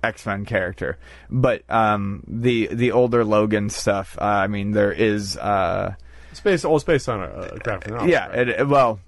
X 0.03 0.25
Men 0.25 0.45
character, 0.45 0.97
but 1.29 1.61
um, 1.69 2.23
the 2.27 2.67
the 2.71 2.91
older 2.91 3.23
Logan 3.23 3.69
stuff. 3.69 4.17
Uh, 4.19 4.23
I 4.25 4.47
mean, 4.47 4.71
there 4.71 4.91
is. 4.91 5.37
Uh, 5.37 5.93
It's 6.31 6.39
based, 6.39 6.65
all 6.65 6.79
based 6.79 7.07
on 7.07 7.21
a, 7.21 7.49
a 7.53 7.59
graphic 7.59 7.91
novel. 7.91 8.09
yeah, 8.09 8.27
right? 8.29 8.39
it, 8.39 8.49
it- 8.61 8.67
well, 8.67 8.99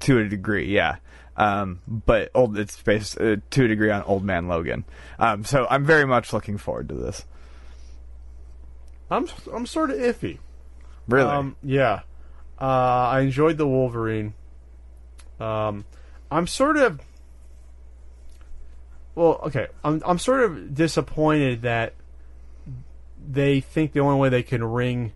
to 0.00 0.18
a 0.18 0.28
degree, 0.28 0.66
yeah. 0.74 0.96
Um, 1.34 1.80
but 1.86 2.30
old, 2.34 2.58
it's 2.58 2.80
based 2.82 3.18
uh, 3.18 3.36
to 3.50 3.64
a 3.64 3.68
degree 3.68 3.90
on 3.90 4.02
Old 4.02 4.22
Man 4.22 4.48
Logan. 4.48 4.84
Um, 5.18 5.44
so 5.46 5.66
I'm 5.70 5.84
very 5.86 6.04
much 6.04 6.32
looking 6.34 6.58
forward 6.58 6.90
to 6.90 6.94
this. 6.94 7.24
I'm 9.10 9.28
I'm 9.52 9.64
sort 9.66 9.90
of 9.90 9.96
iffy. 9.96 10.38
Really, 11.08 11.28
Um, 11.30 11.56
yeah, 11.62 12.00
uh, 12.60 12.64
I 12.64 13.20
enjoyed 13.20 13.56
the 13.58 13.66
Wolverine. 13.66 14.34
Um, 15.40 15.84
I'm 16.30 16.46
sort 16.46 16.76
of 16.76 17.00
well, 19.14 19.40
okay. 19.44 19.68
I'm 19.84 20.02
I'm 20.04 20.18
sort 20.18 20.40
of 20.42 20.74
disappointed 20.74 21.62
that 21.62 21.94
they 23.30 23.60
think 23.60 23.92
the 23.92 24.00
only 24.00 24.18
way 24.18 24.28
they 24.28 24.42
can 24.42 24.64
wring 24.64 25.12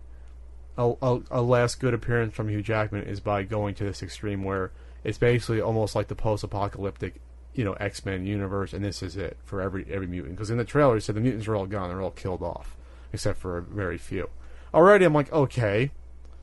a, 0.77 0.93
a, 1.01 1.19
a 1.31 1.41
last 1.41 1.79
good 1.79 1.93
appearance 1.93 2.35
from 2.35 2.49
Hugh 2.49 2.61
Jackman 2.61 3.03
is 3.03 3.19
by 3.19 3.43
going 3.43 3.75
to 3.75 3.83
this 3.83 4.03
extreme 4.03 4.43
where 4.43 4.71
it's 5.03 5.17
basically 5.17 5.61
almost 5.61 5.95
like 5.95 6.07
the 6.07 6.15
post-apocalyptic, 6.15 7.15
you 7.53 7.63
know, 7.63 7.73
X-Men 7.73 8.25
universe, 8.25 8.73
and 8.73 8.85
this 8.85 9.01
is 9.01 9.17
it 9.17 9.37
for 9.43 9.61
every 9.61 9.85
every 9.89 10.07
mutant. 10.07 10.35
Because 10.35 10.51
in 10.51 10.57
the 10.57 10.65
trailer, 10.65 10.97
it 10.97 11.01
said 11.01 11.15
the 11.15 11.21
mutants 11.21 11.47
are 11.47 11.55
all 11.55 11.65
gone; 11.65 11.89
they're 11.89 12.01
all 12.01 12.11
killed 12.11 12.43
off, 12.43 12.77
except 13.11 13.39
for 13.39 13.57
a 13.57 13.61
very 13.63 13.97
few. 13.97 14.29
Already, 14.73 15.05
I'm 15.05 15.13
like, 15.13 15.31
okay, 15.31 15.91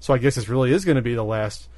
so 0.00 0.12
I 0.12 0.18
guess 0.18 0.34
this 0.34 0.48
really 0.48 0.72
is 0.72 0.84
going 0.84 0.96
to 0.96 1.02
be 1.02 1.14
the 1.14 1.24
last 1.24 1.68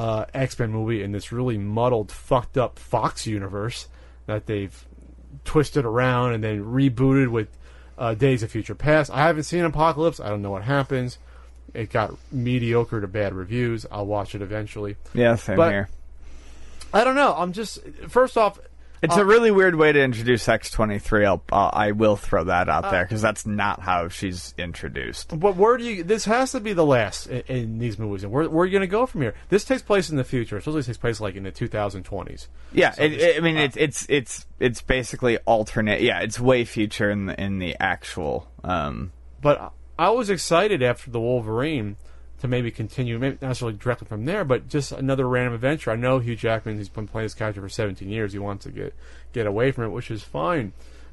uh, 0.00 0.24
X 0.32 0.58
Men 0.58 0.70
movie 0.72 1.02
in 1.02 1.12
this 1.12 1.30
really 1.30 1.58
muddled, 1.58 2.10
fucked 2.10 2.56
up 2.56 2.78
Fox 2.78 3.26
universe 3.26 3.86
that 4.24 4.46
they've 4.46 4.86
twisted 5.44 5.84
around 5.84 6.32
and 6.32 6.42
then 6.42 6.64
rebooted 6.64 7.28
with 7.28 7.48
uh, 7.98 8.14
Days 8.14 8.42
of 8.42 8.50
Future 8.50 8.74
Past. 8.74 9.10
I 9.10 9.18
haven't 9.26 9.42
seen 9.42 9.62
Apocalypse. 9.62 10.18
I 10.18 10.30
don't 10.30 10.40
know 10.40 10.50
what 10.52 10.62
happens. 10.62 11.18
It 11.74 11.90
got 11.90 12.14
mediocre 12.32 13.02
to 13.02 13.06
bad 13.06 13.34
reviews. 13.34 13.84
I'll 13.90 14.06
watch 14.06 14.34
it 14.34 14.40
eventually. 14.40 14.96
yeah, 15.12 15.34
same 15.36 15.56
but- 15.56 15.70
here. 15.70 15.88
I 16.94 17.04
don't 17.04 17.14
know. 17.14 17.34
I'm 17.36 17.52
just 17.52 17.78
first 18.08 18.36
off. 18.38 18.58
It's 19.02 19.16
uh, 19.16 19.22
a 19.22 19.24
really 19.24 19.50
weird 19.50 19.76
way 19.76 19.92
to 19.92 20.02
introduce 20.02 20.46
X23. 20.46 21.24
I'll, 21.26 21.42
uh, 21.50 21.70
I 21.72 21.92
will 21.92 22.16
throw 22.16 22.44
that 22.44 22.68
out 22.68 22.84
Uh, 22.84 22.90
there 22.90 23.04
because 23.04 23.22
that's 23.22 23.46
not 23.46 23.80
how 23.80 24.08
she's 24.08 24.54
introduced. 24.58 25.38
But 25.38 25.56
where 25.56 25.76
do 25.78 25.84
you? 25.84 26.02
This 26.04 26.26
has 26.26 26.52
to 26.52 26.60
be 26.60 26.72
the 26.74 26.84
last 26.84 27.26
in, 27.26 27.40
in 27.46 27.78
these 27.78 27.98
movies, 27.98 28.24
and 28.24 28.32
where, 28.32 28.48
where 28.48 28.62
are 28.62 28.66
you 28.66 28.72
going 28.72 28.80
to 28.82 28.86
go 28.86 29.06
from 29.06 29.22
here? 29.22 29.34
This 29.48 29.64
takes 29.64 29.82
place 29.82 30.10
in 30.10 30.16
the 30.16 30.24
future. 30.24 30.58
It 30.58 30.60
supposedly 30.64 30.82
takes 30.84 30.98
place 30.98 31.20
like 31.20 31.34
in 31.34 31.44
the 31.44 31.52
2020s. 31.52 32.48
Yeah, 32.72 32.90
So 32.92 33.02
it, 33.02 33.12
it- 33.14 33.36
I 33.36 33.40
mean 33.40 33.56
it's 33.56 33.76
it's 33.76 34.06
it's 34.08 34.46
it's 34.58 34.82
basically 34.82 35.38
alternate. 35.38 36.02
Yeah, 36.02 36.20
it's 36.20 36.38
way 36.38 36.64
future 36.64 37.10
in 37.10 37.26
the 37.26 37.40
in 37.42 37.58
the 37.58 37.76
actual. 37.80 38.48
Um, 38.62 39.12
But 39.40 39.72
I 39.98 40.10
was 40.10 40.28
excited 40.30 40.82
after 40.82 41.10
the 41.10 41.20
Wolverine 41.20 41.96
to 42.40 42.48
maybe 42.48 42.70
continue, 42.70 43.18
maybe 43.18 43.38
not 43.40 43.48
necessarily 43.48 43.76
directly 43.76 44.06
from 44.08 44.24
there, 44.24 44.44
but 44.44 44.68
just 44.68 44.92
another 44.92 45.28
random 45.28 45.54
adventure. 45.54 45.90
I 45.90 45.96
know 45.96 46.18
Hugh 46.18 46.36
Jackman; 46.36 46.78
he's 46.78 46.88
been 46.88 47.06
playing 47.06 47.26
this 47.26 47.34
character 47.34 47.60
for 47.60 47.68
17 47.68 48.08
years. 48.08 48.32
He 48.32 48.38
wants 48.38 48.64
to 48.64 48.70
get 48.70 48.94
get 49.32 49.46
away 49.46 49.72
from 49.72 49.84
it, 49.84 49.88
which 49.88 50.10
is 50.10 50.22
fine. 50.22 50.72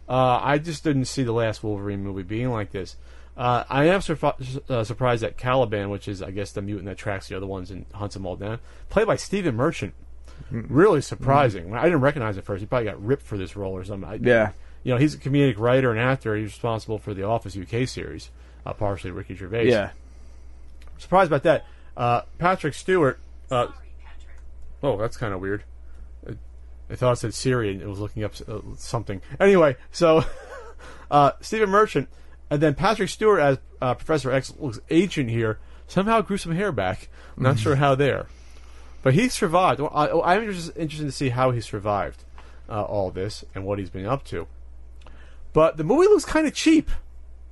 Uh, 0.09 0.39
I 0.41 0.57
just 0.57 0.83
didn't 0.83 1.05
see 1.05 1.23
the 1.23 1.33
last 1.33 1.63
Wolverine 1.63 2.01
movie 2.01 2.23
being 2.23 2.49
like 2.49 2.71
this. 2.71 2.95
Uh, 3.35 3.63
I 3.69 3.85
am 3.85 4.01
uh, 4.69 4.83
surprised 4.83 5.21
that 5.21 5.37
Caliban, 5.37 5.89
which 5.89 6.07
is 6.07 6.23
I 6.23 6.31
guess 6.31 6.53
the 6.53 6.61
mutant 6.61 6.85
that 6.87 6.97
tracks 6.97 7.27
the 7.27 7.35
other 7.35 7.45
ones 7.45 7.69
and 7.69 7.85
hunts 7.93 8.15
them 8.15 8.25
all 8.25 8.35
down, 8.35 8.59
played 8.89 9.07
by 9.07 9.15
Stephen 9.15 9.55
Merchant. 9.55 9.93
Really 10.49 11.01
surprising. 11.01 11.75
I 11.75 11.83
didn't 11.83 12.01
recognize 12.01 12.37
it 12.37 12.45
first. 12.45 12.61
He 12.61 12.67
probably 12.67 12.85
got 12.85 13.03
ripped 13.03 13.23
for 13.23 13.37
this 13.37 13.55
role 13.55 13.73
or 13.73 13.83
something. 13.83 14.09
I, 14.09 14.19
Yeah. 14.21 14.51
You 14.83 14.93
know, 14.93 14.97
he's 14.97 15.13
a 15.13 15.17
comedic 15.17 15.59
writer 15.59 15.91
and 15.91 15.99
actor. 15.99 16.35
He's 16.35 16.45
responsible 16.45 16.97
for 16.99 17.13
the 17.13 17.23
Office 17.23 17.57
UK 17.57 17.87
series, 17.87 18.29
uh, 18.65 18.73
partially 18.73 19.11
Ricky 19.11 19.35
Gervais. 19.35 19.69
yeah, 19.69 19.91
Surprised 20.97 21.29
about 21.31 21.43
that. 21.43 21.65
Uh, 21.95 22.21
Patrick 22.37 22.73
Stewart. 22.73 23.19
Uh, 23.49 23.67
oh, 24.83 24.97
that's 24.97 25.17
kind 25.17 25.33
of 25.33 25.39
weird. 25.39 25.63
I, 26.27 26.33
I 26.89 26.95
thought 26.95 27.13
it 27.13 27.15
said 27.17 27.33
Siri 27.33 27.71
and 27.71 27.81
it 27.81 27.87
was 27.87 27.99
looking 27.99 28.23
up 28.23 28.33
uh, 28.47 28.59
something. 28.77 29.21
Anyway, 29.39 29.75
so 29.91 30.23
uh, 31.11 31.31
Stephen 31.41 31.69
Merchant 31.69 32.09
and 32.49 32.61
then 32.61 32.75
Patrick 32.75 33.09
Stewart 33.09 33.39
as 33.39 33.57
uh, 33.81 33.93
Professor 33.93 34.31
X 34.31 34.53
looks 34.57 34.79
ancient 34.89 35.29
here. 35.29 35.59
Somehow 35.87 36.21
grew 36.21 36.37
some 36.37 36.51
hair 36.51 36.71
back. 36.71 37.09
I'm 37.35 37.43
not 37.43 37.59
sure 37.59 37.75
how 37.77 37.95
there, 37.95 38.27
but 39.03 39.13
he 39.13 39.29
survived. 39.29 39.79
Well, 39.79 39.91
I, 39.93 40.35
I'm 40.35 40.51
just 40.51 40.75
interested 40.75 41.05
to 41.05 41.11
see 41.11 41.29
how 41.29 41.51
he 41.51 41.61
survived 41.61 42.25
uh, 42.67 42.83
all 42.83 43.09
this 43.09 43.45
and 43.55 43.63
what 43.63 43.79
he's 43.79 43.89
been 43.89 44.05
up 44.05 44.25
to. 44.25 44.47
But 45.53 45.77
the 45.77 45.85
movie 45.85 46.07
looks 46.07 46.25
kind 46.25 46.45
of 46.45 46.53
cheap. 46.53 46.91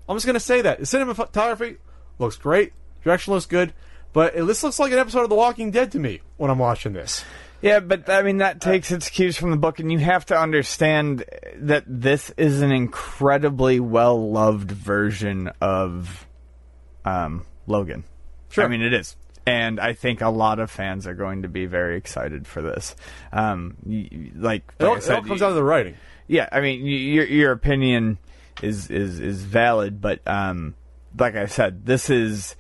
I'm 0.08 0.18
just 0.18 0.26
gonna 0.26 0.40
say 0.40 0.62
that 0.62 0.80
the 0.80 0.86
cinematography 0.86 1.78
looks 2.20 2.36
great, 2.36 2.74
direction 3.06 3.34
looks 3.34 3.46
good, 3.46 3.74
but 4.12 4.36
it, 4.36 4.46
this 4.46 4.62
looks 4.64 4.80
like 4.80 4.92
an 4.92 5.00
episode 5.00 5.22
of 5.24 5.30
The 5.30 5.36
Walking 5.36 5.72
Dead 5.72 5.94
to 5.94 6.00
me 6.00 6.20
when 6.36 6.52
I'm 6.52 6.60
watching 6.60 6.92
this. 6.92 7.24
yeah. 7.62 7.80
But 7.80 8.10
I 8.10 8.22
mean 8.24 8.38
that 8.40 8.60
takes 8.60 8.92
its 8.92 9.10
cues 9.10 9.38
from 9.38 9.52
the 9.52 9.58
book, 9.58 9.80
and 9.80 9.90
you 9.92 10.00
have 10.00 10.26
to 10.28 10.38
understand 10.38 11.24
that 11.56 11.84
this 11.88 12.32
is 12.36 12.62
an 12.62 12.72
incredibly 12.74 13.80
well 13.80 14.30
loved 14.32 14.72
version 14.72 15.50
of 15.62 16.28
um, 17.06 17.46
Logan. 17.68 18.04
Sure. 18.50 18.66
I 18.66 18.68
mean 18.68 18.82
it 18.82 18.94
is. 18.94 19.16
and 19.46 19.80
I 19.80 19.94
think 19.94 20.22
a 20.22 20.30
lot 20.30 20.60
of 20.60 20.72
fans 20.72 21.06
are 21.08 21.14
going 21.14 21.44
to 21.44 21.48
be 21.50 21.66
very 21.68 21.98
excited 21.98 22.48
for 22.48 22.62
this. 22.64 22.96
Um, 23.32 23.76
y- 23.86 24.10
like, 24.36 24.74
It 24.80 24.86
all, 24.86 24.96
I 24.96 24.98
it 24.98 25.10
all 25.12 25.18
comes 25.22 25.30
y- 25.30 25.38
down 25.38 25.50
to 25.50 25.56
the 25.56 25.64
writing. 25.64 25.96
yeah, 26.28 26.50
I 26.52 26.62
mean, 26.62 26.86
your 26.86 27.26
your 27.26 27.52
opinion 27.52 28.18
is 28.64 28.90
is 28.90 29.20
is 29.20 29.44
valid, 29.44 30.02
but 30.02 30.26
um, 30.28 30.74
like 31.20 31.36
I 31.36 31.46
said, 31.48 31.86
this 31.86 32.10
is 32.10 32.56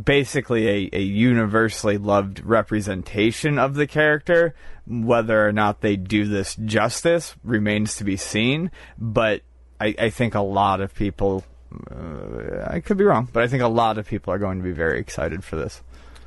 basically 0.00 0.68
a, 0.68 0.90
a 0.92 1.00
universally 1.00 1.98
loved 1.98 2.44
representation 2.44 3.58
of 3.58 3.74
the 3.74 3.86
character. 3.86 4.54
Whether 4.86 5.46
or 5.46 5.52
not 5.52 5.80
they 5.80 5.96
do 5.96 6.26
this 6.26 6.56
justice 6.56 7.36
remains 7.44 7.96
to 7.96 8.04
be 8.04 8.16
seen. 8.16 8.70
But 8.98 9.42
I, 9.80 9.94
I 9.98 10.10
think 10.10 10.34
a 10.34 10.40
lot 10.40 10.80
of 10.80 10.94
people, 10.94 11.44
uh, 11.90 12.66
I 12.66 12.80
could 12.80 12.96
be 12.96 13.04
wrong, 13.04 13.28
but 13.32 13.42
I 13.42 13.48
think 13.48 13.62
a 13.62 13.68
lot 13.68 13.98
of 13.98 14.06
people 14.06 14.32
are 14.32 14.38
going 14.38 14.58
to 14.58 14.64
be 14.64 14.72
very 14.72 14.98
excited 14.98 15.44
for 15.44 15.56
this. 15.56 15.82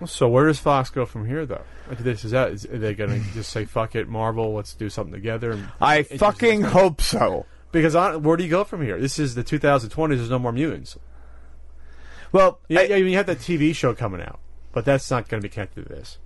So 0.05 0.27
where 0.27 0.47
does 0.47 0.59
Fox 0.59 0.89
go 0.89 1.05
from 1.05 1.25
here, 1.27 1.45
though? 1.45 1.63
This 1.89 2.25
is 2.25 2.31
that. 2.31 2.51
Is, 2.51 2.65
are 2.65 2.77
they 2.77 2.93
going 2.93 3.09
to 3.09 3.31
just 3.31 3.51
say 3.51 3.65
"fuck 3.65 3.95
it, 3.95 4.07
Marvel"? 4.07 4.53
Let's 4.53 4.73
do 4.73 4.89
something 4.89 5.13
together. 5.13 5.51
And 5.51 5.69
I 5.79 6.03
fucking 6.03 6.61
hope 6.61 7.01
so. 7.01 7.45
Because 7.71 7.95
on, 7.95 8.21
where 8.23 8.37
do 8.37 8.43
you 8.43 8.49
go 8.49 8.63
from 8.63 8.81
here? 8.81 8.99
This 8.99 9.17
is 9.17 9.35
the 9.35 9.43
2020s. 9.43 10.17
There's 10.17 10.29
no 10.29 10.39
more 10.39 10.51
mutants. 10.51 10.97
Well, 12.33 12.59
Yeah, 12.67 12.81
I- 12.81 12.83
yeah, 12.83 12.95
you 12.97 13.15
have 13.15 13.27
that 13.27 13.37
TV 13.39 13.73
show 13.73 13.93
coming 13.93 14.21
out, 14.21 14.39
but 14.73 14.83
that's 14.83 15.09
not 15.09 15.29
going 15.29 15.41
to 15.41 15.47
be 15.47 15.53
connected 15.53 15.83
to 15.83 15.89
this. 15.89 16.17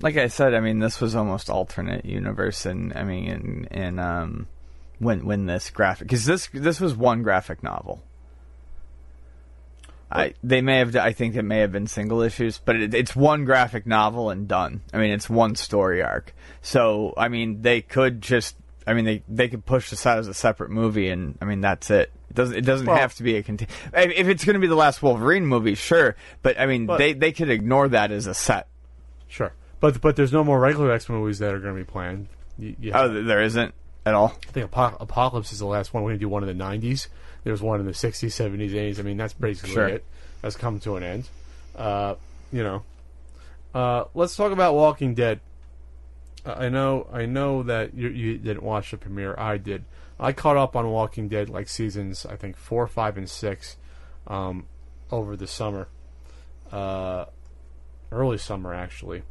like 0.00 0.16
I 0.16 0.26
said, 0.28 0.54
I 0.54 0.60
mean, 0.60 0.78
this 0.80 1.00
was 1.00 1.14
almost 1.14 1.48
alternate 1.50 2.04
universe, 2.06 2.64
and 2.66 2.92
I 2.94 3.04
mean, 3.04 3.26
in, 3.26 3.64
in 3.66 3.98
um, 3.98 4.48
when 4.98 5.24
when 5.26 5.46
this 5.46 5.68
graphic 5.70 6.08
because 6.08 6.24
this 6.24 6.48
this 6.52 6.80
was 6.80 6.96
one 6.96 7.22
graphic 7.22 7.62
novel. 7.62 8.02
I 10.12 10.34
they 10.42 10.60
may 10.60 10.78
have 10.78 10.96
I 10.96 11.12
think 11.12 11.36
it 11.36 11.42
may 11.42 11.58
have 11.58 11.70
been 11.70 11.86
single 11.86 12.22
issues, 12.22 12.58
but 12.58 12.76
it, 12.76 12.94
it's 12.94 13.14
one 13.14 13.44
graphic 13.44 13.86
novel 13.86 14.30
and 14.30 14.48
done. 14.48 14.80
I 14.92 14.98
mean, 14.98 15.10
it's 15.12 15.30
one 15.30 15.54
story 15.54 16.02
arc. 16.02 16.34
So 16.62 17.14
I 17.16 17.28
mean, 17.28 17.62
they 17.62 17.80
could 17.82 18.20
just 18.22 18.56
I 18.86 18.94
mean 18.94 19.04
they 19.04 19.22
they 19.28 19.48
could 19.48 19.64
push 19.66 19.90
this 19.90 20.06
out 20.06 20.18
as 20.18 20.26
a 20.26 20.34
separate 20.34 20.70
movie, 20.70 21.10
and 21.10 21.38
I 21.40 21.44
mean 21.44 21.60
that's 21.60 21.90
it. 21.90 22.10
It 22.30 22.34
doesn't 22.36 22.56
it 22.56 22.60
doesn't 22.64 22.86
Well- 22.86 22.96
have 22.96 23.14
to 23.16 23.22
be 23.22 23.36
a 23.36 23.42
conti- 23.42 23.66
if 23.92 24.28
it's 24.28 24.44
going 24.44 24.54
to 24.54 24.60
be 24.60 24.66
the 24.68 24.76
last 24.76 25.02
Wolverine 25.02 25.44
movie, 25.46 25.74
sure. 25.74 26.14
But 26.42 26.58
I 26.60 26.66
mean, 26.66 26.86
But- 26.86 26.98
they 26.98 27.12
they 27.12 27.32
could 27.32 27.50
ignore 27.50 27.88
that 27.88 28.10
as 28.12 28.26
a 28.26 28.34
set. 28.34 28.68
Sure, 29.28 29.52
but 29.80 30.00
but 30.00 30.16
there's 30.16 30.32
no 30.32 30.44
more 30.44 30.58
regular 30.60 30.92
X 30.92 31.08
movies 31.08 31.38
that 31.40 31.52
are 31.52 31.58
going 31.58 31.74
to 31.76 31.80
be 31.80 31.90
planned. 31.90 32.28
You, 32.58 32.76
you 32.80 32.92
Oh, 32.94 33.12
th- 33.12 33.26
there 33.26 33.42
isn't 33.42 33.74
at 34.06 34.14
all. 34.14 34.34
I 34.48 34.52
think 34.52 34.64
Apo- 34.76 34.96
Apocalypse 35.00 35.52
is 35.52 35.58
the 35.58 35.66
last 35.66 35.92
one. 35.92 36.02
We're 36.04 36.10
going 36.10 36.18
to 36.20 36.24
do 36.24 36.28
one 36.28 36.42
in 36.48 36.56
the 36.56 36.64
90s. 36.64 37.08
There's 37.44 37.62
one 37.62 37.80
in 37.80 37.86
the 37.86 37.92
60s, 37.92 38.32
70s, 38.32 38.72
80s. 38.72 38.98
I 38.98 39.02
mean, 39.02 39.16
that's 39.16 39.32
basically 39.32 39.72
Sure. 39.74 39.88
it. 39.88 40.04
That's 40.42 40.56
come 40.56 40.78
to 40.80 40.96
an 40.96 41.02
end. 41.02 41.28
Uh, 41.76 42.14
you 42.52 42.62
know, 42.62 42.82
uh, 43.74 44.04
let's 44.14 44.36
talk 44.36 44.52
about 44.52 44.74
Walking 44.74 45.14
Dead. 45.14 45.40
I 46.46 46.68
know, 46.70 47.06
I 47.12 47.26
know 47.26 47.62
that 47.64 47.94
you, 47.94 48.08
you 48.08 48.38
didn't 48.38 48.62
watch 48.62 48.90
the 48.90 48.96
premiere. 48.96 49.34
I 49.38 49.58
did. 49.58 49.84
I 50.20 50.32
caught 50.32 50.56
up 50.56 50.76
on 50.76 50.90
Walking 50.90 51.28
Dead 51.28 51.48
like 51.48 51.68
seasons, 51.68 52.26
I 52.26 52.36
think 52.36 52.56
four, 52.56 52.86
five, 52.86 53.16
and 53.16 53.28
six, 53.28 53.76
um, 54.26 54.66
over 55.10 55.36
the 55.36 55.46
summer, 55.46 55.88
uh, 56.70 57.24
early 58.12 58.38
summer 58.38 58.74
actually 58.74 59.22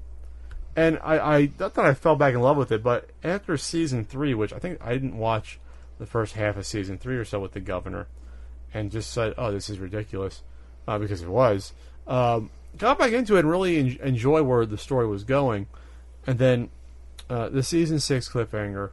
and 0.79 0.99
I, 1.03 1.19
I 1.19 1.51
not 1.59 1.73
that 1.73 1.85
I 1.85 1.93
fell 1.93 2.15
back 2.15 2.33
in 2.33 2.39
love 2.39 2.55
with 2.55 2.71
it, 2.71 2.81
but 2.81 3.09
after 3.21 3.57
season 3.57 4.05
three, 4.05 4.33
which 4.33 4.53
I 4.53 4.59
think 4.59 4.79
I 4.81 4.93
didn't 4.93 5.17
watch 5.17 5.59
the 5.97 6.05
first 6.05 6.35
half 6.35 6.55
of 6.55 6.65
season 6.65 6.97
three 6.97 7.17
or 7.17 7.25
so 7.25 7.39
with 7.39 7.51
the 7.51 7.59
governor, 7.59 8.07
and 8.73 8.89
just 8.89 9.11
said, 9.11 9.33
"Oh, 9.37 9.51
this 9.51 9.69
is 9.69 9.79
ridiculous," 9.79 10.41
uh, 10.87 10.97
because 10.97 11.21
it 11.21 11.29
was. 11.29 11.73
Um, 12.07 12.49
got 12.77 12.97
back 12.97 13.11
into 13.11 13.35
it 13.35 13.39
and 13.39 13.49
really 13.49 13.77
en- 13.77 13.99
enjoy 14.01 14.41
where 14.43 14.65
the 14.65 14.77
story 14.77 15.05
was 15.05 15.25
going, 15.25 15.67
and 16.25 16.39
then 16.39 16.69
uh, 17.29 17.49
the 17.49 17.63
season 17.63 17.99
six 17.99 18.29
cliffhanger 18.29 18.91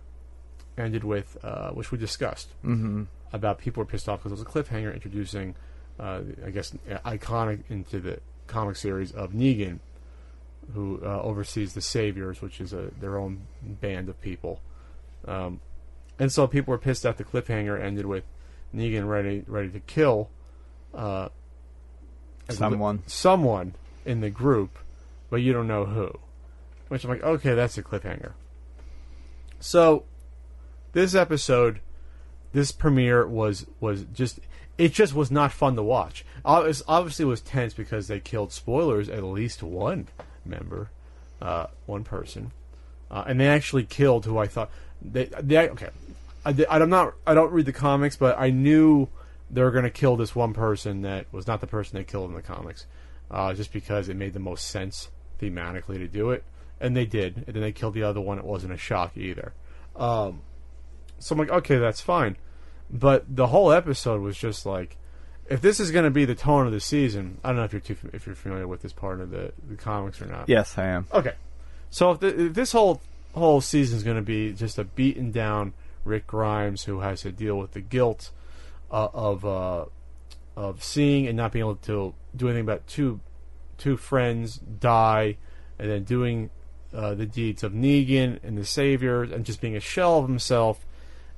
ended 0.79 1.05
with, 1.05 1.37
uh, 1.43 1.71
which 1.71 1.91
we 1.93 1.99
discussed 1.99 2.49
Mm-hmm. 2.65 3.05
about 3.33 3.59
people 3.59 3.81
were 3.83 3.87
pissed 3.87 4.09
off 4.09 4.21
because 4.23 4.33
it 4.33 4.43
was 4.43 4.43
a 4.43 4.73
cliffhanger 4.73 4.93
introducing, 4.95 5.55
uh, 5.99 6.21
I 6.45 6.51
guess, 6.51 6.73
iconic 7.05 7.61
into 7.71 8.01
the 8.01 8.21
comic 8.47 8.77
series 8.77 9.13
of 9.13 9.33
Negan, 9.33 9.79
who 10.75 11.01
uh, 11.05 11.23
oversees 11.23 11.75
the 11.75 11.81
Saviors, 11.81 12.41
which 12.43 12.61
is 12.61 12.73
a, 12.73 12.91
their 13.01 13.17
own 13.19 13.47
band 13.63 14.09
of 14.09 14.21
people. 14.21 14.61
Um, 15.27 15.61
and 16.19 16.31
so 16.33 16.47
people 16.47 16.73
were 16.73 16.79
pissed 16.79 17.03
that 17.05 17.17
the 17.19 17.25
cliffhanger 17.25 17.81
ended 17.81 18.07
with 18.07 18.25
Negan 18.75 19.09
ready 19.09 19.45
ready 19.47 19.69
to 19.71 19.81
kill 19.81 20.29
uh, 20.95 21.29
Someone. 22.49 23.03
someone 23.07 23.75
in 24.05 24.21
the 24.21 24.31
group, 24.31 24.79
but 25.31 25.37
you 25.37 25.53
don't 25.53 25.67
know 25.67 25.85
who. 25.85 26.17
Which 26.89 27.03
I'm 27.03 27.11
like, 27.11 27.23
okay, 27.25 27.55
that's 27.55 27.77
a 27.77 27.83
cliffhanger. 27.83 28.33
So, 29.59 30.05
this 30.97 31.15
episode, 31.15 31.81
this 32.53 32.73
premiere 32.73 33.27
was 33.27 33.67
was 33.81 34.05
just 34.15 34.41
it 34.79 34.93
just 34.95 35.15
was 35.15 35.31
not 35.31 35.53
fun 35.53 35.77
to 35.77 35.83
watch. 35.83 36.25
Obvious- 36.45 36.83
Obviously, 36.89 37.25
it 37.25 37.29
was 37.29 37.41
tense 37.43 37.75
because 37.75 38.09
they 38.09 38.19
killed 38.19 38.51
spoilers 38.53 39.09
at 39.11 39.23
least 39.23 39.63
one 39.63 40.09
member, 40.45 40.89
uh, 41.43 41.67
one 41.85 42.03
person, 42.03 42.53
uh, 43.11 43.25
and 43.27 43.39
they 43.39 43.47
actually 43.47 43.85
killed 43.85 44.25
who 44.25 44.39
I 44.39 44.47
thought 44.47 44.71
they 45.03 45.27
they 45.41 45.69
okay. 45.69 45.91
I, 46.47 46.53
di- 46.53 46.67
I'm 46.69 46.89
not 46.89 47.13
I 47.27 47.35
don't 47.35 47.53
read 47.53 47.67
the 47.67 47.73
comics, 47.75 48.17
but 48.17 48.39
I 48.39 48.49
knew 48.51 49.09
they 49.51 49.63
were 49.63 49.71
going 49.73 49.85
to 49.85 49.91
kill 49.91 50.17
this 50.17 50.35
one 50.35 50.55
person 50.55 51.03
that 51.03 51.27
was 51.31 51.47
not 51.47 51.61
the 51.61 51.67
person 51.67 51.99
they 51.99 52.05
killed 52.05 52.31
in 52.31 52.37
the 52.37 52.43
comics, 52.43 52.87
uh, 53.31 53.53
just 53.53 53.71
because 53.71 54.09
it 54.09 54.17
made 54.17 54.33
the 54.33 54.41
most 54.41 54.69
sense 54.69 55.11
thematically 55.41 55.99
to 55.99 56.09
do 56.09 56.31
it, 56.31 56.43
and 56.81 56.97
they 56.97 57.05
did. 57.05 57.45
And 57.47 57.55
then 57.55 57.61
they 57.63 57.73
killed 57.73 57.93
the 57.93 58.03
other 58.05 58.21
one. 58.21 58.39
It 58.39 58.45
wasn't 58.45 58.73
a 58.73 58.79
shock 58.79 59.15
either. 59.17 59.53
Um, 59.95 60.41
so 61.19 61.35
I'm 61.35 61.39
like, 61.39 61.51
okay, 61.51 61.77
that's 61.77 62.01
fine. 62.01 62.37
But 62.91 63.25
the 63.29 63.49
whole 63.49 63.73
episode 63.73 64.21
was 64.21 64.37
just 64.37 64.65
like, 64.65 64.97
if 65.49 65.61
this 65.61 65.81
is 65.81 65.91
going 65.91 66.05
to 66.05 66.11
be 66.11 66.25
the 66.25 66.35
tone 66.35 66.67
of 66.67 66.73
the 66.73 66.81
season, 66.81 67.39
I 67.43 67.49
don't 67.49 67.57
know 67.57 67.65
if 67.65 67.73
you're 67.73 67.81
too 67.81 67.97
if 68.13 68.27
you're 68.27 68.35
familiar 68.35 68.67
with 68.67 68.83
this 68.83 68.93
part 68.93 69.21
of 69.21 69.31
the, 69.31 69.53
the 69.69 69.77
comics 69.77 70.21
or 70.21 70.27
not. 70.27 70.49
Yes, 70.49 70.77
I 70.79 70.87
am. 70.87 71.07
Okay, 71.13 71.35
so 71.91 72.13
if, 72.13 72.21
the, 72.21 72.47
if 72.47 72.55
this 72.55 72.73
whole 72.73 73.01
whole 73.35 73.61
season 73.61 73.97
is 73.97 74.03
going 74.03 74.17
to 74.17 74.23
be 74.23 74.53
just 74.53 74.79
a 74.79 74.85
beaten 74.85 75.31
down 75.31 75.73
Rick 76.05 76.27
Grimes 76.27 76.85
who 76.85 77.01
has 77.01 77.23
to 77.23 77.33
deal 77.33 77.59
with 77.59 77.73
the 77.73 77.81
guilt 77.81 78.31
uh, 78.91 79.09
of 79.13 79.45
uh, 79.45 79.85
of 80.57 80.83
seeing 80.83 81.27
and 81.27 81.37
not 81.37 81.53
being 81.53 81.65
able 81.65 81.77
to 81.77 82.15
do 82.35 82.49
anything 82.49 82.65
about 82.65 82.87
two 82.87 83.21
two 83.79 83.97
friends 83.97 84.57
die, 84.57 85.37
and 85.79 85.91
then 85.91 86.05
doing 86.05 86.51
uh, 86.95 87.15
the 87.15 87.27
deeds 87.27 87.63
of 87.63 87.73
Negan 87.73 88.39
and 88.43 88.57
the 88.57 88.65
Savior, 88.65 89.23
and 89.23 89.45
just 89.45 89.61
being 89.61 89.77
a 89.77 89.81
shell 89.81 90.19
of 90.19 90.29
himself, 90.29 90.86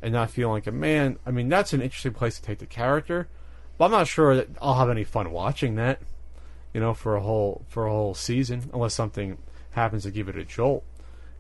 and 0.01 0.13
not 0.13 0.31
feeling 0.31 0.53
like 0.53 0.67
a 0.67 0.73
man. 0.73 1.19
I 1.27 1.31
mean, 1.31 1.49
that's 1.49 1.73
an 1.73 1.83
interesting 1.83 2.15
place 2.15 2.37
to 2.37 2.43
take 2.43 2.59
the 2.59 2.67
character, 2.67 3.29
but 3.77 3.87
I'm 3.87 3.91
not 3.91 4.09
sure 4.09 4.37
that 4.37 4.49
I'll 4.61 4.75
have 4.75 4.91
any 4.91 5.05
fun 5.05 5.31
watching 5.31 5.75
that. 5.77 6.01
You 6.75 6.81
know, 6.81 6.95
for 6.95 7.17
a 7.17 7.21
whole 7.21 7.65
for 7.69 7.87
a 7.87 7.91
whole 7.91 8.15
season, 8.15 8.71
unless 8.73 8.95
something 8.95 9.39
happens 9.71 10.03
to 10.05 10.11
give 10.11 10.29
it 10.29 10.37
a 10.37 10.45
jolt. 10.45 10.85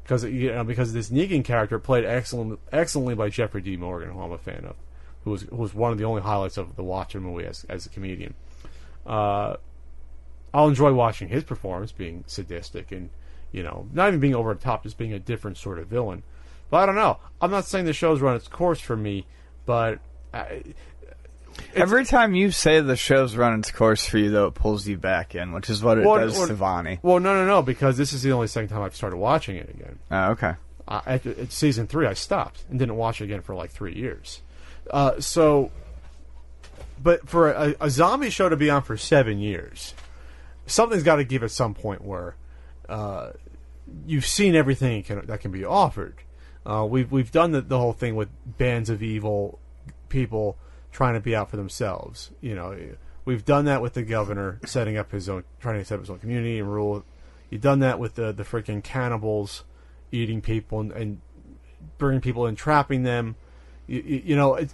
Because 0.02 0.24
you 0.24 0.50
know, 0.50 0.64
because 0.64 0.92
this 0.92 1.10
Negan 1.10 1.44
character 1.44 1.78
played 1.78 2.04
excellent, 2.04 2.58
excellently 2.72 3.14
by 3.14 3.28
Jeffrey 3.28 3.60
D. 3.60 3.76
Morgan, 3.76 4.10
who 4.10 4.20
I'm 4.20 4.32
a 4.32 4.38
fan 4.38 4.64
of, 4.64 4.76
who 5.24 5.32
was 5.32 5.42
who 5.42 5.56
was 5.56 5.74
one 5.74 5.92
of 5.92 5.98
the 5.98 6.04
only 6.04 6.22
highlights 6.22 6.56
of 6.56 6.76
the 6.76 6.82
Watchmen 6.82 7.24
movie 7.24 7.44
as 7.44 7.66
as 7.68 7.84
a 7.84 7.90
comedian. 7.90 8.34
Uh, 9.06 9.56
I'll 10.54 10.68
enjoy 10.68 10.92
watching 10.94 11.28
his 11.28 11.44
performance, 11.44 11.92
being 11.92 12.24
sadistic 12.26 12.90
and 12.90 13.10
you 13.52 13.62
know, 13.62 13.86
not 13.92 14.08
even 14.08 14.20
being 14.20 14.34
over 14.34 14.52
the 14.54 14.60
top, 14.60 14.82
just 14.82 14.98
being 14.98 15.12
a 15.12 15.18
different 15.18 15.56
sort 15.56 15.78
of 15.78 15.86
villain. 15.86 16.22
But 16.70 16.78
I 16.78 16.86
don't 16.86 16.94
know. 16.96 17.18
I'm 17.40 17.50
not 17.50 17.64
saying 17.64 17.84
the 17.86 17.92
show's 17.92 18.20
run 18.20 18.36
its 18.36 18.48
course 18.48 18.80
for 18.80 18.96
me, 18.96 19.26
but 19.66 19.98
I, 20.34 20.62
Every 21.74 22.04
time 22.04 22.34
you 22.34 22.50
say 22.52 22.80
the 22.80 22.94
show's 22.96 23.36
run 23.36 23.58
its 23.58 23.70
course 23.72 24.06
for 24.06 24.18
you, 24.18 24.30
though, 24.30 24.46
it 24.46 24.54
pulls 24.54 24.86
you 24.86 24.96
back 24.96 25.34
in, 25.34 25.52
which 25.52 25.68
is 25.70 25.82
what 25.82 25.98
it 25.98 26.06
Well, 26.06 26.18
does 26.18 26.38
well- 26.38 26.46
to 26.48 26.54
Vonnie. 26.54 26.98
well, 27.02 27.18
no, 27.20 27.34
no, 27.34 27.46
no, 27.46 27.62
because 27.62 27.96
this 27.96 28.12
is 28.12 28.22
the 28.22 28.30
only 28.32 28.46
second 28.46 28.68
time 28.68 28.82
I've 28.82 28.94
started 28.94 29.16
watching 29.16 29.56
it 29.56 29.68
again. 29.70 29.98
Oh, 30.10 30.30
okay. 30.32 30.54
uh, 30.86 31.00
at, 31.06 31.26
at 31.26 31.50
season 31.52 31.86
three, 31.86 32.06
I 32.06 32.14
stopped 32.14 32.64
and 32.70 32.78
didn't 32.78 32.96
watch 32.96 33.20
it 33.20 33.24
again 33.24 33.40
for 33.42 33.54
like 33.54 33.70
three 33.70 33.94
years. 33.94 34.40
Uh, 34.90 35.20
so, 35.20 35.70
but 37.02 37.28
for 37.28 37.50
a, 37.50 37.74
a 37.80 37.90
zombie 37.90 38.30
show 38.30 38.48
to 38.48 38.56
be 38.56 38.70
on 38.70 38.82
for 38.82 38.96
seven 38.96 39.38
years, 39.38 39.94
something's 40.66 41.02
got 41.02 41.16
to 41.16 41.24
give 41.24 41.42
at 41.42 41.50
some 41.50 41.74
point 41.74 42.02
where 42.04 42.36
uh, 42.88 43.30
you've 44.06 44.26
seen 44.26 44.54
everything 44.54 45.02
can, 45.02 45.26
that 45.26 45.40
can 45.40 45.50
be 45.50 45.64
offered. 45.64 46.14
Uh, 46.66 46.86
we've 46.88 47.10
we've 47.10 47.32
done 47.32 47.52
the, 47.52 47.60
the 47.60 47.78
whole 47.78 47.92
thing 47.92 48.16
with 48.16 48.28
bands 48.44 48.90
of 48.90 49.02
evil 49.02 49.58
people 50.08 50.56
trying 50.92 51.14
to 51.14 51.20
be 51.20 51.34
out 51.34 51.50
for 51.50 51.56
themselves. 51.56 52.30
You 52.40 52.54
know, 52.54 52.76
we've 53.24 53.44
done 53.44 53.64
that 53.66 53.82
with 53.82 53.94
the 53.94 54.02
governor 54.02 54.60
setting 54.64 54.96
up 54.96 55.12
his 55.12 55.28
own, 55.28 55.44
trying 55.60 55.78
to 55.78 55.84
set 55.84 55.94
up 55.94 56.00
his 56.00 56.10
own 56.10 56.18
community 56.18 56.58
and 56.58 56.72
rule. 56.72 57.04
You've 57.50 57.62
done 57.62 57.80
that 57.80 57.98
with 57.98 58.14
the 58.16 58.32
the 58.32 58.44
freaking 58.44 58.82
cannibals 58.82 59.64
eating 60.10 60.40
people 60.40 60.80
and, 60.80 60.92
and 60.92 61.20
bringing 61.98 62.20
people 62.20 62.46
and 62.46 62.56
trapping 62.56 63.02
them. 63.02 63.36
You, 63.86 64.22
you, 64.24 64.36
know, 64.36 64.54
it, 64.54 64.72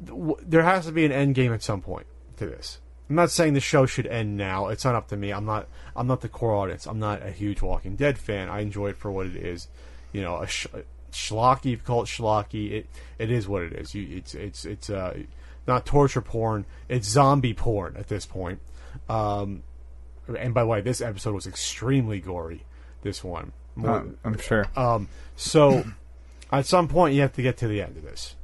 there 0.00 0.62
has 0.62 0.86
to 0.86 0.92
be 0.92 1.04
an 1.04 1.12
end 1.12 1.34
game 1.34 1.52
at 1.52 1.62
some 1.62 1.80
point 1.80 2.06
to 2.36 2.46
this. 2.46 2.80
I'm 3.08 3.16
not 3.16 3.30
saying 3.30 3.54
the 3.54 3.60
show 3.60 3.86
should 3.86 4.06
end 4.06 4.36
now. 4.36 4.68
It's 4.68 4.84
not 4.84 4.94
up 4.94 5.08
to 5.08 5.16
me. 5.16 5.32
I'm 5.32 5.44
not. 5.44 5.68
I'm 5.94 6.06
not 6.06 6.22
the 6.22 6.28
core 6.28 6.54
audience. 6.54 6.86
I'm 6.86 6.98
not 6.98 7.22
a 7.22 7.30
huge 7.30 7.60
Walking 7.60 7.96
Dead 7.96 8.16
fan. 8.16 8.48
I 8.48 8.60
enjoy 8.60 8.88
it 8.88 8.96
for 8.96 9.10
what 9.10 9.26
it 9.26 9.36
is. 9.36 9.68
You 10.12 10.22
know, 10.22 10.38
a 10.42 10.46
sh- 10.46 10.66
schlocky. 11.10 11.66
You 11.66 11.76
call 11.78 12.02
it 12.02 12.06
schlocky, 12.06 12.72
it 12.72 12.86
it 13.18 13.30
is 13.30 13.48
what 13.48 13.62
it 13.62 13.72
is. 13.72 13.94
You, 13.94 14.16
it's 14.18 14.34
it's 14.34 14.64
it's 14.64 14.90
uh, 14.90 15.18
not 15.66 15.86
torture 15.86 16.20
porn. 16.20 16.64
It's 16.88 17.08
zombie 17.08 17.54
porn 17.54 17.96
at 17.96 18.08
this 18.08 18.26
point. 18.26 18.60
Um, 19.08 19.62
and 20.38 20.54
by 20.54 20.62
the 20.62 20.66
way, 20.68 20.80
this 20.80 21.00
episode 21.00 21.34
was 21.34 21.46
extremely 21.46 22.20
gory. 22.20 22.64
This 23.02 23.24
one, 23.24 23.52
More- 23.74 23.90
Uh, 23.98 24.04
I'm 24.24 24.38
sure. 24.38 24.66
um, 24.76 25.08
so 25.34 25.84
at 26.52 26.66
some 26.66 26.86
point 26.88 27.14
you 27.14 27.20
have 27.22 27.32
to 27.34 27.42
get 27.42 27.56
to 27.58 27.68
the 27.68 27.82
end 27.82 27.96
of 27.96 28.02
this. 28.04 28.36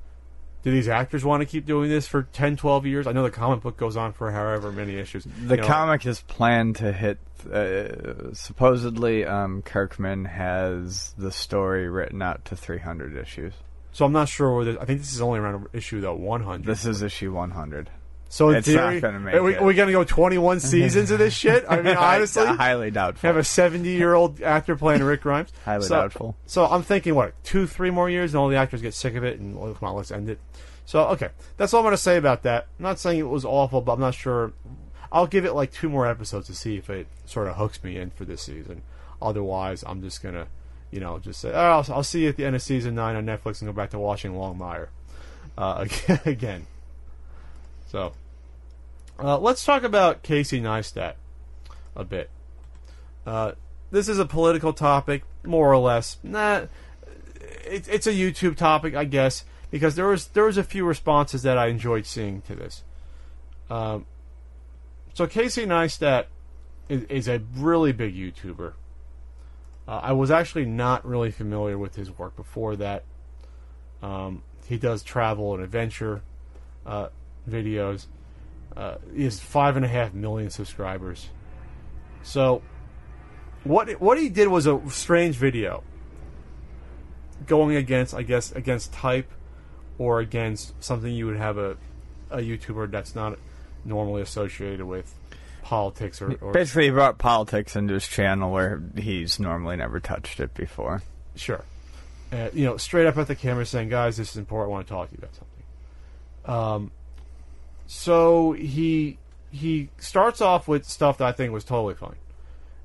Do 0.63 0.73
these 0.73 0.89
actors 0.89 1.25
want 1.25 1.41
to 1.41 1.47
keep 1.47 1.67
doing 1.67 1.89
this 1.89 2.09
for 2.09 2.25
10, 2.25 2.57
12 2.57 2.87
years? 2.87 3.07
I 3.07 3.13
know 3.13 3.23
the 3.23 3.31
comic 3.31 3.61
book 3.63 3.77
goes 3.77 3.97
on 3.97 4.13
for 4.13 4.33
however 4.33 4.73
many 4.73 4.97
issues. 4.97 5.25
The 5.25 5.57
You 5.57 5.61
know, 5.63 5.67
comic 5.67 6.05
is 6.05 6.21
planned 6.23 6.77
to 6.77 6.93
hit. 6.93 7.19
Uh, 7.51 8.35
supposedly, 8.35 9.25
um, 9.25 9.63
Kirkman 9.63 10.25
has 10.25 11.15
the 11.17 11.31
story 11.31 11.89
written 11.89 12.21
out 12.21 12.45
to 12.47 12.57
300 12.57 13.17
issues. 13.17 13.55
So 13.93 14.05
I'm 14.05 14.13
not 14.13 14.29
sure 14.29 14.55
whether 14.57 14.81
I 14.81 14.85
think 14.85 15.01
this 15.01 15.13
is 15.13 15.21
only 15.21 15.39
around 15.39 15.67
issue 15.73 16.01
though 16.01 16.15
100. 16.15 16.67
This 16.67 16.85
is 16.85 17.03
issue 17.03 17.33
100. 17.33 17.91
So 18.31 18.51
in 18.51 18.57
it's 18.57 18.69
not 18.69 18.91
theory, 18.91 19.01
gonna 19.01 19.21
make 19.21 19.35
are 19.35 19.43
we, 19.43 19.55
it. 19.55 19.61
are 19.61 19.65
we 19.65 19.75
going 19.75 19.87
to 19.87 19.93
go 19.93 20.05
21 20.05 20.61
seasons 20.61 21.11
of 21.11 21.19
this 21.19 21.33
shit? 21.33 21.65
I 21.69 21.81
mean, 21.81 21.97
honestly, 21.99 22.43
I, 22.43 22.55
highly 22.55 22.91
doubtful. 22.91 23.27
have 23.27 23.37
a 23.39 23.45
70 23.45 23.89
year 23.89 24.13
old 24.13 24.43
actor 24.43 24.77
playing 24.77 25.03
Rick 25.03 25.23
Grimes. 25.23 25.51
Highly 25.65 25.85
so, 25.85 25.95
doubtful. 25.95 26.37
So 26.47 26.67
I'm 26.67 26.83
thinking, 26.83 27.15
what, 27.15 27.33
two, 27.43 27.67
three 27.67 27.91
more 27.91 28.11
years, 28.11 28.35
and 28.35 28.41
all 28.41 28.49
the 28.49 28.57
actors 28.57 28.83
get 28.83 28.93
sick 28.93 29.15
of 29.15 29.25
it, 29.25 29.41
and 29.41 29.59
well, 29.59 29.73
come 29.75 29.89
on, 29.89 29.97
let's 29.97 30.11
end 30.11 30.29
it. 30.29 30.39
So 30.85 31.07
okay, 31.09 31.31
that's 31.57 31.73
all 31.73 31.81
I'm 31.81 31.85
going 31.85 31.93
to 31.93 31.99
say 32.03 32.17
about 32.17 32.43
that. 32.43 32.67
I'm 32.79 32.83
not 32.83 32.99
saying 32.99 33.19
it 33.19 33.23
was 33.23 33.45
awful, 33.45 33.81
but 33.81 33.93
I'm 33.95 34.01
not 34.01 34.15
sure. 34.15 34.53
I'll 35.11 35.27
give 35.27 35.47
it 35.47 35.55
like 35.55 35.73
two 35.73 35.89
more 35.89 36.07
episodes 36.07 36.49
to 36.49 36.55
see 36.55 36.77
if 36.77 36.91
it 36.91 37.07
sort 37.25 37.49
of 37.49 37.57
hooks 37.57 37.83
me 37.83 37.97
in 37.97 38.11
for 38.11 38.27
this 38.27 38.43
season. 38.43 38.83
Otherwise, 39.23 39.83
I'm 39.87 40.03
just 40.03 40.23
gonna, 40.23 40.49
you 40.91 41.01
know, 41.01 41.19
just 41.19 41.41
say, 41.41 41.51
oh, 41.51 41.59
I'll, 41.59 41.87
I'll 41.89 42.03
see 42.03 42.25
you 42.25 42.29
at 42.29 42.37
the 42.37 42.45
end 42.45 42.55
of 42.57 42.63
season 42.63 42.95
nine 42.95 43.17
on 43.17 43.25
Netflix 43.25 43.63
and 43.63 43.69
go 43.69 43.73
back 43.73 43.91
to 43.91 43.99
watching 43.99 44.33
Longmire 44.33 44.89
uh, 45.57 45.87
again. 46.27 46.67
So 47.89 48.13
uh, 49.19 49.39
let's 49.39 49.65
talk 49.65 49.83
about 49.83 50.23
Casey 50.23 50.61
Neistat 50.61 51.15
a 51.97 52.05
bit. 52.05 52.31
Uh, 53.27 53.53
this 53.91 54.09
is 54.09 54.19
a 54.19 54.27
political 54.27 54.73
topic, 54.73 55.25
more 55.45 55.73
or 55.73 55.79
less. 55.79 56.19
Nah, 56.23 56.67
it, 57.65 57.89
it's 57.89 58.07
a 58.07 58.13
YouTube 58.13 58.57
topic, 58.57 58.95
I 58.95 59.05
guess, 59.05 59.45
because 59.71 59.97
there 59.97 60.07
was 60.07 60.29
there 60.29 60.45
was 60.45 60.59
a 60.59 60.65
few 60.65 60.85
responses 60.85 61.43
that 61.43 61.59
I 61.59 61.67
enjoyed 61.67 62.07
seeing 62.07 62.43
to 62.43 62.55
this. 62.55 62.85
Um, 63.71 64.07
so 65.15 65.27
Casey 65.27 65.67
Neistat 65.67 66.27
is, 66.89 67.05
is 67.05 67.29
a 67.29 67.41
really 67.57 67.93
big 67.93 68.15
YouTuber. 68.15 68.75
Uh, 69.87 70.01
I 70.03 70.13
was 70.13 70.31
actually 70.31 70.67
not 70.67 71.05
really 71.07 71.31
familiar 71.31 71.79
with 71.79 71.97
his 71.97 72.17
work 72.17 72.37
before 72.37 72.77
that. 72.77 73.05
Um, 74.03 74.43
he 74.67 74.77
does 74.77 75.03
travel 75.03 75.55
and 75.55 75.65
adventure 75.65 76.21
uh, 76.87 77.09
videos. 77.49 78.07
Uh, 78.77 78.97
he 79.15 79.25
has 79.25 79.41
five 79.41 79.77
and 79.77 79.85
a 79.85 79.89
half 79.89 80.15
million 80.15 80.51
subscribers. 80.51 81.29
So, 82.23 82.63
what 83.65 84.01
what 84.01 84.19
he 84.19 84.29
did 84.29 84.49
was 84.49 84.67
a 84.67 84.81
strange 84.89 85.37
video 85.37 85.83
going 87.47 87.77
against, 87.77 88.15
I 88.15 88.23
guess, 88.23 88.53
against 88.53 88.93
type 88.93 89.31
or 89.99 90.21
against 90.21 90.83
something 90.83 91.13
you 91.13 91.27
would 91.27 91.37
have 91.37 91.59
a 91.59 91.77
a 92.31 92.39
YouTuber 92.39 92.91
that's 92.91 93.15
not 93.15 93.39
normally 93.85 94.23
associated 94.23 94.85
with 94.85 95.15
politics 95.63 96.23
or, 96.23 96.33
or 96.41 96.53
Basically, 96.53 96.85
he 96.85 96.91
brought 96.91 97.19
politics 97.19 97.77
into 97.77 97.95
his 97.95 98.07
channel 98.07 98.51
where 98.51 98.83
he's 98.97 99.39
normally 99.39 99.77
never 99.77 100.01
touched 100.01 100.41
it 100.41 100.55
before. 100.55 101.03
Sure. 101.35 101.65
Uh, 102.33 102.49
you 102.53 102.65
know, 102.65 102.77
straight 102.77 103.07
up 103.07 103.17
at 103.17 103.27
the 103.27 103.35
camera 103.35 103.65
saying, 103.65 103.89
guys, 103.89 104.17
this 104.17 104.31
is 104.31 104.37
important. 104.37 104.71
I 104.71 104.73
want 104.73 104.87
to 104.87 104.93
talk 104.93 105.09
to 105.11 105.15
you 105.15 105.19
about 105.19 105.35
something. 105.35 106.85
Um, 106.85 106.91
so 107.89 108.53
he 108.53 109.19
he 109.51 109.89
starts 109.97 110.43
off 110.43 110.69
with 110.69 110.85
stuff 110.85 111.19
that 111.19 111.27
I 111.27 111.33
think 111.33 111.55
was 111.55 111.65
totally 111.65 111.95
fine. 111.95 112.17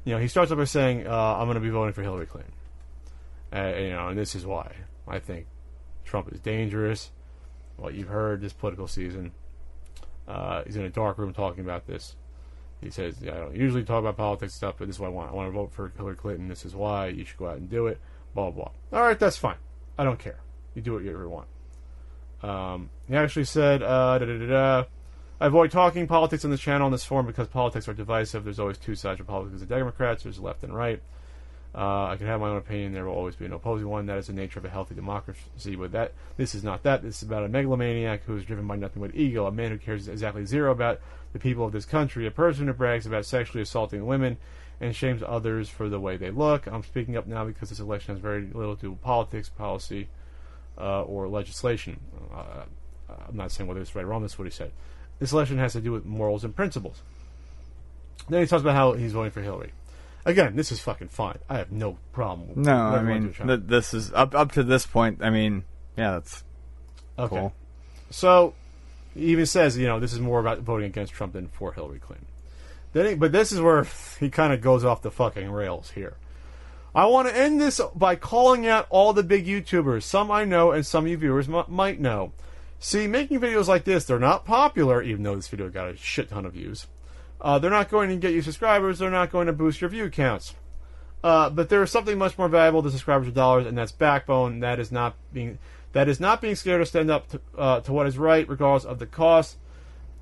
You 0.06 0.14
know, 0.14 0.20
he 0.20 0.30
starts 0.30 0.50
off 0.50 0.58
by 0.58 0.64
saying, 0.64 1.06
uh, 1.06 1.12
I'm 1.12 1.46
going 1.46 1.56
to 1.56 1.62
be 1.62 1.70
voting 1.70 1.94
for 1.94 2.02
Hillary 2.02 2.26
Clinton. 2.26 2.54
Uh, 3.54 3.74
you 3.78 3.90
know, 3.90 4.08
and 4.08 4.18
this 4.18 4.34
is 4.34 4.46
why. 4.46 4.74
I 5.06 5.20
think 5.20 5.48
Trump 6.06 6.32
is 6.32 6.40
dangerous. 6.40 7.12
What 7.76 7.94
you've 7.94 8.08
heard 8.08 8.40
this 8.40 8.54
political 8.54 8.88
season. 8.88 9.34
Uh, 10.26 10.64
he's 10.66 10.78
in 10.78 10.84
a 10.84 10.90
dark 10.90 11.18
room 11.18 11.34
talking 11.34 11.66
about 11.66 11.86
this. 11.86 12.16
He 12.80 12.90
says, 12.90 13.18
I 13.24 13.26
don't 13.26 13.56
usually 13.56 13.84
talk 13.84 14.00
about 14.00 14.16
politics 14.16 14.54
stuff, 14.54 14.76
but 14.78 14.88
this 14.88 14.96
is 14.96 15.00
what 15.02 15.08
I 15.08 15.12
want. 15.12 15.32
I 15.32 15.34
want 15.34 15.50
to 15.50 15.52
vote 15.52 15.74
for 15.74 15.92
Hillary 15.98 16.16
Clinton. 16.16 16.48
This 16.48 16.64
is 16.64 16.76
why. 16.76 17.08
You 17.08 17.26
should 17.26 17.38
go 17.38 17.48
out 17.48 17.58
and 17.58 17.70
do 17.70 17.88
it. 17.88 18.00
Blah, 18.34 18.52
blah, 18.52 18.70
blah. 18.92 18.98
All 18.98 19.06
right, 19.06 19.20
that's 19.20 19.38
fine. 19.38 19.58
I 19.98 20.06
don't 20.06 20.20
care. 20.20 20.40
You 20.76 20.82
do 20.82 20.94
what 20.94 21.04
you 21.04 21.12
ever 21.12 21.28
want. 21.28 21.48
Um, 22.44 22.90
he 23.08 23.16
actually 23.16 23.46
said, 23.46 23.82
uh. 23.82 24.86
I 25.42 25.48
avoid 25.48 25.72
talking 25.72 26.08
politics 26.08 26.46
on 26.46 26.52
this 26.52 26.62
channel 26.62 26.88
in 26.88 26.92
this 26.94 27.04
forum 27.04 27.26
because 27.26 27.50
politics 27.50 27.90
are 27.90 27.94
divisive. 27.94 28.46
There's 28.46 28.60
always 28.60 28.78
two 28.78 28.96
sides. 28.96 29.20
Republicans 29.20 29.62
and 29.62 29.70
Democrats. 29.70 30.24
There's 30.24 30.40
left 30.40 30.64
and 30.64 30.74
right. 30.74 31.02
Uh, 31.76 32.06
I 32.06 32.16
can 32.18 32.28
have 32.28 32.40
my 32.40 32.50
own 32.50 32.58
opinion. 32.58 32.94
There 32.94 33.06
will 33.06 33.16
always 33.16 33.36
be 33.36 33.46
an 33.46 33.52
opposing 33.52 33.90
one. 33.90 34.06
That 34.06 34.20
is 34.20 34.28
the 34.28 34.34
nature 34.34 34.60
of 34.60 34.66
a 34.66 34.70
healthy 34.70 34.96
democracy. 34.96 35.76
But 35.76 35.92
that 35.92 36.14
this 36.38 36.54
is 36.56 36.64
not 36.64 36.84
that. 36.84 37.02
This 37.02 37.18
is 37.18 37.24
about 37.24 37.44
a 37.44 37.50
megalomaniac 37.50 38.24
who 38.24 38.38
is 38.38 38.46
driven 38.46 38.68
by 38.68 38.76
nothing 38.76 39.02
but 39.02 39.16
ego. 39.16 39.46
A 39.46 39.52
man 39.52 39.72
who 39.72 39.78
cares 39.78 40.08
exactly 40.08 40.46
zero 40.46 40.72
about 40.72 41.02
the 41.34 41.40
people 41.40 41.66
of 41.66 41.72
this 41.72 41.86
country. 41.86 42.28
A 42.28 42.32
person 42.32 42.68
who 42.68 42.74
brags 42.74 43.06
about 43.06 43.26
sexually 43.26 43.64
assaulting 43.64 44.06
women 44.06 44.38
and 44.80 44.96
shames 44.96 45.24
others 45.28 45.68
for 45.68 45.90
the 45.90 46.00
way 46.00 46.16
they 46.16 46.30
look. 46.30 46.68
I'm 46.68 46.84
speaking 46.84 47.18
up 47.18 47.28
now 47.28 47.44
because 47.44 47.70
this 47.70 47.80
election 47.80 48.14
has 48.16 48.22
very 48.22 48.48
little 48.54 48.76
to 48.76 48.82
do 48.82 48.92
with 48.92 49.02
politics, 49.02 49.50
policy, 49.50 50.08
uh, 50.78 51.04
or 51.04 51.28
legislation. 51.28 52.00
Uh, 52.34 52.64
I'm 53.30 53.36
not 53.38 53.52
saying 53.52 53.68
whether 53.68 53.82
it's 53.82 53.96
right 53.96 54.04
or 54.04 54.08
wrong. 54.08 54.22
That's 54.22 54.38
what 54.38 54.46
he 54.46 54.52
said. 54.52 54.72
This 55.20 55.32
election 55.32 55.58
has 55.60 55.74
to 55.74 55.82
do 55.82 55.92
with 55.92 56.06
morals 56.06 56.44
and 56.44 56.56
principles. 56.56 57.02
Then 58.30 58.42
he 58.42 58.48
talks 58.48 58.62
about 58.62 58.76
how 58.76 58.94
he's 58.94 59.12
voting 59.14 59.32
for 59.32 59.42
Hillary. 59.42 59.72
Again, 60.26 60.56
this 60.56 60.72
is 60.72 60.80
fucking 60.80 61.10
fine. 61.10 61.38
I 61.50 61.58
have 61.58 61.72
no 61.72 61.98
problem. 62.14 62.50
with 62.50 62.58
No, 62.58 62.74
I 62.74 63.02
mean, 63.04 63.24
want 63.24 63.36
to 63.36 63.44
do, 63.44 63.48
th- 63.58 63.70
this 63.70 63.94
is 63.94 64.12
up 64.14 64.34
up 64.34 64.54
to 64.54 64.64
this 64.64 64.86
point. 64.86 65.20
I 65.22 65.30
mean, 65.30 65.66
yeah, 65.98 66.12
that's 66.12 66.44
Okay. 67.20 67.36
cool. 67.36 67.54
So 68.10 68.54
he 69.14 69.26
even 69.28 69.46
says, 69.46 69.78
you 69.78 69.86
know, 69.88 70.00
this 70.00 70.14
is 70.14 70.20
more 70.20 70.40
about 70.40 70.60
voting 70.60 70.86
against 70.88 71.14
Trump 71.14 71.34
than 71.34 71.48
for 71.50 71.74
Hillary 71.74 72.00
Clinton. 72.00 72.28
Then, 72.94 73.06
he, 73.08 73.16
but 73.16 73.32
this 73.32 73.52
is 73.52 73.60
where 73.60 73.86
he 74.20 74.30
kind 74.30 74.54
of 74.54 74.62
goes 74.62 74.86
off 74.86 75.02
the 75.02 75.12
fucking 75.12 75.52
rails 75.52 75.92
here. 75.92 76.16
I 76.96 77.06
want 77.08 77.28
to 77.28 77.36
end 77.36 77.60
this 77.60 77.82
by 77.96 78.16
calling 78.16 78.68
out 78.68 78.86
all 78.90 79.14
the 79.14 79.24
big 79.24 79.48
YouTubers. 79.48 80.04
Some 80.04 80.30
I 80.30 80.46
know, 80.46 80.72
and 80.72 80.86
some 80.86 81.08
you 81.08 81.18
viewers 81.18 81.50
m- 81.50 81.66
might 81.68 82.00
know. 82.00 82.34
See, 82.78 83.08
making 83.08 83.40
videos 83.40 83.68
like 83.68 83.84
this, 83.86 84.06
they're 84.06 84.20
not 84.20 84.46
popular, 84.46 85.02
even 85.02 85.24
though 85.24 85.36
this 85.36 85.48
video 85.48 85.70
got 85.70 85.90
a 85.90 85.98
shit 85.98 86.30
ton 86.30 86.46
of 86.46 86.54
views. 86.54 86.88
Uh, 87.42 87.58
they're 87.58 87.72
not 87.72 87.90
going 87.90 88.10
to 88.10 88.16
get 88.16 88.34
you 88.34 88.42
subscribers. 88.42 89.00
They're 89.00 89.10
not 89.10 89.32
going 89.32 89.48
to 89.48 89.54
boost 89.54 89.82
your 89.82 89.90
view 89.90 90.10
counts. 90.10 90.54
Uh, 91.24 91.50
but 91.50 91.70
there 91.70 91.82
is 91.82 91.90
something 91.90 92.18
much 92.18 92.38
more 92.38 92.50
valuable 92.50 92.84
to 92.84 92.92
subscribers 92.92 93.28
or 93.28 93.32
dollars, 93.32 93.66
and 93.66 93.78
that's 93.78 93.92
backbone. 93.92 94.60
That 94.60 94.80
is 94.80 94.92
not 94.92 95.16
being 95.32 95.58
that 95.94 96.10
is 96.10 96.20
not 96.20 96.42
being 96.42 96.56
scared 96.56 96.82
to 96.82 96.86
stand 96.86 97.10
up 97.10 97.30
to, 97.30 97.42
uh, 97.58 97.80
to 97.82 97.94
what 97.94 98.08
is 98.08 98.18
right, 98.18 98.48
regardless 98.50 98.84
of 98.84 99.00
the 99.00 99.06
cost. 99.06 99.58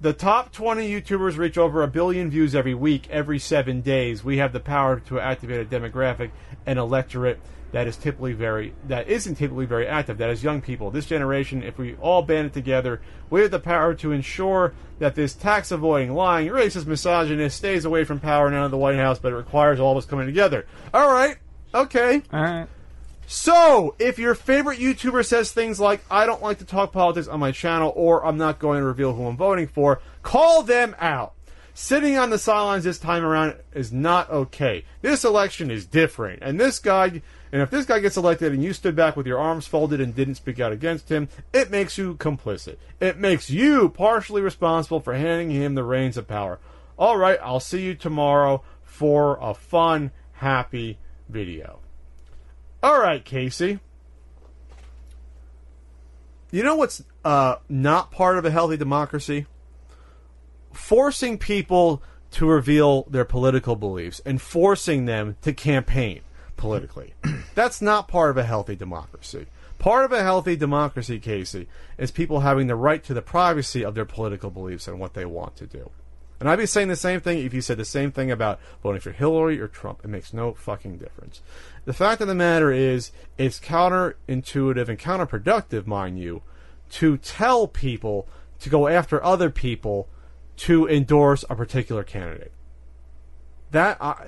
The 0.02 0.14
top 0.14 0.52
20 0.52 0.90
YouTubers 0.90 1.38
reach 1.38 1.58
over 1.58 1.84
a 1.84 1.88
billion 1.88 2.30
views 2.30 2.56
every 2.56 2.74
week, 2.74 3.08
every 3.10 3.40
seven 3.40 3.82
days. 3.82 4.24
We 4.24 4.38
have 4.38 4.52
the 4.52 4.60
power 4.60 5.00
to 5.02 5.20
activate 5.20 5.62
a 5.62 5.66
demographic 5.66 6.32
and 6.66 6.78
electorate 6.80 7.40
that 7.72 7.88
is 7.88 7.96
typically 7.96 8.34
very 8.34 8.74
that 8.88 9.08
isn't 9.08 9.36
typically 9.36 9.66
very 9.66 9.88
active. 9.88 10.18
That 10.18 10.30
is 10.30 10.44
young 10.44 10.62
people. 10.62 10.92
This 10.92 11.06
generation, 11.06 11.64
if 11.64 11.78
we 11.78 11.96
all 11.96 12.22
band 12.22 12.48
it 12.48 12.54
together, 12.54 13.02
we 13.30 13.42
have 13.42 13.52
the 13.52 13.60
power 13.60 13.94
to 13.96 14.12
ensure 14.12 14.74
that 15.00 15.16
this 15.16 15.34
tax 15.34 15.72
avoiding, 15.72 16.14
lying, 16.14 16.50
racist, 16.50 16.86
misogynist 16.86 17.58
stays 17.58 17.86
away 17.86 18.04
from 18.04 18.20
power 18.20 18.48
and 18.48 18.56
out 18.56 18.66
of 18.66 18.72
the 18.72 18.78
White 18.78 18.98
House. 18.98 19.20
But 19.20 19.32
it 19.32 19.38
requires 19.38 19.80
all 19.80 19.94
of 19.94 19.98
us 19.98 20.06
coming 20.06 20.28
together. 20.28 20.66
All 20.94 21.12
right, 21.12 21.38
okay. 21.74 22.22
All 22.34 22.42
right. 22.42 22.68
So, 23.28 23.96
if 23.98 24.20
your 24.20 24.36
favorite 24.36 24.80
YouTuber 24.80 25.26
says 25.26 25.54
things 25.54 25.80
like, 25.80 26.04
I 26.12 26.26
don't 26.26 26.42
like 26.42 26.58
to 26.58 26.66
talk 26.66 26.92
politics 26.92 27.30
on 27.30 27.40
my 27.40 27.54
channel, 27.54 27.94
or 27.96 28.26
I'm 28.26 28.38
not 28.38 28.60
going 28.60 28.82
to 28.82 28.86
reveal 28.86 29.14
who 29.14 29.26
I'm 29.26 29.38
voting 29.38 29.68
for, 29.68 30.02
call 30.22 30.64
them 30.64 30.98
out. 31.00 31.34
Sitting 31.74 32.18
on 32.18 32.30
the 32.30 32.38
sidelines 32.38 32.84
this 32.84 33.00
time 33.00 33.24
around 33.24 33.56
is 33.74 33.94
not 33.94 34.30
okay. 34.30 34.84
This 35.02 35.24
election 35.24 35.72
is 35.72 35.86
different. 35.86 36.40
And 36.42 36.60
this 36.60 36.80
guy, 36.80 37.22
and 37.52 37.62
if 37.62 37.70
this 37.70 37.86
guy 37.86 38.00
gets 38.00 38.18
elected 38.18 38.52
and 38.52 38.62
you 38.62 38.74
stood 38.74 38.96
back 38.96 39.16
with 39.16 39.26
your 39.26 39.40
arms 39.40 39.68
folded 39.68 40.02
and 40.02 40.14
didn't 40.14 40.36
speak 40.36 40.60
out 40.60 40.74
against 40.74 41.10
him, 41.10 41.30
it 41.54 41.72
makes 41.72 41.98
you 41.98 42.16
complicit. 42.16 42.76
It 43.00 43.18
makes 43.18 43.50
you 43.50 43.90
partially 43.90 44.42
responsible 44.42 45.00
for 45.00 45.14
handing 45.14 45.50
him 45.52 45.76
the 45.76 45.84
reins 45.84 46.18
of 46.18 46.28
power. 46.28 46.60
Alright, 47.00 47.40
I'll 47.42 47.62
see 47.62 47.84
you 47.84 47.96
tomorrow 47.96 48.64
for 48.84 49.40
a 49.42 49.54
fun, 49.54 50.12
happy 50.34 51.00
video. 51.30 51.80
All 52.84 53.00
right, 53.00 53.24
Casey. 53.24 53.80
You 56.52 56.64
know 56.64 56.76
what's 56.76 57.02
uh, 57.24 57.56
not 57.70 58.12
part 58.12 58.38
of 58.38 58.44
a 58.44 58.52
healthy 58.52 58.76
democracy? 58.76 59.46
Forcing 60.74 61.38
people 61.38 62.02
to 62.32 62.48
reveal 62.48 63.04
their 63.04 63.26
political 63.26 63.76
beliefs 63.76 64.22
and 64.26 64.42
forcing 64.42 65.06
them 65.06 65.36
to 65.42 65.54
campaign 65.54 66.22
politically. 66.58 67.14
That's 67.56 67.82
not 67.82 68.08
part 68.08 68.30
of 68.30 68.38
a 68.38 68.44
healthy 68.44 68.76
democracy. 68.76 69.48
Part 69.80 70.06
of 70.06 70.12
a 70.12 70.22
healthy 70.22 70.56
democracy, 70.56 71.20
Casey, 71.20 71.68
is 71.98 72.12
people 72.12 72.42
having 72.42 72.68
the 72.68 72.76
right 72.76 73.04
to 73.04 73.14
the 73.14 73.22
privacy 73.22 73.84
of 73.84 73.96
their 73.96 74.06
political 74.06 74.52
beliefs 74.52 74.88
and 74.88 75.00
what 75.00 75.16
they 75.16 75.26
want 75.26 75.56
to 75.58 75.66
do. 75.66 75.90
And 76.40 76.50
I'd 76.50 76.58
be 76.58 76.66
saying 76.66 76.88
the 76.88 76.96
same 76.96 77.20
thing 77.20 77.40
if 77.40 77.54
you 77.54 77.62
said 77.62 77.78
the 77.78 77.86
same 77.86 78.12
thing 78.12 78.32
about 78.32 78.60
voting 78.82 79.02
for 79.02 79.12
Hillary 79.12 79.60
or 79.60 79.68
Trump. 79.68 80.02
It 80.04 80.08
makes 80.08 80.34
no 80.34 80.54
fucking 80.54 80.98
difference. 80.98 81.42
The 81.86 81.94
fact 81.94 82.22
of 82.22 82.28
the 82.28 82.36
matter 82.36 82.72
is, 82.72 83.12
it's 83.38 83.60
counterintuitive 83.60 84.88
and 84.88 85.00
counterproductive, 85.00 85.86
mind 85.86 86.20
you, 86.20 86.42
to 86.92 87.18
tell 87.18 87.68
people 87.68 88.28
to 88.60 88.70
go 88.70 88.88
after 88.88 89.24
other 89.24 89.50
people 89.50 90.08
to 90.58 90.88
endorse 90.88 91.44
a 91.50 91.56
particular 91.56 92.04
candidate. 92.04 92.52
That 93.72 93.98
I, 94.02 94.28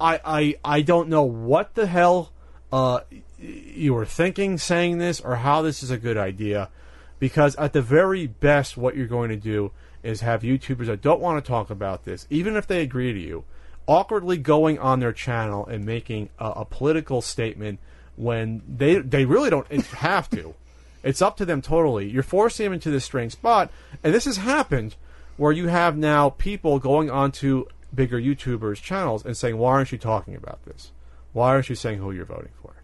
I, 0.00 0.20
I, 0.24 0.56
I 0.64 0.82
don't 0.82 1.08
know 1.08 1.22
what 1.22 1.74
the 1.74 1.86
hell 1.86 2.32
uh, 2.72 3.00
you 3.38 3.94
were 3.94 4.06
thinking 4.06 4.58
saying 4.58 4.98
this 4.98 5.20
or 5.20 5.36
how 5.36 5.62
this 5.62 5.82
is 5.82 5.90
a 5.90 5.98
good 5.98 6.16
idea, 6.16 6.70
because 7.18 7.54
at 7.56 7.72
the 7.72 7.82
very 7.82 8.26
best, 8.26 8.76
what 8.76 8.96
you're 8.96 9.06
going 9.06 9.30
to 9.30 9.36
do 9.36 9.72
is 10.02 10.22
have 10.22 10.42
YouTubers 10.42 10.86
that 10.86 11.02
don't 11.02 11.20
want 11.20 11.42
to 11.42 11.48
talk 11.48 11.70
about 11.70 12.04
this, 12.04 12.26
even 12.30 12.56
if 12.56 12.66
they 12.66 12.80
agree 12.82 13.12
to 13.12 13.18
you, 13.18 13.44
awkwardly 13.86 14.38
going 14.38 14.78
on 14.78 15.00
their 15.00 15.12
channel 15.12 15.66
and 15.66 15.84
making 15.84 16.30
a, 16.38 16.46
a 16.46 16.64
political 16.64 17.20
statement 17.20 17.78
when 18.16 18.62
they 18.68 18.98
they 18.98 19.24
really 19.24 19.50
don't 19.50 19.66
have 19.72 20.30
to. 20.30 20.54
It's 21.02 21.22
up 21.22 21.36
to 21.38 21.44
them 21.44 21.62
totally. 21.62 22.08
You're 22.08 22.22
forcing 22.22 22.64
them 22.64 22.72
into 22.74 22.90
this 22.90 23.04
strange 23.04 23.32
spot, 23.32 23.70
and 24.02 24.14
this 24.14 24.26
has 24.26 24.36
happened 24.36 24.96
where 25.40 25.52
you 25.52 25.68
have 25.68 25.96
now 25.96 26.28
people 26.28 26.78
going 26.78 27.08
onto 27.08 27.64
bigger 27.94 28.20
YouTubers' 28.20 28.82
channels 28.82 29.24
and 29.24 29.34
saying, 29.34 29.56
"Why 29.56 29.70
aren't 29.70 29.90
you 29.90 29.96
talking 29.96 30.34
about 30.34 30.62
this? 30.66 30.92
Why 31.32 31.48
aren't 31.48 31.70
you 31.70 31.74
saying 31.74 31.96
who 31.96 32.12
you're 32.12 32.26
voting 32.26 32.52
for?" 32.60 32.74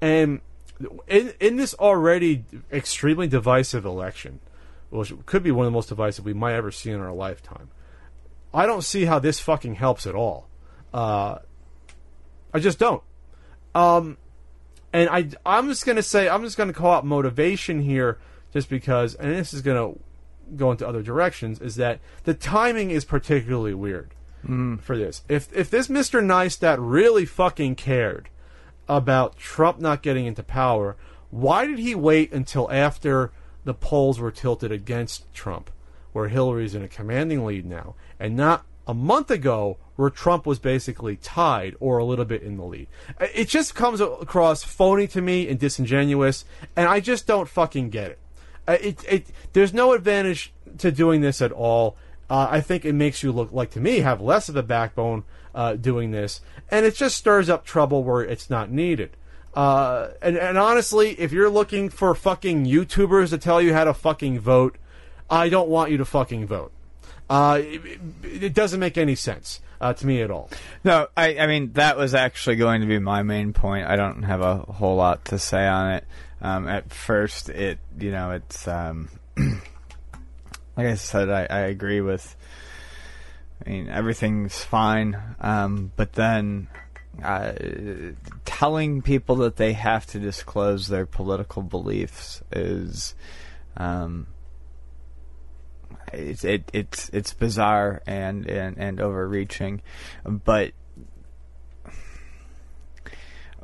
And 0.00 0.40
in 1.06 1.34
in 1.40 1.56
this 1.56 1.74
already 1.74 2.46
extremely 2.72 3.28
divisive 3.28 3.84
election, 3.84 4.40
which 4.88 5.12
could 5.26 5.42
be 5.42 5.50
one 5.50 5.66
of 5.66 5.72
the 5.72 5.76
most 5.76 5.90
divisive 5.90 6.24
we 6.24 6.32
might 6.32 6.54
ever 6.54 6.70
see 6.70 6.90
in 6.90 7.00
our 7.00 7.12
lifetime, 7.12 7.68
I 8.54 8.64
don't 8.64 8.82
see 8.82 9.04
how 9.04 9.18
this 9.18 9.38
fucking 9.38 9.74
helps 9.74 10.06
at 10.06 10.14
all. 10.14 10.48
Uh, 10.94 11.40
I 12.54 12.60
just 12.60 12.78
don't. 12.78 13.02
Um, 13.74 14.16
and 14.90 15.10
I, 15.10 15.28
I'm 15.44 15.68
just 15.68 15.84
gonna 15.84 16.02
say, 16.02 16.30
I'm 16.30 16.44
just 16.44 16.56
gonna 16.56 16.72
call 16.72 16.92
out 16.92 17.04
motivation 17.04 17.82
here, 17.82 18.18
just 18.54 18.70
because, 18.70 19.14
and 19.16 19.30
this 19.34 19.52
is 19.52 19.60
gonna 19.60 19.92
go 20.56 20.70
into 20.70 20.86
other 20.86 21.02
directions, 21.02 21.60
is 21.60 21.76
that 21.76 22.00
the 22.24 22.34
timing 22.34 22.90
is 22.90 23.04
particularly 23.04 23.74
weird 23.74 24.14
mm. 24.46 24.80
for 24.80 24.96
this. 24.96 25.22
If 25.28 25.52
if 25.54 25.70
this 25.70 25.88
Mr. 25.88 26.22
Neistat 26.22 26.76
really 26.78 27.24
fucking 27.24 27.76
cared 27.76 28.28
about 28.88 29.38
Trump 29.38 29.80
not 29.80 30.02
getting 30.02 30.26
into 30.26 30.42
power, 30.42 30.96
why 31.30 31.66
did 31.66 31.78
he 31.78 31.94
wait 31.94 32.32
until 32.32 32.70
after 32.70 33.32
the 33.64 33.74
polls 33.74 34.18
were 34.18 34.30
tilted 34.30 34.72
against 34.72 35.32
Trump, 35.32 35.70
where 36.12 36.28
Hillary's 36.28 36.74
in 36.74 36.82
a 36.82 36.88
commanding 36.88 37.44
lead 37.44 37.64
now, 37.64 37.94
and 38.18 38.36
not 38.36 38.66
a 38.86 38.94
month 38.94 39.30
ago 39.30 39.78
where 39.94 40.10
Trump 40.10 40.46
was 40.46 40.58
basically 40.58 41.16
tied 41.16 41.76
or 41.78 41.98
a 41.98 42.04
little 42.04 42.24
bit 42.24 42.42
in 42.42 42.56
the 42.56 42.64
lead? 42.64 42.88
It 43.34 43.48
just 43.48 43.74
comes 43.74 44.00
across 44.00 44.64
phony 44.64 45.06
to 45.08 45.22
me 45.22 45.48
and 45.48 45.58
disingenuous, 45.58 46.44
and 46.76 46.88
I 46.88 47.00
just 47.00 47.26
don't 47.26 47.48
fucking 47.48 47.90
get 47.90 48.10
it. 48.10 48.18
Uh, 48.66 48.78
it, 48.80 49.04
it 49.08 49.26
there's 49.52 49.74
no 49.74 49.92
advantage 49.92 50.52
to 50.78 50.92
doing 50.92 51.20
this 51.20 51.42
at 51.42 51.52
all. 51.52 51.96
Uh, 52.30 52.48
I 52.50 52.60
think 52.60 52.84
it 52.84 52.94
makes 52.94 53.22
you 53.22 53.32
look 53.32 53.52
like 53.52 53.70
to 53.72 53.80
me 53.80 53.98
have 54.00 54.20
less 54.20 54.48
of 54.48 54.56
a 54.56 54.62
backbone 54.62 55.24
uh, 55.54 55.74
doing 55.74 56.12
this, 56.12 56.40
and 56.70 56.86
it 56.86 56.94
just 56.94 57.16
stirs 57.16 57.50
up 57.50 57.64
trouble 57.64 58.04
where 58.04 58.22
it's 58.22 58.48
not 58.48 58.70
needed. 58.70 59.16
Uh, 59.54 60.08
and, 60.22 60.38
and 60.38 60.56
honestly, 60.56 61.10
if 61.20 61.30
you're 61.30 61.50
looking 61.50 61.90
for 61.90 62.14
fucking 62.14 62.64
YouTubers 62.64 63.30
to 63.30 63.38
tell 63.38 63.60
you 63.60 63.74
how 63.74 63.84
to 63.84 63.92
fucking 63.92 64.40
vote, 64.40 64.76
I 65.28 65.48
don't 65.48 65.68
want 65.68 65.90
you 65.90 65.98
to 65.98 66.04
fucking 66.04 66.46
vote. 66.46 66.72
Uh, 67.28 67.60
it, 67.62 67.82
it 68.22 68.54
doesn't 68.54 68.80
make 68.80 68.96
any 68.96 69.14
sense 69.14 69.60
uh, 69.80 69.92
to 69.92 70.06
me 70.06 70.22
at 70.22 70.30
all. 70.30 70.48
No, 70.84 71.08
I, 71.16 71.38
I 71.38 71.46
mean 71.46 71.72
that 71.72 71.96
was 71.96 72.14
actually 72.14 72.56
going 72.56 72.80
to 72.80 72.86
be 72.86 72.98
my 72.98 73.22
main 73.22 73.52
point. 73.52 73.86
I 73.86 73.96
don't 73.96 74.22
have 74.22 74.40
a 74.40 74.56
whole 74.56 74.96
lot 74.96 75.24
to 75.26 75.38
say 75.38 75.66
on 75.66 75.92
it. 75.92 76.04
Um, 76.42 76.66
at 76.66 76.92
first, 76.92 77.48
it 77.48 77.78
you 77.98 78.10
know 78.10 78.32
it's 78.32 78.66
um, 78.66 79.08
like 80.76 80.86
I 80.86 80.96
said, 80.96 81.30
I, 81.30 81.46
I 81.48 81.60
agree 81.60 82.00
with. 82.00 82.36
I 83.64 83.70
mean 83.70 83.88
everything's 83.88 84.62
fine, 84.62 85.16
um, 85.40 85.92
but 85.94 86.14
then 86.14 86.66
uh, 87.22 87.52
telling 88.44 89.02
people 89.02 89.36
that 89.36 89.54
they 89.54 89.72
have 89.72 90.04
to 90.06 90.18
disclose 90.18 90.88
their 90.88 91.06
political 91.06 91.62
beliefs 91.62 92.42
is. 92.50 93.14
Um, 93.76 94.26
it's 96.12 96.44
it, 96.44 96.68
it's 96.74 97.08
it's 97.10 97.32
bizarre 97.32 98.02
and, 98.06 98.46
and, 98.46 98.76
and 98.76 99.00
overreaching, 99.00 99.80
but 100.24 100.72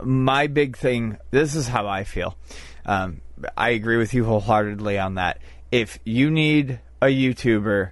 my 0.02 0.46
big 0.46 0.76
thing. 0.76 1.18
This 1.30 1.55
is 1.55 1.68
how 1.68 1.86
I 1.86 2.05
feel. 2.05 2.36
Um, 2.89 3.20
I 3.55 3.70
agree 3.70 3.98
with 3.98 4.15
you 4.15 4.24
wholeheartedly 4.24 4.98
on 4.98 5.16
that. 5.16 5.40
If 5.70 5.98
you 6.05 6.31
need 6.31 6.81
a 7.02 7.06
YouTuber 7.06 7.90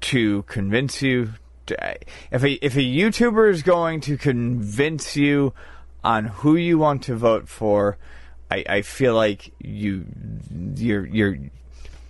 to 0.00 0.42
convince 0.44 1.02
you, 1.02 1.34
to, 1.66 1.98
if 2.30 2.42
a 2.42 2.52
if 2.64 2.76
a 2.76 2.80
YouTuber 2.80 3.50
is 3.50 3.62
going 3.62 4.00
to 4.02 4.16
convince 4.16 5.16
you 5.16 5.52
on 6.02 6.24
who 6.24 6.56
you 6.56 6.78
want 6.78 7.02
to 7.04 7.14
vote 7.14 7.46
for, 7.46 7.98
I, 8.50 8.64
I 8.66 8.82
feel 8.82 9.14
like 9.14 9.52
you 9.58 10.06
you're 10.76 11.04
you're 11.04 11.36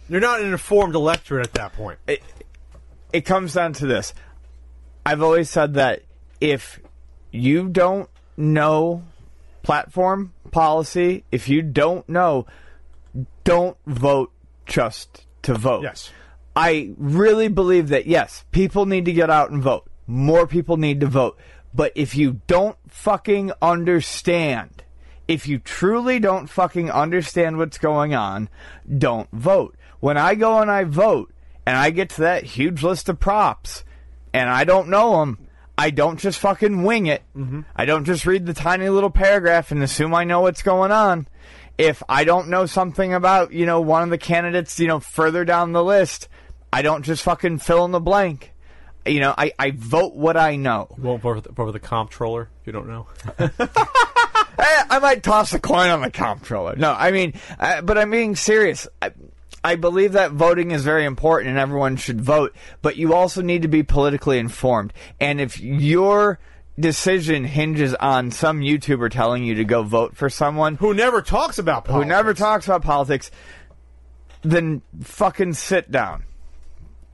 You're 0.09 0.21
not 0.21 0.41
an 0.41 0.53
informed 0.53 0.95
electorate 0.95 1.45
at 1.45 1.55
that 1.55 1.73
point. 1.73 1.99
it, 2.07 2.23
it 3.13 3.23
comes 3.23 3.55
down 3.55 3.73
to 3.75 3.87
this. 3.87 4.15
I've 5.05 5.23
always 5.23 5.51
said 5.51 5.75
that 5.75 6.03
if 6.41 6.79
you 7.33 7.69
don't 7.69 8.09
know 8.37 9.03
platform 9.63 10.34
policy, 10.55 11.25
if 11.33 11.49
you 11.49 11.63
don't 11.63 12.09
know, 12.09 12.47
don't 13.43 13.77
vote 13.87 14.33
just 14.67 15.27
to 15.43 15.55
vote. 15.55 15.83
Yes. 15.83 16.11
I 16.55 16.95
really 16.97 17.49
believe 17.49 17.89
that 17.89 18.07
yes, 18.07 18.45
people 18.53 18.87
need 18.87 19.05
to 19.07 19.13
get 19.13 19.29
out 19.29 19.51
and 19.51 19.61
vote. 19.61 19.91
More 20.07 20.47
people 20.47 20.77
need 20.77 21.01
to 21.01 21.07
vote. 21.07 21.37
But 21.75 21.91
if 21.97 22.15
you 22.15 22.41
don't 22.47 22.79
fucking 22.87 23.51
understand, 23.61 24.85
if 25.27 25.49
you 25.49 25.59
truly 25.59 26.21
don't 26.21 26.47
fucking 26.47 26.89
understand 26.89 27.59
what's 27.59 27.79
going 27.79 28.15
on, 28.15 28.49
don't 28.97 29.29
vote. 29.33 29.75
When 29.99 30.17
I 30.17 30.37
go 30.37 30.61
and 30.61 30.71
I 30.71 30.85
vote 30.85 31.33
and 31.67 31.77
I 31.77 31.91
get 31.91 32.11
to 32.11 32.21
that 32.21 32.45
huge 32.45 32.85
list 32.85 33.09
of 33.09 33.19
props 33.19 33.83
and 34.33 34.49
I 34.49 34.63
don't 34.63 34.89
know 34.89 35.19
them, 35.19 35.44
I 35.77 35.91
don't 35.91 36.19
just 36.19 36.39
fucking 36.39 36.85
wing 36.85 37.07
it. 37.07 37.23
I 37.75 37.85
don't 37.85 38.05
just 38.05 38.27
read 38.27 38.47
the 38.47 38.55
tiny 38.55 38.89
little 38.89 39.11
paragraph 39.11 39.73
and 39.73 39.83
assume 39.83 40.15
I 40.15 40.25
know 40.25 40.41
what's 40.43 40.63
going 40.63 40.93
on. 40.93 41.27
If 41.77 42.03
I 42.09 42.23
don't 42.23 42.49
know 42.49 42.67
something 42.67 43.13
about, 43.13 43.53
you 43.53 43.67
know, 43.67 43.81
one 43.81 44.03
of 44.05 44.11
the 44.11 44.19
candidates, 44.19 44.79
you 44.79 44.87
know, 44.87 45.01
further 45.01 45.45
down 45.45 45.73
the 45.73 45.83
list, 45.83 46.29
I 46.73 46.83
don't 46.83 47.03
just 47.03 47.25
fucking 47.25 47.59
fill 47.59 47.85
in 47.85 47.91
the 47.91 48.01
blank. 48.01 48.53
You 49.05 49.21
know, 49.21 49.35
I, 49.37 49.53
I 49.59 49.73
vote 49.73 50.15
what 50.15 50.37
I 50.37 50.57
know. 50.57 50.89
You 50.97 51.03
won't 51.03 51.23
vote 51.23 51.47
for 51.55 51.73
the, 51.73 51.81
comptroller 51.81 52.49
if 52.61 52.67
you 52.67 52.73
don't 52.73 52.89
know. 52.89 53.07
I, 53.39 54.85
I 54.91 54.99
might 55.01 55.23
toss 55.23 55.53
a 55.53 55.59
coin 55.59 55.91
on 55.91 56.01
the 56.01 56.11
comptroller. 56.11 56.77
No, 56.77 56.93
I 56.93 57.11
mean, 57.11 57.35
uh, 57.59 57.83
but 57.83 57.99
I'm 57.99 58.11
being 58.11 58.37
serious. 58.37 58.89
I, 59.03 59.11
I 59.65 59.77
believe 59.77 60.13
that 60.13 60.33
voting 60.33 60.73
is 60.73 60.85
very 60.85 61.07
important 61.07 61.49
and 61.49 61.59
everyone 61.59 61.97
should 61.97 62.21
vote, 62.21 62.55
but 62.83 62.97
you 62.97 63.15
also 63.15 63.41
need 63.41 63.63
to 63.63 63.69
be 63.69 63.83
politically 63.83 64.39
informed. 64.39 64.93
And 65.19 65.41
if 65.41 65.59
your 65.59 66.39
decision 66.79 67.45
hinges 67.45 67.95
on 67.95 68.31
some 68.31 68.61
YouTuber 68.61 69.11
telling 69.11 69.43
you 69.43 69.55
to 69.55 69.65
go 69.65 69.83
vote 69.83 70.17
for 70.17 70.29
someone 70.29 70.75
Who 70.77 70.93
never 70.93 71.23
talks 71.23 71.59
about 71.59 71.87
who 71.87 71.93
politics. 71.93 72.09
never 72.09 72.35
talks 72.35 72.67
about 72.67 72.83
politics, 72.83 73.31
then 74.43 74.83
fucking 75.01 75.55
sit 75.55 75.91
down. 75.91 76.25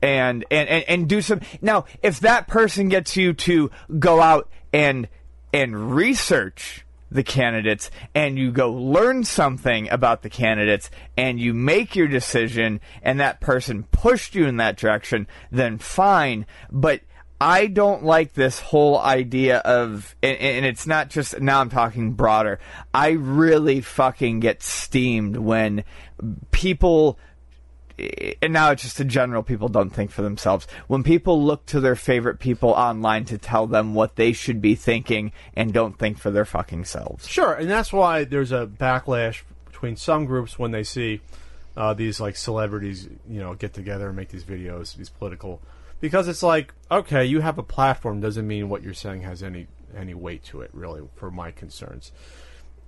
And, 0.01 0.45
and, 0.49 0.67
and, 0.67 0.83
and 0.87 1.07
do 1.07 1.21
some 1.21 1.41
now 1.61 1.85
if 2.01 2.21
that 2.21 2.47
person 2.47 2.89
gets 2.89 3.15
you 3.15 3.33
to 3.33 3.69
go 3.99 4.19
out 4.19 4.49
and 4.73 5.07
and 5.53 5.93
research 5.95 6.87
the 7.11 7.23
candidates 7.23 7.91
and 8.15 8.39
you 8.39 8.51
go 8.51 8.71
learn 8.71 9.23
something 9.23 9.89
about 9.89 10.21
the 10.21 10.29
candidates 10.29 10.89
and 11.17 11.39
you 11.39 11.53
make 11.53 11.95
your 11.95 12.07
decision 12.07 12.79
and 13.03 13.19
that 13.19 13.41
person 13.41 13.83
pushed 13.91 14.33
you 14.33 14.45
in 14.45 14.57
that 14.57 14.77
direction 14.77 15.27
then 15.51 15.77
fine 15.77 16.45
but 16.71 17.01
I 17.41 17.65
don't 17.65 18.03
like 18.03 18.33
this 18.33 18.59
whole 18.59 18.99
idea 18.99 19.57
of, 19.57 20.15
and, 20.21 20.37
and 20.37 20.63
it's 20.63 20.85
not 20.85 21.09
just, 21.09 21.41
now 21.41 21.59
I'm 21.59 21.71
talking 21.71 22.11
broader. 22.11 22.59
I 22.93 23.09
really 23.13 23.81
fucking 23.81 24.41
get 24.41 24.61
steamed 24.61 25.37
when 25.37 25.83
people 26.51 27.17
and 28.41 28.53
now 28.53 28.71
it's 28.71 28.83
just 28.83 28.99
in 28.99 29.09
general, 29.09 29.43
people 29.43 29.67
don't 29.67 29.89
think 29.91 30.11
for 30.11 30.21
themselves. 30.21 30.67
When 30.87 31.03
people 31.03 31.43
look 31.43 31.65
to 31.67 31.79
their 31.79 31.95
favorite 31.95 32.39
people 32.39 32.69
online 32.69 33.25
to 33.25 33.37
tell 33.37 33.67
them 33.67 33.93
what 33.93 34.15
they 34.15 34.33
should 34.33 34.61
be 34.61 34.75
thinking 34.75 35.31
and 35.55 35.73
don't 35.73 35.97
think 35.97 36.17
for 36.17 36.31
their 36.31 36.45
fucking 36.45 36.85
selves. 36.85 37.27
Sure, 37.27 37.53
and 37.53 37.69
that's 37.69 37.93
why 37.93 38.23
there's 38.23 38.51
a 38.51 38.67
backlash 38.67 39.41
between 39.65 39.95
some 39.95 40.25
groups 40.25 40.59
when 40.59 40.71
they 40.71 40.83
see 40.83 41.21
uh, 41.75 41.93
these 41.93 42.19
like 42.19 42.35
celebrities, 42.35 43.07
you 43.29 43.39
know, 43.39 43.53
get 43.53 43.73
together 43.73 44.07
and 44.07 44.15
make 44.15 44.29
these 44.29 44.43
videos, 44.43 44.95
these 44.95 45.09
political, 45.09 45.61
because 45.99 46.27
it's 46.27 46.43
like, 46.43 46.73
okay, 46.89 47.23
you 47.23 47.41
have 47.41 47.57
a 47.57 47.63
platform 47.63 48.19
doesn't 48.19 48.47
mean 48.47 48.69
what 48.69 48.83
you're 48.83 48.93
saying 48.93 49.21
has 49.21 49.41
any 49.41 49.67
any 49.95 50.13
weight 50.13 50.43
to 50.43 50.61
it, 50.61 50.69
really, 50.73 51.01
for 51.15 51.31
my 51.31 51.51
concerns. 51.51 52.11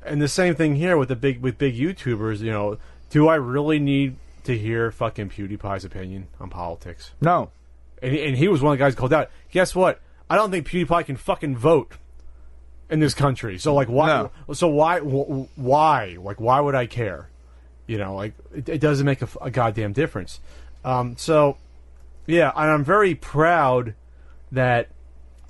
And 0.06 0.22
the 0.22 0.28
same 0.28 0.56
thing 0.56 0.76
here 0.76 0.98
with 0.98 1.10
the 1.10 1.16
big 1.16 1.42
with 1.42 1.58
big 1.58 1.76
YouTubers, 1.76 2.40
you 2.40 2.52
know, 2.52 2.78
do 3.10 3.28
I 3.28 3.36
really 3.36 3.80
need 3.80 4.18
to 4.44 4.58
hear 4.58 4.92
fucking 4.92 5.30
PewDiePie's 5.30 5.86
opinion 5.86 6.28
on 6.40 6.50
politics? 6.50 7.12
No. 7.22 7.52
And, 8.02 8.16
and 8.16 8.38
he 8.38 8.48
was 8.48 8.62
one 8.62 8.74
of 8.74 8.80
the 8.80 8.84
guys 8.84 8.96
called 8.96 9.14
out. 9.14 9.30
Guess 9.52 9.76
what? 9.76 10.02
I 10.30 10.36
don't 10.36 10.52
think 10.52 10.68
PewDiePie 10.68 11.06
can 11.06 11.16
fucking 11.16 11.58
vote 11.58 11.94
in 12.90 13.00
this 13.00 13.14
country. 13.14 13.58
So 13.58 13.74
like, 13.74 13.88
why? 13.88 14.08
No. 14.08 14.54
So 14.54 14.68
why? 14.68 15.00
Why? 15.00 16.18
Like, 16.20 16.40
why 16.40 16.60
would 16.60 16.76
I 16.76 16.86
care? 16.86 17.30
You 17.88 17.98
know, 17.98 18.16
like 18.16 18.34
it, 18.54 18.70
it 18.70 18.82
doesn't 18.82 19.06
make 19.06 19.22
a 19.22 19.52
goddamn 19.52 19.94
difference. 19.94 20.40
Um, 20.86 21.18
so 21.18 21.58
yeah, 22.26 22.52
and 22.56 22.72
I'm 22.72 22.84
very 22.84 23.16
proud 23.16 23.96
that 24.52 24.90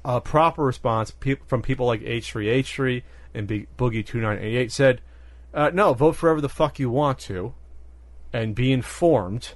a 0.05 0.19
proper 0.21 0.63
response 0.63 1.11
peop 1.11 1.47
from 1.47 1.61
people 1.61 1.85
like 1.85 2.01
H3H3 2.01 3.03
and 3.33 3.47
Boogie 3.47 4.05
2988 4.05 4.71
said, 4.71 5.01
uh, 5.53 5.69
no, 5.73 5.93
vote 5.93 6.13
for 6.13 6.27
whoever 6.27 6.41
the 6.41 6.49
fuck 6.49 6.79
you 6.79 6.89
want 6.89 7.19
to, 7.19 7.53
and 8.33 8.55
be 8.55 8.71
informed. 8.71 9.53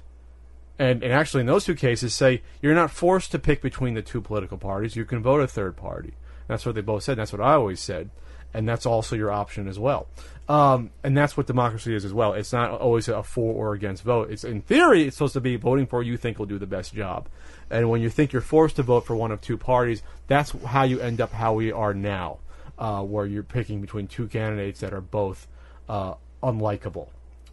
And, 0.78 1.02
and 1.02 1.12
actually, 1.12 1.40
in 1.40 1.46
those 1.46 1.64
two 1.64 1.74
cases, 1.74 2.14
say 2.14 2.42
you're 2.62 2.74
not 2.74 2.92
forced 2.92 3.32
to 3.32 3.38
pick 3.38 3.60
between 3.60 3.94
the 3.94 4.02
two 4.02 4.20
political 4.20 4.56
parties. 4.56 4.94
You 4.94 5.04
can 5.04 5.22
vote 5.22 5.40
a 5.40 5.48
third 5.48 5.76
party. 5.76 6.14
That's 6.46 6.64
what 6.64 6.76
they 6.76 6.80
both 6.80 7.02
said. 7.02 7.18
That's 7.18 7.32
what 7.32 7.42
I 7.42 7.54
always 7.54 7.80
said, 7.80 8.10
and 8.54 8.66
that's 8.66 8.86
also 8.86 9.16
your 9.16 9.30
option 9.30 9.68
as 9.68 9.78
well. 9.78 10.06
Um, 10.48 10.90
and 11.04 11.14
that's 11.14 11.36
what 11.36 11.46
democracy 11.46 11.94
is 11.94 12.06
as 12.06 12.14
well. 12.14 12.32
It's 12.32 12.54
not 12.54 12.70
always 12.70 13.06
a 13.08 13.22
for 13.22 13.52
or 13.52 13.74
against 13.74 14.02
vote. 14.02 14.30
It's 14.30 14.44
in 14.44 14.62
theory, 14.62 15.06
it's 15.06 15.16
supposed 15.16 15.34
to 15.34 15.42
be 15.42 15.56
voting 15.56 15.86
for 15.86 16.02
you 16.02 16.16
think 16.16 16.38
will 16.38 16.46
do 16.46 16.58
the 16.58 16.66
best 16.66 16.94
job. 16.94 17.28
And 17.70 17.90
when 17.90 18.00
you 18.00 18.08
think 18.08 18.32
you're 18.32 18.40
forced 18.40 18.76
to 18.76 18.82
vote 18.82 19.04
for 19.04 19.14
one 19.14 19.30
of 19.30 19.42
two 19.42 19.58
parties, 19.58 20.02
that's 20.26 20.52
how 20.64 20.84
you 20.84 21.00
end 21.00 21.20
up 21.20 21.32
how 21.32 21.52
we 21.52 21.70
are 21.70 21.92
now, 21.92 22.38
uh, 22.78 23.02
where 23.02 23.26
you're 23.26 23.42
picking 23.42 23.82
between 23.82 24.06
two 24.06 24.26
candidates 24.26 24.80
that 24.80 24.94
are 24.94 25.02
both 25.02 25.46
uh, 25.86 26.14
unlikable. 26.42 27.08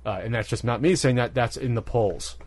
Uh, 0.06 0.22
and 0.24 0.36
that's 0.36 0.48
just 0.48 0.64
not 0.64 0.82
me 0.82 0.96
saying 0.96 1.16
that. 1.16 1.34
That's 1.34 1.58
in 1.58 1.74
the 1.76 1.82
polls 1.82 2.38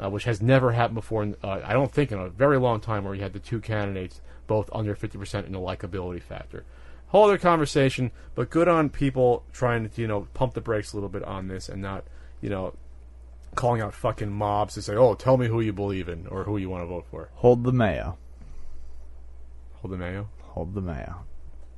uh, 0.00 0.08
which 0.10 0.24
has 0.24 0.40
never 0.40 0.72
happened 0.72 0.96
before. 0.96 1.22
In, 1.22 1.36
uh, 1.42 1.60
I 1.64 1.72
don't 1.72 1.92
think 1.92 2.12
in 2.12 2.18
a 2.18 2.28
very 2.28 2.58
long 2.58 2.80
time 2.80 3.04
where 3.04 3.14
you 3.14 3.22
had 3.22 3.32
the 3.32 3.38
two 3.38 3.60
candidates 3.60 4.20
both 4.46 4.70
under 4.72 4.94
50% 4.94 5.46
in 5.46 5.52
the 5.52 5.58
likability 5.58 6.22
factor. 6.22 6.64
Whole 7.08 7.24
other 7.24 7.38
conversation, 7.38 8.10
but 8.34 8.50
good 8.50 8.68
on 8.68 8.90
people 8.90 9.44
trying 9.52 9.88
to 9.88 10.00
you 10.00 10.06
know 10.06 10.28
pump 10.34 10.54
the 10.54 10.60
brakes 10.60 10.92
a 10.92 10.96
little 10.96 11.08
bit 11.08 11.24
on 11.24 11.48
this 11.48 11.68
and 11.68 11.80
not 11.80 12.04
you 12.40 12.50
know 12.50 12.74
calling 13.54 13.80
out 13.80 13.94
fucking 13.94 14.30
mobs 14.30 14.74
to 14.74 14.82
say, 14.82 14.94
oh, 14.94 15.14
tell 15.14 15.36
me 15.36 15.46
who 15.48 15.60
you 15.60 15.72
believe 15.72 16.08
in 16.08 16.26
or 16.26 16.44
who 16.44 16.58
you 16.58 16.68
want 16.68 16.82
to 16.82 16.86
vote 16.86 17.06
for. 17.10 17.30
Hold 17.36 17.64
the 17.64 17.72
mayo. 17.72 18.18
Hold 19.74 19.92
the 19.92 19.96
mayo. 19.96 20.28
Hold 20.42 20.74
the 20.74 20.82
mayo. 20.82 21.24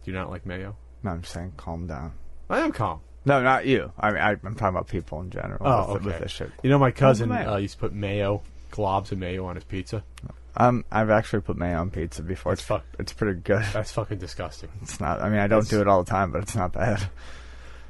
Do 0.04 0.10
you 0.10 0.16
not 0.16 0.30
like 0.30 0.44
mayo? 0.44 0.76
No, 1.02 1.12
I'm 1.12 1.24
saying 1.24 1.52
calm 1.56 1.86
down. 1.86 2.12
I 2.48 2.60
am 2.60 2.72
calm. 2.72 3.00
No, 3.24 3.42
not 3.42 3.66
you. 3.66 3.92
I 3.98 4.10
mean, 4.10 4.20
I, 4.20 4.30
I'm 4.30 4.54
talking 4.54 4.68
about 4.68 4.88
people 4.88 5.20
in 5.20 5.30
general. 5.30 5.60
Oh, 5.60 5.92
with, 5.94 6.02
okay. 6.02 6.04
with 6.06 6.20
this 6.20 6.30
shit. 6.32 6.50
You 6.62 6.70
know, 6.70 6.78
my 6.78 6.90
cousin 6.90 7.30
uh, 7.30 7.56
used 7.56 7.74
to 7.74 7.80
put 7.80 7.92
mayo, 7.92 8.42
globs 8.72 9.12
of 9.12 9.18
mayo 9.18 9.44
on 9.46 9.56
his 9.56 9.64
pizza. 9.64 10.02
Um, 10.56 10.84
I've 10.90 11.10
actually 11.10 11.42
put 11.42 11.56
mayo 11.56 11.78
on 11.80 11.90
pizza 11.90 12.22
before. 12.22 12.52
That's 12.52 12.62
It's 12.62 12.68
fuck- 12.68 12.84
It's 12.98 13.12
pretty 13.12 13.40
good. 13.40 13.64
That's 13.72 13.92
fucking 13.92 14.18
disgusting. 14.18 14.70
It's 14.82 15.00
not. 15.00 15.20
I 15.20 15.28
mean, 15.28 15.38
I 15.38 15.46
don't 15.46 15.68
do 15.68 15.80
it 15.80 15.88
all 15.88 16.02
the 16.02 16.10
time, 16.10 16.32
but 16.32 16.42
it's 16.42 16.56
not 16.56 16.72
bad. 16.72 17.08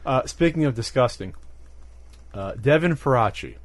Uh, 0.05 0.27
speaking 0.27 0.65
of 0.65 0.74
disgusting, 0.74 1.35
uh, 2.35 2.52
Devin 2.52 2.97
Faraci, 2.97 3.57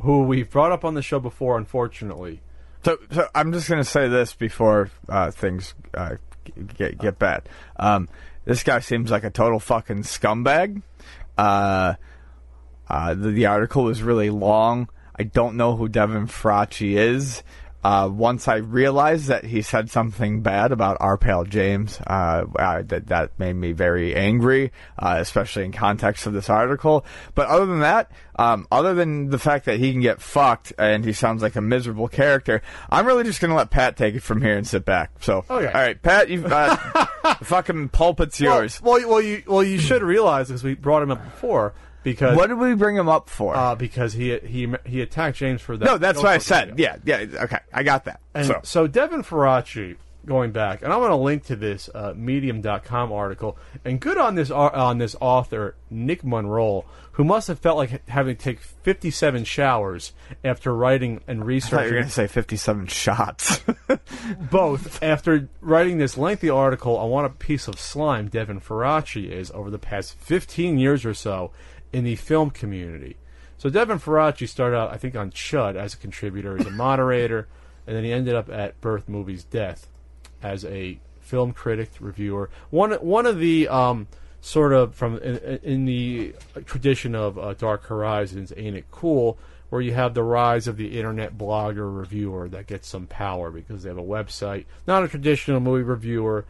who 0.00 0.22
we've 0.22 0.50
brought 0.50 0.72
up 0.72 0.84
on 0.84 0.94
the 0.94 1.02
show 1.02 1.20
before, 1.20 1.58
unfortunately. 1.58 2.40
So, 2.84 2.98
so 3.12 3.28
I'm 3.34 3.52
just 3.52 3.68
gonna 3.68 3.84
say 3.84 4.08
this 4.08 4.32
before 4.32 4.90
uh, 5.08 5.30
things 5.30 5.74
uh, 5.94 6.16
get 6.76 6.98
get 6.98 7.18
bad. 7.18 7.48
Um, 7.76 8.08
this 8.44 8.62
guy 8.62 8.80
seems 8.80 9.10
like 9.10 9.24
a 9.24 9.30
total 9.30 9.60
fucking 9.60 10.02
scumbag. 10.02 10.82
Uh, 11.36 11.94
uh, 12.88 13.14
the, 13.14 13.30
the 13.30 13.46
article 13.46 13.84
was 13.84 14.02
really 14.02 14.30
long. 14.30 14.88
I 15.16 15.24
don't 15.24 15.56
know 15.56 15.76
who 15.76 15.88
Devin 15.88 16.26
Faraci 16.26 16.96
is. 16.96 17.42
Uh, 17.82 18.08
once 18.12 18.46
I 18.46 18.56
realized 18.56 19.28
that 19.28 19.44
he 19.44 19.62
said 19.62 19.90
something 19.90 20.42
bad 20.42 20.70
about 20.70 20.98
our 21.00 21.16
pal 21.16 21.44
James, 21.44 21.98
uh, 22.06 22.44
uh, 22.58 22.82
that 22.82 23.06
that 23.06 23.38
made 23.38 23.54
me 23.54 23.72
very 23.72 24.14
angry, 24.14 24.70
uh, 24.98 25.16
especially 25.18 25.64
in 25.64 25.72
context 25.72 26.26
of 26.26 26.32
this 26.34 26.50
article. 26.50 27.04
But 27.34 27.48
other 27.48 27.64
than 27.66 27.80
that, 27.80 28.10
um, 28.38 28.66
other 28.70 28.92
than 28.92 29.30
the 29.30 29.38
fact 29.38 29.64
that 29.64 29.78
he 29.78 29.92
can 29.92 30.02
get 30.02 30.20
fucked 30.20 30.72
and 30.78 31.04
he 31.04 31.12
sounds 31.14 31.40
like 31.42 31.56
a 31.56 31.60
miserable 31.62 32.08
character, 32.08 32.60
I'm 32.90 33.06
really 33.06 33.24
just 33.24 33.40
gonna 33.40 33.56
let 33.56 33.70
Pat 33.70 33.96
take 33.96 34.14
it 34.14 34.22
from 34.22 34.42
here 34.42 34.56
and 34.58 34.66
sit 34.66 34.84
back. 34.84 35.10
So, 35.20 35.44
Okay. 35.48 35.66
all 35.66 35.72
right, 35.72 36.00
Pat, 36.02 36.28
you 36.28 36.44
uh, 36.44 36.76
the 37.38 37.44
fucking 37.46 37.88
pulpit's 37.90 38.40
yours. 38.40 38.80
Well, 38.82 38.98
well, 39.00 39.08
well, 39.08 39.20
you 39.22 39.42
well 39.46 39.62
you 39.64 39.78
should 39.78 40.02
realize 40.02 40.48
because 40.48 40.62
we 40.64 40.74
brought 40.74 41.02
him 41.02 41.10
up 41.10 41.24
before 41.24 41.72
because 42.02 42.36
what 42.36 42.48
did 42.48 42.58
we 42.58 42.74
bring 42.74 42.96
him 42.96 43.08
up 43.08 43.28
for? 43.28 43.56
uh, 43.56 43.74
because 43.74 44.12
he 44.12 44.38
he 44.38 44.72
he 44.84 45.00
attacked 45.00 45.38
James 45.38 45.60
for 45.60 45.76
that. 45.76 45.84
no, 45.84 45.98
that's 45.98 46.18
what 46.18 46.28
I 46.28 46.38
said. 46.38 46.70
video. 46.70 46.98
Yeah, 47.04 47.18
yeah, 47.22 47.42
okay, 47.44 47.58
I 47.72 47.82
got 47.82 48.04
that. 48.04 48.20
And 48.34 48.46
so, 48.46 48.60
so, 48.62 48.86
Devin 48.86 49.22
Faraci, 49.22 49.96
going 50.26 50.52
back, 50.52 50.82
and 50.82 50.92
I 50.92 50.96
want 50.96 51.10
to 51.10 51.16
link 51.16 51.44
to 51.46 51.56
this 51.56 51.88
uh, 51.94 52.14
Medium.com 52.16 53.12
article. 53.12 53.58
And 53.84 54.00
good 54.00 54.18
on 54.18 54.34
this 54.34 54.50
on 54.50 54.98
this 54.98 55.16
author 55.20 55.74
Nick 55.90 56.24
Monroe, 56.24 56.84
who 57.12 57.24
must 57.24 57.48
have 57.48 57.58
felt 57.58 57.76
like 57.76 58.08
having 58.08 58.36
to 58.36 58.42
take 58.42 58.60
57 58.60 59.44
showers 59.44 60.12
after 60.44 60.74
writing 60.74 61.20
and 61.26 61.44
researching. 61.44 61.86
you 61.86 61.92
were 61.92 61.96
researching 62.00 62.00
going 62.00 62.04
to 62.06 62.10
say 62.10 62.26
57 62.26 62.86
shots. 62.86 63.60
both 64.50 65.02
after 65.02 65.48
writing 65.60 65.98
this 65.98 66.16
lengthy 66.16 66.50
article 66.50 66.96
on 66.96 67.10
what 67.10 67.24
a 67.24 67.30
piece 67.30 67.68
of 67.68 67.78
slime 67.78 68.28
Devin 68.28 68.60
Faraci 68.60 69.30
is 69.30 69.50
over 69.52 69.70
the 69.70 69.78
past 69.78 70.14
15 70.18 70.78
years 70.78 71.04
or 71.04 71.14
so 71.14 71.50
in 71.92 72.04
the 72.04 72.16
film 72.16 72.50
community. 72.50 73.16
So 73.58 73.68
Devin 73.68 73.98
Faraci 73.98 74.48
started 74.48 74.76
out, 74.76 74.90
I 74.90 74.96
think, 74.96 75.16
on 75.16 75.30
Chud 75.30 75.76
as 75.76 75.94
a 75.94 75.98
contributor, 75.98 76.58
as 76.58 76.66
a 76.66 76.70
moderator, 76.70 77.46
and 77.86 77.96
then 77.96 78.04
he 78.04 78.12
ended 78.12 78.34
up 78.34 78.48
at 78.48 78.80
Birth 78.80 79.08
Movies 79.08 79.44
Death 79.44 79.88
as 80.42 80.64
a 80.64 80.98
film 81.20 81.52
critic, 81.52 81.90
reviewer. 82.00 82.50
One 82.70 82.92
one 82.94 83.26
of 83.26 83.38
the 83.38 83.68
um, 83.68 84.08
sort 84.40 84.72
of 84.72 84.94
from 84.94 85.18
in, 85.18 85.36
in 85.62 85.84
the 85.84 86.34
tradition 86.64 87.14
of 87.14 87.38
uh, 87.38 87.54
Dark 87.54 87.84
Horizons, 87.84 88.52
ain't 88.56 88.76
it 88.76 88.90
cool? 88.90 89.38
Where 89.68 89.80
you 89.80 89.92
have 89.92 90.14
the 90.14 90.24
rise 90.24 90.66
of 90.66 90.76
the 90.76 90.98
internet 90.98 91.38
blogger 91.38 91.96
reviewer 91.96 92.48
that 92.48 92.66
gets 92.66 92.88
some 92.88 93.06
power 93.06 93.52
because 93.52 93.84
they 93.84 93.88
have 93.88 93.98
a 93.98 94.02
website, 94.02 94.64
not 94.84 95.04
a 95.04 95.08
traditional 95.08 95.60
movie 95.60 95.84
reviewer, 95.84 96.44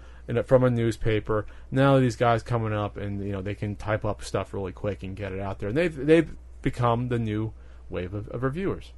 from 0.47 0.65
a 0.65 0.71
newspaper. 0.71 1.47
Now 1.71 1.99
these 1.99 2.17
guys 2.17 2.43
coming 2.43 2.73
up 2.73 2.97
and 2.97 3.25
you 3.25 3.33
know 3.33 3.43
they 3.43 3.55
can 3.55 3.77
type 3.77 4.05
up 4.05 4.23
stuff 4.25 4.55
really 4.55 4.73
quick 4.73 5.03
and 5.03 5.17
get 5.17 5.33
it 5.33 5.41
out 5.41 5.59
there, 5.59 5.69
and 5.69 5.79
they've 5.79 5.95
they've 5.95 6.35
become 6.63 7.09
the 7.09 7.19
new 7.19 7.53
wave 7.89 8.15
of, 8.15 8.29
of 8.29 8.43
reviewers. 8.43 8.93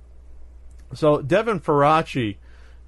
So 0.94 1.22
Devin 1.22 1.60
Faraci 1.60 2.36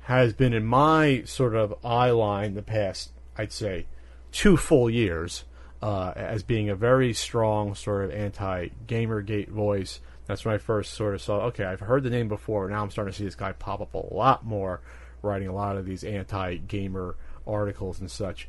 has 0.00 0.34
been 0.34 0.52
in 0.52 0.66
my 0.66 1.22
sort 1.24 1.54
of 1.54 1.74
eye 1.82 2.10
line 2.10 2.54
the 2.54 2.62
past, 2.62 3.12
I'd 3.38 3.52
say, 3.52 3.86
two 4.32 4.56
full 4.56 4.90
years 4.90 5.44
uh, 5.80 6.12
as 6.14 6.42
being 6.42 6.68
a 6.68 6.74
very 6.74 7.14
strong 7.14 7.74
sort 7.74 8.04
of 8.04 8.10
anti-gamergate 8.10 9.48
voice. 9.48 10.00
That's 10.26 10.44
when 10.44 10.54
I 10.54 10.58
first 10.58 10.94
sort 10.94 11.14
of 11.14 11.22
saw. 11.22 11.46
Okay, 11.46 11.64
I've 11.64 11.80
heard 11.80 12.02
the 12.02 12.10
name 12.10 12.28
before. 12.28 12.68
Now 12.68 12.82
I'm 12.82 12.90
starting 12.90 13.12
to 13.12 13.18
see 13.18 13.24
this 13.24 13.34
guy 13.34 13.52
pop 13.52 13.80
up 13.80 13.94
a 13.94 14.14
lot 14.14 14.44
more, 14.44 14.82
writing 15.22 15.48
a 15.48 15.54
lot 15.54 15.76
of 15.78 15.86
these 15.86 16.04
anti-gamer 16.04 17.16
articles 17.46 18.00
and 18.00 18.10
such. 18.10 18.48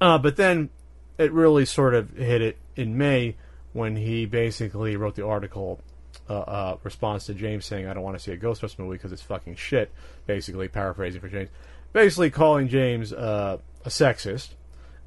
Uh, 0.00 0.18
but 0.18 0.36
then 0.36 0.70
it 1.18 1.32
really 1.32 1.64
sort 1.64 1.94
of 1.94 2.10
hit 2.16 2.42
it 2.42 2.58
in 2.76 2.96
May 2.96 3.36
when 3.72 3.96
he 3.96 4.26
basically 4.26 4.96
wrote 4.96 5.14
the 5.14 5.26
article 5.26 5.80
uh, 6.28 6.38
uh, 6.40 6.76
response 6.82 7.26
to 7.26 7.34
James 7.34 7.64
saying, 7.66 7.86
"I 7.86 7.94
don't 7.94 8.02
want 8.02 8.16
to 8.16 8.22
see 8.22 8.32
a 8.32 8.36
Ghostbusters 8.36 8.78
movie 8.78 8.96
because 8.96 9.12
it's 9.12 9.22
fucking 9.22 9.56
shit." 9.56 9.90
Basically, 10.26 10.68
paraphrasing 10.68 11.20
for 11.20 11.28
James, 11.28 11.50
basically 11.92 12.30
calling 12.30 12.68
James 12.68 13.12
uh, 13.12 13.58
a 13.84 13.88
sexist, 13.88 14.50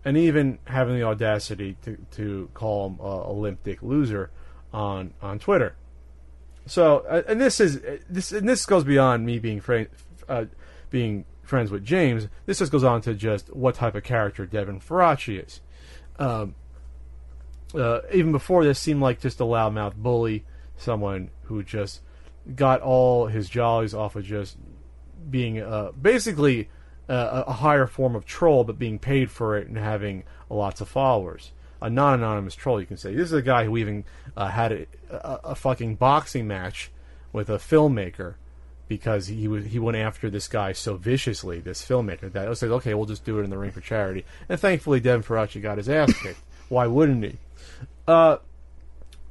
and 0.04 0.18
even 0.18 0.60
having 0.66 0.96
the 0.96 1.04
audacity 1.04 1.78
to, 1.84 1.98
to 2.12 2.50
call 2.54 2.88
him 2.88 3.00
a, 3.00 3.32
a 3.32 3.34
limp 3.34 3.64
dick 3.64 3.82
loser 3.82 4.32
on 4.74 5.14
on 5.22 5.40
Twitter. 5.40 5.76
So, 6.68 7.06
uh, 7.10 7.24
and 7.28 7.40
this 7.40 7.60
is 7.60 7.82
this 8.10 8.32
and 8.32 8.48
this 8.48 8.66
goes 8.66 8.84
beyond 8.84 9.26
me 9.26 9.40
being 9.40 9.62
uh, 10.28 10.46
being 10.90 11.26
friends 11.46 11.72
with 11.72 11.84
James. 11.84 12.28
This 12.46 12.60
just 12.60 12.72
goes 12.72 12.84
on 12.84 13.02
to 13.02 13.14
just 13.14 13.54
what 13.56 13.76
type 13.76 13.96
of 13.96 14.04
character 14.04 14.46
Devin 14.46 14.80
Faraci 14.80 15.46
is. 15.46 15.62
Um, 16.18 16.56
uh, 17.74 18.02
even 18.14 18.32
before 18.32 18.64
this, 18.64 18.80
seemed 18.80 19.02
like 19.02 19.20
just 19.20 19.40
a 19.40 19.44
loudmouth 19.44 19.96
bully, 19.96 20.46
someone 20.78 21.30
who 21.44 21.64
just 21.64 22.02
got 22.56 22.82
all 22.82 23.28
his 23.28 23.50
jollies 23.50 23.94
off 23.94 24.16
of 24.16 24.24
just 24.24 24.58
being 25.30 25.60
uh, 25.62 25.92
basically 26.00 26.70
uh, 27.10 27.44
a 27.48 27.54
higher 27.54 27.88
form 27.88 28.16
of 28.16 28.26
troll, 28.26 28.64
but 28.64 28.80
being 28.80 29.00
paid 29.00 29.32
for 29.32 29.58
it 29.58 29.68
and 29.68 29.78
having 29.78 30.24
lots 30.50 30.82
of 30.82 30.88
followers. 30.88 31.52
A 31.82 31.90
non-anonymous 31.90 32.56
troll, 32.56 32.80
you 32.80 32.88
can 32.88 32.98
say. 32.98 33.14
This 33.14 33.26
is 33.26 33.34
a 33.34 33.42
guy 33.42 33.66
who 33.66 33.78
even 33.78 34.06
uh, 34.36 34.48
had 34.48 34.72
a, 34.72 34.88
a, 35.10 35.40
a 35.44 35.56
fucking 35.56 35.96
boxing 35.96 36.48
match 36.48 36.92
with 37.34 37.50
a 37.50 37.58
filmmaker 37.58 38.36
because 38.88 39.28
he 39.28 39.48
was 39.48 39.66
he 39.66 39.80
went 39.80 39.98
after 39.98 40.30
this 40.30 40.48
guy 40.48 40.72
so 40.72 40.96
viciously, 40.96 41.60
this 41.60 41.84
filmmaker, 41.84 42.32
that 42.32 42.46
I 42.46 42.50
like, 42.50 42.64
okay, 42.64 42.94
we'll 42.94 43.06
just 43.06 43.26
do 43.26 43.40
it 43.40 43.44
in 43.44 43.50
the 43.50 43.58
ring 43.58 43.72
for 43.72 43.82
charity. 43.82 44.26
And 44.48 44.60
thankfully, 44.60 45.00
Devin 45.00 45.24
Faraci 45.24 45.62
got 45.62 45.78
his 45.78 45.90
ass 45.90 46.14
kicked. 46.22 46.40
Why 46.70 46.88
wouldn't 46.88 47.24
he? 47.24 47.38
Uh, 48.08 48.38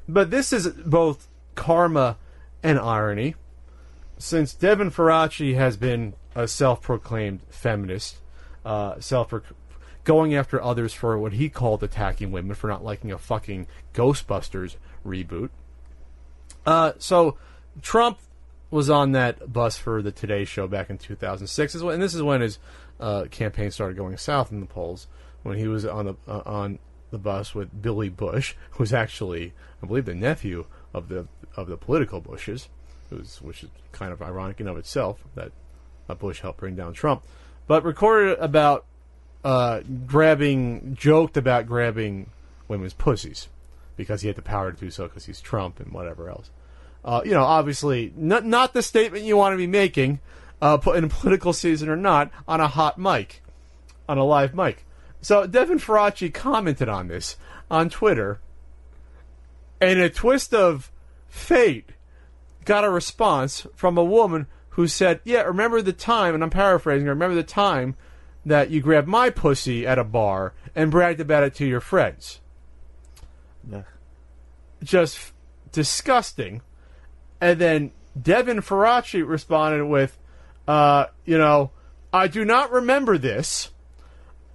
but 0.09 0.31
this 0.31 0.53
is 0.53 0.69
both 0.69 1.29
karma 1.55 2.17
and 2.63 2.79
irony, 2.79 3.37
since 4.19 4.55
Devin 4.55 4.91
Faraci 4.91 5.55
has 5.55 5.77
been 5.77 6.15
a 6.35 6.49
self-proclaimed 6.49 7.41
feminist, 7.51 8.17
uh, 8.65 8.99
self 9.01 9.33
going 10.05 10.35
after 10.35 10.63
others 10.63 10.93
for 10.93 11.19
what 11.19 11.33
he 11.33 11.49
called 11.49 11.83
attacking 11.83 12.31
women 12.31 12.55
for 12.55 12.69
not 12.69 12.85
liking 12.85 13.11
a 13.11 13.19
fucking 13.19 13.67
Ghostbusters 13.95 14.77
reboot. 15.05 15.51
Uh, 16.67 16.93
so 16.99 17.37
Trump 17.83 18.19
was 18.75 18.91
on 18.91 19.13
that 19.13 19.53
bus 19.53 19.79
for 19.79 20.03
the 20.03 20.11
Today 20.11 20.45
Show 20.45 20.67
back 20.67 20.91
in 20.91 20.99
2006, 20.99 21.75
and 21.77 22.03
this 22.03 22.13
is 22.13 22.23
when 22.23 22.41
his 22.41 22.59
uh, 22.99 23.27
campaign 23.31 23.71
started 23.71 23.97
going 23.97 24.17
south 24.17 24.51
in 24.51 24.59
the 24.59 24.67
polls. 24.67 25.07
When 25.45 25.57
he 25.57 25.69
was 25.69 25.87
on 25.87 26.07
the 26.07 26.15
uh, 26.27 26.43
on 26.45 26.81
the 27.13 27.19
bus 27.19 27.55
with 27.55 27.81
Billy 27.81 28.09
Bush, 28.09 28.57
who's 28.73 28.93
actually, 28.93 29.53
I 29.81 29.87
believe, 29.87 30.07
the 30.07 30.15
nephew 30.15 30.67
of 30.93 31.09
the 31.09 31.29
of 31.57 31.69
the 31.69 31.77
political 31.77 32.21
Bushes, 32.21 32.69
who's 33.11 33.41
which 33.41 33.63
is 33.63 33.71
kind 33.93 34.13
of 34.13 34.21
ironic 34.21 34.61
in 34.61 34.67
of 34.67 34.77
itself 34.77 35.23
that 35.37 35.53
Bush 36.19 36.41
helped 36.41 36.59
bring 36.59 36.75
down 36.75 36.95
Trump, 36.95 37.23
but 37.69 37.85
recorded 37.85 38.39
about 38.41 38.87
uh, 39.45 39.83
grabbing, 40.05 40.97
joked 40.99 41.37
about 41.37 41.67
grabbing 41.67 42.29
women's 42.67 42.95
pussies 42.95 43.47
because 43.97 44.23
he 44.23 44.27
had 44.27 44.37
the 44.37 44.43
power 44.43 44.73
to 44.73 44.81
do 44.81 44.91
so 44.91 45.05
because 45.05 45.27
he's 45.27 45.41
Trump 45.41 45.79
and 45.79 45.93
whatever 45.93 46.29
else. 46.29 46.51
Uh, 47.05 47.21
you 47.25 47.33
know, 47.33 47.45
obviously, 47.45 48.13
not 48.17 48.45
not 48.45 48.73
the 48.73 48.83
statement 48.83 49.25
you 49.25 49.37
want 49.37 49.53
to 49.53 49.59
be 49.59 49.67
making, 49.67 50.21
uh, 50.63 50.79
put 50.79 50.97
in 50.97 51.05
a 51.05 51.09
political 51.09 51.53
season 51.53 51.89
or 51.89 51.97
not, 51.97 52.31
on 52.49 52.61
a 52.61 52.69
hot 52.69 52.99
mic, 52.99 53.43
on 54.09 54.17
a 54.17 54.25
live 54.25 54.55
mic. 54.55 54.87
So 55.21 55.47
Devin 55.47 55.79
Faraci 55.79 56.33
commented 56.33 56.89
on 56.89 57.09
this 57.09 57.37
on 57.71 57.91
Twitter, 57.91 58.41
and 59.81 59.99
a 59.99 60.09
twist 60.09 60.55
of 60.55 60.91
fate 61.29 61.91
got 62.65 62.85
a 62.85 62.91
response 62.91 63.67
from 63.75 63.99
a 63.99 64.05
woman 64.05 64.47
who 64.71 64.87
said, 64.89 65.21
"Yeah, 65.25 65.43
remember 65.43 65.83
the 65.83 65.93
time?" 65.93 66.35
And 66.35 66.43
I'm 66.43 66.51
paraphrasing. 66.51 67.07
Remember 67.07 67.35
the 67.35 67.43
time 67.43 67.97
that 68.47 68.71
you 68.71 68.81
grabbed 68.81 69.09
my 69.09 69.31
pussy 69.31 69.87
at 69.87 69.99
a 69.99 70.05
bar 70.05 70.53
and 70.75 70.91
bragged 70.91 71.21
about 71.21 71.45
it 71.45 71.55
to 71.57 71.67
your 71.67 71.81
friends. 71.81 72.41
Yeah. 73.71 73.83
Just 74.83 75.33
disgusting. 75.73 76.63
And 77.41 77.59
then 77.59 77.93
Devin 78.21 78.59
Faraci 78.59 79.27
responded 79.27 79.87
with, 79.87 80.17
uh, 80.69 81.07
you 81.25 81.39
know, 81.39 81.71
I 82.13 82.29
do 82.29 82.45
not 82.45 82.71
remember 82.71 83.19
this. 83.19 83.71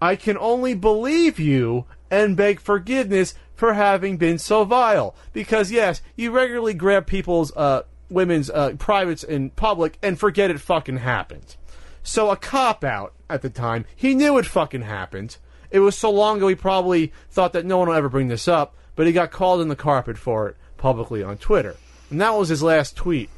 I 0.02 0.16
can 0.16 0.38
only 0.38 0.76
believe 0.76 1.40
you 1.40 1.86
and 2.10 2.38
beg 2.38 2.60
forgiveness 2.60 3.36
for 3.54 3.74
having 3.74 4.18
been 4.18 4.38
so 4.38 4.64
vile. 4.64 5.14
Because, 5.34 5.72
yes, 5.72 6.02
you 6.16 6.32
regularly 6.32 6.74
grab 6.74 7.06
people's, 7.06 7.52
uh, 7.56 7.84
women's, 8.10 8.50
uh, 8.50 8.72
privates 8.80 9.24
in 9.24 9.50
public 9.52 9.98
and 10.02 10.18
forget 10.18 10.50
it 10.50 10.62
fucking 10.62 10.98
happened. 10.98 11.58
So 12.02 12.32
a 12.32 12.38
cop 12.38 12.84
out 12.84 13.14
at 13.30 13.42
the 13.42 13.50
time. 13.50 13.86
He 13.96 14.16
knew 14.16 14.38
it 14.38 14.46
fucking 14.46 14.84
happened. 14.84 15.38
It 15.70 15.80
was 15.80 15.98
so 15.98 16.10
long 16.10 16.38
ago 16.38 16.48
he 16.48 16.56
probably 16.56 17.12
thought 17.30 17.54
that 17.54 17.66
no 17.66 17.78
one 17.78 17.90
will 17.90 17.96
ever 17.96 18.10
bring 18.10 18.30
this 18.30 18.48
up, 18.48 18.76
but 18.96 19.06
he 19.06 19.14
got 19.14 19.32
called 19.32 19.62
in 19.62 19.68
the 19.68 19.76
carpet 19.76 20.18
for 20.18 20.48
it 20.50 20.58
publicly 20.78 21.22
on 21.22 21.38
Twitter. 21.38 21.76
And 22.10 22.20
that 22.22 22.36
was 22.36 22.50
his 22.50 22.64
last 22.64 22.96
tweet 22.96 23.30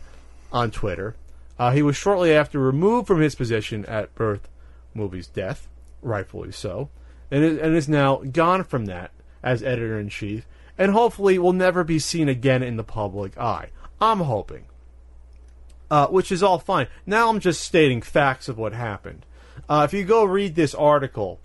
on 0.52 0.72
Twitter. 0.72 1.16
Uh, 1.60 1.72
he 1.72 1.82
was 1.82 1.96
shortly 1.96 2.34
after 2.34 2.60
removed 2.60 3.08
from 3.08 3.22
his 3.22 3.36
position 3.36 3.86
at 3.86 4.16
Birth 4.16 4.48
Movie's 4.94 5.28
death, 5.28 5.68
rightfully 6.02 6.52
so, 6.52 6.90
and 7.30 7.44
is, 7.44 7.58
and 7.60 7.76
is 7.76 7.88
now 7.88 8.18
gone 8.18 8.64
from 8.64 8.86
that 8.86 9.12
as 9.44 9.62
editor 9.62 10.00
in 10.00 10.10
chief, 10.10 10.46
and 10.78 10.92
hopefully 10.92 11.38
will 11.38 11.54
never 11.54 11.84
be 11.84 12.00
seen 12.00 12.30
again 12.30 12.64
in 12.64 12.78
the 12.78 12.84
public 12.84 13.38
eye. 13.38 13.70
I'm 14.00 14.20
hoping. 14.20 14.66
Uh, 15.90 16.08
which 16.08 16.32
is 16.32 16.42
all 16.42 16.58
fine. 16.58 16.88
Now 17.06 17.30
I'm 17.30 17.42
just 17.42 17.62
stating 17.62 18.02
facts 18.02 18.48
of 18.48 18.58
what 18.58 18.72
happened. 18.72 19.26
Uh, 19.68 19.84
if 19.84 19.94
you 19.94 20.06
go 20.06 20.24
read 20.24 20.56
this 20.56 20.74
article 20.74 21.40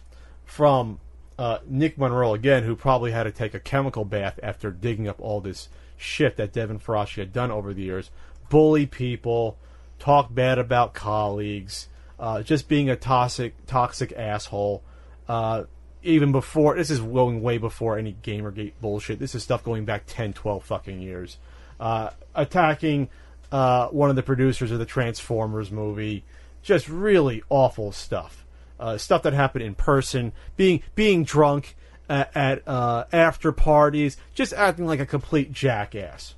from 0.45 1.01
uh, 1.39 1.59
Nick 1.67 1.99
Monroe 1.99 2.33
again, 2.33 2.63
who 2.63 2.77
probably 2.77 3.11
had 3.11 3.25
to 3.25 3.33
take 3.33 3.55
a 3.55 3.61
chemical 3.61 4.05
bath 4.05 4.39
after 4.43 4.71
digging 4.71 5.09
up 5.09 5.21
all 5.21 5.41
this 5.41 5.69
shit 5.97 6.37
that 6.37 6.53
Devin 6.53 6.79
Faraci 6.79 7.19
had 7.19 7.33
done 7.33 7.51
over 7.51 7.73
the 7.73 7.83
years, 7.83 8.11
bully 8.49 8.87
people, 8.87 9.57
talk 9.99 10.35
bad 10.35 10.59
about 10.59 10.95
colleagues, 10.95 11.89
uh, 12.19 12.43
just 12.43 12.69
being 12.69 12.89
a 12.89 12.97
toxic 12.97 13.55
toxic 13.67 14.13
asshole. 14.13 14.83
Uh, 15.29 15.65
even 16.03 16.31
before 16.31 16.77
this 16.77 16.91
is 16.91 17.01
going 17.01 17.43
way 17.43 17.59
before 17.59 17.99
any 17.99 18.17
Gamergate 18.23 18.75
bullshit. 18.81 19.19
This 19.19 19.35
is 19.35 19.43
stuff 19.43 19.65
going 19.65 19.85
back 19.85 20.05
10, 20.07 20.35
12 20.35 20.65
fucking 20.65 21.01
years. 21.01 21.37
Uh, 21.81 22.11
attacking 22.35 23.09
uh, 23.51 23.89
one 23.89 24.09
of 24.09 24.17
the 24.17 24.23
producers 24.23 24.71
of 24.71 24.79
the 24.79 24.87
Transformers 24.87 25.73
movie 25.73 26.25
just 26.63 26.89
really 26.89 27.43
awful 27.49 27.93
stuff. 27.93 28.45
Uh, 28.79 28.99
stuff 28.99 29.23
that 29.23 29.33
happened 29.33 29.65
in 29.65 29.75
person, 29.75 30.33
being 30.57 30.83
being 30.95 31.25
drunk 31.25 31.77
at, 32.09 32.37
at 32.37 32.69
uh, 32.69 33.05
after 33.13 33.53
parties, 33.53 34.17
just 34.35 34.53
acting 34.53 34.87
like 34.87 35.01
a 35.01 35.07
complete 35.07 35.53
jackass. 35.53 36.35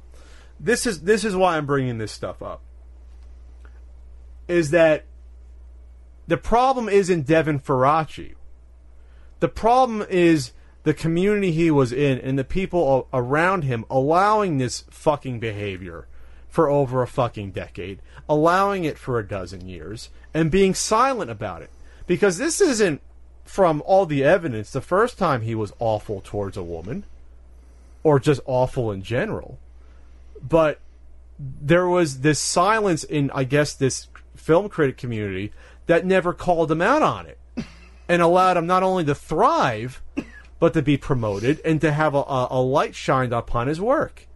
This 0.61 0.86
is 0.86 1.03
this 1.03 1.24
is 1.24 1.36
why 1.36 1.57
I'm 1.57 1.66
bringing 1.66 1.99
this 1.99 2.12
stuff 2.12 2.43
up. 2.43 2.62
Is 4.49 4.70
that 4.70 5.05
the 6.27 6.36
problem 6.36 6.89
isn't 6.89 7.27
Devin 7.27 7.61
Faraci. 7.61 8.35
The 9.40 9.49
problem 9.49 10.05
is 10.09 10.53
the 10.82 10.95
community 10.95 11.53
he 11.53 11.70
was 11.70 11.93
in 11.93 12.19
and 12.19 12.39
the 12.39 12.45
people 12.45 13.09
around 13.12 13.65
him 13.65 13.85
allowing 13.90 14.59
this 14.59 14.85
fucking 14.90 15.39
behavior 15.39 16.07
for 16.49 16.69
over 16.69 17.03
a 17.03 17.07
fucking 17.07 17.53
decade, 17.53 18.01
allowing 18.28 18.85
it 18.85 18.99
for 18.99 19.19
a 19.19 19.27
dozen 19.27 19.69
years, 19.69 20.11
and 20.35 20.51
being 20.51 20.74
silent 20.74 21.31
about 21.31 21.62
it. 21.62 21.70
Because 22.07 22.39
this 22.39 22.61
isn't, 22.61 23.01
from 23.49 23.83
all 23.87 24.07
the 24.07 24.23
evidence, 24.23 24.70
the 24.70 24.81
first 24.81 25.19
time 25.19 25.41
he 25.41 25.55
was 25.55 25.73
awful 25.79 26.20
towards 26.20 26.57
a 26.57 26.62
woman, 26.62 27.05
or 28.03 28.20
just 28.20 28.41
awful 28.45 28.93
in 28.93 29.03
general. 29.03 29.59
But 30.47 30.81
there 31.39 31.89
was 31.89 32.20
this 32.20 32.39
silence 32.39 33.05
in, 33.05 33.31
I 33.33 33.45
guess, 33.45 33.73
this 33.73 34.09
film 34.37 34.69
critic 34.69 34.97
community 34.97 35.53
that 35.87 36.05
never 36.05 36.33
called 36.33 36.70
him 36.70 36.83
out 36.83 37.03
on 37.03 37.27
it 37.27 37.39
and 38.09 38.23
allowed 38.23 38.57
him 38.57 38.66
not 38.66 38.83
only 38.83 39.05
to 39.05 39.15
thrive, 39.15 40.03
but 40.59 40.75
to 40.75 40.83
be 40.83 40.97
promoted 40.97 41.61
and 41.65 41.81
to 41.81 41.93
have 41.93 42.15
a, 42.15 42.23
a, 42.51 42.61
light 42.61 42.95
shined 42.95 43.33
upon 43.33 43.66
his 43.66 43.81
work. 43.81 44.27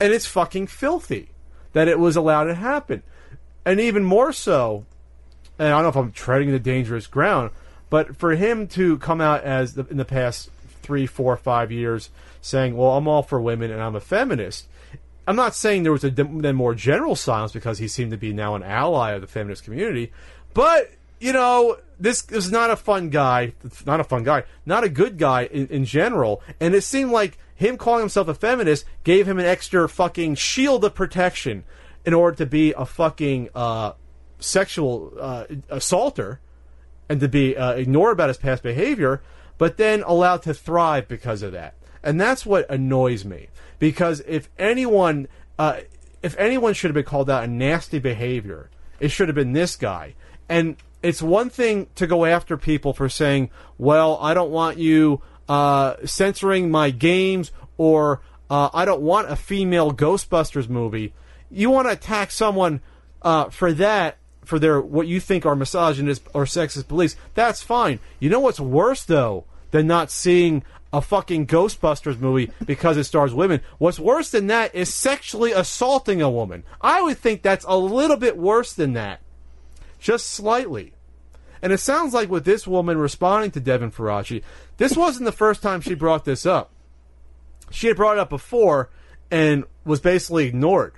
And 0.00 0.12
it's 0.12 0.26
fucking 0.26 0.66
filthy 0.66 1.30
that 1.72 1.88
it 1.88 1.98
was 1.98 2.16
allowed 2.16 2.44
to 2.44 2.54
happen. 2.54 3.02
And 3.64 3.80
even 3.80 4.04
more 4.04 4.32
so, 4.32 4.84
and 5.58 5.68
I 5.68 5.70
don't 5.70 5.82
know 5.84 5.88
if 5.88 5.96
I'm 5.96 6.12
treading 6.12 6.50
the 6.50 6.58
dangerous 6.58 7.06
ground, 7.06 7.50
but 7.94 8.16
for 8.16 8.34
him 8.34 8.66
to 8.66 8.98
come 8.98 9.20
out 9.20 9.44
as 9.44 9.74
the, 9.74 9.86
in 9.86 9.98
the 9.98 10.04
past 10.04 10.50
three, 10.82 11.06
four, 11.06 11.36
five 11.36 11.70
years 11.70 12.10
saying, 12.42 12.76
"Well, 12.76 12.96
I'm 12.96 13.06
all 13.06 13.22
for 13.22 13.40
women 13.40 13.70
and 13.70 13.80
I'm 13.80 13.94
a 13.94 14.00
feminist," 14.00 14.66
I'm 15.28 15.36
not 15.36 15.54
saying 15.54 15.84
there 15.84 15.92
was 15.92 16.02
a 16.02 16.10
then 16.10 16.56
more 16.56 16.74
general 16.74 17.14
silence 17.14 17.52
because 17.52 17.78
he 17.78 17.86
seemed 17.86 18.10
to 18.10 18.16
be 18.16 18.32
now 18.32 18.56
an 18.56 18.64
ally 18.64 19.12
of 19.12 19.20
the 19.20 19.28
feminist 19.28 19.62
community, 19.62 20.10
but 20.54 20.90
you 21.20 21.32
know, 21.32 21.78
this 22.00 22.28
is 22.30 22.50
not 22.50 22.68
a 22.68 22.74
fun 22.74 23.10
guy, 23.10 23.52
not 23.86 24.00
a 24.00 24.04
fun 24.04 24.24
guy, 24.24 24.42
not 24.66 24.82
a 24.82 24.88
good 24.88 25.16
guy 25.16 25.44
in, 25.44 25.68
in 25.68 25.84
general, 25.84 26.42
and 26.58 26.74
it 26.74 26.82
seemed 26.82 27.12
like 27.12 27.38
him 27.54 27.76
calling 27.76 28.00
himself 28.00 28.26
a 28.26 28.34
feminist 28.34 28.86
gave 29.04 29.28
him 29.28 29.38
an 29.38 29.46
extra 29.46 29.88
fucking 29.88 30.34
shield 30.34 30.84
of 30.84 30.96
protection 30.96 31.62
in 32.04 32.12
order 32.12 32.36
to 32.38 32.44
be 32.44 32.72
a 32.72 32.86
fucking 32.86 33.50
uh, 33.54 33.92
sexual 34.40 35.12
uh, 35.20 35.44
assaulter 35.70 36.40
and 37.14 37.20
to 37.20 37.28
be 37.28 37.56
uh, 37.56 37.74
ignored 37.74 38.12
about 38.12 38.28
his 38.28 38.38
past 38.38 38.64
behavior, 38.64 39.22
but 39.56 39.76
then 39.76 40.02
allowed 40.02 40.42
to 40.42 40.52
thrive 40.52 41.06
because 41.06 41.42
of 41.42 41.52
that. 41.52 41.74
And 42.02 42.20
that's 42.20 42.44
what 42.44 42.68
annoys 42.68 43.24
me. 43.24 43.48
Because 43.78 44.20
if 44.26 44.48
anyone, 44.58 45.28
uh, 45.56 45.82
if 46.24 46.36
anyone 46.38 46.74
should 46.74 46.88
have 46.88 46.94
been 46.94 47.04
called 47.04 47.30
out 47.30 47.44
a 47.44 47.46
nasty 47.46 48.00
behavior, 48.00 48.68
it 48.98 49.10
should 49.10 49.28
have 49.28 49.36
been 49.36 49.52
this 49.52 49.76
guy. 49.76 50.14
And 50.48 50.76
it's 51.04 51.22
one 51.22 51.50
thing 51.50 51.86
to 51.94 52.08
go 52.08 52.24
after 52.24 52.56
people 52.56 52.92
for 52.92 53.08
saying, 53.08 53.50
"Well, 53.78 54.18
I 54.20 54.34
don't 54.34 54.50
want 54.50 54.78
you 54.78 55.22
uh, 55.48 55.94
censoring 56.04 56.68
my 56.68 56.90
games," 56.90 57.52
or 57.76 58.22
uh, 58.50 58.70
"I 58.74 58.84
don't 58.84 59.02
want 59.02 59.30
a 59.30 59.36
female 59.36 59.92
Ghostbusters 59.92 60.68
movie." 60.68 61.12
you 61.54 61.70
want 61.70 61.86
to 61.86 61.92
attack 61.92 62.30
someone 62.30 62.80
uh, 63.22 63.48
for 63.48 63.72
that, 63.74 64.18
for 64.44 64.58
their 64.58 64.80
what 64.80 65.06
you 65.06 65.20
think 65.20 65.44
are 65.46 65.56
misogynist 65.56 66.22
or 66.34 66.44
sexist 66.44 66.88
beliefs. 66.88 67.16
That's 67.34 67.62
fine. 67.62 67.98
You 68.20 68.30
know 68.30 68.40
what's 68.40 68.60
worse 68.60 69.04
though 69.04 69.44
than 69.70 69.86
not 69.86 70.10
seeing 70.10 70.62
a 70.92 71.02
fucking 71.02 71.48
Ghostbusters 71.48 72.20
movie 72.20 72.52
because 72.64 72.96
it 72.96 73.04
stars 73.04 73.34
women. 73.34 73.60
What's 73.78 73.98
worse 73.98 74.30
than 74.30 74.46
that 74.46 74.74
is 74.74 74.94
sexually 74.94 75.50
assaulting 75.50 76.22
a 76.22 76.30
woman. 76.30 76.62
I 76.80 77.02
would 77.02 77.18
think 77.18 77.42
that's 77.42 77.64
a 77.66 77.76
little 77.76 78.16
bit 78.16 78.36
worse 78.36 78.72
than 78.72 78.92
that, 78.92 79.20
just 79.98 80.28
slightly. 80.28 80.92
And 81.60 81.72
it 81.72 81.78
sounds 81.78 82.14
like 82.14 82.30
with 82.30 82.44
this 82.44 82.66
woman 82.66 82.98
responding 82.98 83.50
to 83.52 83.60
Devin 83.60 83.90
Faraci, 83.90 84.42
this 84.76 84.96
wasn't 84.96 85.24
the 85.24 85.32
first 85.32 85.62
time 85.62 85.80
she 85.80 85.94
brought 85.94 86.24
this 86.24 86.46
up. 86.46 86.70
She 87.70 87.88
had 87.88 87.96
brought 87.96 88.18
it 88.18 88.20
up 88.20 88.30
before 88.30 88.90
and 89.30 89.64
was 89.84 90.00
basically 90.00 90.46
ignored. 90.46 90.94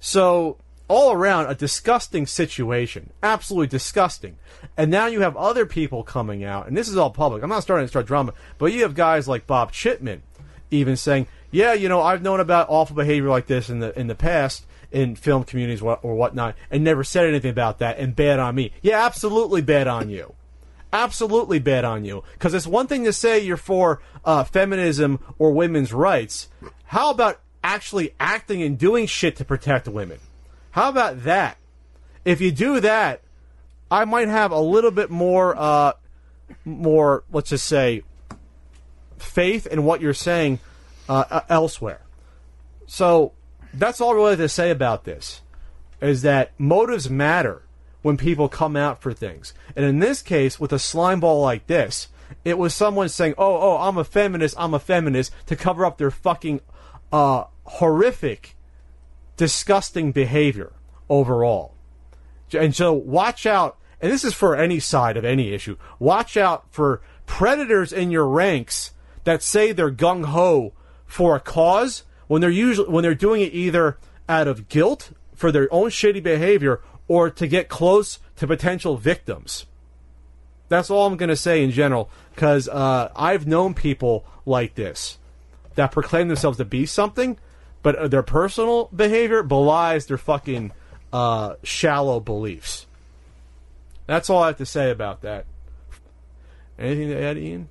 So, 0.00 0.58
all 0.88 1.12
around, 1.12 1.46
a 1.46 1.54
disgusting 1.54 2.26
situation. 2.26 3.10
Absolutely 3.22 3.68
disgusting. 3.68 4.36
And 4.76 4.90
now 4.90 5.06
you 5.06 5.20
have 5.20 5.36
other 5.36 5.66
people 5.66 6.02
coming 6.02 6.42
out, 6.42 6.66
and 6.66 6.76
this 6.76 6.88
is 6.88 6.96
all 6.96 7.10
public. 7.10 7.42
I'm 7.42 7.50
not 7.50 7.62
starting 7.62 7.84
to 7.84 7.88
start 7.88 8.06
drama, 8.06 8.32
but 8.56 8.72
you 8.72 8.82
have 8.82 8.94
guys 8.94 9.28
like 9.28 9.46
Bob 9.46 9.72
Chipman 9.72 10.22
even 10.70 10.96
saying, 10.96 11.26
yeah, 11.50 11.72
you 11.72 11.88
know, 11.88 12.02
I've 12.02 12.22
known 12.22 12.40
about 12.40 12.68
awful 12.68 12.96
behavior 12.96 13.28
like 13.28 13.46
this 13.46 13.70
in 13.70 13.80
the 13.80 13.98
in 13.98 14.06
the 14.06 14.14
past 14.14 14.66
in 14.90 15.14
film 15.16 15.44
communities 15.44 15.82
or 15.82 16.14
whatnot, 16.14 16.56
and 16.70 16.82
never 16.82 17.04
said 17.04 17.26
anything 17.26 17.50
about 17.50 17.78
that, 17.78 17.98
and 17.98 18.16
bad 18.16 18.38
on 18.38 18.54
me. 18.54 18.72
Yeah, 18.82 19.04
absolutely 19.04 19.60
bad 19.60 19.86
on 19.86 20.08
you. 20.08 20.34
Absolutely 20.92 21.58
bad 21.58 21.84
on 21.84 22.04
you. 22.04 22.24
Because 22.32 22.54
it's 22.54 22.66
one 22.66 22.86
thing 22.86 23.04
to 23.04 23.12
say 23.12 23.38
you're 23.38 23.58
for 23.58 24.00
uh, 24.24 24.44
feminism 24.44 25.20
or 25.38 25.52
women's 25.52 25.92
rights. 25.92 26.48
How 26.84 27.10
about 27.10 27.40
actually 27.62 28.14
acting 28.18 28.62
and 28.62 28.78
doing 28.78 29.06
shit 29.06 29.36
to 29.36 29.44
protect 29.44 29.86
women? 29.88 30.18
How 30.70 30.88
about 30.88 31.24
that? 31.24 31.58
If 32.24 32.40
you 32.40 32.52
do 32.52 32.80
that, 32.80 33.22
I 33.90 34.04
might 34.04 34.28
have 34.28 34.52
a 34.52 34.60
little 34.60 34.90
bit 34.90 35.10
more, 35.10 35.56
uh, 35.56 35.92
more, 36.64 37.24
let's 37.32 37.50
just 37.50 37.66
say, 37.66 38.02
faith 39.18 39.66
in 39.66 39.84
what 39.84 40.00
you're 40.00 40.14
saying 40.14 40.60
uh, 41.08 41.40
elsewhere. 41.48 42.02
So 42.86 43.32
that's 43.72 44.00
all 44.00 44.14
really 44.14 44.36
to 44.36 44.48
say 44.48 44.70
about 44.70 45.04
this 45.04 45.42
is 46.00 46.22
that 46.22 46.52
motives 46.58 47.10
matter 47.10 47.62
when 48.02 48.16
people 48.16 48.48
come 48.48 48.76
out 48.76 49.02
for 49.02 49.12
things. 49.12 49.52
And 49.74 49.84
in 49.84 49.98
this 49.98 50.22
case, 50.22 50.60
with 50.60 50.72
a 50.72 50.78
slime 50.78 51.20
ball 51.20 51.42
like 51.42 51.66
this, 51.66 52.08
it 52.44 52.58
was 52.58 52.74
someone 52.74 53.08
saying, 53.08 53.34
"Oh, 53.38 53.56
oh, 53.56 53.78
I'm 53.78 53.98
a 53.98 54.04
feminist. 54.04 54.54
I'm 54.58 54.74
a 54.74 54.78
feminist," 54.78 55.32
to 55.46 55.56
cover 55.56 55.84
up 55.84 55.98
their 55.98 56.10
fucking 56.10 56.60
uh, 57.12 57.44
horrific, 57.64 58.54
disgusting 59.38 60.12
behavior 60.12 60.72
overall. 61.08 61.72
And 62.52 62.76
so, 62.76 62.92
watch 62.92 63.46
out. 63.46 63.78
And 64.00 64.12
this 64.12 64.24
is 64.24 64.34
for 64.34 64.54
any 64.54 64.78
side 64.78 65.16
of 65.16 65.24
any 65.24 65.52
issue. 65.52 65.76
Watch 65.98 66.36
out 66.36 66.66
for 66.70 67.00
predators 67.24 67.92
in 67.92 68.10
your 68.10 68.28
ranks 68.28 68.92
that 69.24 69.42
say 69.42 69.72
they're 69.72 69.90
gung 69.90 70.26
ho 70.26 70.72
for 71.06 71.34
a 71.34 71.40
cause 71.40 72.04
when 72.26 72.40
they're 72.40 72.50
usually 72.50 72.88
when 72.88 73.02
they're 73.02 73.14
doing 73.14 73.40
it 73.42 73.54
either 73.54 73.96
out 74.28 74.46
of 74.46 74.68
guilt 74.68 75.10
for 75.34 75.50
their 75.50 75.72
own 75.72 75.88
shitty 75.88 76.22
behavior 76.22 76.80
or 77.08 77.30
to 77.30 77.46
get 77.46 77.68
close 77.68 78.18
to 78.36 78.46
potential 78.46 78.96
victims. 78.96 79.66
That's 80.68 80.90
all 80.90 81.06
I'm 81.06 81.16
going 81.16 81.30
to 81.30 81.36
say 81.36 81.64
in 81.64 81.70
general 81.70 82.10
because 82.34 82.68
uh, 82.68 83.10
I've 83.16 83.46
known 83.46 83.74
people 83.74 84.24
like 84.44 84.74
this 84.74 85.18
that 85.74 85.92
proclaim 85.92 86.28
themselves 86.28 86.58
to 86.58 86.64
be 86.64 86.86
something, 86.86 87.38
but 87.82 87.96
uh, 87.96 88.08
their 88.08 88.22
personal 88.22 88.90
behavior 88.94 89.42
belies 89.42 90.06
their 90.06 90.18
fucking 90.18 90.72
uh, 91.12 91.54
shallow 91.62 92.20
beliefs. 92.20 92.86
That's 94.06 94.30
all 94.30 94.42
I 94.42 94.48
have 94.48 94.56
to 94.58 94.66
say 94.66 94.90
about 94.90 95.22
that. 95.22 95.46
Anything 96.78 97.08
to 97.08 97.20
add, 97.20 97.36
Ian? 97.38 97.68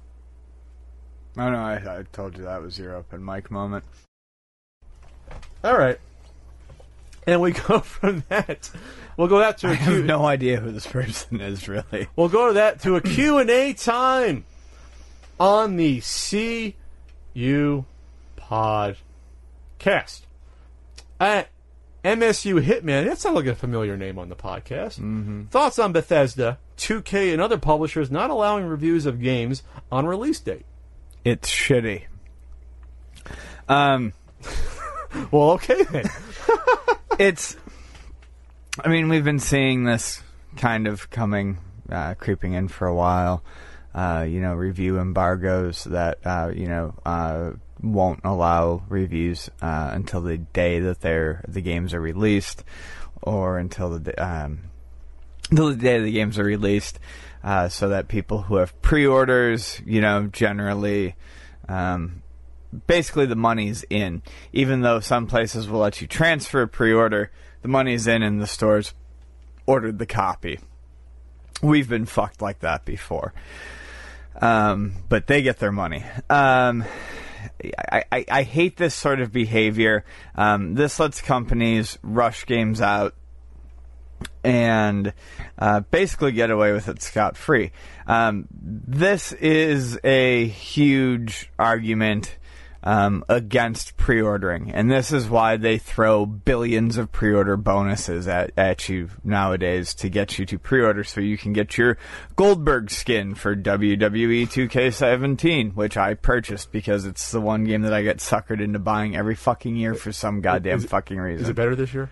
Oh 1.38 1.50
no, 1.50 1.58
I, 1.58 2.00
I 2.00 2.04
told 2.12 2.38
you 2.38 2.44
that 2.44 2.62
was 2.62 2.78
your 2.80 2.96
open 2.96 3.24
mic 3.24 3.50
moment. 3.52 3.84
All 5.64 5.78
right. 5.78 6.00
And 7.26 7.42
we 7.42 7.52
go 7.68 7.80
from 7.80 8.24
that. 8.30 8.70
We'll 9.18 9.28
go 9.28 9.40
that 9.40 9.58
to 9.60 9.68
a 9.68 9.72
I 9.72 9.74
have 9.74 9.94
Q- 9.94 10.04
no 10.04 10.26
idea 10.26 10.60
who 10.60 10.72
this 10.72 10.88
person 10.88 11.42
is 11.42 11.68
really. 11.68 12.08
We'll 12.16 12.30
go 12.30 12.48
to 12.48 12.54
that 12.54 12.82
to 12.84 12.96
a 12.96 13.02
Q&A 13.02 13.74
time 13.74 14.46
on 15.40 15.76
the 15.76 16.02
CU 16.02 17.86
podcast. 19.80 20.22
At 21.20 21.50
MSU 22.04 22.62
Hitman, 22.64 23.06
that 23.06 23.18
sounds 23.18 23.36
like 23.36 23.46
a 23.46 23.56
familiar 23.56 23.98
name 23.98 24.20
on 24.20 24.30
the 24.30 24.36
podcast. 24.36 25.00
Mm-hmm. 25.00 25.46
Thoughts 25.46 25.80
on 25.80 25.92
Bethesda, 25.92 26.60
2K, 26.78 27.34
and 27.34 27.42
other 27.42 27.58
publishers 27.58 28.12
not 28.12 28.30
allowing 28.30 28.66
reviews 28.66 29.06
of 29.06 29.22
games 29.22 29.64
on 29.92 30.06
release 30.06 30.40
date? 30.40 30.66
It's 31.26 31.50
shitty. 31.50 32.04
Um, 33.68 34.14
Well, 35.32 35.52
okay 35.52 35.84
then. 35.84 36.06
it's. 37.20 37.56
I 38.84 38.90
mean, 38.90 39.10
we've 39.10 39.24
been 39.24 39.40
seeing 39.40 39.84
this 39.84 40.22
kind 40.58 40.88
of 40.88 41.10
coming, 41.10 41.58
uh, 41.90 42.14
creeping 42.16 42.54
in 42.54 42.68
for 42.68 42.88
a 42.88 42.94
while. 42.94 43.44
Uh, 43.96 44.26
you 44.30 44.42
know, 44.42 44.54
review 44.54 45.00
embargoes 45.00 45.86
that 45.86 46.20
uh, 46.26 46.52
you 46.54 46.68
know 46.68 46.94
uh, 47.06 47.52
won't 47.82 48.22
allow 48.24 48.84
reviews 48.90 49.50
uh, 49.62 49.92
until 49.94 50.22
the 50.22 50.38
day 50.38 50.80
that 50.80 51.02
they're 51.02 51.44
the 51.48 51.62
games 51.62 51.94
are 51.94 52.02
released, 52.02 52.64
or 53.22 53.58
until 53.58 54.00
the 54.00 54.24
um, 54.24 54.60
until 55.50 55.70
the 55.70 55.76
day 55.76 56.00
the 56.00 56.12
games 56.12 56.38
are 56.40 56.44
released, 56.44 57.00
uh, 57.44 57.70
so 57.70 57.90
that 57.90 58.08
people 58.08 58.44
who 58.44 58.56
have 58.58 58.80
pre-orders, 58.82 59.82
you 59.86 60.02
know, 60.02 60.28
generally. 60.28 61.16
Um, 61.68 62.22
basically 62.86 63.26
the 63.26 63.36
money's 63.36 63.84
in. 63.90 64.22
Even 64.54 64.82
though 64.82 65.00
some 65.00 65.28
places 65.28 65.68
will 65.68 65.80
let 65.80 66.02
you 66.02 66.08
transfer 66.08 66.64
a 66.64 66.68
pre-order, 66.68 67.32
the 67.62 67.68
money's 67.68 68.08
in 68.08 68.24
and 68.24 68.42
the 68.42 68.48
stores 68.48 68.94
ordered 69.66 70.00
the 70.00 70.06
copy. 70.06 70.60
We've 71.62 71.90
been 71.90 72.06
fucked 72.06 72.42
like 72.42 72.60
that 72.60 72.86
before. 72.86 73.34
Um, 74.40 74.94
but 75.10 75.28
they 75.28 75.42
get 75.42 75.60
their 75.60 75.72
money. 75.72 76.06
I, 77.64 78.04
I, 78.12 78.26
I 78.30 78.44
hate 78.44 78.78
this 78.78 78.96
sort 78.96 79.20
of 79.20 79.32
behavior. 79.32 80.06
Um, 80.36 80.76
this 80.76 81.00
lets 81.00 81.22
companies 81.22 81.98
rush 82.04 82.46
games 82.46 82.82
out 82.82 83.16
and 84.44 85.14
uh, 85.60 85.82
basically 85.82 86.32
get 86.32 86.50
away 86.50 86.72
with 86.72 86.88
it 86.88 87.02
scot 87.02 87.38
free. 87.38 87.72
Um, 88.08 88.48
this 88.52 89.32
is 89.34 90.00
a 90.04 90.48
huge 90.48 91.52
argument 91.60 92.38
um, 92.84 93.24
against 93.28 93.98
pre-ordering, 93.98 94.72
and 94.72 94.90
this 94.90 95.12
is 95.12 95.30
why 95.30 95.58
they 95.58 95.78
throw 95.78 96.26
billions 96.26 96.98
of 96.98 97.12
pre-order 97.12 97.58
bonuses 97.58 98.28
at, 98.28 98.52
at 98.58 98.90
you 98.90 99.10
nowadays 99.24 99.94
to 99.96 100.10
get 100.10 100.38
you 100.40 100.46
to 100.46 100.60
pre-order, 100.60 101.04
so 101.04 101.22
you 101.22 101.38
can 101.38 101.54
get 101.54 101.78
your 101.78 101.98
Goldberg 102.36 102.90
skin 102.90 103.36
for 103.36 103.56
WWE 103.56 104.48
2K17, 104.48 105.76
which 105.76 105.98
I 105.98 106.14
purchased 106.14 106.72
because 106.72 107.06
it's 107.06 107.32
the 107.32 107.42
one 107.42 107.64
game 107.64 107.82
that 107.82 107.94
I 107.94 108.04
get 108.04 108.18
suckered 108.18 108.62
into 108.62 108.80
buying 108.80 109.16
every 109.16 109.36
fucking 109.36 109.76
year 109.76 109.94
for 109.94 110.12
some 110.12 110.42
goddamn 110.42 110.78
Is 110.78 110.86
fucking 110.86 111.18
reason. 111.18 111.44
Is 111.44 111.50
it 111.50 111.56
better 111.56 111.76
this 111.76 111.94
year? 111.94 112.10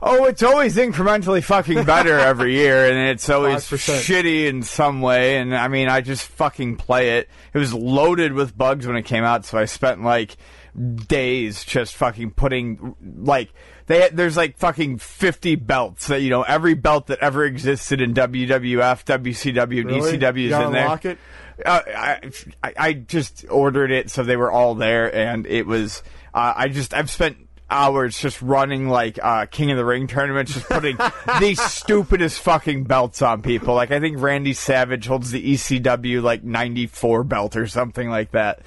Oh, 0.00 0.24
it's 0.24 0.42
always 0.42 0.76
incrementally 0.76 1.42
fucking 1.42 1.84
better 1.84 2.18
every 2.18 2.54
year, 2.54 2.86
and 2.86 2.98
it's 3.08 3.28
always 3.30 3.64
5%. 3.64 4.00
shitty 4.00 4.46
in 4.46 4.62
some 4.62 5.00
way. 5.00 5.38
And 5.38 5.56
I 5.56 5.68
mean, 5.68 5.88
I 5.88 6.02
just 6.02 6.26
fucking 6.26 6.76
play 6.76 7.18
it. 7.18 7.28
It 7.54 7.58
was 7.58 7.72
loaded 7.72 8.32
with 8.34 8.56
bugs 8.56 8.86
when 8.86 8.96
it 8.96 9.04
came 9.04 9.24
out, 9.24 9.44
so 9.46 9.56
I 9.56 9.64
spent 9.64 10.02
like 10.02 10.36
days 10.76 11.64
just 11.64 11.94
fucking 11.96 12.30
putting 12.32 12.94
like 13.18 13.50
they 13.86 14.10
there's 14.12 14.36
like 14.36 14.58
fucking 14.58 14.98
50 14.98 15.54
belts 15.54 16.08
that 16.08 16.20
you 16.20 16.28
know 16.28 16.42
every 16.42 16.74
belt 16.74 17.06
that 17.06 17.20
ever 17.20 17.44
existed 17.44 18.00
in 18.02 18.12
WWF, 18.12 19.04
WCW, 19.04 19.80
and 19.80 19.86
Really? 19.86 20.18
ECW 20.18 20.46
is 20.46 20.52
in 20.66 20.72
there. 20.72 21.00
it? 21.02 21.18
Uh, 21.64 21.80
I, 21.96 22.30
I 22.62 22.72
I 22.76 22.92
just 22.92 23.46
ordered 23.48 23.90
it, 23.90 24.10
so 24.10 24.22
they 24.22 24.36
were 24.36 24.50
all 24.52 24.74
there, 24.74 25.14
and 25.14 25.46
it 25.46 25.66
was. 25.66 26.02
Uh, 26.34 26.52
I 26.54 26.68
just 26.68 26.92
I've 26.92 27.10
spent 27.10 27.45
hours 27.70 28.18
just 28.18 28.40
running 28.42 28.88
like 28.88 29.18
uh, 29.22 29.46
King 29.46 29.70
of 29.70 29.76
the 29.76 29.84
Ring 29.84 30.06
tournaments, 30.06 30.54
just 30.54 30.66
putting 30.68 30.96
the 31.26 31.54
stupidest 31.56 32.40
fucking 32.40 32.84
belts 32.84 33.22
on 33.22 33.42
people. 33.42 33.74
Like 33.74 33.90
I 33.90 34.00
think 34.00 34.20
Randy 34.20 34.52
Savage 34.52 35.06
holds 35.06 35.30
the 35.30 35.54
ECW 35.54 36.22
like 36.22 36.44
'94 36.44 37.24
belt 37.24 37.56
or 37.56 37.66
something 37.66 38.08
like 38.08 38.30
that. 38.32 38.60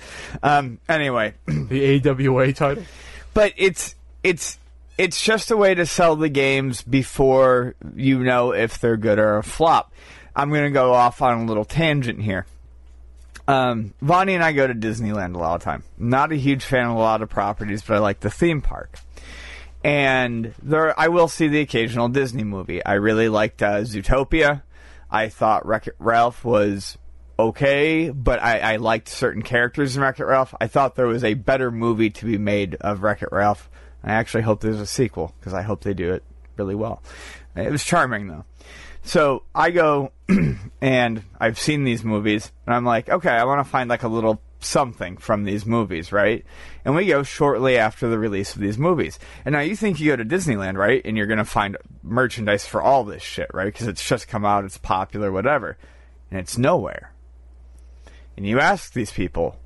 Um, 0.44 0.80
anyway, 0.88 1.34
The 1.48 2.02
AWA 2.08 2.54
title? 2.54 2.84
but 3.34 3.54
it's 3.58 3.96
it's 4.24 4.58
it's 4.98 5.22
just 5.24 5.50
a 5.50 5.56
way 5.58 5.74
to 5.74 5.86
sell 5.86 6.16
the 6.18 6.28
games 6.30 6.82
before 6.82 7.76
you 7.96 8.20
know 8.20 8.52
if 8.54 8.80
they're 8.80 8.98
good 8.98 9.18
or 9.20 9.38
a 9.38 9.44
flop. 9.44 9.94
I'm 10.36 10.50
going 10.50 10.64
to 10.66 10.70
go 10.72 10.94
off 10.94 11.22
on 11.22 11.42
a 11.42 11.46
little 11.46 11.66
tangent 11.66 12.22
here. 12.22 12.46
Um, 13.50 13.96
Vonnie 14.00 14.36
and 14.36 14.44
I 14.44 14.52
go 14.52 14.68
to 14.68 14.76
Disneyland 14.76 15.34
a 15.34 15.40
lot 15.40 15.56
of 15.56 15.64
time. 15.64 15.84
Not 15.98 16.32
a 16.32 16.36
huge 16.36 16.64
fan 16.64 16.86
of 16.86 16.96
a 16.96 17.00
lot 17.00 17.24
of 17.24 17.30
properties, 17.30 17.82
but 17.82 17.96
I 17.96 18.00
like 18.00 18.20
the 18.20 18.30
theme 18.30 18.62
park. 18.62 19.00
And 19.84 20.54
there, 20.62 20.98
I 21.00 21.08
will 21.08 21.28
see 21.28 21.48
the 21.48 21.60
occasional 21.62 22.10
Disney 22.10 22.44
movie. 22.44 22.86
I 22.86 22.94
really 22.94 23.28
liked 23.28 23.64
uh, 23.64 23.80
Zootopia. 23.80 24.62
I 25.10 25.30
thought 25.30 25.66
Wreck 25.66 25.88
It 25.88 25.96
Ralph 25.98 26.46
was 26.46 27.00
okay, 27.40 28.12
but 28.12 28.40
I, 28.40 28.60
I 28.60 28.76
liked 28.76 29.10
certain 29.10 29.42
characters 29.42 29.96
in 29.96 30.04
Wreck 30.04 30.20
It 30.20 30.26
Ralph. 30.26 30.54
I 30.62 30.68
thought 30.68 30.96
there 30.96 31.08
was 31.08 31.24
a 31.24 31.34
better 31.34 31.72
movie 31.72 32.12
to 32.12 32.26
be 32.26 32.38
made 32.38 32.76
of 32.76 33.02
Wreck 33.02 33.24
It 33.24 33.30
Ralph. 33.32 33.68
I 34.04 34.12
actually 34.12 34.44
hope 34.44 34.62
there's 34.62 34.80
a 34.80 34.86
sequel 34.86 35.34
because 35.40 35.56
I 35.56 35.64
hope 35.64 35.84
they 35.84 35.96
do 35.96 36.14
it 36.14 36.24
really 36.56 36.76
well. 36.76 37.02
It 37.56 37.72
was 37.72 37.84
charming 37.84 38.28
though. 38.28 38.46
So 39.10 39.42
I 39.56 39.72
go 39.72 40.12
and 40.82 41.24
I've 41.40 41.58
seen 41.58 41.84
these 41.84 42.04
movies 42.04 42.52
and 42.68 42.76
I'm 42.76 42.86
like, 42.86 43.10
okay, 43.10 43.32
I 43.32 43.44
want 43.46 43.66
to 43.66 43.68
find 43.68 43.90
like 43.90 44.04
a 44.04 44.08
little 44.08 44.40
something 44.60 45.18
from 45.18 45.46
these 45.46 45.66
movies, 45.66 46.12
right? 46.12 46.46
And 46.86 46.94
we 46.94 47.08
go 47.08 47.24
shortly 47.24 47.76
after 47.80 48.08
the 48.08 48.20
release 48.20 48.54
of 48.54 48.62
these 48.62 48.78
movies. 48.78 49.18
And 49.46 49.54
now 49.54 49.62
you 49.62 49.76
think 49.76 50.00
you 50.00 50.12
go 50.12 50.16
to 50.16 50.24
Disneyland, 50.24 50.78
right? 50.78 51.02
And 51.04 51.18
you're 51.18 51.26
going 51.26 51.40
to 51.40 51.44
find 51.44 51.76
merchandise 52.04 52.68
for 52.68 52.84
all 52.84 53.04
this 53.04 53.24
shit, 53.24 53.50
right? 53.52 53.74
Because 53.74 53.88
it's 53.88 54.08
just 54.08 54.28
come 54.28 54.46
out, 54.46 54.64
it's 54.64 54.78
popular, 54.78 55.32
whatever. 55.32 55.80
And 56.30 56.40
it's 56.40 56.60
nowhere. 56.60 57.12
And 58.38 58.46
you 58.46 58.60
ask 58.60 58.94
these 58.94 59.12
people, 59.12 59.58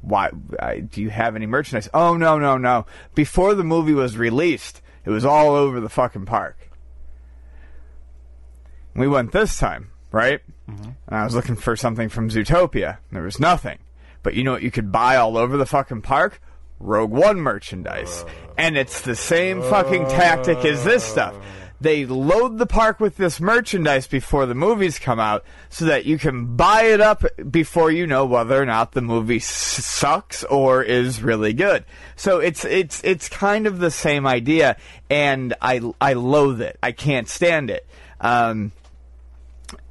why 0.00 0.30
do 0.30 1.02
you 1.02 1.10
have 1.10 1.36
any 1.36 1.44
merchandise? 1.44 1.90
Oh, 1.92 2.16
no, 2.16 2.38
no, 2.38 2.56
no. 2.56 2.86
Before 3.14 3.54
the 3.54 3.64
movie 3.64 3.92
was 3.92 4.16
released, 4.16 4.80
it 5.04 5.10
was 5.10 5.26
all 5.26 5.54
over 5.54 5.78
the 5.78 5.90
fucking 5.90 6.24
park. 6.24 6.67
We 8.98 9.08
went 9.08 9.32
this 9.32 9.56
time, 9.58 9.90
right? 10.12 10.40
Mm-hmm. 10.68 10.84
And 10.84 10.94
I 11.08 11.24
was 11.24 11.34
looking 11.34 11.56
for 11.56 11.76
something 11.76 12.08
from 12.08 12.30
Zootopia. 12.30 12.98
There 13.12 13.22
was 13.22 13.40
nothing. 13.40 13.78
But 14.22 14.34
you 14.34 14.44
know 14.44 14.52
what 14.52 14.62
you 14.62 14.70
could 14.70 14.92
buy 14.92 15.16
all 15.16 15.36
over 15.36 15.56
the 15.56 15.66
fucking 15.66 16.02
park? 16.02 16.40
Rogue 16.80 17.10
One 17.10 17.40
merchandise. 17.40 18.24
Uh. 18.24 18.30
And 18.58 18.76
it's 18.76 19.00
the 19.00 19.16
same 19.16 19.62
fucking 19.62 20.06
tactic 20.08 20.58
as 20.64 20.84
this 20.84 21.04
stuff. 21.04 21.34
Uh. 21.36 21.40
They 21.80 22.06
load 22.06 22.58
the 22.58 22.66
park 22.66 22.98
with 22.98 23.16
this 23.16 23.40
merchandise 23.40 24.08
before 24.08 24.46
the 24.46 24.54
movies 24.54 24.98
come 24.98 25.20
out 25.20 25.44
so 25.70 25.84
that 25.84 26.04
you 26.06 26.18
can 26.18 26.56
buy 26.56 26.82
it 26.82 27.00
up 27.00 27.24
before 27.50 27.92
you 27.92 28.04
know 28.04 28.26
whether 28.26 28.60
or 28.60 28.66
not 28.66 28.92
the 28.92 29.00
movie 29.00 29.36
s- 29.36 29.46
sucks 29.46 30.42
or 30.42 30.82
is 30.82 31.22
really 31.22 31.52
good. 31.52 31.84
So 32.16 32.40
it's 32.40 32.64
it's 32.64 33.00
it's 33.04 33.28
kind 33.28 33.68
of 33.68 33.78
the 33.78 33.92
same 33.92 34.26
idea 34.26 34.76
and 35.08 35.54
I 35.62 35.80
I 36.00 36.14
loathe 36.14 36.60
it. 36.62 36.78
I 36.82 36.90
can't 36.90 37.28
stand 37.28 37.70
it. 37.70 37.86
Um 38.20 38.72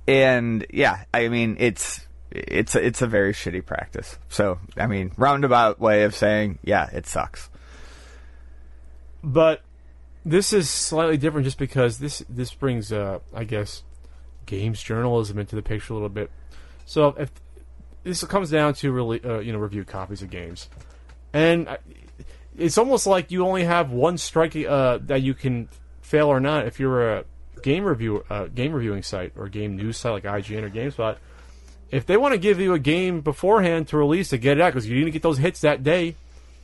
and 0.07 0.65
yeah, 0.71 1.03
I 1.13 1.27
mean 1.27 1.57
it's 1.59 2.07
it's 2.31 2.75
it's 2.75 3.01
a 3.01 3.07
very 3.07 3.33
shitty 3.33 3.65
practice. 3.65 4.17
So 4.29 4.59
I 4.77 4.87
mean, 4.87 5.11
roundabout 5.17 5.79
way 5.79 6.03
of 6.03 6.15
saying, 6.15 6.59
yeah, 6.63 6.89
it 6.91 7.05
sucks. 7.05 7.49
But 9.23 9.61
this 10.25 10.53
is 10.53 10.69
slightly 10.69 11.17
different 11.17 11.45
just 11.45 11.57
because 11.57 11.99
this 11.99 12.23
this 12.29 12.53
brings, 12.53 12.91
uh, 12.91 13.19
I 13.33 13.43
guess, 13.43 13.83
games 14.45 14.81
journalism 14.81 15.39
into 15.39 15.55
the 15.55 15.61
picture 15.61 15.93
a 15.93 15.95
little 15.95 16.09
bit. 16.09 16.31
So 16.85 17.15
if 17.17 17.31
this 18.03 18.23
comes 18.23 18.49
down 18.49 18.73
to 18.75 18.91
really, 18.91 19.23
uh, 19.23 19.39
you 19.39 19.51
know, 19.51 19.59
review 19.59 19.83
copies 19.83 20.21
of 20.21 20.29
games, 20.29 20.69
and 21.33 21.77
it's 22.57 22.77
almost 22.77 23.07
like 23.07 23.31
you 23.31 23.45
only 23.45 23.63
have 23.63 23.91
one 23.91 24.17
strike 24.17 24.55
uh, 24.55 24.99
that 25.03 25.21
you 25.21 25.33
can 25.33 25.69
fail 26.01 26.27
or 26.27 26.39
not 26.39 26.65
if 26.65 26.79
you're 26.79 27.17
a 27.17 27.25
game 27.61 27.83
review 27.85 28.23
uh, 28.29 28.45
game 28.47 28.73
reviewing 28.73 29.03
site 29.03 29.33
or 29.37 29.47
game 29.49 29.75
news 29.75 29.97
site 29.97 30.11
like 30.13 30.23
IGN 30.23 30.63
or 30.63 30.69
GameSpot. 30.69 31.17
If 31.89 32.05
they 32.05 32.17
want 32.17 32.33
to 32.33 32.37
give 32.37 32.59
you 32.59 32.73
a 32.73 32.79
game 32.79 33.21
beforehand 33.21 33.87
to 33.89 33.97
release 33.97 34.29
to 34.29 34.37
get 34.37 34.57
it 34.57 34.61
out 34.61 34.73
because 34.73 34.87
you 34.89 34.95
need 34.97 35.05
to 35.05 35.11
get 35.11 35.21
those 35.21 35.37
hits 35.37 35.61
that 35.61 35.83
day 35.83 36.15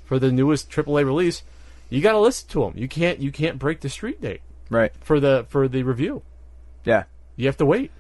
for 0.06 0.20
the 0.20 0.32
newest 0.32 0.70
AAA 0.70 1.06
release, 1.06 1.44
you 1.90 2.02
got 2.02 2.12
to 2.12 2.20
listen 2.20 2.50
to 2.50 2.62
them. 2.62 2.74
You 2.76 2.88
can't 2.88 3.20
you 3.20 3.32
can't 3.32 3.58
break 3.58 3.80
the 3.82 3.90
street 3.90 4.22
date 4.22 4.42
Right. 4.70 4.92
for 5.02 5.20
the 5.20 5.46
for 5.50 5.68
the 5.68 5.84
review. 5.84 6.24
Yeah. 6.84 7.04
You 7.36 7.48
have 7.48 7.58
to 7.58 7.66
wait, 7.66 7.92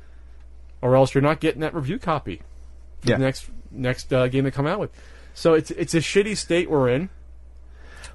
or 0.82 0.95
else 0.95 1.14
you're 1.15 1.22
not 1.22 1.40
getting 1.40 1.61
that 1.61 1.74
review 1.74 1.98
copy. 1.98 2.41
For 3.02 3.10
Yeah. 3.11 3.18
The 3.18 3.24
next 3.24 3.49
next 3.72 4.11
uh, 4.14 4.28
game 4.28 4.44
they 4.44 4.52
come 4.52 4.68
out 4.68 4.80
with. 4.80 4.91
So 5.34 5.53
it's 5.53 5.72
it's 5.72 5.94
a 5.94 5.99
shitty 5.99 6.36
state 6.38 6.70
we're 6.70 6.90
in. 6.90 7.10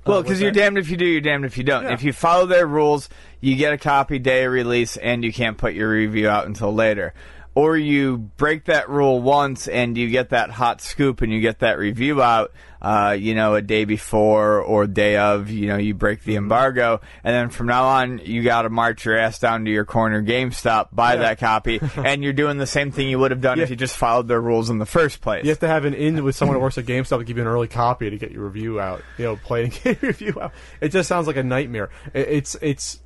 Well, 0.08 0.22
because 0.22 0.40
you're 0.40 0.50
damned 0.50 0.78
if 0.78 0.90
you 0.90 0.96
do, 0.96 1.04
you're 1.04 1.20
damned 1.20 1.44
if 1.44 1.58
you 1.58 1.64
don't. 1.64 1.84
Yeah. 1.84 1.92
If 1.92 2.02
you 2.02 2.12
follow 2.12 2.46
their 2.46 2.66
rules, 2.66 3.08
you 3.40 3.56
get 3.56 3.72
a 3.72 3.78
copy 3.78 4.18
day 4.18 4.44
of 4.44 4.52
release, 4.52 4.96
and 4.96 5.22
you 5.22 5.32
can't 5.32 5.56
put 5.58 5.74
your 5.74 5.90
review 5.90 6.28
out 6.28 6.46
until 6.46 6.74
later. 6.74 7.14
Or 7.58 7.76
you 7.76 8.18
break 8.18 8.66
that 8.66 8.88
rule 8.88 9.20
once, 9.20 9.66
and 9.66 9.98
you 9.98 10.08
get 10.10 10.28
that 10.30 10.50
hot 10.50 10.80
scoop, 10.80 11.22
and 11.22 11.32
you 11.32 11.40
get 11.40 11.58
that 11.58 11.76
review 11.76 12.22
out, 12.22 12.52
uh, 12.80 13.16
you 13.18 13.34
know, 13.34 13.56
a 13.56 13.62
day 13.62 13.84
before 13.84 14.60
or 14.60 14.86
day 14.86 15.16
of. 15.16 15.50
You 15.50 15.66
know, 15.66 15.76
you 15.76 15.92
break 15.94 16.20
Mm-hmm. 16.20 16.30
the 16.30 16.36
embargo, 16.36 17.00
and 17.24 17.34
then 17.34 17.48
from 17.50 17.66
now 17.66 17.84
on, 17.86 18.18
you 18.18 18.44
got 18.44 18.62
to 18.62 18.70
march 18.70 19.04
your 19.04 19.16
ass 19.18 19.40
down 19.40 19.64
to 19.64 19.70
your 19.72 19.84
corner 19.84 20.22
GameStop, 20.22 20.88
buy 20.92 21.14
Yeah. 21.14 21.20
that 21.20 21.38
copy, 21.40 21.80
and 21.96 22.22
you're 22.22 22.32
doing 22.32 22.58
the 22.58 22.66
same 22.66 22.92
thing 22.92 23.08
you 23.08 23.18
would 23.18 23.32
have 23.32 23.40
done 23.40 23.58
if 23.58 23.70
you 23.70 23.76
just 23.76 23.96
followed 23.96 24.28
their 24.28 24.40
rules 24.40 24.70
in 24.70 24.78
the 24.78 24.86
first 24.86 25.20
place. 25.20 25.42
You 25.44 25.50
have 25.50 25.58
to 25.60 25.68
have 25.68 25.84
an 25.84 25.94
in 25.94 26.22
with 26.22 26.36
someone 26.36 26.56
who 26.56 26.62
works 26.62 26.78
at 26.78 26.84
GameStop 26.86 27.18
to 27.18 27.24
give 27.24 27.36
you 27.38 27.42
an 27.42 27.48
early 27.48 27.66
copy 27.68 28.08
to 28.08 28.16
get 28.18 28.30
your 28.30 28.44
review 28.44 28.78
out. 28.80 29.02
You 29.18 29.24
know, 29.24 29.36
play 29.36 29.64
and 29.64 29.72
get 29.72 30.00
your 30.00 30.10
review 30.10 30.38
out. 30.40 30.52
It 30.80 30.90
just 30.90 31.08
sounds 31.08 31.26
like 31.26 31.36
a 31.36 31.42
nightmare. 31.42 31.90
It's 32.14 32.56
it's 32.62 33.00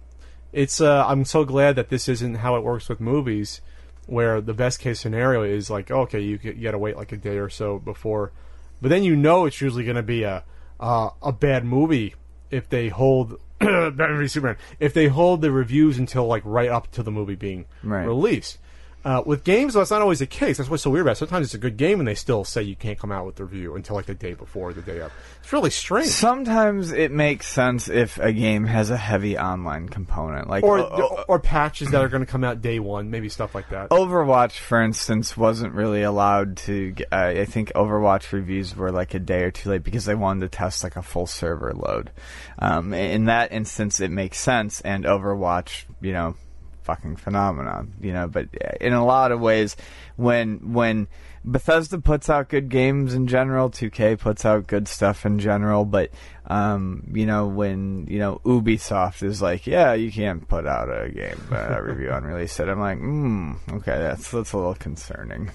it's. 0.52 0.80
Uh, 0.82 1.06
I'm 1.06 1.24
so 1.24 1.44
glad 1.46 1.76
that 1.76 1.88
this 1.88 2.06
isn't 2.08 2.34
how 2.34 2.56
it 2.56 2.62
works 2.62 2.88
with 2.90 3.00
movies, 3.00 3.62
where 4.06 4.40
the 4.40 4.54
best 4.54 4.80
case 4.80 5.00
scenario 5.00 5.42
is 5.42 5.70
like, 5.70 5.90
okay, 5.90 6.20
you, 6.20 6.38
you 6.42 6.54
got 6.54 6.72
to 6.72 6.78
wait 6.78 6.96
like 6.96 7.12
a 7.12 7.16
day 7.16 7.38
or 7.38 7.48
so 7.48 7.78
before, 7.78 8.32
but 8.80 8.88
then 8.88 9.02
you 9.04 9.14
know 9.16 9.44
it's 9.46 9.60
usually 9.60 9.84
going 9.84 9.96
to 9.96 10.02
be 10.02 10.22
a 10.24 10.44
uh, 10.80 11.10
a 11.22 11.32
bad 11.32 11.64
movie 11.64 12.14
if 12.50 12.68
they 12.68 12.88
hold. 12.88 13.38
Batman 13.60 14.18
v 14.18 14.26
Superman. 14.26 14.56
If 14.80 14.92
they 14.92 15.06
hold 15.06 15.40
the 15.40 15.52
reviews 15.52 15.96
until 15.96 16.26
like 16.26 16.42
right 16.44 16.68
up 16.68 16.90
to 16.92 17.02
the 17.04 17.12
movie 17.12 17.36
being 17.36 17.66
Right. 17.84 18.04
released, 18.04 18.58
uh, 19.04 19.22
with 19.24 19.44
games, 19.44 19.74
that's 19.74 19.90
not 19.90 20.02
always 20.02 20.20
the 20.20 20.26
case. 20.26 20.58
That's 20.58 20.70
what's 20.70 20.82
so 20.82 20.90
weird 20.90 21.04
about 21.06 21.12
it. 21.12 21.18
Sometimes 21.18 21.46
it's 21.46 21.54
a 21.54 21.58
good 21.58 21.76
game 21.76 21.98
and 21.98 22.06
they 22.06 22.14
still 22.14 22.44
say 22.44 22.62
you 22.62 22.76
can't 22.76 22.98
come 22.98 23.10
out 23.12 23.26
with 23.26 23.36
the 23.36 23.44
review 23.44 23.74
until 23.76 23.96
like 23.96 24.06
the 24.06 24.14
day 24.14 24.34
before, 24.34 24.70
or 24.70 24.72
the 24.72 24.82
day 24.82 25.00
of. 25.00 25.12
It's 25.42 25.52
really 25.52 25.70
strange. 25.70 26.08
Sometimes 26.08 26.92
it 26.92 27.10
makes 27.10 27.46
sense 27.48 27.88
if 27.88 28.18
a 28.18 28.32
game 28.32 28.64
has 28.64 28.90
a 28.90 28.96
heavy 28.96 29.36
online 29.36 29.88
component, 29.88 30.48
like 30.48 30.62
or, 30.64 30.78
o- 30.78 30.88
o- 30.92 31.24
or 31.28 31.38
patches 31.40 31.90
that 31.90 32.00
are 32.02 32.08
going 32.08 32.24
to 32.24 32.30
come 32.30 32.44
out 32.44 32.60
day 32.62 32.78
one, 32.78 33.10
maybe 33.10 33.28
stuff 33.28 33.54
like 33.54 33.68
that. 33.70 33.90
Overwatch, 33.90 34.52
for 34.58 34.80
instance, 34.82 35.36
wasn't 35.36 35.74
really 35.74 36.02
allowed 36.02 36.56
to. 36.58 36.94
Uh, 37.10 37.16
I 37.40 37.44
think 37.44 37.72
Overwatch 37.74 38.32
reviews 38.32 38.76
were 38.76 38.92
like 38.92 39.14
a 39.14 39.18
day 39.18 39.42
or 39.42 39.50
two 39.50 39.70
late 39.70 39.82
because 39.82 40.04
they 40.04 40.14
wanted 40.14 40.40
to 40.42 40.48
test 40.56 40.84
like 40.84 40.96
a 40.96 41.02
full 41.02 41.26
server 41.26 41.72
load. 41.74 42.10
Um, 42.58 42.94
in 42.94 43.24
that 43.24 43.52
instance, 43.52 43.98
it 44.00 44.10
makes 44.10 44.38
sense, 44.38 44.80
and 44.82 45.04
Overwatch, 45.04 45.84
you 46.00 46.12
know, 46.12 46.36
fucking 46.82 47.16
phenomenon, 47.16 47.94
you 48.00 48.12
know. 48.12 48.28
But 48.28 48.48
uh, 48.62 48.72
in 48.80 48.92
a 48.92 49.04
lot 49.04 49.32
of 49.32 49.40
ways, 49.40 49.76
when 50.16 50.72
when 50.72 51.08
Bethesda 51.44 51.98
puts 51.98 52.30
out 52.30 52.48
good 52.48 52.68
games 52.68 53.14
in 53.14 53.26
general, 53.26 53.70
2K 53.70 54.18
puts 54.18 54.44
out 54.44 54.66
good 54.66 54.86
stuff 54.86 55.26
in 55.26 55.38
general, 55.38 55.84
but 55.84 56.10
um, 56.46 57.10
you 57.12 57.26
know 57.26 57.46
when 57.46 58.06
you 58.08 58.18
know 58.18 58.40
Ubisoft 58.44 59.22
is 59.22 59.42
like, 59.42 59.66
yeah, 59.66 59.94
you 59.94 60.12
can't 60.12 60.46
put 60.46 60.66
out 60.66 60.88
a 60.88 61.08
game 61.08 61.40
uh, 61.50 61.80
review 61.82 62.10
on 62.10 62.24
release 62.24 62.56
date. 62.56 62.68
I'm 62.68 62.80
like, 62.80 62.98
hmm, 62.98 63.52
okay, 63.70 63.98
that's 63.98 64.30
that's 64.30 64.52
a 64.52 64.56
little 64.56 64.74
concerning. 64.74 65.50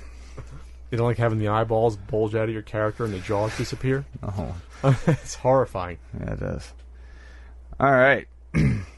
You 0.91 0.97
don't 0.97 1.07
like 1.07 1.17
having 1.17 1.39
the 1.39 1.49
eyeballs 1.49 1.97
bulge 1.97 2.33
out 2.33 2.47
of 2.47 2.53
your 2.53 2.61
character 2.61 3.03
and 3.03 3.13
the 3.13 3.19
jaws 3.19 3.55
disappear. 3.57 4.05
Oh, 4.23 4.55
it's 5.07 5.35
horrifying. 5.35 5.97
yeah, 6.17 6.33
it 6.33 6.41
is. 6.41 6.73
All 7.79 7.91
right, 7.91 8.27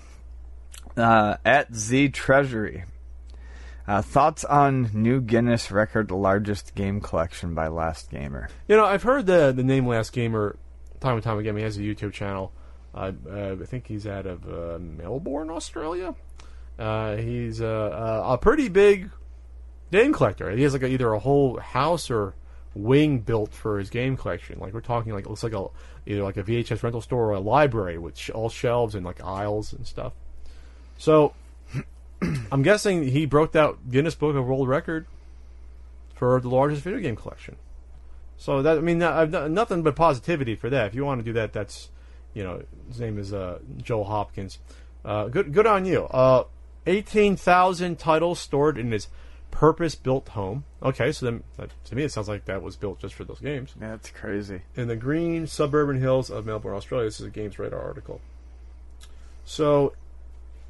uh, 1.00 1.38
at 1.46 1.74
Z 1.74 2.10
Treasury. 2.10 2.84
Uh, 3.88 4.04
thoughts 4.04 4.44
on 4.44 4.92
new 4.94 5.20
Guinness 5.20 5.72
record 5.72 6.12
largest 6.12 6.76
game 6.76 7.02
collection 7.02 7.56
by 7.56 7.68
Last 7.68 8.12
Gamer? 8.12 8.50
You 8.68 8.76
know, 8.76 8.86
I've 8.86 9.02
heard 9.02 9.26
the 9.26 9.52
the 9.52 9.64
name 9.64 9.88
Last 9.88 10.14
Gamer 10.14 10.58
time 11.00 11.16
and 11.16 11.24
time 11.24 11.40
again. 11.40 11.56
He 11.58 11.64
has 11.64 11.78
a 11.78 11.82
YouTube 11.82 12.14
channel. 12.14 12.52
Uh, 12.94 13.12
uh, 13.28 13.56
I 13.62 13.66
think 13.66 13.88
he's 13.88 14.06
out 14.06 14.26
of 14.26 14.48
uh, 14.48 14.78
Melbourne, 14.80 15.50
Australia. 15.50 16.16
Uh, 16.78 17.16
he's 17.18 17.62
uh, 17.62 17.66
uh, 17.66 18.34
a 18.34 18.38
pretty 18.38 18.70
big 18.70 19.10
game 19.92 20.14
collector. 20.14 20.50
He 20.52 20.64
has 20.64 20.74
like 20.74 20.84
a, 20.84 20.88
either 20.88 21.12
a 21.12 21.20
whole 21.20 21.60
house 21.60 22.10
or 22.10 22.36
wing 22.74 23.20
built 23.20 23.54
for 23.54 23.80
his 23.80 23.90
game 23.90 24.16
collection. 24.16 24.60
Like 24.60 24.74
we're 24.74 24.82
talking 24.82 25.14
like 25.14 25.26
it 25.26 25.30
looks 25.30 25.44
like 25.44 25.54
a 25.54 25.68
either 26.06 26.24
like 26.24 26.38
a 26.38 26.44
VHS 26.44 26.84
rental 26.84 27.02
store 27.02 27.30
or 27.30 27.34
a 27.34 27.40
library 27.40 27.98
with 27.98 28.18
sh- 28.18 28.30
all 28.30 28.50
shelves 28.50 28.96
and 28.96 29.06
like 29.06 29.24
aisles 29.24 29.74
and 29.74 29.86
stuff. 29.86 30.14
So 31.00 31.34
I'm 32.52 32.62
guessing 32.62 33.08
he 33.08 33.26
broke 33.26 33.54
that 33.54 33.90
Guinness 33.90 34.14
Book 34.14 34.36
of 34.36 34.46
World 34.46 34.68
Record 34.68 35.08
for 36.14 36.40
the 36.40 36.50
largest 36.50 36.84
video 36.84 37.00
game 37.00 37.16
collection. 37.16 37.56
So 38.38 38.62
that 38.62 38.78
I 38.78 38.82
mean, 38.82 39.02
I've 39.02 39.32
done 39.32 39.54
nothing 39.56 39.82
but 39.82 39.96
positivity 39.96 40.56
for 40.56 40.70
that. 40.70 40.88
If 40.88 40.96
you 40.96 41.04
want 41.04 41.20
to 41.20 41.26
do 41.26 41.34
that, 41.34 41.54
that's 41.54 41.90
you 42.36 42.44
know, 42.44 42.62
his 42.90 43.00
name 43.00 43.18
is 43.18 43.34
uh, 43.34 43.60
Joel 43.82 44.04
Hopkins. 44.04 44.60
Uh, 45.04 45.30
good, 45.30 45.52
good 45.52 45.66
on 45.66 45.86
you. 45.86 46.04
Uh, 46.04 46.44
Eighteen 46.86 47.36
thousand 47.36 48.00
titles 48.00 48.40
stored 48.40 48.78
in 48.78 48.92
his 48.92 49.10
purpose-built 49.52 50.30
home. 50.30 50.64
Okay, 50.82 51.12
so 51.12 51.26
then 51.26 51.44
that, 51.58 51.72
to 51.86 51.96
me 51.96 52.04
it 52.04 52.12
sounds 52.12 52.28
like 52.28 52.46
that 52.46 52.62
was 52.62 52.78
built 52.78 53.00
just 53.00 53.14
for 53.14 53.24
those 53.24 53.40
games. 53.40 53.76
Yeah, 53.80 53.90
that's 53.92 54.10
crazy. 54.10 54.62
In 54.76 54.88
the 54.88 54.96
green 54.96 55.46
suburban 55.46 56.00
hills 56.00 56.30
of 56.32 56.46
Melbourne, 56.46 56.76
Australia. 56.76 57.08
This 57.08 57.20
is 57.20 57.28
a 57.28 57.32
GamesRadar 57.32 57.80
article. 57.80 58.22
So, 59.46 59.94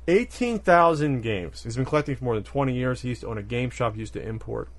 18,000 0.09 1.21
games. 1.21 1.63
He's 1.63 1.75
been 1.75 1.85
collecting 1.85 2.15
for 2.15 2.23
more 2.23 2.33
than 2.33 2.43
20 2.43 2.73
years. 2.73 3.01
He 3.01 3.09
used 3.09 3.21
to 3.21 3.27
own 3.27 3.37
a 3.37 3.43
game 3.43 3.69
shop. 3.69 3.93
He 3.93 3.99
used 3.99 4.13
to 4.13 4.21
import 4.21 4.69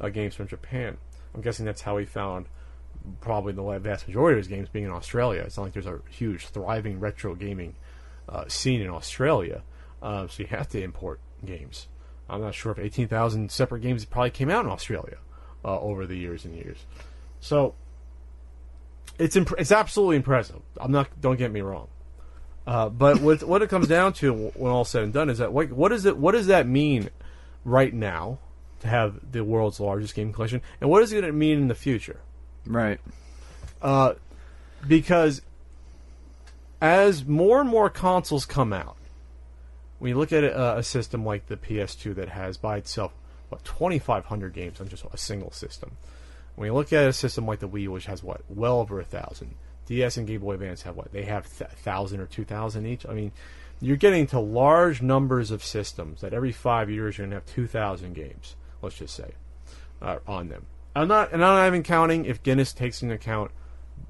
uh, 0.00 0.08
games 0.08 0.34
from 0.34 0.48
Japan. 0.48 0.96
I'm 1.34 1.42
guessing 1.42 1.66
that's 1.66 1.82
how 1.82 1.98
he 1.98 2.06
found 2.06 2.46
probably 3.20 3.52
the 3.52 3.78
vast 3.80 4.08
majority 4.08 4.38
of 4.38 4.38
his 4.38 4.48
games 4.48 4.70
being 4.70 4.86
in 4.86 4.90
Australia. 4.90 5.42
It's 5.42 5.58
not 5.58 5.64
like 5.64 5.72
there's 5.74 5.86
a 5.86 6.00
huge, 6.08 6.46
thriving 6.48 7.00
retro 7.00 7.34
gaming 7.34 7.74
uh, 8.28 8.48
scene 8.48 8.80
in 8.80 8.88
Australia. 8.88 9.62
Uh, 10.02 10.26
so 10.26 10.42
you 10.42 10.46
have 10.48 10.68
to 10.70 10.82
import 10.82 11.20
games. 11.44 11.88
I'm 12.30 12.40
not 12.40 12.54
sure 12.54 12.72
if 12.72 12.78
18,000 12.78 13.50
separate 13.50 13.80
games 13.80 14.06
probably 14.06 14.30
came 14.30 14.50
out 14.50 14.64
in 14.64 14.70
Australia 14.70 15.18
uh, 15.64 15.78
over 15.80 16.06
the 16.06 16.16
years 16.16 16.46
and 16.46 16.54
years. 16.54 16.86
So 17.40 17.74
it's 19.18 19.36
imp- 19.36 19.58
it's 19.58 19.72
absolutely 19.72 20.16
impressive. 20.16 20.60
I'm 20.80 20.92
not. 20.92 21.08
Don't 21.20 21.36
get 21.36 21.52
me 21.52 21.60
wrong. 21.60 21.88
Uh, 22.66 22.88
but 22.88 23.20
what 23.20 23.42
what 23.42 23.62
it 23.62 23.70
comes 23.70 23.88
down 23.88 24.12
to 24.12 24.50
when 24.54 24.70
all 24.70 24.84
said 24.84 25.02
and 25.02 25.12
done 25.12 25.30
is 25.30 25.38
that 25.38 25.52
what, 25.52 25.72
what 25.72 25.92
is 25.92 26.04
it? 26.04 26.16
What 26.16 26.32
does 26.32 26.48
that 26.48 26.66
mean 26.66 27.08
right 27.64 27.92
now 27.92 28.38
to 28.80 28.88
have 28.88 29.32
the 29.32 29.42
world's 29.42 29.80
largest 29.80 30.14
game 30.14 30.32
collection, 30.32 30.60
and 30.80 30.90
what 30.90 31.02
is 31.02 31.12
it 31.12 31.20
going 31.20 31.32
to 31.32 31.32
mean 31.32 31.58
in 31.58 31.68
the 31.68 31.74
future? 31.74 32.20
Right. 32.66 33.00
Uh, 33.80 34.14
because 34.86 35.42
as 36.80 37.24
more 37.24 37.60
and 37.60 37.68
more 37.68 37.90
consoles 37.90 38.44
come 38.44 38.72
out, 38.72 38.96
when 39.98 40.10
you 40.10 40.18
look 40.18 40.32
at 40.32 40.44
a, 40.44 40.78
a 40.78 40.82
system 40.82 41.24
like 41.24 41.46
the 41.46 41.56
PS2 41.56 42.14
that 42.16 42.28
has 42.28 42.56
by 42.56 42.76
itself 42.76 43.12
what 43.48 43.64
2,500 43.64 44.52
games 44.52 44.80
on 44.80 44.88
just 44.88 45.04
a 45.10 45.16
single 45.16 45.50
system, 45.50 45.92
when 46.54 46.66
you 46.66 46.74
look 46.74 46.92
at 46.92 47.08
a 47.08 47.12
system 47.12 47.46
like 47.46 47.60
the 47.60 47.68
Wii, 47.68 47.88
which 47.88 48.06
has 48.06 48.22
what 48.22 48.42
well 48.48 48.80
over 48.80 49.00
a 49.00 49.04
thousand, 49.04 49.54
DS 49.88 50.16
and 50.18 50.26
Game 50.26 50.40
Boy 50.40 50.54
Advance 50.54 50.82
have 50.82 50.94
what 50.96 51.10
they 51.12 51.24
have 51.24 51.46
th- 51.58 51.70
thousand 51.70 52.20
or 52.20 52.26
two 52.26 52.44
thousand 52.44 52.86
each. 52.86 53.04
I 53.06 53.12
mean, 53.14 53.32
you're 53.80 53.96
getting 53.96 54.26
to 54.28 54.38
large 54.38 55.02
numbers 55.02 55.50
of 55.50 55.64
systems 55.64 56.20
that 56.20 56.32
every 56.32 56.52
five 56.52 56.88
years 56.90 57.18
you're 57.18 57.26
gonna 57.26 57.36
have 57.36 57.46
two 57.46 57.66
thousand 57.66 58.14
games. 58.14 58.54
Let's 58.82 58.96
just 58.98 59.14
say 59.16 59.32
uh, 60.00 60.18
on 60.26 60.48
them. 60.48 60.66
I'm 60.94 61.08
not, 61.08 61.32
and 61.32 61.44
I'm 61.44 61.56
not 61.56 61.66
even 61.66 61.82
counting 61.82 62.24
if 62.24 62.42
Guinness 62.42 62.72
takes 62.72 63.02
into 63.02 63.14
account 63.14 63.50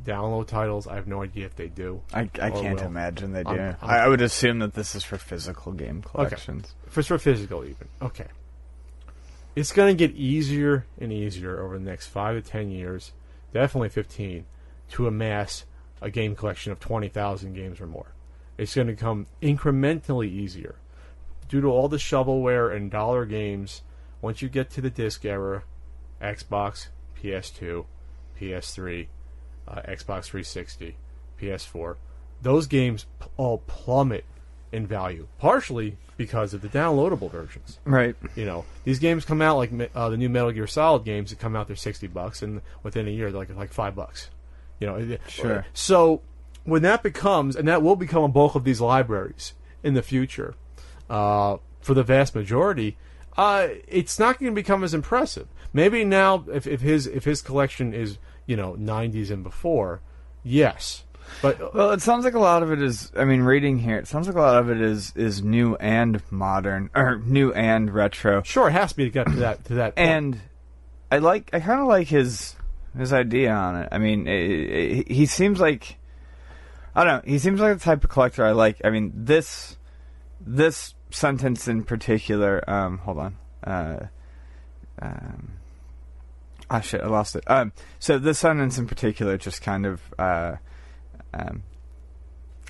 download 0.05 0.47
titles. 0.47 0.87
I 0.87 0.95
have 0.97 1.07
no 1.07 1.23
idea 1.23 1.47
if 1.47 1.55
they 1.57 1.69
do. 1.69 2.03
I, 2.15 2.21
I 2.41 2.51
can't 2.51 2.81
will. 2.81 2.87
imagine 2.87 3.33
they 3.33 3.43
do. 3.45 3.51
I'm- 3.51 3.77
I'm- 3.83 3.91
I 3.91 4.09
would 4.09 4.21
assume 4.23 4.59
that 4.61 4.75
this 4.75 4.95
is 4.95 5.05
for 5.05 5.17
physical 5.19 5.73
game 5.73 6.03
collections. 6.03 6.75
For, 6.89 7.03
for 7.03 7.19
physical, 7.19 7.65
even. 7.65 7.89
Okay. 8.03 8.27
It's 9.57 9.73
going 9.73 9.95
to 9.97 10.07
get 10.09 10.17
easier 10.17 10.87
and 11.01 11.13
easier 11.13 11.61
over 11.63 11.79
the 11.79 11.85
next 11.85 12.07
five 12.07 12.43
to 12.43 12.49
ten 12.49 12.71
years, 12.71 13.13
definitely 13.53 13.89
15, 13.89 14.45
to 14.91 15.07
amass 15.07 15.65
a 16.01 16.11
game 16.11 16.35
collection 16.35 16.73
of 16.73 16.81
20,000 16.81 17.55
games 17.55 17.81
or 17.81 17.87
more. 17.87 18.13
It's 18.57 18.75
going 18.75 18.89
to 18.89 18.93
become 18.95 19.27
incrementally 19.41 20.29
easier. 20.29 20.77
Due 21.49 21.61
to 21.61 21.69
all 21.69 21.89
the 21.89 21.97
shovelware 21.97 22.75
and 22.75 22.91
dollar 22.91 23.25
games, 23.25 23.83
once 24.21 24.43
you 24.43 24.49
get 24.49 24.71
to 24.71 24.81
the 24.81 24.91
disc 24.91 25.25
era, 25.25 25.63
Xbox, 26.21 26.89
PS2, 27.23 27.87
PS3, 28.41 29.07
uh, 29.67 29.83
Xbox 29.83 30.25
360, 30.25 30.97
PS4, 31.41 31.97
those 32.43 32.67
games 32.67 33.07
p- 33.21 33.29
all 33.37 33.59
plummet 33.67 34.25
in 34.73 34.87
value, 34.87 35.27
partially 35.39 35.97
because 36.17 36.53
of 36.53 36.61
the 36.61 36.69
downloadable 36.69 37.31
versions. 37.31 37.79
Right. 37.85 38.15
You 38.37 38.45
know, 38.45 38.65
these 38.85 38.99
games 38.99 39.25
come 39.25 39.41
out 39.41 39.57
like 39.57 39.71
uh, 39.95 40.09
the 40.11 40.17
new 40.17 40.29
Metal 40.29 40.53
Gear 40.53 40.67
Solid 40.67 41.05
games 41.05 41.31
that 41.31 41.39
come 41.39 41.57
out. 41.57 41.67
They're 41.69 41.77
sixty 41.77 42.07
bucks, 42.07 42.43
and 42.43 42.61
within 42.83 43.09
a 43.09 43.11
year, 43.11 43.31
they're 43.31 43.41
like 43.41 43.55
like 43.57 43.73
five 43.73 43.95
bucks. 43.95 44.29
You 44.81 44.87
know, 44.87 45.19
Sure. 45.27 45.67
So 45.73 46.23
when 46.65 46.83
that 46.83 47.03
becomes, 47.03 47.57
and 47.57 47.67
that 47.69 47.83
will 47.83 47.97
become 47.97 48.23
a 48.23 48.29
bulk 48.29 48.55
of 48.55 48.65
these 48.65 48.81
libraries 48.81 49.55
in 49.83 49.95
the 49.95 50.03
future, 50.03 50.55
uh, 51.09 51.57
for 51.81 51.95
the 51.95 52.03
vast 52.03 52.35
majority, 52.35 52.97
uh, 53.37 53.69
it's 53.87 54.19
not 54.19 54.39
going 54.39 54.53
to 54.53 54.55
become 54.55 54.85
as 54.85 54.93
impressive. 54.95 55.49
Maybe 55.73 56.05
now, 56.05 56.45
if, 56.53 56.67
if 56.67 56.81
his 56.81 57.07
if 57.07 57.25
his 57.25 57.43
collection 57.43 57.95
is 57.95 58.19
you 58.47 58.57
know 58.57 58.75
'90s 58.75 59.31
and 59.31 59.43
before, 59.43 60.01
yes, 60.43 61.05
but 61.43 61.75
Well, 61.75 61.93
it 61.93 62.01
sounds 62.03 62.25
like 62.25 62.35
a 62.35 62.39
lot 62.39 62.63
of 62.63 62.73
it 62.73 62.83
is. 62.83 63.13
I 63.17 63.25
mean, 63.25 63.43
reading 63.43 63.79
here, 63.79 63.97
it 63.99 64.09
sounds 64.09 64.27
like 64.27 64.37
a 64.37 64.41
lot 64.41 64.57
of 64.57 64.71
it 64.71 64.81
is 64.81 65.13
is 65.15 65.43
new 65.43 65.77
and 65.77 66.23
modern, 66.31 66.91
or 66.95 67.19
new 67.25 67.53
and 67.53 67.93
retro. 67.93 68.43
sure, 68.43 68.69
it 68.69 68.73
has 68.73 68.91
to 68.91 68.97
be 68.97 69.05
to 69.05 69.11
get 69.11 69.27
to 69.27 69.37
that 69.37 69.65
to 69.67 69.75
that. 69.75 69.97
point. 69.97 70.09
And 70.09 70.41
I 71.11 71.19
like, 71.19 71.51
I 71.53 71.61
kind 71.61 71.81
of 71.81 71.87
like 71.87 72.09
his 72.09 72.55
his 72.99 73.13
idea 73.13 73.53
on 73.53 73.77
it. 73.77 73.89
I 73.93 73.99
mean, 73.99 74.29
i 74.29 74.33
i 74.33 75.05
he 75.07 75.27
seems 75.27 75.61
like 75.61 75.99
I 76.95 77.05
don't 77.05 77.25
know. 77.25 77.31
He 77.31 77.39
seems 77.39 77.61
like 77.61 77.79
the 77.79 77.85
type 77.85 78.03
of 78.03 78.11
collector 78.11 78.45
I 78.45 78.53
like. 78.53 78.81
I 78.85 78.91
mean, 78.91 79.13
this 79.15 79.77
this 80.41 80.95
sentence 81.11 81.69
in 81.69 81.85
particular. 81.85 82.69
Um, 82.69 82.99
hold 82.99 83.19
on. 83.19 83.37
Uh, 83.63 84.07
um, 85.01 85.53
ah, 86.71 86.81
shit, 86.81 87.01
I 87.01 87.07
lost 87.07 87.37
it. 87.37 87.45
Um, 87.47 87.73
so 87.99 88.19
this 88.19 88.39
sentence 88.39 88.79
in 88.79 88.87
particular 88.87 89.37
just 89.37 89.63
kind 89.63 89.87
of. 89.87 90.03
Uh, 90.19 90.57
um, 91.35 91.63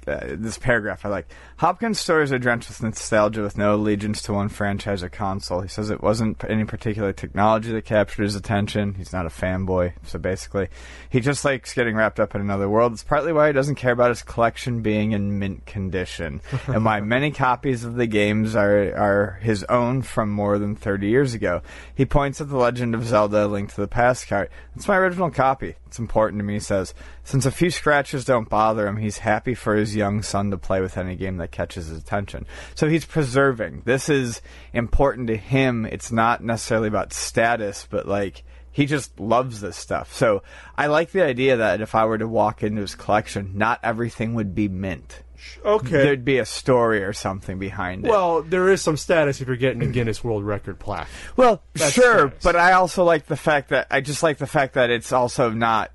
uh, 0.09 0.37
this 0.39 0.59
paragraph 0.59 1.05
I 1.05 1.09
like. 1.09 1.29
Hopkins' 1.59 2.01
stories 2.01 2.33
are 2.33 2.39
drenched 2.39 2.69
with 2.69 2.83
nostalgia 2.83 3.43
with 3.43 3.59
no 3.59 3.75
allegiance 3.75 4.23
to 4.23 4.33
one 4.33 4.49
franchise 4.49 5.03
or 5.03 5.09
console. 5.09 5.61
He 5.61 5.69
says 5.69 5.91
it 5.91 6.03
wasn't 6.03 6.43
any 6.45 6.65
particular 6.65 7.13
technology 7.13 7.73
that 7.73 7.85
captured 7.85 8.23
his 8.23 8.35
attention. 8.35 8.95
He's 8.95 9.13
not 9.13 9.27
a 9.27 9.31
fanboy, 9.31 9.93
so 10.05 10.19
basically, 10.19 10.69
he 11.11 11.21
just 11.21 11.45
likes 11.45 11.75
getting 11.75 11.97
wrapped 11.97 12.21
up 12.21 12.35
in 12.35 12.41
another 12.41 12.69
world. 12.69 12.93
It's 12.93 13.03
partly 13.03 13.33
why 13.33 13.49
he 13.49 13.53
doesn't 13.53 13.75
care 13.75 13.93
about 13.93 14.11
his 14.11 14.23
collection 14.23 14.83
being 14.83 15.13
in 15.13 15.39
mint 15.39 15.67
condition, 15.67 16.41
and 16.67 16.85
why 16.85 17.01
many 17.01 17.31
copies 17.31 17.85
of 17.85 17.95
the 17.95 18.07
games 18.07 18.57
are 18.57 18.95
are 18.97 19.39
his 19.43 19.65
own 19.65 20.03
from 20.03 20.31
more 20.31 20.59
than 20.59 20.77
30 20.77 21.09
years 21.09 21.35
ago. 21.35 21.63
He 21.95 22.07
points 22.07 22.41
at 22.41 22.49
the 22.49 22.57
Legend 22.57 22.95
of 22.95 23.05
Zelda: 23.05 23.47
Link 23.47 23.71
to 23.75 23.81
the 23.81 23.89
Past 23.89 24.29
card. 24.29 24.49
It's 24.75 24.89
my 24.89 24.97
original 24.97 25.31
copy. 25.31 25.75
It's 25.89 25.99
important 25.99 26.39
to 26.39 26.45
me, 26.45 26.55
he 26.55 26.61
says. 26.61 26.95
Since 27.25 27.47
a 27.47 27.51
few 27.51 27.71
scratches 27.71 28.25
don't 28.25 28.49
bother 28.49 28.87
him, 28.87 28.97
he's 28.97 29.19
happy 29.19 29.55
for 29.55 29.75
his 29.75 29.97
young 29.99 30.23
son 30.23 30.51
to 30.53 30.57
play 30.59 30.81
with 30.81 30.97
any 30.97 31.17
game 31.17 31.37
that 31.39 31.51
catches 31.51 31.89
his 31.89 31.99
attention. 31.99 32.47
So 32.75 32.89
he's 32.89 33.05
preserving. 33.05 33.83
This 33.85 34.09
is 34.09 34.41
important 34.73 35.27
to 35.29 35.37
him. 35.37 35.85
It's 35.85 36.11
not 36.11 36.43
necessarily 36.43 36.89
about 36.89 37.13
status, 37.13 37.87
but 37.91 38.07
like 38.09 38.45
he 38.73 38.87
just 38.87 39.19
loves 39.19 39.61
this 39.61 39.77
stuff. 39.77 40.15
So 40.15 40.43
I 40.77 40.87
like 40.87 41.11
the 41.11 41.25
idea 41.25 41.57
that 41.57 41.81
if 41.81 41.95
I 41.95 42.05
were 42.07 42.19
to 42.19 42.29
walk 42.29 42.63
into 42.63 42.81
his 42.81 42.95
collection, 42.95 43.53
not 43.57 43.81
everything 43.83 44.35
would 44.35 44.55
be 44.55 44.69
mint. 44.69 45.23
okay, 45.65 45.91
There'd 45.91 46.25
be 46.25 46.39
a 46.39 46.45
story 46.47 47.03
or 47.03 47.13
something 47.13 47.59
behind 47.59 48.05
it. 48.05 48.09
Well, 48.09 48.43
there 48.43 48.69
is 48.71 48.81
some 48.83 48.97
status 48.97 49.41
if 49.41 49.49
you're 49.49 49.57
getting 49.57 49.83
a 49.83 49.87
Guinness 49.87 50.23
World 50.23 50.45
Record 50.45 50.79
plaque. 50.79 51.09
Well, 51.37 51.63
That's 51.75 51.93
sure, 51.93 52.29
status. 52.29 52.45
but 52.45 52.55
I 52.57 52.73
also 52.73 53.03
like 53.05 53.27
the 53.27 53.37
fact 53.37 53.71
that 53.71 53.89
I 53.91 54.01
just 54.01 54.23
like 54.23 54.39
the 54.39 54.47
fact 54.47 54.75
that 54.75 54.91
it's 54.91 55.13
also 55.13 55.51
not, 55.51 55.91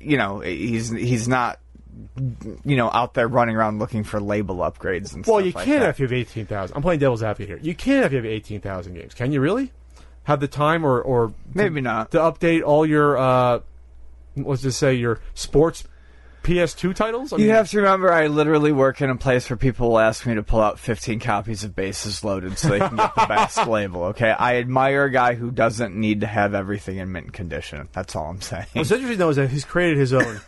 you 0.00 0.16
know, 0.16 0.40
he's 0.40 0.90
he's 0.90 1.26
not, 1.28 1.58
you 2.64 2.76
know, 2.76 2.90
out 2.90 3.14
there 3.14 3.28
running 3.28 3.56
around 3.56 3.78
looking 3.78 4.04
for 4.04 4.20
label 4.20 4.56
upgrades 4.56 5.14
and 5.14 5.24
Well, 5.26 5.36
stuff 5.38 5.46
you 5.46 5.52
like 5.52 5.64
can't 5.64 5.80
that. 5.80 5.90
if 5.90 6.00
you 6.00 6.04
have 6.06 6.12
18,000. 6.12 6.76
I'm 6.76 6.82
playing 6.82 7.00
devil's 7.00 7.22
advocate 7.22 7.48
here. 7.48 7.58
You 7.62 7.74
can't 7.74 8.04
if 8.06 8.12
you 8.12 8.16
have 8.18 8.26
18,000 8.26 8.94
games. 8.94 9.14
Can 9.14 9.32
you 9.32 9.40
really? 9.40 9.72
Have 10.24 10.40
the 10.40 10.48
time 10.48 10.84
or. 10.84 11.00
or 11.00 11.28
to- 11.28 11.34
Maybe 11.54 11.80
not. 11.80 12.10
To 12.12 12.18
update 12.18 12.62
all 12.64 12.86
your, 12.86 13.16
uh, 13.18 13.60
let's 14.36 14.62
just 14.62 14.78
say, 14.78 14.94
your 14.94 15.20
sports 15.34 15.84
PS2 16.44 16.94
titles? 16.94 17.32
I 17.32 17.36
You 17.38 17.50
have 17.50 17.70
to 17.70 17.78
remember, 17.78 18.12
I 18.12 18.26
literally 18.26 18.70
work 18.72 19.00
in 19.00 19.08
a 19.10 19.16
place 19.16 19.48
where 19.48 19.56
people 19.56 19.90
will 19.90 19.98
ask 19.98 20.26
me 20.26 20.34
to 20.34 20.42
pull 20.42 20.60
out 20.60 20.78
15 20.78 21.18
copies 21.20 21.64
of 21.64 21.74
Bases 21.74 22.22
Loaded 22.24 22.58
so 22.58 22.68
they 22.68 22.78
can 22.80 22.96
get 22.96 23.14
the 23.14 23.26
best 23.26 23.66
label. 23.66 24.04
Okay, 24.04 24.30
I 24.30 24.56
admire 24.56 25.04
a 25.04 25.10
guy 25.10 25.34
who 25.34 25.50
doesn't 25.50 25.94
need 25.94 26.20
to 26.22 26.26
have 26.26 26.52
everything 26.54 26.98
in 26.98 27.12
mint 27.12 27.32
condition. 27.32 27.88
That's 27.92 28.14
all 28.16 28.26
I'm 28.30 28.40
saying. 28.42 28.66
What's 28.74 28.90
interesting, 28.90 29.18
though, 29.18 29.30
is 29.30 29.36
that 29.36 29.48
he's 29.50 29.64
created 29.64 29.96
his 29.98 30.12
own 30.12 30.40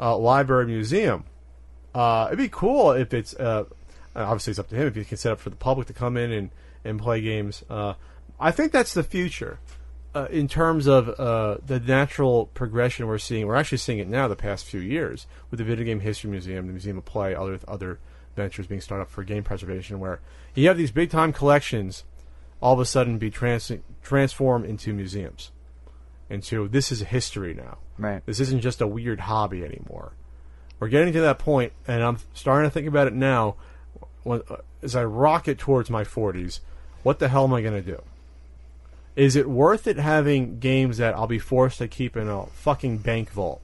uh, 0.00 0.16
library 0.16 0.66
museum. 0.66 1.24
Uh, 1.94 2.26
it'd 2.28 2.38
be 2.38 2.48
cool 2.48 2.92
if 2.92 3.12
it's. 3.14 3.34
Uh, 3.34 3.64
obviously, 4.14 4.52
it's 4.52 4.58
up 4.58 4.68
to 4.68 4.76
him 4.76 4.86
if 4.86 4.94
he 4.94 5.04
can 5.04 5.16
set 5.16 5.32
up 5.32 5.40
for 5.40 5.50
the 5.50 5.56
public 5.56 5.86
to 5.86 5.92
come 5.92 6.16
in 6.16 6.32
and, 6.32 6.50
and 6.84 7.00
play 7.00 7.20
games. 7.20 7.64
Uh, 7.68 7.94
I 8.38 8.50
think 8.50 8.72
that's 8.72 8.94
the 8.94 9.02
future. 9.02 9.58
Uh, 10.14 10.26
in 10.30 10.48
terms 10.48 10.86
of 10.86 11.08
uh, 11.20 11.58
the 11.64 11.78
natural 11.78 12.46
progression 12.46 13.06
we're 13.06 13.18
seeing, 13.18 13.46
we're 13.46 13.56
actually 13.56 13.78
seeing 13.78 13.98
it 13.98 14.08
now 14.08 14.26
the 14.26 14.36
past 14.36 14.64
few 14.64 14.80
years 14.80 15.26
with 15.50 15.58
the 15.58 15.64
Video 15.64 15.84
Game 15.84 16.00
History 16.00 16.30
Museum, 16.30 16.66
the 16.66 16.72
Museum 16.72 16.98
of 16.98 17.04
Play, 17.04 17.34
other 17.34 17.60
other 17.68 17.98
ventures 18.34 18.66
being 18.66 18.80
started 18.80 19.02
up 19.02 19.10
for 19.10 19.22
game 19.22 19.44
preservation, 19.44 20.00
where 20.00 20.20
you 20.54 20.66
have 20.68 20.78
these 20.78 20.90
big 20.90 21.10
time 21.10 21.32
collections 21.32 22.04
all 22.60 22.74
of 22.74 22.80
a 22.80 22.84
sudden 22.84 23.18
be 23.18 23.30
trans- 23.30 23.70
transformed 24.02 24.64
into 24.64 24.92
museums. 24.92 25.50
And 26.30 26.44
so 26.44 26.66
this 26.66 26.90
is 26.90 27.00
history 27.00 27.54
now. 27.54 27.78
Right. 27.98 28.24
This 28.26 28.40
isn't 28.40 28.60
just 28.60 28.80
a 28.80 28.86
weird 28.86 29.20
hobby 29.20 29.64
anymore. 29.64 30.12
We're 30.78 30.88
getting 30.88 31.12
to 31.14 31.20
that 31.22 31.38
point, 31.38 31.72
and 31.86 32.02
I'm 32.02 32.18
starting 32.34 32.70
to 32.70 32.72
think 32.72 32.86
about 32.86 33.08
it 33.08 33.12
now. 33.14 33.56
Uh, 34.24 34.38
as 34.82 34.94
I 34.94 35.04
rocket 35.04 35.58
towards 35.58 35.90
my 35.90 36.04
40s, 36.04 36.60
what 37.02 37.18
the 37.18 37.28
hell 37.28 37.44
am 37.44 37.54
I 37.54 37.62
going 37.62 37.82
to 37.82 37.90
do? 37.90 38.02
Is 39.16 39.34
it 39.34 39.48
worth 39.48 39.88
it 39.88 39.96
having 39.96 40.60
games 40.60 40.98
that 40.98 41.14
I'll 41.14 41.26
be 41.26 41.40
forced 41.40 41.78
to 41.78 41.88
keep 41.88 42.16
in 42.16 42.28
a 42.28 42.46
fucking 42.46 42.98
bank 42.98 43.30
vault 43.32 43.60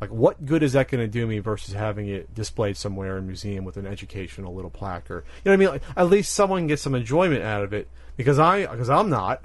Like, 0.00 0.10
what 0.10 0.46
good 0.46 0.62
is 0.62 0.72
that 0.72 0.88
going 0.88 1.02
to 1.02 1.08
do 1.08 1.26
me 1.26 1.40
versus 1.40 1.74
having 1.74 2.08
it 2.08 2.34
displayed 2.34 2.78
somewhere 2.78 3.18
in 3.18 3.24
a 3.24 3.26
museum 3.26 3.64
with 3.66 3.76
an 3.76 3.86
educational 3.86 4.54
little 4.54 4.70
plaque, 4.70 5.10
or 5.10 5.24
you 5.44 5.50
know 5.50 5.50
what 5.50 5.54
I 5.54 5.56
mean? 5.56 5.68
Like, 5.68 5.82
at 5.94 6.08
least 6.08 6.32
someone 6.32 6.66
gets 6.66 6.80
some 6.80 6.94
enjoyment 6.94 7.42
out 7.42 7.62
of 7.62 7.74
it 7.74 7.88
because 8.16 8.38
I 8.38 8.64
because 8.64 8.88
I'm 8.88 9.10
not. 9.10 9.44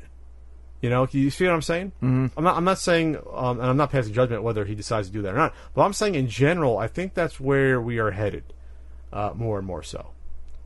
You 0.81 0.89
know, 0.89 1.07
you 1.09 1.29
see 1.29 1.45
what 1.45 1.53
I'm 1.53 1.61
saying? 1.61 1.93
Mm-hmm. 2.03 2.37
I'm 2.37 2.43
not. 2.43 2.57
I'm 2.57 2.63
not 2.63 2.79
saying, 2.79 3.17
um, 3.33 3.59
and 3.59 3.69
I'm 3.69 3.77
not 3.77 3.91
passing 3.91 4.13
judgment 4.13 4.43
whether 4.43 4.65
he 4.65 4.75
decides 4.75 5.07
to 5.07 5.13
do 5.13 5.21
that 5.23 5.33
or 5.33 5.37
not. 5.37 5.53
But 5.73 5.83
I'm 5.83 5.93
saying 5.93 6.15
in 6.15 6.27
general, 6.27 6.77
I 6.77 6.87
think 6.87 7.13
that's 7.13 7.39
where 7.39 7.81
we 7.81 7.97
are 7.97 8.11
headed, 8.11 8.43
uh, 9.11 9.31
more 9.35 9.57
and 9.57 9.65
more 9.65 9.83
so. 9.83 10.11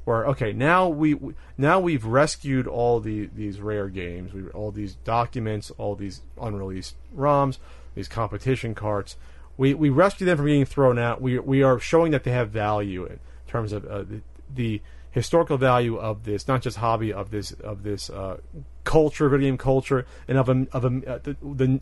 Where 0.03 0.25
okay, 0.27 0.51
now 0.51 0.87
we 0.87 1.17
now 1.57 1.79
we've 1.79 2.03
rescued 2.03 2.67
all 2.67 2.99
the 2.99 3.29
these 3.33 3.61
rare 3.61 3.87
games, 3.87 4.33
we 4.33 4.47
all 4.47 4.71
these 4.71 4.95
documents, 4.95 5.71
all 5.77 5.95
these 5.95 6.21
unreleased 6.41 6.95
ROMs, 7.15 7.59
these 7.95 8.07
competition 8.07 8.73
carts. 8.73 9.15
We 9.57 9.73
we 9.73 9.89
rescue 9.89 10.25
them 10.25 10.37
from 10.37 10.47
being 10.47 10.65
thrown 10.65 10.97
out. 10.97 11.21
We 11.21 11.37
we 11.39 11.61
are 11.63 11.79
showing 11.79 12.11
that 12.11 12.23
they 12.23 12.31
have 12.31 12.49
value 12.49 13.05
in 13.05 13.19
terms 13.47 13.71
of 13.71 13.85
uh, 13.85 13.99
the, 14.03 14.21
the 14.53 14.81
historical 15.11 15.57
value 15.57 15.97
of 15.97 16.23
this, 16.23 16.47
not 16.47 16.61
just 16.61 16.77
hobby 16.77 17.11
of 17.11 17.31
this 17.31 17.51
of 17.51 17.83
this 17.83 18.09
uh, 18.09 18.37
culture, 18.83 19.29
video 19.29 19.49
game 19.49 19.57
culture, 19.57 20.05
and 20.27 20.37
of 20.37 20.49
a, 20.49 20.67
of 20.71 20.85
a, 20.85 20.87
uh, 20.87 21.19
the, 21.23 21.35
the 21.41 21.81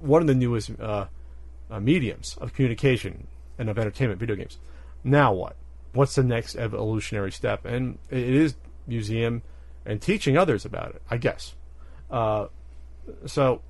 one 0.00 0.20
of 0.20 0.26
the 0.26 0.34
newest 0.34 0.70
uh, 0.80 1.06
uh, 1.70 1.80
mediums 1.80 2.36
of 2.40 2.52
communication 2.52 3.26
and 3.58 3.68
of 3.68 3.78
entertainment, 3.78 4.18
video 4.18 4.36
games. 4.36 4.58
Now 5.04 5.32
what? 5.32 5.56
What's 5.92 6.14
the 6.14 6.22
next 6.22 6.56
evolutionary 6.56 7.32
step? 7.32 7.64
And 7.64 7.98
it 8.10 8.18
is 8.18 8.54
museum 8.86 9.42
and 9.84 10.00
teaching 10.00 10.36
others 10.36 10.64
about 10.64 10.94
it, 10.94 11.02
I 11.10 11.16
guess. 11.16 11.54
Uh, 12.10 12.46
so 13.26 13.62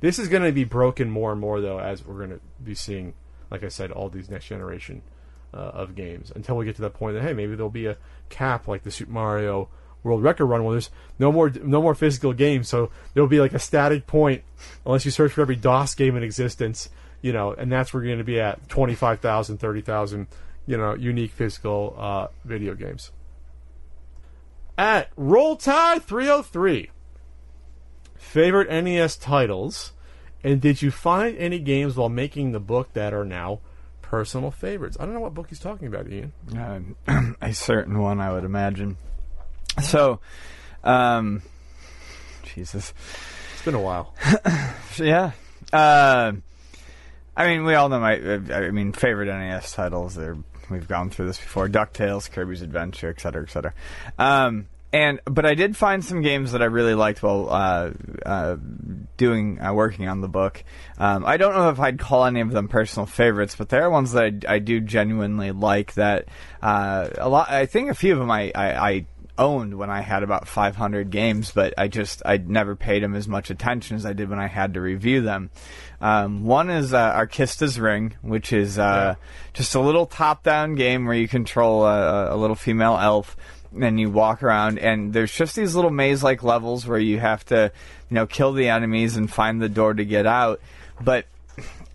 this 0.00 0.18
is 0.18 0.28
going 0.28 0.42
to 0.42 0.52
be 0.52 0.64
broken 0.64 1.10
more 1.10 1.32
and 1.32 1.40
more, 1.40 1.60
though, 1.60 1.78
as 1.78 2.04
we're 2.04 2.18
going 2.18 2.30
to 2.30 2.40
be 2.62 2.74
seeing, 2.74 3.14
like 3.50 3.62
I 3.62 3.68
said, 3.68 3.90
all 3.90 4.08
these 4.08 4.28
next 4.28 4.46
generation 4.46 5.02
uh, 5.54 5.70
of 5.72 5.94
games 5.94 6.32
until 6.34 6.56
we 6.56 6.64
get 6.64 6.76
to 6.76 6.82
that 6.82 6.94
point 6.94 7.14
that 7.14 7.22
hey, 7.22 7.32
maybe 7.32 7.54
there'll 7.54 7.70
be 7.70 7.86
a 7.86 7.96
cap 8.28 8.66
like 8.66 8.82
the 8.82 8.90
Super 8.90 9.12
Mario 9.12 9.68
World 10.02 10.22
Record 10.22 10.46
Run, 10.46 10.64
where 10.64 10.74
there's 10.74 10.90
no 11.18 11.32
more 11.32 11.50
no 11.50 11.80
more 11.80 11.94
physical 11.94 12.32
games, 12.32 12.68
so 12.68 12.90
there'll 13.14 13.28
be 13.28 13.40
like 13.40 13.54
a 13.54 13.58
static 13.58 14.06
point 14.06 14.42
unless 14.84 15.04
you 15.04 15.10
search 15.10 15.32
for 15.32 15.40
every 15.40 15.56
DOS 15.56 15.94
game 15.94 16.16
in 16.16 16.22
existence, 16.22 16.90
you 17.22 17.32
know, 17.32 17.52
and 17.52 17.72
that's 17.72 17.94
where 17.94 18.02
you're 18.02 18.10
going 18.10 18.18
to 18.18 18.24
be 18.24 18.38
at 18.38 18.68
25,000, 18.68 19.58
30,000, 19.58 20.26
you 20.66 20.76
know, 20.76 20.94
unique 20.94 21.30
physical 21.30 21.96
uh, 21.98 22.26
video 22.44 22.74
games. 22.74 23.12
At 24.76 25.10
Roll 25.16 25.56
Tide 25.56 26.02
303, 26.02 26.90
favorite 28.16 28.84
NES 28.84 29.16
titles, 29.16 29.92
and 30.42 30.60
did 30.60 30.82
you 30.82 30.90
find 30.90 31.38
any 31.38 31.60
games 31.60 31.96
while 31.96 32.08
making 32.08 32.52
the 32.52 32.60
book 32.60 32.92
that 32.92 33.14
are 33.14 33.24
now 33.24 33.60
personal 34.10 34.50
favorites? 34.50 34.96
I 35.00 35.04
don't 35.04 35.14
know 35.14 35.20
what 35.20 35.34
book 35.34 35.48
he's 35.48 35.58
talking 35.58 35.88
about, 35.88 36.08
Ian. 36.10 36.32
Uh, 37.08 37.32
a 37.40 37.54
certain 37.54 37.98
one, 37.98 38.20
I 38.20 38.32
would 38.32 38.44
imagine. 38.44 38.96
So, 39.82 40.20
um, 40.84 41.42
Jesus. 42.42 42.92
It's 43.54 43.64
been 43.64 43.74
a 43.74 43.80
while. 43.80 44.14
Yeah. 44.96 45.32
Uh, 45.72 46.34
I 47.36 47.48
mean, 47.48 47.64
we 47.64 47.74
all 47.74 47.88
know 47.88 47.98
my. 47.98 48.12
I 48.14 48.70
mean, 48.70 48.92
favorite 48.92 49.26
NES 49.26 49.72
titles. 49.72 50.14
They're 50.14 50.36
we've 50.70 50.86
gone 50.86 51.10
through 51.10 51.26
this 51.26 51.38
before: 51.38 51.68
DuckTales, 51.68 52.30
Kirby's 52.30 52.62
Adventure, 52.62 53.08
et 53.08 53.20
cetera, 53.20 53.42
et 53.42 53.50
cetera. 53.50 53.74
Um, 54.16 54.68
and 54.94 55.20
but 55.24 55.44
I 55.44 55.54
did 55.54 55.76
find 55.76 56.04
some 56.04 56.22
games 56.22 56.52
that 56.52 56.62
I 56.62 56.66
really 56.66 56.94
liked 56.94 57.20
while 57.20 57.48
uh, 57.50 57.90
uh, 58.24 58.56
doing 59.16 59.60
uh, 59.60 59.74
working 59.74 60.06
on 60.06 60.20
the 60.20 60.28
book. 60.28 60.62
Um, 60.98 61.26
I 61.26 61.36
don't 61.36 61.52
know 61.52 61.68
if 61.70 61.80
I'd 61.80 61.98
call 61.98 62.24
any 62.24 62.40
of 62.40 62.52
them 62.52 62.68
personal 62.68 63.04
favorites, 63.04 63.56
but 63.56 63.70
there 63.70 63.82
are 63.82 63.90
ones 63.90 64.12
that 64.12 64.44
I, 64.46 64.54
I 64.54 64.58
do 64.60 64.80
genuinely 64.80 65.50
like. 65.50 65.94
That 65.94 66.26
uh, 66.62 67.08
a 67.18 67.28
lot. 67.28 67.50
I 67.50 67.66
think 67.66 67.90
a 67.90 67.94
few 67.94 68.12
of 68.12 68.20
them 68.20 68.30
I, 68.30 68.52
I, 68.54 68.88
I 68.88 69.06
owned 69.36 69.76
when 69.76 69.90
I 69.90 70.00
had 70.00 70.22
about 70.22 70.46
500 70.46 71.10
games, 71.10 71.50
but 71.50 71.74
I 71.76 71.88
just 71.88 72.22
I 72.24 72.36
never 72.36 72.76
paid 72.76 73.02
them 73.02 73.16
as 73.16 73.26
much 73.26 73.50
attention 73.50 73.96
as 73.96 74.06
I 74.06 74.12
did 74.12 74.30
when 74.30 74.38
I 74.38 74.46
had 74.46 74.74
to 74.74 74.80
review 74.80 75.22
them. 75.22 75.50
Um, 76.00 76.44
one 76.44 76.70
is 76.70 76.94
uh, 76.94 76.98
Arkista's 76.98 77.80
Ring, 77.80 78.14
which 78.22 78.52
is 78.52 78.78
uh, 78.78 79.16
just 79.54 79.74
a 79.74 79.80
little 79.80 80.06
top-down 80.06 80.76
game 80.76 81.06
where 81.06 81.16
you 81.16 81.26
control 81.26 81.84
a, 81.84 82.34
a 82.34 82.36
little 82.36 82.56
female 82.56 82.96
elf. 82.96 83.36
And 83.80 83.98
you 83.98 84.10
walk 84.10 84.42
around, 84.42 84.78
and 84.78 85.12
there's 85.12 85.32
just 85.32 85.56
these 85.56 85.74
little 85.74 85.90
maze-like 85.90 86.42
levels 86.42 86.86
where 86.86 86.98
you 86.98 87.18
have 87.18 87.44
to, 87.46 87.72
you 88.08 88.14
know, 88.14 88.26
kill 88.26 88.52
the 88.52 88.68
enemies 88.68 89.16
and 89.16 89.30
find 89.30 89.60
the 89.60 89.68
door 89.68 89.94
to 89.94 90.04
get 90.04 90.26
out. 90.26 90.60
But 91.00 91.26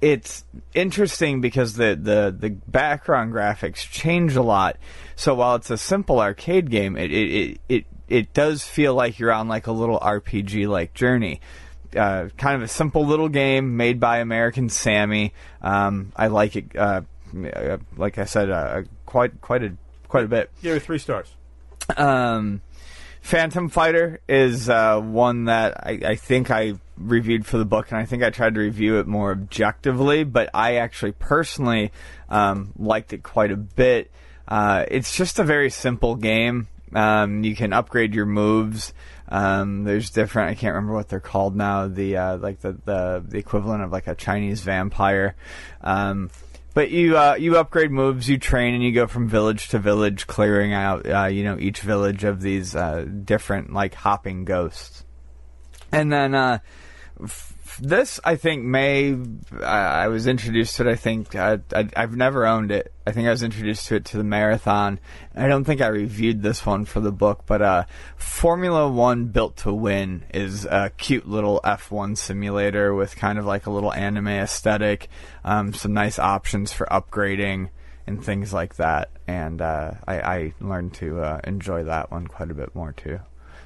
it's 0.01 0.45
interesting 0.73 1.41
because 1.41 1.73
the, 1.73 1.97
the, 2.01 2.35
the 2.38 2.49
background 2.49 3.34
graphics 3.34 3.89
change 3.89 4.35
a 4.35 4.41
lot. 4.41 4.77
So 5.15 5.35
while 5.35 5.56
it's 5.56 5.69
a 5.69 5.77
simple 5.77 6.19
arcade 6.19 6.69
game, 6.69 6.95
it 6.95 7.11
it, 7.11 7.31
it, 7.31 7.61
it, 7.68 7.85
it 8.07 8.34
does 8.34 8.64
feel 8.64 8.93
like 8.93 9.19
you're 9.19 9.31
on 9.31 9.47
like 9.47 9.68
a 9.68 9.72
little 9.72 9.99
RPG 9.99 10.68
like 10.68 10.93
journey. 10.93 11.41
Uh, 11.95 12.30
kind 12.38 12.56
of 12.56 12.61
a 12.61 12.68
simple 12.68 13.06
little 13.06 13.30
game 13.30 13.76
made 13.76 13.99
by 13.99 14.19
American 14.19 14.69
Sammy. 14.69 15.34
Um, 15.61 16.11
I 16.15 16.27
like 16.27 16.56
it. 16.56 16.76
Uh, 16.76 17.01
uh, 17.35 17.77
like 17.97 18.18
I 18.18 18.26
said, 18.26 18.49
uh, 18.49 18.84
quite 19.06 19.41
quite 19.41 19.64
a 19.64 19.73
quite 20.07 20.23
a 20.23 20.27
bit. 20.27 20.51
Give 20.61 20.76
it 20.76 20.84
three 20.84 20.99
stars. 20.99 21.34
Um, 21.98 22.61
Phantom 23.22 23.70
Fighter 23.70 24.22
is 24.28 24.70
uh, 24.70 24.99
one 24.99 25.45
that 25.45 25.86
I, 25.86 25.99
I 26.06 26.16
think 26.16 26.49
I 26.49 26.74
reviewed 26.98 27.45
for 27.45 27.57
the 27.57 27.66
book, 27.66 27.91
and 27.91 27.99
I 27.99 28.06
think 28.06 28.24
I 28.24 28.30
tried 28.30 28.56
to 28.56 28.60
review 28.61 28.99
it 28.99 29.07
more 29.07 29.32
objectively. 29.32 30.24
But 30.24 30.49
I 30.53 30.76
actually 30.76 31.11
personally 31.14 31.91
um, 32.30 32.74
liked 32.78 33.14
it 33.14 33.24
quite 33.24 33.52
a 33.52 33.57
bit. 33.57 34.11
Uh, 34.48 34.86
it's 34.88 35.16
just 35.16 35.38
a 35.38 35.44
very 35.44 35.70
simple 35.70 36.16
game. 36.16 36.68
Um, 36.94 37.44
you 37.44 37.56
can 37.56 37.72
upgrade 37.72 38.16
your 38.16 38.26
moves. 38.26 38.94
Um, 39.28 39.84
there's 39.84 40.10
different. 40.10 40.49
I 40.49 40.56
can't 40.56 40.74
remember 40.74 40.95
what 40.95 41.10
they're 41.10 41.20
called 41.20 41.56
now. 41.56 41.88
The 41.88 42.18
uh, 42.18 42.38
like 42.38 42.61
the, 42.61 42.78
the 42.84 43.24
the 43.28 43.38
equivalent 43.38 43.84
of 43.84 43.91
like 43.91 44.07
a 44.07 44.16
Chinese 44.16 44.61
vampire. 44.61 45.36
Um, 45.82 46.32
but 46.80 46.91
you 46.91 47.18
uh, 47.18 47.35
you 47.38 47.57
upgrade 47.57 47.91
moves, 47.91 48.30
you 48.30 48.38
train, 48.38 48.73
and 48.73 48.81
you 48.81 48.93
go 48.93 49.06
from 49.06 49.27
village 49.27 49.68
to 49.68 49.80
village, 49.80 50.27
clearing 50.27 50.72
out 50.72 51.06
uh, 51.06 51.26
you 51.26 51.43
know 51.43 51.57
each 51.60 51.81
village 51.81 52.23
of 52.23 52.39
these 52.39 52.73
uh, 52.73 53.06
different 53.26 53.73
like 53.73 53.93
hopping 53.93 54.45
ghosts. 54.45 55.03
And 55.91 56.10
then 56.10 56.34
uh, 56.34 56.60
this, 57.80 58.19
I 58.23 58.35
think, 58.35 58.64
may 58.64 59.15
I 59.64 60.03
I 60.03 60.07
was 60.07 60.27
introduced 60.27 60.76
to 60.77 60.88
it. 60.88 60.91
I 60.91 60.95
think 60.95 61.35
uh, 61.35 61.57
I, 61.73 61.89
I've 61.95 62.15
never 62.15 62.45
owned 62.45 62.72
it. 62.72 62.93
I 63.06 63.11
think 63.11 63.27
I 63.27 63.31
was 63.31 63.43
introduced 63.43 63.88
to 63.88 63.95
it 63.95 64.06
to 64.06 64.18
the 64.18 64.23
marathon. 64.23 64.99
I 65.35 65.47
don't 65.47 65.64
think 65.64 65.81
I 65.81 65.88
reviewed 65.88 66.41
this 66.41 66.65
one 66.65 66.85
for 66.85 66.99
the 66.99 67.11
book, 67.11 67.43
but 67.45 67.61
uh, 67.61 67.85
Formula 68.18 68.89
One 68.89 69.26
Built 69.26 69.57
to 69.57 69.73
Win 69.73 70.23
is 70.34 70.65
a 70.65 70.91
cute 70.97 71.27
little 71.27 71.60
F1 71.64 72.18
simulator 72.18 72.93
with 72.93 73.15
kind 73.15 73.39
of 73.39 73.45
like 73.45 73.65
a 73.65 73.72
little 73.72 73.93
anime 73.93 74.27
aesthetic, 74.27 75.10
um, 75.43 75.73
some 75.73 75.93
nice 75.93 76.19
options 76.19 76.72
for 76.72 76.85
upgrading 76.88 77.69
and 78.06 78.23
things 78.23 78.53
like 78.53 78.76
that. 78.76 79.10
And 79.27 79.61
uh, 79.61 79.93
I, 80.07 80.19
I 80.19 80.53
learned 80.60 80.93
to 80.95 81.22
uh, 81.22 81.41
enjoy 81.43 81.84
that 81.85 82.11
one 82.11 82.27
quite 82.27 82.51
a 82.51 82.56
bit 82.56 82.76
more 82.76 82.91
too. 82.93 83.19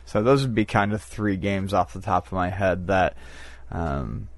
So 0.05 0.21
those 0.21 0.41
would 0.41 0.55
be 0.55 0.65
kind 0.65 0.93
of 0.93 1.01
three 1.01 1.37
games 1.37 1.73
off 1.73 1.93
the 1.93 2.01
top 2.01 2.27
of 2.27 2.33
my 2.33 2.49
head 2.49 2.87
that 2.87 3.15
um, 3.73 4.29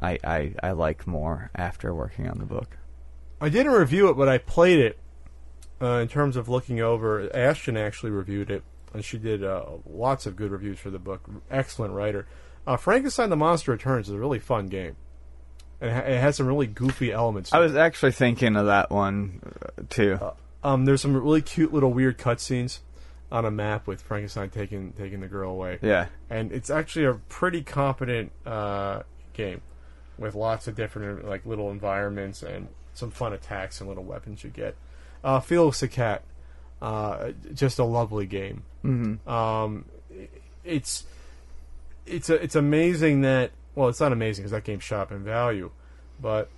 I, 0.00 0.18
I 0.24 0.54
I 0.62 0.72
like 0.72 1.06
more 1.06 1.50
after 1.54 1.94
working 1.94 2.28
on 2.28 2.38
the 2.38 2.44
book. 2.44 2.76
I 3.40 3.48
didn't 3.48 3.72
review 3.72 4.08
it, 4.08 4.14
but 4.14 4.28
I 4.28 4.38
played 4.38 4.80
it. 4.80 4.98
Uh, 5.80 5.98
in 5.98 6.08
terms 6.08 6.36
of 6.36 6.48
looking 6.48 6.80
over, 6.80 7.28
Ashton 7.36 7.76
actually 7.76 8.10
reviewed 8.10 8.50
it, 8.50 8.62
and 8.92 9.04
she 9.04 9.18
did 9.18 9.44
uh, 9.44 9.64
lots 9.86 10.24
of 10.24 10.36
good 10.36 10.50
reviews 10.50 10.78
for 10.78 10.88
the 10.90 10.98
book. 10.98 11.28
Excellent 11.50 11.92
writer. 11.92 12.26
Uh, 12.66 12.76
Frankenstein: 12.76 13.28
The 13.28 13.36
Monster 13.36 13.72
Returns 13.72 14.08
is 14.08 14.14
a 14.14 14.18
really 14.18 14.38
fun 14.38 14.68
game, 14.68 14.96
and 15.80 15.90
it, 15.90 15.94
ha- 15.94 16.10
it 16.10 16.20
has 16.20 16.36
some 16.36 16.46
really 16.46 16.66
goofy 16.66 17.12
elements. 17.12 17.52
I 17.52 17.58
it. 17.58 17.62
was 17.62 17.76
actually 17.76 18.12
thinking 18.12 18.56
of 18.56 18.66
that 18.66 18.90
one 18.90 19.40
uh, 19.44 19.82
too. 19.90 20.18
Um, 20.62 20.86
there's 20.86 21.02
some 21.02 21.14
really 21.14 21.42
cute 21.42 21.74
little 21.74 21.92
weird 21.92 22.16
cutscenes 22.16 22.78
on 23.32 23.44
a 23.44 23.50
map 23.50 23.86
with 23.86 24.00
Frankenstein 24.02 24.50
taking 24.50 24.92
taking 24.92 25.20
the 25.20 25.28
girl 25.28 25.50
away. 25.50 25.78
Yeah. 25.82 26.06
and 26.30 26.52
it's 26.52 26.70
actually 26.70 27.06
a 27.06 27.14
pretty 27.14 27.62
competent 27.62 28.32
uh, 28.46 29.02
game 29.32 29.60
with 30.18 30.34
lots 30.34 30.68
of 30.68 30.76
different 30.76 31.26
like 31.26 31.44
little 31.44 31.70
environments 31.70 32.42
and 32.42 32.68
some 32.92 33.10
fun 33.10 33.32
attacks 33.32 33.80
and 33.80 33.88
little 33.88 34.04
weapons 34.04 34.44
you 34.44 34.50
get. 34.50 34.76
Uh, 35.22 35.40
Felix 35.40 35.80
the 35.80 35.88
Cat, 35.88 36.22
uh, 36.80 37.32
just 37.52 37.78
a 37.78 37.84
lovely 37.84 38.26
game. 38.26 38.62
Mm-hmm. 38.84 39.28
Um, 39.28 39.86
it's 40.62 41.04
it's 42.06 42.30
a, 42.30 42.34
it's 42.34 42.54
amazing 42.54 43.22
that 43.22 43.50
well, 43.74 43.88
it's 43.88 44.00
not 44.00 44.12
amazing 44.12 44.42
because 44.42 44.52
that 44.52 44.64
game's 44.64 44.84
shot 44.84 45.10
in 45.10 45.24
value, 45.24 45.70
but 46.20 46.48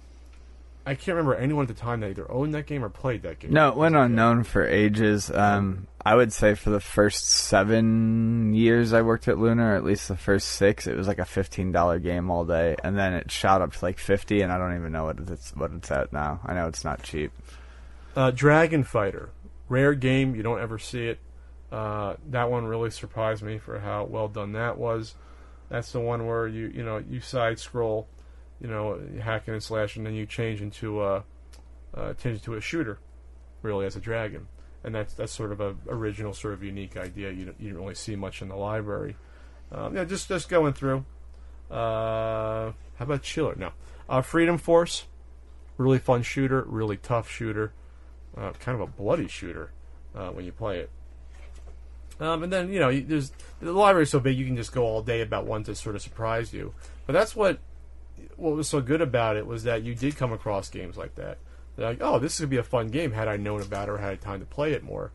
I 0.87 0.95
can't 0.95 1.17
remember 1.17 1.35
anyone 1.35 1.63
at 1.63 1.69
the 1.69 1.75
time 1.75 1.99
that 2.01 2.11
either 2.11 2.31
owned 2.31 2.55
that 2.55 2.67
game 2.67 2.85
or 2.85 2.89
played 2.89 3.23
that 3.23 3.41
game. 3.41 3.53
No, 3.53 3.71
it 3.71 3.77
went 3.77 3.97
unknown 3.97 4.45
for 4.45 4.65
ages. 4.65 5.33
Um, 5.33 5.89
I 6.05 6.15
would 6.15 6.33
say 6.33 6.55
for 6.55 6.71
the 6.71 6.79
first 6.79 7.27
seven 7.27 8.55
years 8.55 8.93
I 8.93 9.03
worked 9.03 9.27
at 9.27 9.37
Lunar, 9.37 9.73
or 9.73 9.77
at 9.77 9.83
least 9.83 10.07
the 10.07 10.17
first 10.17 10.51
six, 10.51 10.87
it 10.87 10.97
was 10.97 11.09
like 11.09 11.19
a 11.19 11.25
fifteen 11.25 11.73
dollar 11.73 11.99
game 11.99 12.31
all 12.31 12.45
day, 12.45 12.77
and 12.85 12.97
then 12.97 13.15
it 13.15 13.33
shot 13.33 13.63
up 13.63 13.73
to 13.73 13.85
like 13.85 13.99
fifty, 13.99 14.43
and 14.43 14.53
I 14.53 14.59
don't 14.59 14.77
even 14.77 14.93
know 14.93 15.07
what 15.07 15.19
it's 15.19 15.51
what 15.57 15.73
it's 15.73 15.91
at 15.91 16.13
now. 16.13 16.39
I 16.47 16.55
know 16.55 16.69
it's 16.69 16.85
not 16.85 17.03
cheap. 17.03 17.33
Uh, 18.15 18.31
Dragon 18.31 18.85
Fighter, 18.85 19.31
rare 19.69 19.95
game. 19.95 20.37
You 20.37 20.45
don't 20.45 20.61
ever 20.61 20.79
see 20.79 21.09
it. 21.09 21.19
Uh, 21.73 22.15
that 22.31 22.49
one 22.49 22.65
really 22.65 22.91
surprised 22.93 23.43
me 23.43 23.59
for 23.59 23.81
how 23.81 24.05
well 24.05 24.29
done 24.29 24.53
that 24.53 24.79
was. 24.79 25.17
That's 25.69 25.91
the 25.91 25.99
one 25.99 26.27
where 26.29 26.47
you 26.47 26.69
you 26.69 26.85
know 26.85 26.99
you 26.99 27.21
side 27.21 27.59
scroll, 27.59 28.07
you 28.61 28.69
know, 28.69 29.01
hacking 29.21 29.55
and 29.55 29.63
slashing, 29.63 30.01
and 30.01 30.07
then 30.07 30.15
you 30.15 30.27
change 30.27 30.63
into 30.63 31.03
a 31.03 31.25
uh, 31.95 32.13
change 32.15 32.39
into 32.39 32.55
a 32.55 32.61
shooter, 32.61 32.99
really 33.63 33.87
as 33.87 33.97
a 33.97 34.01
dragon, 34.01 34.49
and 34.85 34.95
that's 34.95 35.15
that's 35.15 35.33
sort 35.33 35.53
of 35.53 35.61
a 35.61 35.75
original, 35.89 36.33
sort 36.33 36.55
of 36.55 36.63
unique 36.63 36.97
idea. 36.97 37.31
You 37.31 37.47
don't, 37.47 37.61
you 37.61 37.71
don't 37.71 37.83
really 37.83 37.95
see 37.95 38.17
much 38.17 38.43
in 38.43 38.49
the 38.49 38.57
library. 38.57 39.17
Um, 39.73 39.97
yeah, 39.97 40.05
just 40.05 40.29
just 40.29 40.49
going 40.49 40.73
through. 40.73 41.05
Uh, 41.71 42.73
how 42.97 43.01
about 43.01 43.23
Chiller? 43.23 43.55
No, 43.57 43.71
uh, 44.09 44.23
Freedom 44.23 44.59
Force, 44.59 45.07
really 45.77 45.99
fun 45.99 46.23
shooter, 46.23 46.63
really 46.63 46.97
tough 46.97 47.29
shooter, 47.31 47.73
uh, 48.37 48.53
kind 48.61 48.81
of 48.81 48.81
a 48.81 48.87
bloody 48.87 49.29
shooter 49.29 49.71
uh, 50.15 50.29
when 50.29 50.45
you 50.45 50.53
play 50.53 50.79
it. 50.79 50.91
Um, 52.19 52.43
and 52.43 52.53
then 52.53 52.73
you 52.73 52.81
know, 52.81 52.99
there's 52.99 53.33
the 53.61 53.73
library's 53.73 54.11
so 54.11 54.21
big 54.21 54.39
you 54.39 54.47
can 54.47 54.57
just 54.57 54.73
go 54.73 54.85
all 54.85 55.03
day 55.03 55.21
about 55.21 55.45
one 55.45 55.65
to 55.65 55.75
sort 55.75 55.97
of 55.97 56.03
surprise 56.03 56.53
you. 56.53 56.73
But 57.07 57.13
that's 57.13 57.37
what 57.37 57.59
what 58.37 58.55
was 58.55 58.69
so 58.69 58.81
good 58.81 59.01
about 59.01 59.37
it 59.37 59.47
was 59.47 59.65
that 59.65 59.83
you 59.83 59.95
did 59.95 60.17
come 60.17 60.33
across 60.33 60.69
games 60.69 60.97
like 60.97 61.15
that. 61.17 61.39
They're 61.77 61.89
like, 61.89 61.99
oh, 62.01 62.19
this 62.19 62.39
could 62.39 62.51
be 62.51 62.57
a 62.57 62.63
fun 62.63 62.89
game 62.89 63.13
had 63.13 63.29
I 63.29 63.37
known 63.37 63.61
about 63.61 63.89
it 63.89 63.93
or 63.93 63.99
had 63.99 64.21
time 64.21 64.41
to 64.41 64.47
play 64.47 64.73
it 64.73 64.83
more. 64.83 65.13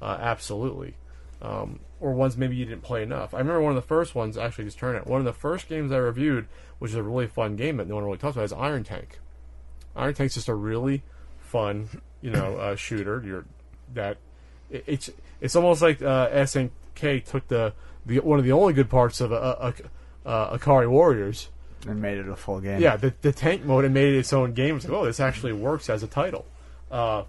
Uh, 0.00 0.16
absolutely. 0.20 0.96
Um, 1.42 1.80
or 2.00 2.12
ones 2.12 2.36
maybe 2.36 2.56
you 2.56 2.64
didn't 2.64 2.82
play 2.82 3.02
enough. 3.02 3.34
I 3.34 3.38
remember 3.38 3.60
one 3.60 3.76
of 3.76 3.82
the 3.82 3.86
first 3.86 4.14
ones, 4.14 4.38
actually, 4.38 4.64
just 4.64 4.78
turn 4.78 4.96
it. 4.96 5.06
One 5.06 5.20
of 5.20 5.24
the 5.24 5.32
first 5.32 5.68
games 5.68 5.92
I 5.92 5.96
reviewed, 5.96 6.46
which 6.78 6.90
is 6.90 6.96
a 6.96 7.02
really 7.02 7.26
fun 7.26 7.56
game 7.56 7.78
that 7.78 7.88
no 7.88 7.96
one 7.96 8.04
really 8.04 8.18
talks 8.18 8.36
about, 8.36 8.44
is 8.44 8.52
Iron 8.52 8.84
Tank. 8.84 9.18
Iron 9.96 10.14
Tank's 10.14 10.34
just 10.34 10.48
a 10.48 10.54
really 10.54 11.02
fun, 11.40 11.88
you 12.20 12.30
know, 12.30 12.56
uh, 12.56 12.76
shooter. 12.76 13.22
You're 13.24 13.44
that 13.94 14.18
it, 14.70 14.84
it's 14.86 15.10
it's 15.40 15.56
almost 15.56 15.82
like 15.82 16.02
uh, 16.02 16.28
SNK 16.30 17.24
took 17.24 17.48
the, 17.48 17.74
the 18.06 18.20
one 18.20 18.38
of 18.38 18.44
the 18.44 18.52
only 18.52 18.72
good 18.72 18.90
parts 18.90 19.20
of 19.20 19.32
uh, 19.32 19.36
uh, 19.36 19.72
uh, 20.26 20.56
Ikari 20.56 20.88
Warriors. 20.88 21.48
And 21.86 22.00
made 22.00 22.18
it 22.18 22.28
a 22.28 22.36
full 22.36 22.60
game. 22.60 22.80
Yeah, 22.80 22.96
the, 22.96 23.12
the 23.20 23.32
tank 23.32 23.64
mode 23.64 23.84
and 23.84 23.92
made 23.92 24.14
it 24.14 24.18
its 24.18 24.32
own 24.32 24.54
game. 24.54 24.76
It's 24.76 24.86
like, 24.86 24.94
oh, 24.94 25.04
this 25.04 25.20
actually 25.20 25.52
works 25.52 25.90
as 25.90 26.02
a 26.02 26.06
title. 26.06 26.46
Uh, 26.90 27.24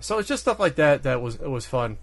so 0.00 0.18
it's 0.18 0.28
just 0.28 0.42
stuff 0.42 0.60
like 0.60 0.76
that 0.76 1.02
that 1.02 1.20
was 1.20 1.38
was 1.38 1.66
fun 1.66 1.98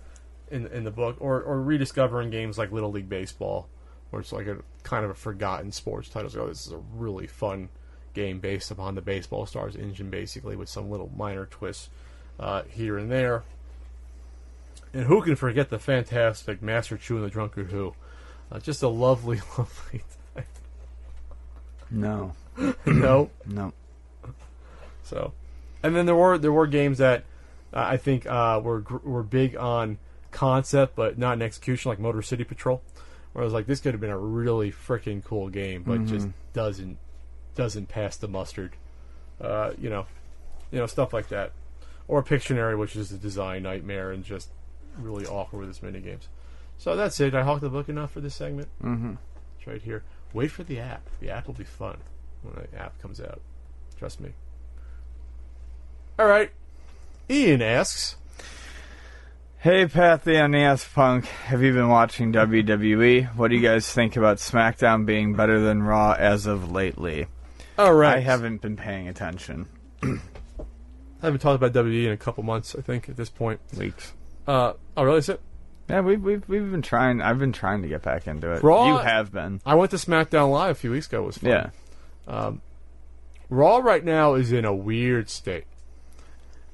in 0.51 0.67
in 0.67 0.83
the 0.83 0.91
book, 0.91 1.17
or 1.19 1.41
or 1.41 1.61
rediscovering 1.61 2.29
games 2.29 2.57
like 2.57 2.71
Little 2.71 2.91
League 2.91 3.09
Baseball, 3.09 3.67
where 4.09 4.21
it's 4.21 4.33
like 4.33 4.47
a 4.47 4.57
kind 4.83 5.05
of 5.05 5.11
a 5.11 5.15
forgotten 5.15 5.71
sports 5.71 6.09
title. 6.09 6.29
Oh, 6.41 6.47
this 6.47 6.65
is 6.67 6.73
a 6.73 6.81
really 6.93 7.27
fun 7.27 7.69
game 8.13 8.39
based 8.39 8.71
upon 8.71 8.95
the 8.95 9.01
Baseball 9.01 9.45
Stars 9.45 9.75
engine, 9.75 10.09
basically 10.09 10.55
with 10.55 10.69
some 10.69 10.89
little 10.89 11.11
minor 11.15 11.45
twists 11.45 11.89
uh, 12.39 12.63
here 12.69 12.97
and 12.97 13.11
there. 13.11 13.43
And 14.93 15.05
who 15.05 15.21
can 15.21 15.35
forget 15.35 15.69
the 15.69 15.79
fantastic 15.79 16.61
Master 16.61 16.97
Chu 16.97 17.15
and 17.15 17.25
the 17.25 17.29
Drunkard 17.29 17.71
Hu? 17.71 17.93
Uh, 18.51 18.59
just 18.59 18.81
a 18.81 18.87
lovely, 18.87 19.41
lovely. 19.57 20.03
No. 21.91 22.33
no, 22.85 23.29
No. 23.45 23.73
So, 25.03 25.33
and 25.83 25.95
then 25.95 26.05
there 26.05 26.15
were 26.15 26.37
there 26.37 26.51
were 26.51 26.67
games 26.67 26.97
that 26.97 27.25
uh, 27.73 27.85
I 27.89 27.97
think 27.97 28.25
uh, 28.25 28.59
were 28.63 28.83
were 29.03 29.23
big 29.23 29.55
on 29.55 29.99
concept 30.31 30.95
but 30.95 31.17
not 31.17 31.33
in 31.33 31.41
execution, 31.41 31.89
like 31.89 31.99
Motor 31.99 32.21
City 32.21 32.43
Patrol, 32.43 32.81
where 33.33 33.43
I 33.43 33.45
was 33.45 33.53
like, 33.53 33.67
this 33.67 33.81
could 33.81 33.93
have 33.93 34.01
been 34.01 34.09
a 34.09 34.17
really 34.17 34.71
freaking 34.71 35.23
cool 35.23 35.49
game, 35.49 35.83
but 35.83 36.05
just 36.05 36.27
doesn't 36.53 36.97
doesn't 37.53 37.87
pass 37.87 38.17
the 38.17 38.27
mustard. 38.27 38.75
Uh, 39.39 39.73
you 39.79 39.89
know, 39.89 40.07
you 40.71 40.79
know 40.79 40.87
stuff 40.87 41.13
like 41.13 41.27
that, 41.29 41.51
or 42.07 42.23
Pictionary, 42.23 42.77
which 42.77 42.95
is 42.95 43.11
a 43.11 43.17
design 43.17 43.63
nightmare 43.63 44.11
and 44.11 44.23
just 44.23 44.49
really 44.97 45.25
awkward 45.25 45.59
with 45.59 45.69
its 45.69 45.83
mini 45.83 45.99
games. 45.99 46.27
So 46.77 46.95
that's 46.95 47.19
it. 47.19 47.35
I 47.35 47.43
hawked 47.43 47.61
the 47.61 47.69
book 47.69 47.89
enough 47.89 48.11
for 48.11 48.21
this 48.21 48.35
segment. 48.35 48.69
Mm-hmm. 48.83 49.13
It's 49.57 49.67
right 49.67 49.81
here. 49.81 50.03
Wait 50.35 50.51
for 50.51 50.65
the 50.65 50.79
app. 50.79 51.07
The 51.21 51.29
app 51.29 51.47
will 51.47 51.53
be 51.53 51.63
fun 51.63 51.95
when 52.43 52.55
the 52.55 52.77
app 52.77 53.01
comes 53.01 53.21
out. 53.21 53.39
Trust 53.97 54.19
me. 54.19 54.31
All 56.19 56.27
right. 56.27 56.51
Ian 57.29 57.61
asks, 57.61 58.17
Hey, 59.59 59.85
Pathy 59.85 60.43
on 60.43 60.51
the 60.51 60.57
Ask 60.59 60.93
Punk. 60.93 61.25
Have 61.25 61.63
you 61.63 61.71
been 61.71 61.87
watching 61.87 62.33
WWE? 62.33 63.33
What 63.37 63.47
do 63.47 63.55
you 63.55 63.61
guys 63.61 63.89
think 63.89 64.17
about 64.17 64.37
SmackDown 64.37 65.05
being 65.05 65.35
better 65.35 65.61
than 65.61 65.81
Raw 65.81 66.11
as 66.11 66.47
of 66.47 66.69
lately? 66.69 67.27
"All 67.77 67.93
right, 67.93 68.17
I 68.17 68.19
haven't 68.19 68.61
been 68.61 68.75
paying 68.75 69.07
attention. 69.07 69.69
I 70.03 70.17
haven't 71.21 71.39
talked 71.39 71.63
about 71.63 71.71
WWE 71.71 72.07
in 72.07 72.11
a 72.11 72.17
couple 72.17 72.43
months. 72.43 72.75
I 72.77 72.81
think 72.81 73.07
at 73.07 73.15
this 73.15 73.29
point. 73.29 73.61
Weeks. 73.77 74.11
Uh, 74.45 74.73
oh, 74.97 75.03
really? 75.03 75.19
Is 75.19 75.29
it? 75.29 75.39
Yeah, 75.89 76.01
we've, 76.01 76.21
we've 76.21 76.47
we've 76.49 76.71
been 76.71 76.81
trying. 76.81 77.21
I've 77.21 77.37
been 77.37 77.51
trying 77.51 77.81
to 77.83 77.87
get 77.87 78.01
back 78.01 78.27
into 78.27 78.51
it. 78.51 78.63
Raw- 78.63 78.87
You 78.87 78.97
have 78.97 79.31
been. 79.31 79.61
I 79.65 79.75
went 79.75 79.91
to 79.91 79.97
SmackDown 79.97 80.51
Live 80.51 80.71
a 80.71 80.75
few 80.75 80.91
weeks 80.91 81.07
ago. 81.07 81.23
It 81.23 81.25
was 81.27 81.37
fun. 81.37 81.49
Yeah. 82.27 82.51
Raw 83.49 83.77
right 83.77 84.03
now 84.03 84.33
is 84.33 84.51
in 84.51 84.65
a 84.65 84.73
weird 84.73 85.29
state, 85.29 85.65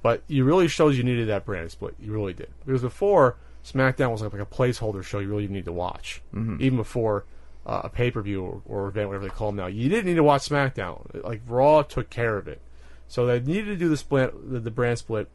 but 0.02 0.24
it 0.30 0.42
really 0.42 0.68
shows 0.70 0.98
you 0.98 1.04
needed 1.04 1.28
that 1.28 1.46
brand 1.46 1.70
split. 1.72 1.96
You 2.00 2.14
really 2.14 2.34
did 2.34 2.50
because 2.66 2.82
before 2.82 3.36
SmackDown 3.66 4.12
was 4.12 4.22
like, 4.22 4.32
like 4.34 4.42
a 4.42 4.46
placeholder 4.46 5.04
show. 5.04 5.20
You 5.20 5.28
really 5.28 5.48
need 5.48 5.66
to 5.66 5.74
watch, 5.74 6.22
even 6.34 6.78
before 6.78 7.26
uh, 7.66 7.82
a 7.84 7.90
pay 7.90 8.10
per 8.12 8.22
view 8.22 8.44
or, 8.44 8.62
or 8.66 8.88
event, 8.88 9.10
whatever 9.10 9.26
they 9.26 9.30
call 9.34 9.50
them 9.50 9.58
now. 9.58 9.68
You 9.68 9.90
didn't 9.90 10.06
need 10.06 10.16
to 10.16 10.24
watch 10.24 10.48
SmackDown. 10.48 11.24
Like 11.26 11.42
Raw 11.46 11.82
took 11.82 12.10
care 12.10 12.38
of 12.38 12.48
it, 12.48 12.62
so 13.10 13.26
they 13.26 13.42
needed 13.42 13.66
to 13.66 13.76
do 13.76 13.90
the 13.90 13.98
split, 13.98 14.34
the, 14.50 14.60
the 14.62 14.72
brand 14.72 14.98
split, 15.00 15.28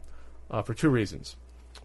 uh, 0.50 0.62
for 0.62 0.72
two 0.72 0.88
reasons. 0.88 1.36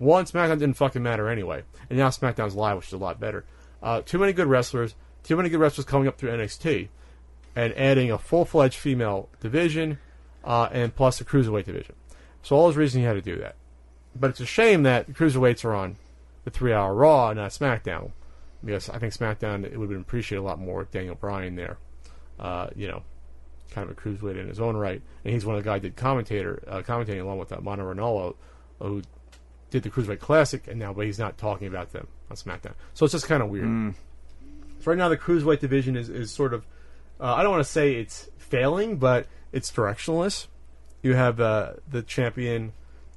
One, 0.02 0.26
SmackDown 0.26 0.57
didn't 0.57 0.78
fucking 0.78 1.03
matter 1.03 1.30
anyway, 1.30 1.61
and 1.88 1.99
now 1.99 2.10
SmackDown's 2.10 2.56
live, 2.56 2.78
which 2.78 2.88
is 2.88 2.94
a 2.94 2.98
lot 2.98 3.19
better. 3.19 3.45
Uh, 3.84 4.02
too 4.02 4.18
many 4.18 4.34
good 4.34 4.48
wrestlers, 4.48 4.95
too 5.22 5.36
many 5.38 5.48
good 5.48 5.60
wrestlers 5.60 5.86
coming 5.86 6.07
up 6.07 6.18
through 6.18 6.32
NXT 6.32 6.88
and 7.56 7.72
adding 7.78 8.10
a 8.10 8.18
full 8.18 8.44
fledged 8.44 8.78
female 8.78 9.30
division 9.41 9.99
uh, 10.44 10.69
and 10.72 10.95
plus 10.95 11.22
a 11.22 11.23
cruiserweight 11.23 11.65
division. 11.65 11.94
So 12.41 12.56
all 12.56 12.65
those 12.65 12.78
reasons 12.78 13.02
you 13.02 13.07
had 13.07 13.14
to 13.14 13.22
do 13.22 13.38
that. 13.41 13.57
But 14.15 14.32
it's 14.32 14.40
a 14.40 14.45
shame 14.48 14.82
that 14.84 15.06
the 15.06 15.14
cruiserweights 15.14 15.64
are 15.64 15.76
on 15.76 15.98
the 16.45 16.49
three 16.49 16.73
hour 16.73 16.95
Raw 16.95 17.30
and 17.30 17.38
not 17.38 17.52
SmackDown. 17.52 18.11
Because 18.65 18.90
I 18.90 18.98
think 18.98 19.14
SmackDown 19.14 19.65
it 19.65 19.78
would 19.78 19.86
have 19.86 19.90
been 19.90 20.02
appreciated 20.02 20.41
a 20.41 20.45
lot 20.45 20.57
more 20.57 20.80
with 20.80 20.90
Daniel 20.90 21.14
Bryan 21.14 21.56
there. 21.56 21.78
Uh, 22.40 22.69
you 22.76 22.88
know, 22.88 23.03
kind 23.69 23.88
of 23.88 23.95
a 23.95 24.02
cruiserweight 24.02 24.40
in 24.40 24.48
his 24.48 24.60
own 24.60 24.76
right. 24.76 24.99
And 25.23 25.32
he's 25.32 25.45
one 25.45 25.57
of 25.57 25.64
the 25.64 25.69
guys 25.69 25.84
that 25.84 25.90
did 25.90 25.95
commentator 25.95 26.64
uh, 26.68 26.82
commentating 26.82 27.22
along 27.22 27.38
with 27.38 27.52
uh, 27.52 27.61
Mauro 27.61 27.94
Ranallo, 27.94 28.36
who 28.80 29.03
did 29.72 29.81
the 29.84 29.89
Cruiserweight 29.89 30.19
Classic, 30.19 30.68
and 30.68 30.77
now 30.77 30.93
but 30.93 31.07
he's 31.07 31.18
not 31.18 31.38
talking 31.39 31.68
about 31.68 31.91
them 31.91 32.07
on 32.30 32.38
SmackDown. 32.38 32.73
So 32.93 33.06
it's 33.06 33.14
just 33.14 33.26
kind 33.26 33.41
of 33.41 33.49
weird. 33.49 33.65
So 34.81 34.91
right 34.91 34.98
now 34.98 35.10
the 35.10 35.18
cruiserweight 35.18 35.60
division 35.60 35.95
is, 35.95 36.10
is 36.10 36.31
sort 36.31 36.53
of 36.53 36.65
uh, 37.19 37.35
I 37.35 37.43
don't 37.43 37.52
want 37.52 37.64
to 37.64 37.72
say 37.72 37.93
it's 37.93 38.30
failing, 38.38 38.98
but 38.98 39.27
it's 39.52 39.72
directionless. 39.72 40.48
You 41.03 41.14
have 41.14 41.39
uh, 41.39 41.73
the 41.88 42.02
champion, 42.02 42.73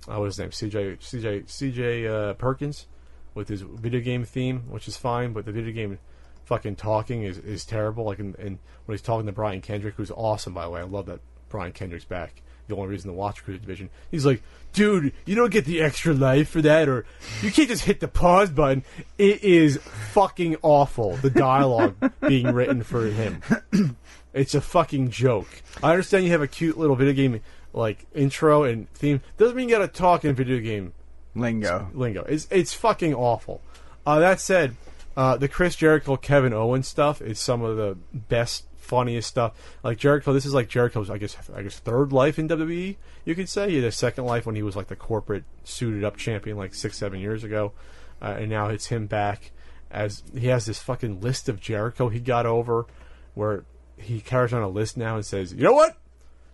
uh, 0.07 0.19
what's 0.21 0.37
his 0.37 0.39
name, 0.39 0.71
CJ 0.71 0.99
CJ 0.99 1.47
CJ 1.47 2.11
uh, 2.11 2.35
Perkins, 2.35 2.87
with 3.35 3.49
his 3.49 3.63
video 3.63 4.01
game 4.01 4.25
theme, 4.25 4.65
which 4.71 4.89
is 4.89 4.97
fine, 4.97 5.33
but 5.33 5.45
the 5.45 5.53
video 5.53 5.73
game 5.73 5.99
fucking 6.45 6.77
talking 6.77 7.23
is, 7.23 7.39
is 7.39 7.65
terrible. 7.65 8.05
Like 8.05 8.19
in, 8.19 8.35
in 8.39 8.59
when 8.85 8.95
he's 8.95 9.03
talking 9.03 9.27
to 9.27 9.33
Brian 9.33 9.61
Kendrick, 9.61 9.95
who's 9.97 10.11
awesome 10.11 10.55
by 10.55 10.65
the 10.65 10.71
way. 10.71 10.81
I 10.81 10.85
love 10.85 11.07
that 11.07 11.21
Brian 11.49 11.73
Kendrick's 11.73 12.05
back. 12.05 12.43
The 12.69 12.77
only 12.77 12.89
reason 12.89 13.11
to 13.11 13.15
watch 13.15 13.45
Cruiser 13.45 13.61
Division, 13.61 13.91
he's 14.11 14.25
like, 14.25 14.43
dude, 14.73 15.13
you 15.27 15.35
don't 15.35 15.51
get 15.53 15.65
the 15.67 15.83
extra 15.83 16.15
life 16.15 16.49
for 16.49 16.63
that, 16.63 16.89
or 16.89 17.05
you 17.43 17.51
can't 17.51 17.69
just 17.69 17.85
hit 17.85 18.01
the 18.01 18.09
pause 18.09 18.51
button. 18.51 18.85
It 19.19 19.45
is 19.45 19.79
fucking 20.13 20.57
awful. 20.63 21.17
The 21.17 21.31
dialogue 21.31 21.97
being 22.27 22.53
written 22.53 22.83
for 22.83 23.07
him. 23.07 23.43
It's 24.35 24.57
a 24.57 24.61
fucking 24.61 25.11
joke. 25.11 25.47
I 25.81 25.93
understand 25.93 26.25
you 26.25 26.33
have 26.33 26.43
a 26.43 26.49
cute 26.49 26.77
little 26.77 26.97
video 26.97 27.15
game 27.15 27.41
like 27.73 28.05
intro 28.15 28.65
and 28.65 28.91
theme. 28.93 29.21
Doesn't 29.39 29.57
mean 29.57 29.69
you 29.69 29.77
gotta 29.77 29.87
talk 29.87 30.25
in 30.25 30.35
video 30.35 30.59
game 30.59 30.93
Lingo. 31.37 31.89
lingo. 31.95 32.25
It's 32.25 32.49
it's 32.51 32.75
fucking 32.75 33.15
awful. 33.15 33.61
Uh, 34.05 34.19
that 34.19 34.41
said, 34.41 34.75
uh, 35.17 35.37
the 35.37 35.49
Chris 35.49 35.77
Jericho 35.77 36.17
Kevin 36.17 36.53
Owens 36.53 36.89
stuff 36.89 37.23
is 37.23 37.39
some 37.39 37.63
of 37.63 37.77
the 37.77 37.97
best, 38.13 38.65
funniest 38.85 39.29
stuff. 39.29 39.53
Like 39.83 39.99
Jericho, 39.99 40.33
this 40.33 40.45
is 40.47 40.55
like 40.55 40.69
Jericho's 40.69 41.11
I 41.11 41.19
guess 41.19 41.37
I 41.55 41.63
guess 41.63 41.79
third 41.79 42.13
life 42.13 42.39
in 42.39 42.49
WWE. 42.49 42.97
You 43.25 43.35
could 43.35 43.49
say 43.49 43.71
he 43.71 43.77
had 43.77 43.85
a 43.85 43.93
second 43.93 44.25
life 44.27 44.47
when 44.47 44.55
he 44.57 44.63
was 44.63 44.77
like 44.77 44.89
the 44.89 44.97
corporate 44.97 45.45
suited 45.65 46.05
up 46.05 46.17
champion 46.17 46.57
like 46.57 46.75
six 46.75 46.97
seven 46.99 47.19
years 47.21 47.43
ago, 47.45 47.73
uh, 48.23 48.37
and 48.39 48.51
now 48.51 48.69
it's 48.69 48.87
him 48.87 49.07
back 49.07 49.51
as 49.91 50.23
he 50.37 50.49
has 50.49 50.67
this 50.67 50.81
fucking 50.81 51.21
list 51.21 51.49
of 51.49 51.61
Jericho 51.61 52.09
he 52.09 52.21
got 52.21 52.47
over, 52.47 52.87
where 53.35 53.65
he 53.97 54.21
carries 54.21 54.53
on 54.53 54.61
a 54.63 54.69
list 54.69 54.97
now 54.97 55.15
and 55.17 55.25
says, 55.25 55.53
you 55.53 55.63
know 55.63 55.73
what. 55.73 55.97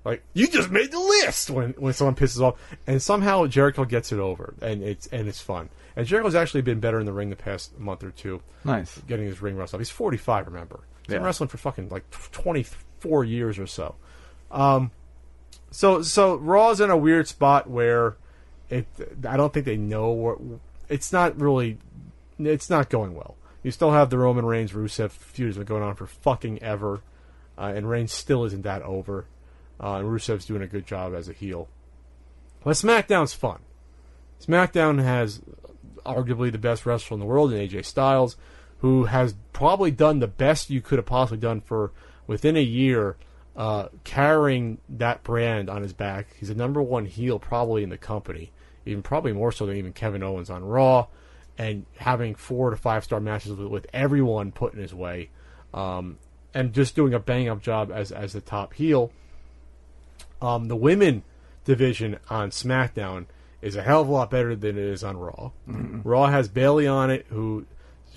Like 0.02 0.23
you 0.32 0.47
just 0.47 0.70
made 0.70 0.90
the 0.93 0.98
list 0.98 1.51
when 1.51 1.73
when 1.73 1.93
someone 1.93 2.15
pisses 2.15 2.40
off, 2.40 2.59
and 2.86 3.02
somehow 3.02 3.47
Jericho 3.47 3.85
gets 3.85 4.12
it 4.12 4.19
over, 4.19 4.55
and 4.62 4.82
it's 4.82 5.07
and 5.09 5.28
it's 5.28 5.43
fun. 5.43 5.69
And 5.97 6.07
Jericho's 6.07 6.35
actually 6.35 6.62
been 6.62 6.81
better 6.81 6.98
in 7.01 7.05
the 7.05 7.12
ring 7.12 7.28
the 7.28 7.36
past 7.36 7.78
month 7.78 8.02
or 8.02 8.11
two, 8.11 8.40
Nice. 8.65 8.97
getting 9.07 9.27
his 9.27 9.43
ring 9.43 9.57
rust 9.57 9.74
off. 9.74 9.81
He's 9.81 9.90
45, 9.90 10.47
remember? 10.47 10.81
He's 11.11 11.15
been 11.16 11.23
Yeah. 11.23 11.27
wrestling 11.27 11.49
for 11.49 11.59
fucking 11.59 11.89
like 11.91 12.09
24 12.11 13.24
years 13.24 13.59
or 13.59 13.66
so. 13.66 13.97
Um, 14.51 14.91
so 15.70 16.03
so 16.03 16.37
Raw's 16.37 16.81
in 16.81 16.91
a 16.91 16.97
weird 16.97 17.28
spot 17.28 17.69
where 17.69 18.16
it. 18.69 18.87
I 19.28 19.37
don't 19.37 19.53
think 19.53 19.66
they 19.66 19.77
know 19.77 20.11
what. 20.11 20.39
It's 20.89 21.12
not 21.12 21.41
really. 21.41 21.78
It's 22.39 22.70
not 22.70 22.89
going 22.91 23.15
well. 23.15 23.37
You 23.62 23.70
still 23.70 23.91
have 23.93 24.11
the 24.11 24.19
Roman 24.19 24.45
Reigns 24.47 24.73
Rusev 24.73 25.11
feud 25.11 25.49
has 25.49 25.57
been 25.57 25.66
going 25.66 25.82
on 25.82 25.95
for 25.95 26.07
fucking 26.07 26.62
ever, 26.62 27.03
uh, 27.59 27.73
and 27.74 27.89
Reigns 27.89 28.12
still 28.12 28.45
isn't 28.45 28.62
that 28.62 28.82
over. 28.82 29.27
Uh, 29.82 29.95
and 29.97 30.09
Rusev's 30.09 30.45
doing 30.47 30.62
a 30.62 30.66
good 30.66 30.87
job 30.87 31.15
as 31.15 31.28
a 31.28 31.32
heel. 31.32 31.69
But 32.65 32.73
SmackDown's 32.73 33.32
fun. 33.35 33.61
SmackDown 34.45 35.03
has 35.03 35.41
arguably 36.05 36.51
the 36.53 36.59
best 36.59 36.85
wrestler 36.87 37.15
in 37.15 37.20
the 37.20 37.27
world 37.27 37.53
in 37.53 37.59
AJ 37.66 37.85
Styles, 37.85 38.37
who 38.81 39.05
has 39.05 39.35
probably 39.52 39.90
done 39.90 40.19
the 40.19 40.27
best 40.27 40.70
you 40.70 40.81
could 40.81 40.98
have 40.98 41.07
possibly 41.07 41.39
done 41.39 41.61
for 41.61 41.93
within 42.27 42.57
a 42.57 42.62
year, 42.62 43.16
uh, 43.57 43.89
carrying 44.05 44.78
that 44.89 45.23
brand 45.23 45.69
on 45.69 45.82
his 45.82 45.93
back. 45.93 46.28
He's 46.39 46.48
the 46.48 46.55
number 46.55 46.81
one 46.81 47.07
heel 47.07 47.39
probably 47.39 47.82
in 47.82 47.90
the 47.90 47.98
company, 47.98 48.52
even 48.86 49.02
probably 49.02 49.32
more 49.32 49.52
so 49.52 49.66
than 49.66 49.77
even 49.77 49.93
Kevin 49.93 50.23
Owens 50.23 50.51
on 50.51 50.65
Raw, 50.65 51.07
and 51.59 51.85
having 51.97 52.35
four 52.35 52.70
to 52.70 52.77
five 52.77 53.05
star 53.05 53.20
matches 53.20 53.52
with, 53.52 53.69
with 53.69 53.86
everyone 53.93 54.52
put 54.52 54.73
in 54.73 54.81
his 54.81 54.94
way, 54.94 55.28
um, 55.74 56.19
and 56.55 56.73
just 56.73 56.97
doing 56.97 57.12
a 57.12 57.19
bang 57.19 57.48
up 57.48 57.61
job 57.61 57.90
as 57.93 58.12
as 58.12 58.32
the 58.32 58.40
top 58.40 58.74
heel. 58.74 59.12
Um, 60.40 60.69
the 60.69 60.77
women 60.77 61.23
division 61.66 62.19
on 62.31 62.51
SmackDown 62.51 63.27
is 63.61 63.77
a 63.77 63.82
hell 63.82 64.01
of 64.01 64.09
a 64.09 64.12
lot 64.12 64.31
better 64.31 64.57
than 64.57 64.78
it 64.78 64.85
is 64.85 65.05
on 65.05 65.19
Raw. 65.19 65.51
Raw 65.66 66.28
has 66.28 66.48
Bayley 66.48 66.86
on 66.86 67.11
it, 67.11 67.27
who 67.28 67.66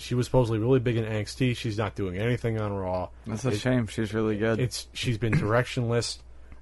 she 0.04 0.16
was 0.16 0.26
supposedly 0.28 0.60
really 0.60 0.80
big 0.80 0.98
in 0.98 1.06
NXT. 1.06 1.56
She's 1.58 1.78
not 1.78 1.96
doing 1.96 2.18
anything 2.18 2.60
on 2.60 2.74
Raw. 2.74 3.10
That's 3.26 3.46
a 3.46 3.50
It- 3.50 3.60
shame. 3.60 3.88
She's 3.88 4.14
really 4.14 4.38
good. 4.38 4.60
It's 4.60 4.88
she's 4.94 5.18
been 5.18 5.34
directionless, 5.34 6.20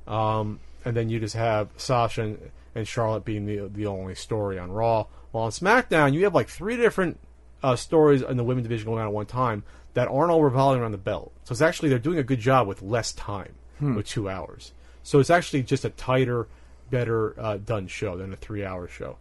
um, 0.07 0.59
and 0.85 0.95
then 0.95 1.09
you 1.09 1.19
just 1.19 1.35
have 1.35 1.69
Sasha 1.77 2.21
and, 2.23 2.51
and 2.75 2.87
Charlotte 2.87 3.25
being 3.25 3.45
the 3.45 3.67
the 3.73 3.85
only 3.87 4.15
story 4.15 4.57
on 4.59 4.71
Raw. 4.71 5.05
While 5.31 5.45
on 5.45 5.51
SmackDown, 5.51 6.13
you 6.13 6.23
have 6.25 6.35
like 6.35 6.49
three 6.49 6.77
different 6.77 7.19
uh, 7.63 7.75
stories 7.75 8.21
in 8.21 8.37
the 8.37 8.43
women 8.43 8.63
division 8.63 8.85
going 8.87 8.99
on 9.01 9.07
at 9.07 9.13
one 9.13 9.25
time 9.25 9.63
that 9.93 10.07
aren't 10.07 10.31
all 10.31 10.43
revolving 10.43 10.81
around 10.81 10.91
the 10.91 10.97
belt. 10.97 11.31
So 11.43 11.53
it's 11.53 11.61
actually 11.61 11.89
they're 11.89 11.99
doing 11.99 12.17
a 12.17 12.23
good 12.23 12.39
job 12.39 12.67
with 12.67 12.81
less 12.81 13.11
time, 13.13 13.53
with 13.79 14.07
two 14.07 14.29
hours. 14.29 14.71
So 15.03 15.19
it's 15.19 15.29
actually 15.29 15.63
just 15.63 15.83
a 15.85 15.89
tighter, 15.89 16.47
better 16.89 17.39
uh, 17.39 17.57
done 17.57 17.87
show 17.87 18.17
than 18.17 18.31
a 18.33 18.35
three 18.35 18.63
hour 18.65 18.87
show. 18.87 19.17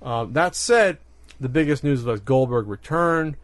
Um, 0.00 0.32
that 0.34 0.54
said, 0.54 0.98
the 1.40 1.48
biggest 1.48 1.82
news 1.84 2.02
was 2.04 2.20
Goldberg 2.20 2.66
returned 2.68 3.36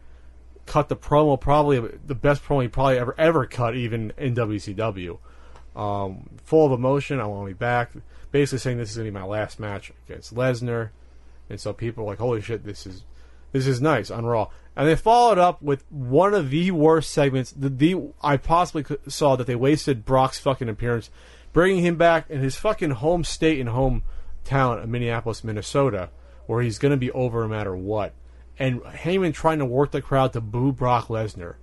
cut 0.69 0.87
the 0.87 0.95
promo 0.95 1.39
probably 1.39 1.79
the 2.05 2.15
best 2.15 2.43
promo 2.43 2.61
he 2.61 2.67
probably 2.67 2.99
ever 2.99 3.15
ever 3.17 3.45
cut 3.45 3.75
even 3.75 4.13
in 4.17 4.35
WCW. 4.35 5.17
Um, 5.75 6.29
full 6.43 6.67
of 6.67 6.71
emotion. 6.71 7.19
I 7.19 7.25
want 7.25 7.47
to 7.47 7.53
be 7.53 7.57
back. 7.57 7.91
Basically 8.31 8.59
saying 8.59 8.77
this 8.77 8.91
is 8.91 8.97
gonna 8.97 9.09
be 9.09 9.11
my 9.11 9.25
last 9.25 9.59
match 9.59 9.91
against 10.07 10.35
Lesnar, 10.35 10.89
and 11.49 11.59
so 11.59 11.73
people 11.73 12.03
are 12.03 12.07
like, 12.07 12.19
"Holy 12.19 12.41
shit, 12.41 12.63
this 12.63 12.85
is 12.85 13.03
this 13.51 13.65
is 13.65 13.81
nice 13.81 14.11
on 14.11 14.25
Raw." 14.25 14.49
And 14.75 14.87
they 14.87 14.95
followed 14.95 15.39
up 15.39 15.61
with 15.61 15.83
one 15.89 16.35
of 16.35 16.51
the 16.51 16.71
worst 16.71 17.11
segments. 17.11 17.51
The, 17.51 17.69
the 17.69 17.95
I 18.21 18.37
possibly 18.37 18.85
saw 19.07 19.35
that 19.35 19.47
they 19.47 19.55
wasted 19.55 20.05
Brock's 20.05 20.37
fucking 20.37 20.69
appearance, 20.69 21.09
bringing 21.51 21.83
him 21.83 21.95
back 21.95 22.29
in 22.29 22.41
his 22.41 22.55
fucking 22.55 22.91
home 22.91 23.23
state 23.23 23.59
and 23.59 23.69
home 23.69 24.03
town 24.43 24.77
of 24.77 24.89
Minneapolis, 24.89 25.43
Minnesota, 25.43 26.09
where 26.45 26.61
he's 26.61 26.77
gonna 26.77 26.97
be 26.97 27.11
over 27.11 27.41
no 27.41 27.47
matter 27.47 27.75
what 27.75 28.13
and 28.59 28.81
Heyman 28.81 29.33
trying 29.33 29.59
to 29.59 29.65
work 29.65 29.91
the 29.91 30.01
crowd 30.01 30.33
to 30.33 30.41
boo 30.41 30.71
Brock 30.71 31.07
Lesnar. 31.07 31.55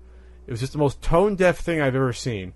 It 0.46 0.50
was 0.50 0.60
just 0.60 0.72
the 0.72 0.78
most 0.78 1.02
tone 1.02 1.36
deaf 1.36 1.58
thing 1.58 1.80
I've 1.80 1.94
ever 1.94 2.12
seen. 2.12 2.54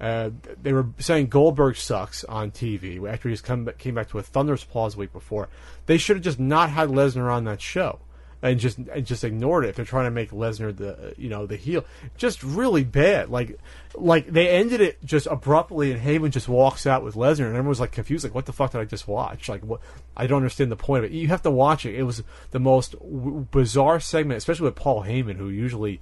Uh, 0.00 0.30
they 0.62 0.72
were 0.72 0.88
saying 0.98 1.26
Goldberg 1.26 1.76
sucks 1.76 2.24
on 2.24 2.52
TV 2.52 3.06
after 3.10 3.28
he's 3.28 3.42
come 3.42 3.68
came 3.76 3.94
back 3.94 4.08
to 4.10 4.18
a 4.18 4.22
thunderous 4.22 4.62
applause 4.62 4.94
the 4.94 5.00
week 5.00 5.12
before. 5.12 5.48
They 5.84 5.98
should 5.98 6.16
have 6.16 6.24
just 6.24 6.40
not 6.40 6.70
had 6.70 6.88
Lesnar 6.88 7.30
on 7.30 7.44
that 7.44 7.60
show 7.60 7.98
and 8.42 8.58
just 8.58 8.78
and 8.78 9.04
just 9.04 9.22
ignored 9.22 9.64
it 9.64 9.68
if 9.68 9.76
they're 9.76 9.84
trying 9.84 10.06
to 10.06 10.10
make 10.10 10.30
Lesnar 10.30 10.74
the 10.74 11.14
you 11.18 11.28
know 11.28 11.46
the 11.46 11.56
heel. 11.56 11.84
Just 12.16 12.42
really 12.42 12.84
bad. 12.84 13.28
Like 13.28 13.58
like 13.94 14.26
they 14.28 14.48
ended 14.48 14.80
it 14.80 15.04
just 15.04 15.26
abruptly 15.26 15.92
and 15.92 16.00
Heyman 16.00 16.30
just 16.30 16.48
walks 16.48 16.86
out 16.86 17.02
with 17.04 17.16
Lesnar 17.16 17.46
and 17.46 17.56
everyone's 17.56 17.80
like 17.80 17.92
confused 17.92 18.24
like 18.24 18.34
what 18.34 18.46
the 18.46 18.52
fuck 18.52 18.72
did 18.72 18.80
I 18.80 18.84
just 18.86 19.06
watch? 19.06 19.48
Like 19.48 19.62
what 19.62 19.80
I 20.16 20.26
don't 20.26 20.38
understand 20.38 20.72
the 20.72 20.76
point 20.76 21.04
of 21.04 21.10
it. 21.10 21.14
You 21.14 21.28
have 21.28 21.42
to 21.42 21.50
watch 21.50 21.84
it. 21.84 21.94
It 21.94 22.04
was 22.04 22.22
the 22.50 22.60
most 22.60 22.92
w- 22.92 23.46
bizarre 23.50 24.00
segment, 24.00 24.38
especially 24.38 24.64
with 24.64 24.76
Paul 24.76 25.04
Heyman 25.04 25.36
who 25.36 25.48
usually 25.50 26.00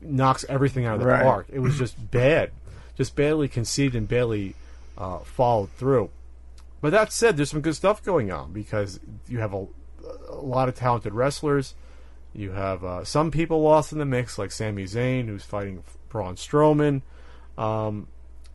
knocks 0.00 0.44
everything 0.48 0.86
out 0.86 0.94
of 0.94 1.00
the 1.00 1.06
Right. 1.06 1.22
park. 1.22 1.46
It 1.52 1.58
was 1.60 1.76
just 1.78 2.10
bad, 2.10 2.50
just 2.96 3.14
badly 3.14 3.48
conceived 3.48 3.94
and 3.94 4.08
badly 4.08 4.54
uh, 4.96 5.18
followed 5.18 5.70
through. 5.72 6.10
But 6.80 6.90
that 6.90 7.12
said, 7.12 7.36
there's 7.36 7.50
some 7.50 7.62
good 7.62 7.74
stuff 7.76 8.02
going 8.02 8.30
on 8.30 8.52
because 8.52 9.00
you 9.28 9.38
have 9.38 9.54
a, 9.54 9.66
a 10.28 10.36
lot 10.36 10.68
of 10.68 10.74
talented 10.74 11.14
wrestlers. 11.14 11.74
You 12.32 12.50
have 12.50 12.84
uh, 12.84 13.04
some 13.04 13.30
people 13.30 13.62
lost 13.62 13.92
in 13.92 13.98
the 13.98 14.04
mix, 14.04 14.38
like 14.38 14.50
Sami 14.50 14.84
Zayn, 14.84 15.26
who's 15.26 15.44
fighting 15.44 15.84
Braun 16.08 16.34
Strowman. 16.36 17.02
Um, 17.56 18.08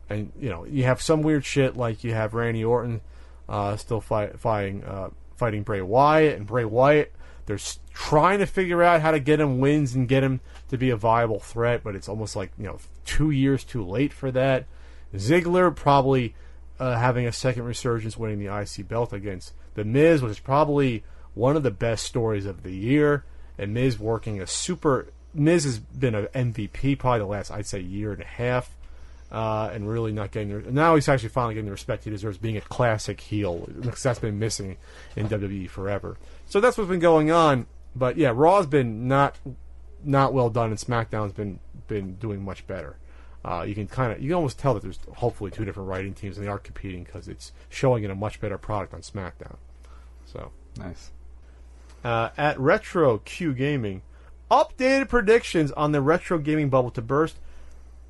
and 0.08 0.32
you 0.38 0.50
know, 0.50 0.64
you 0.64 0.84
have 0.84 1.00
some 1.00 1.22
weird 1.22 1.44
shit 1.44 1.76
like 1.76 2.04
you 2.04 2.12
have 2.12 2.34
Randy 2.34 2.64
Orton 2.64 3.00
uh, 3.48 3.76
still 3.76 4.00
fight, 4.00 4.38
fighting 4.38 4.84
uh, 4.84 5.10
fighting 5.36 5.62
Bray 5.62 5.80
Wyatt, 5.80 6.36
and 6.36 6.46
Bray 6.46 6.64
Wyatt. 6.64 7.12
They're 7.46 7.58
trying 7.94 8.38
to 8.40 8.46
figure 8.46 8.82
out 8.82 9.00
how 9.00 9.10
to 9.10 9.18
get 9.18 9.40
him 9.40 9.58
wins 9.58 9.94
and 9.94 10.06
get 10.06 10.22
him 10.22 10.40
to 10.68 10.76
be 10.76 10.90
a 10.90 10.96
viable 10.96 11.40
threat, 11.40 11.82
but 11.82 11.96
it's 11.96 12.08
almost 12.08 12.36
like 12.36 12.52
you 12.58 12.64
know 12.64 12.78
two 13.04 13.30
years 13.30 13.64
too 13.64 13.84
late 13.84 14.12
for 14.12 14.30
that. 14.30 14.66
Ziggler 15.14 15.74
probably 15.74 16.34
uh, 16.78 16.96
having 16.96 17.26
a 17.26 17.32
second 17.32 17.64
resurgence, 17.64 18.16
winning 18.16 18.38
the 18.38 18.54
IC 18.54 18.86
belt 18.86 19.12
against 19.12 19.52
the 19.74 19.84
Miz, 19.84 20.22
which 20.22 20.32
is 20.32 20.38
probably 20.38 21.02
one 21.34 21.56
of 21.56 21.62
the 21.62 21.70
best 21.70 22.04
stories 22.04 22.46
of 22.46 22.62
the 22.62 22.72
year. 22.72 23.24
And 23.58 23.74
Miz 23.74 23.98
working 23.98 24.40
a 24.40 24.46
super. 24.46 25.08
Miz 25.34 25.64
has 25.64 25.78
been 25.78 26.14
an 26.14 26.26
MVP 26.34 26.98
probably 26.98 27.20
the 27.20 27.26
last 27.26 27.50
I'd 27.50 27.66
say 27.66 27.80
year 27.80 28.12
and 28.12 28.22
a 28.22 28.26
half 28.26 28.74
uh, 29.30 29.70
and 29.72 29.88
really 29.88 30.12
not 30.12 30.32
getting 30.32 30.62
the, 30.62 30.72
now 30.72 30.94
he's 30.94 31.08
actually 31.08 31.28
finally 31.28 31.54
getting 31.54 31.66
the 31.66 31.72
respect 31.72 32.04
he 32.04 32.10
deserves 32.10 32.38
being 32.38 32.56
a 32.56 32.60
classic 32.60 33.20
heel 33.20 33.68
because 33.80 34.02
that's 34.02 34.18
been 34.18 34.38
missing 34.38 34.76
in 35.16 35.28
WWE 35.28 35.68
forever. 35.68 36.16
So 36.46 36.60
that's 36.60 36.76
what's 36.76 36.90
been 36.90 37.00
going 37.00 37.30
on. 37.30 37.66
But 37.94 38.16
yeah, 38.16 38.32
Raw's 38.34 38.66
been 38.66 39.08
not 39.08 39.38
not 40.04 40.32
well 40.32 40.50
done, 40.50 40.70
and 40.70 40.78
SmackDown's 40.78 41.32
been 41.32 41.60
been 41.86 42.14
doing 42.16 42.44
much 42.44 42.66
better. 42.66 42.96
Uh, 43.44 43.64
you 43.66 43.74
can 43.74 43.86
kind 43.86 44.12
of 44.12 44.20
you 44.20 44.28
can 44.28 44.34
almost 44.34 44.58
tell 44.58 44.74
that 44.74 44.82
there's 44.82 44.98
hopefully 45.16 45.50
two 45.50 45.64
different 45.64 45.88
writing 45.88 46.12
teams 46.12 46.36
and 46.36 46.46
they 46.46 46.50
are 46.50 46.58
competing 46.58 47.04
because 47.04 47.28
it's 47.28 47.52
showing 47.68 48.04
in 48.04 48.10
a 48.10 48.14
much 48.14 48.40
better 48.40 48.58
product 48.58 48.92
on 48.94 49.00
SmackDown. 49.00 49.56
So 50.26 50.50
nice. 50.76 51.10
Uh, 52.04 52.30
at 52.36 52.58
Retro 52.58 53.18
Q 53.18 53.54
Gaming. 53.54 54.02
Updated 54.50 55.08
predictions 55.08 55.70
on 55.72 55.92
the 55.92 56.00
retro 56.00 56.38
gaming 56.38 56.70
bubble 56.70 56.90
to 56.92 57.02
burst. 57.02 57.36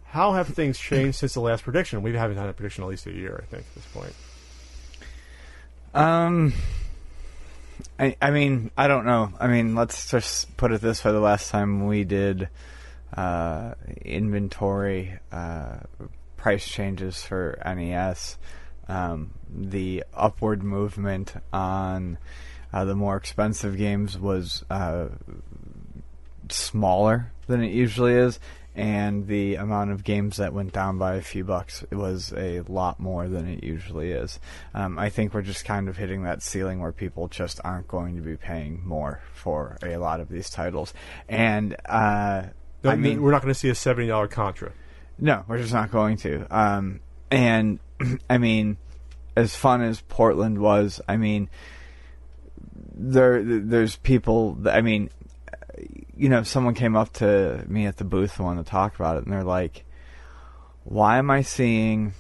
How 0.07 0.33
have 0.33 0.49
things 0.49 0.79
changed 0.79 1.19
since 1.19 1.35
the 1.35 1.41
last 1.41 1.65
prediction? 1.65 2.03
We 2.03 2.15
haven't 2.15 2.39
had 2.39 2.49
a 2.49 2.53
prediction 2.53 2.83
at 2.85 2.89
least 2.89 3.07
a 3.07 3.13
year, 3.13 3.43
I 3.43 3.47
think, 3.47 3.67
at 3.69 3.75
this 3.75 3.87
point. 3.87 4.15
Um, 5.93 6.55
I 7.99 8.17
I 8.23 8.31
mean 8.31 8.71
I 8.77 8.89
don't 8.89 9.05
know. 9.05 9.33
I 9.39 9.49
mean 9.49 9.75
let's 9.75 10.11
just 10.11 10.57
put 10.57 10.73
it 10.73 10.81
this 10.81 11.05
way: 11.05 11.13
the 11.13 11.21
last 11.21 11.51
time 11.51 11.87
we 11.87 12.05
did 12.05 12.49
uh, 13.15 13.75
inventory 14.03 15.19
uh, 15.33 15.79
price 16.37 16.67
changes 16.67 17.23
for 17.23 17.61
NES, 17.65 18.39
um, 18.89 19.33
the 19.53 20.05
upward 20.15 20.63
movement 20.63 21.35
on 21.53 22.19
uh, 22.73 22.85
the 22.85 22.95
more 22.95 23.17
expensive 23.17 23.77
games 23.77 24.19
was 24.19 24.65
uh, 24.71 25.09
smaller 26.49 27.33
than 27.47 27.63
it 27.63 27.73
usually 27.73 28.15
is, 28.15 28.39
and 28.75 29.27
the 29.27 29.57
amount 29.57 29.91
of 29.91 30.05
games 30.05 30.37
that 30.37 30.53
went 30.53 30.73
down 30.73 30.97
by 30.97 31.17
a 31.17 31.23
few 31.23 31.45
bucks 31.45 31.85
was 31.91 32.33
a 32.37 32.61
lot 32.61 33.01
more 33.01 33.29
than 33.29 33.49
it 33.49 33.65
usually 33.65 34.13
is. 34.13 34.39
Um, 34.75 34.99
I 34.99 35.11
think 35.11 35.35
we're 35.35 35.43
just 35.43 35.65
kind 35.65 35.89
of 35.89 35.97
hitting 35.97 36.23
that 36.23 36.43
ceiling 36.43 36.81
where 36.81 36.93
people 36.93 37.29
just 37.29 37.61
aren't 37.65 37.89
going 37.89 38.17
to 38.17 38.23
be 38.23 38.37
paying 38.37 38.87
more 38.87 39.21
for 39.35 39.77
a 39.83 39.97
lot 39.97 40.21
of 40.21 40.29
these 40.29 40.51
titles, 40.51 40.95
and 41.29 41.77
uh, 41.87 42.45
I 42.85 42.97
mean 42.97 43.23
we're 43.23 43.33
not 43.33 43.43
going 43.43 43.53
to 43.53 43.59
see 43.59 43.69
a 43.69 43.75
seventy 43.75 44.09
dollar 44.09 44.29
Contra. 44.29 44.73
no, 45.19 45.45
we're 45.49 45.59
just 45.59 45.73
not 45.73 45.91
going 45.91 46.17
to. 46.19 46.47
Um, 46.51 47.01
and 47.31 47.81
I 48.31 48.39
mean, 48.39 48.77
as 49.37 49.55
fun 49.55 49.83
as 49.83 50.01
Portland 50.03 50.59
was, 50.59 51.01
I 51.09 51.17
mean, 51.17 51.49
there 52.95 53.43
there's 53.43 53.97
people. 53.97 54.59
I 54.67 54.81
mean, 54.81 55.11
you 56.17 56.29
know, 56.29 56.43
someone 56.43 56.75
came 56.75 56.97
up 56.97 57.13
to 57.15 57.65
me 57.69 57.87
at 57.87 57.97
the 57.97 58.05
booth 58.05 58.39
and 58.39 58.47
wanted 58.47 58.65
to 58.67 58.71
talk 58.71 58.95
about 58.95 59.17
it, 59.17 59.25
and 59.25 59.33
they're 59.33 59.45
like, 59.45 59.85
"Why 60.85 61.19
am 61.19 61.31
I 61.31 61.43
seeing 61.43 62.15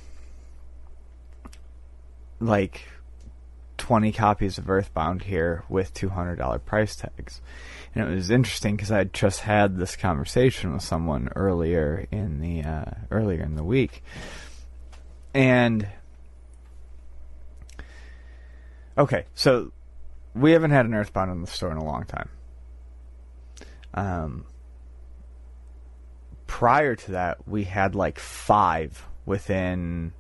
like 2.40 2.82
20 3.80 4.12
copies 4.12 4.58
of 4.58 4.68
Earthbound 4.68 5.22
here 5.22 5.64
with 5.68 5.94
$200 5.94 6.64
price 6.64 6.96
tags. 6.96 7.40
And 7.94 8.08
it 8.08 8.14
was 8.14 8.30
interesting 8.30 8.76
because 8.76 8.92
I 8.92 9.04
just 9.04 9.40
had 9.40 9.78
this 9.78 9.96
conversation 9.96 10.72
with 10.72 10.82
someone 10.82 11.30
earlier 11.34 12.06
in 12.10 12.40
the 12.40 12.62
uh, 12.62 12.84
earlier 13.10 13.42
in 13.42 13.56
the 13.56 13.64
week, 13.64 14.04
and 15.34 15.88
okay, 18.96 19.24
so 19.34 19.72
we 20.34 20.52
haven't 20.52 20.70
had 20.70 20.86
an 20.86 20.94
Earthbound 20.94 21.30
in 21.30 21.40
the 21.40 21.46
store 21.46 21.70
in 21.70 21.76
a 21.76 21.84
long 21.84 22.04
time. 22.04 22.28
Um, 23.92 24.46
prior 26.46 26.96
to 26.96 27.12
that, 27.12 27.48
we 27.48 27.64
had 27.64 27.94
like 27.94 28.18
five 28.18 29.06
within 29.26 30.12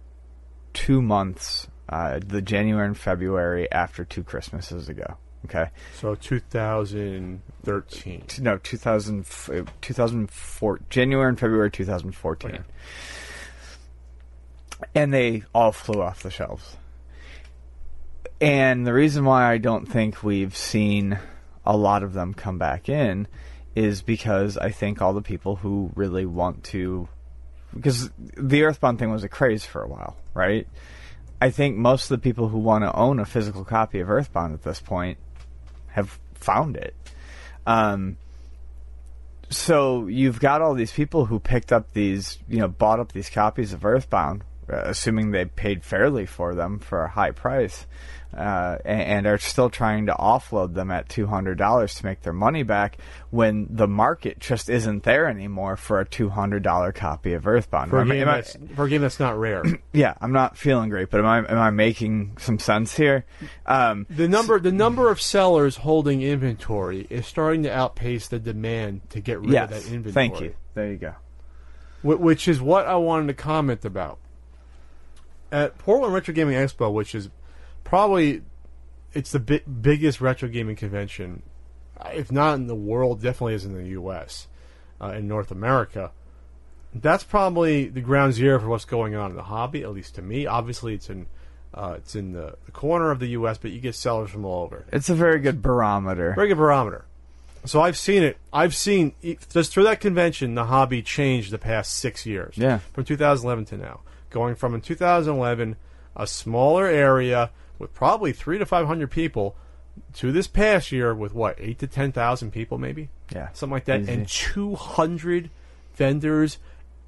two 0.72 1.02
months, 1.02 1.68
uh, 1.88 2.20
the 2.24 2.42
January 2.42 2.86
and 2.86 2.96
February 2.96 3.70
after 3.70 4.04
two 4.04 4.22
Christmases 4.22 4.88
ago. 4.88 5.16
Okay. 5.46 5.70
So 5.98 6.14
2013. 6.14 8.24
No, 8.40 8.58
2000, 8.58 9.26
2004, 9.80 10.80
January 10.90 11.28
and 11.28 11.38
February 11.38 11.70
2014. 11.70 12.50
Okay. 12.50 12.60
And 14.94 15.12
they 15.12 15.44
all 15.54 15.72
flew 15.72 16.02
off 16.02 16.22
the 16.22 16.30
shelves. 16.30 16.76
And 18.40 18.86
the 18.86 18.92
reason 18.92 19.24
why 19.24 19.50
I 19.50 19.58
don't 19.58 19.86
think 19.86 20.22
we've 20.22 20.56
seen 20.56 21.18
a 21.66 21.76
lot 21.76 22.02
of 22.02 22.14
them 22.14 22.32
come 22.32 22.58
back 22.58 22.88
in 22.88 23.28
is 23.74 24.02
because 24.02 24.56
I 24.56 24.70
think 24.70 25.00
all 25.00 25.12
the 25.12 25.22
people 25.22 25.56
who 25.56 25.90
really 25.94 26.26
want 26.26 26.64
to. 26.64 27.08
Because 27.74 28.10
the 28.16 28.64
Earthbound 28.64 28.98
thing 28.98 29.10
was 29.10 29.22
a 29.22 29.28
craze 29.28 29.64
for 29.64 29.82
a 29.82 29.88
while, 29.88 30.16
right? 30.34 30.66
I 31.40 31.50
think 31.50 31.76
most 31.76 32.10
of 32.10 32.20
the 32.20 32.22
people 32.22 32.48
who 32.48 32.58
want 32.58 32.84
to 32.84 32.94
own 32.94 33.20
a 33.20 33.24
physical 33.24 33.64
copy 33.64 34.00
of 34.00 34.10
Earthbound 34.10 34.54
at 34.54 34.62
this 34.62 34.80
point 34.80 35.18
have 35.88 36.18
found 36.34 36.76
it. 36.76 36.94
Um, 37.66 38.16
so 39.50 40.06
you've 40.06 40.40
got 40.40 40.62
all 40.62 40.74
these 40.74 40.92
people 40.92 41.26
who 41.26 41.38
picked 41.38 41.72
up 41.72 41.92
these, 41.92 42.38
you 42.48 42.58
know, 42.58 42.68
bought 42.68 43.00
up 43.00 43.12
these 43.12 43.30
copies 43.30 43.72
of 43.72 43.84
Earthbound, 43.84 44.44
uh, 44.70 44.82
assuming 44.84 45.30
they 45.30 45.44
paid 45.44 45.84
fairly 45.84 46.26
for 46.26 46.54
them 46.54 46.78
for 46.78 47.04
a 47.04 47.08
high 47.08 47.32
price, 47.32 47.86
uh, 48.36 48.78
and, 48.84 49.00
and 49.02 49.26
are 49.26 49.38
still 49.38 49.68
trying 49.70 50.06
to 50.06 50.12
offload 50.12 50.74
them 50.74 50.90
at 50.90 51.08
two 51.08 51.26
hundred 51.26 51.58
dollars 51.58 51.94
to 51.96 52.04
make 52.06 52.22
their 52.22 52.32
money 52.32 52.62
back 52.62 52.98
when 53.30 53.66
the 53.70 53.88
market 53.88 54.38
just 54.38 54.70
isn't 54.70 55.02
there 55.02 55.26
anymore 55.26 55.76
for 55.76 55.98
a 56.00 56.04
two 56.06 56.28
hundred 56.28 56.62
dollar 56.62 56.92
copy 56.92 57.32
of 57.32 57.46
Earthbound. 57.46 57.90
For 57.90 57.98
a, 57.98 58.02
Am 58.02 58.10
I- 58.10 58.14
game 58.14 58.28
I- 58.28 58.34
that's, 58.36 58.56
for 58.76 58.84
a 58.84 58.88
game 58.88 59.00
that's 59.02 59.18
not 59.20 59.38
rare. 59.38 59.64
yeah, 59.92 60.14
I'm 60.20 60.32
not 60.32 60.56
feeling 60.56 60.90
great, 60.90 61.10
but 61.10 61.20
am 61.20 61.26
I 61.26 61.38
am 61.38 61.58
I 61.58 61.70
making 61.70 62.36
some 62.38 62.58
sense 62.58 62.96
here? 62.96 63.24
Um, 63.66 64.06
the 64.08 64.28
number 64.28 64.60
the 64.60 64.72
number 64.72 65.10
of 65.10 65.20
sellers 65.20 65.76
holding 65.76 66.22
inventory 66.22 67.06
is 67.10 67.26
starting 67.26 67.64
to 67.64 67.72
outpace 67.72 68.28
the 68.28 68.38
demand 68.38 69.08
to 69.10 69.20
get 69.20 69.40
rid 69.40 69.50
yes, 69.50 69.64
of 69.64 69.70
that 69.70 69.92
inventory. 69.92 70.12
thank 70.12 70.40
you. 70.40 70.54
There 70.74 70.90
you 70.92 70.96
go. 70.98 71.14
Wh- 72.02 72.20
which 72.20 72.46
is 72.46 72.60
what 72.60 72.86
I 72.86 72.94
wanted 72.96 73.26
to 73.26 73.34
comment 73.34 73.84
about. 73.84 74.18
At 75.52 75.78
Portland 75.78 76.14
Retro 76.14 76.32
Gaming 76.32 76.54
Expo, 76.54 76.92
which 76.92 77.12
is 77.12 77.28
probably 77.84 78.42
it's 79.12 79.32
the 79.32 79.40
bi- 79.40 79.62
biggest 79.80 80.20
retro 80.20 80.48
gaming 80.48 80.76
convention, 80.76 81.42
if 82.12 82.30
not 82.30 82.54
in 82.54 82.66
the 82.66 82.74
world, 82.74 83.22
definitely 83.22 83.54
is 83.54 83.64
in 83.64 83.74
the 83.74 83.88
U.S. 83.90 84.46
Uh, 85.00 85.14
in 85.16 85.28
North 85.28 85.50
America. 85.50 86.12
That's 86.94 87.24
probably 87.24 87.88
the 87.88 88.00
ground 88.00 88.34
zero 88.34 88.58
for 88.60 88.68
what's 88.68 88.84
going 88.84 89.14
on 89.14 89.30
in 89.30 89.36
the 89.36 89.44
hobby, 89.44 89.82
at 89.82 89.92
least 89.92 90.16
to 90.16 90.22
me. 90.22 90.46
Obviously, 90.46 90.94
it's 90.94 91.08
in 91.08 91.26
uh, 91.72 91.94
it's 91.98 92.16
in 92.16 92.32
the, 92.32 92.56
the 92.66 92.72
corner 92.72 93.10
of 93.10 93.20
the 93.20 93.28
U.S., 93.28 93.58
but 93.58 93.70
you 93.70 93.80
get 93.80 93.94
sellers 93.94 94.30
from 94.30 94.44
all 94.44 94.64
over. 94.64 94.84
It's 94.92 95.08
a 95.08 95.14
very 95.14 95.38
good 95.38 95.62
barometer. 95.62 96.32
Very 96.34 96.48
good 96.48 96.58
barometer. 96.58 97.04
So 97.64 97.80
I've 97.80 97.96
seen 97.96 98.22
it. 98.22 98.38
I've 98.52 98.74
seen 98.74 99.12
just 99.52 99.72
through 99.72 99.84
that 99.84 100.00
convention, 100.00 100.54
the 100.54 100.64
hobby 100.64 101.02
changed 101.02 101.52
the 101.52 101.58
past 101.58 101.92
six 101.92 102.26
years. 102.26 102.56
Yeah. 102.56 102.78
From 102.92 103.04
2011 103.04 103.66
to 103.66 103.76
now, 103.76 104.00
going 104.30 104.54
from 104.54 104.74
in 104.74 104.80
2011 104.80 105.76
a 106.16 106.26
smaller 106.26 106.86
area 106.86 107.50
with 107.80 107.92
probably 107.94 108.32
three 108.32 108.58
to 108.58 108.66
500 108.66 109.10
people 109.10 109.56
to 110.14 110.30
this 110.30 110.46
past 110.46 110.92
year 110.92 111.14
with 111.14 111.34
what 111.34 111.56
eight 111.58 111.78
to 111.80 111.86
10,000 111.86 112.52
people, 112.52 112.78
maybe. 112.78 113.08
Yeah. 113.34 113.48
Something 113.52 113.72
like 113.72 113.86
that, 113.86 114.02
Easy. 114.02 114.12
and 114.12 114.28
200 114.28 115.50
vendors. 115.94 116.58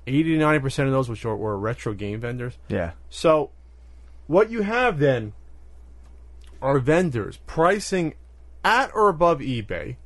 80 0.05 0.33
to 0.35 0.39
90 0.39 0.59
percent 0.59 0.89
of 0.89 0.93
those, 0.93 1.09
which 1.09 1.25
were, 1.25 1.37
were 1.37 1.57
retro 1.57 1.95
game 1.95 2.21
vendors. 2.21 2.59
Yeah. 2.69 2.93
So, 3.09 3.51
what 4.27 4.51
you 4.51 4.63
have 4.63 4.99
then 4.99 5.33
are 6.61 6.81
vendors 6.81 7.39
pricing 7.47 8.15
at 8.65 8.91
or 8.95 9.09
above 9.09 9.39
eBay 9.39 9.97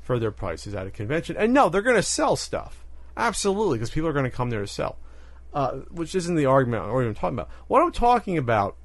for 0.00 0.18
their 0.18 0.30
prices 0.30 0.74
at 0.74 0.86
a 0.86 0.90
convention. 0.90 1.36
And 1.36 1.52
no, 1.52 1.68
they're 1.68 1.82
going 1.82 1.96
to 1.96 2.02
sell 2.02 2.36
stuff. 2.36 2.84
Absolutely, 3.16 3.76
because 3.78 3.90
people 3.90 4.08
are 4.08 4.12
going 4.14 4.24
to 4.24 4.30
come 4.30 4.50
there 4.50 4.60
to 4.60 4.66
sell. 4.66 4.96
Uh, 5.52 5.78
which 5.90 6.14
isn't 6.14 6.34
the 6.34 6.44
argument 6.44 6.84
i'm 6.84 7.00
even 7.00 7.14
talking 7.14 7.36
about. 7.36 7.48
What 7.66 7.82
I'm 7.82 7.92
talking 7.92 8.36
about 8.36 8.76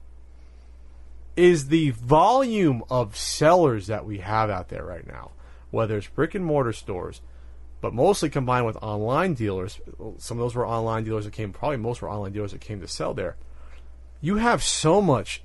is 1.36 1.68
the 1.68 1.92
volume 1.92 2.84
of 2.90 3.16
sellers 3.16 3.88
that 3.88 4.06
we 4.06 4.20
have 4.20 4.50
out 4.50 4.70
there 4.70 4.84
right 4.84 5.08
now, 5.08 5.32
whether 5.70 5.98
it's 5.98 6.08
brick 6.08 6.36
and 6.36 6.46
mortar 6.46 6.74
stores, 6.74 7.22
but 7.80 7.94
mostly 7.94 8.30
combined 8.30 8.66
with 8.66 8.78
online 8.82 9.34
dealers. 9.34 9.80
Some 10.18 10.38
of 10.38 10.44
those 10.44 10.56
were 10.56 10.68
online 10.68 11.04
dealers 11.04 11.26
that 11.26 11.34
came, 11.34 11.54
probably 11.54 11.78
most 11.78 12.02
were 12.02 12.10
online 12.10 12.34
dealers 12.34 12.52
that 12.52 12.62
came 12.62 12.82
to 12.82 12.88
sell 12.88 13.14
there. 13.14 13.38
You 14.20 14.36
have 14.38 14.62
so 14.62 15.02
much 15.02 15.42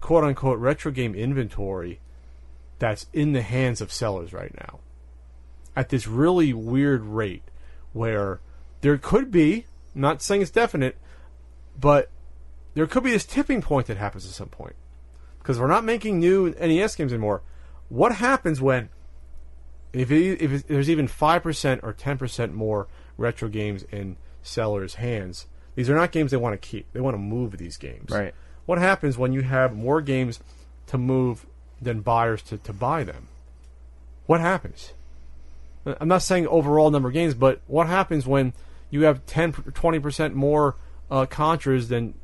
quote 0.00 0.24
unquote 0.24 0.58
retro 0.58 0.90
game 0.90 1.14
inventory 1.14 2.00
that's 2.78 3.06
in 3.12 3.32
the 3.32 3.42
hands 3.42 3.80
of 3.80 3.92
sellers 3.92 4.32
right 4.32 4.52
now 4.54 4.80
at 5.74 5.88
this 5.88 6.06
really 6.06 6.52
weird 6.52 7.02
rate 7.02 7.44
where 7.92 8.40
there 8.80 8.98
could 8.98 9.30
be, 9.30 9.66
not 9.94 10.20
saying 10.20 10.42
it's 10.42 10.50
definite, 10.50 10.96
but 11.78 12.10
there 12.74 12.86
could 12.86 13.04
be 13.04 13.10
this 13.10 13.24
tipping 13.24 13.62
point 13.62 13.86
that 13.86 13.96
happens 13.96 14.26
at 14.26 14.32
some 14.32 14.48
point. 14.48 14.74
Because 15.42 15.58
we're 15.58 15.66
not 15.66 15.84
making 15.84 16.20
new 16.20 16.50
NES 16.50 16.94
games 16.94 17.12
anymore. 17.12 17.42
What 17.88 18.14
happens 18.14 18.60
when, 18.62 18.90
if, 19.92 20.10
it, 20.12 20.40
if 20.40 20.52
it, 20.52 20.68
there's 20.68 20.88
even 20.88 21.08
5% 21.08 21.80
or 21.82 21.92
10% 21.92 22.52
more 22.52 22.86
retro 23.18 23.48
games 23.48 23.84
in 23.90 24.16
sellers' 24.40 24.94
hands, 24.94 25.46
these 25.74 25.90
are 25.90 25.96
not 25.96 26.12
games 26.12 26.30
they 26.30 26.36
want 26.36 26.60
to 26.60 26.68
keep. 26.68 26.92
They 26.92 27.00
want 27.00 27.14
to 27.14 27.18
move 27.18 27.58
these 27.58 27.76
games. 27.76 28.10
Right. 28.10 28.34
What 28.66 28.78
happens 28.78 29.18
when 29.18 29.32
you 29.32 29.42
have 29.42 29.74
more 29.74 30.00
games 30.00 30.38
to 30.86 30.96
move 30.96 31.44
than 31.80 32.00
buyers 32.00 32.40
to, 32.42 32.58
to 32.58 32.72
buy 32.72 33.02
them? 33.02 33.26
What 34.26 34.40
happens? 34.40 34.92
I'm 35.84 36.06
not 36.06 36.22
saying 36.22 36.46
overall 36.46 36.90
number 36.90 37.08
of 37.08 37.14
games, 37.14 37.34
but 37.34 37.60
what 37.66 37.88
happens 37.88 38.26
when 38.26 38.52
you 38.90 39.02
have 39.02 39.26
10, 39.26 39.52
20% 39.52 40.34
more 40.34 40.76
uh, 41.10 41.26
Contras 41.26 41.88
than 41.88 42.14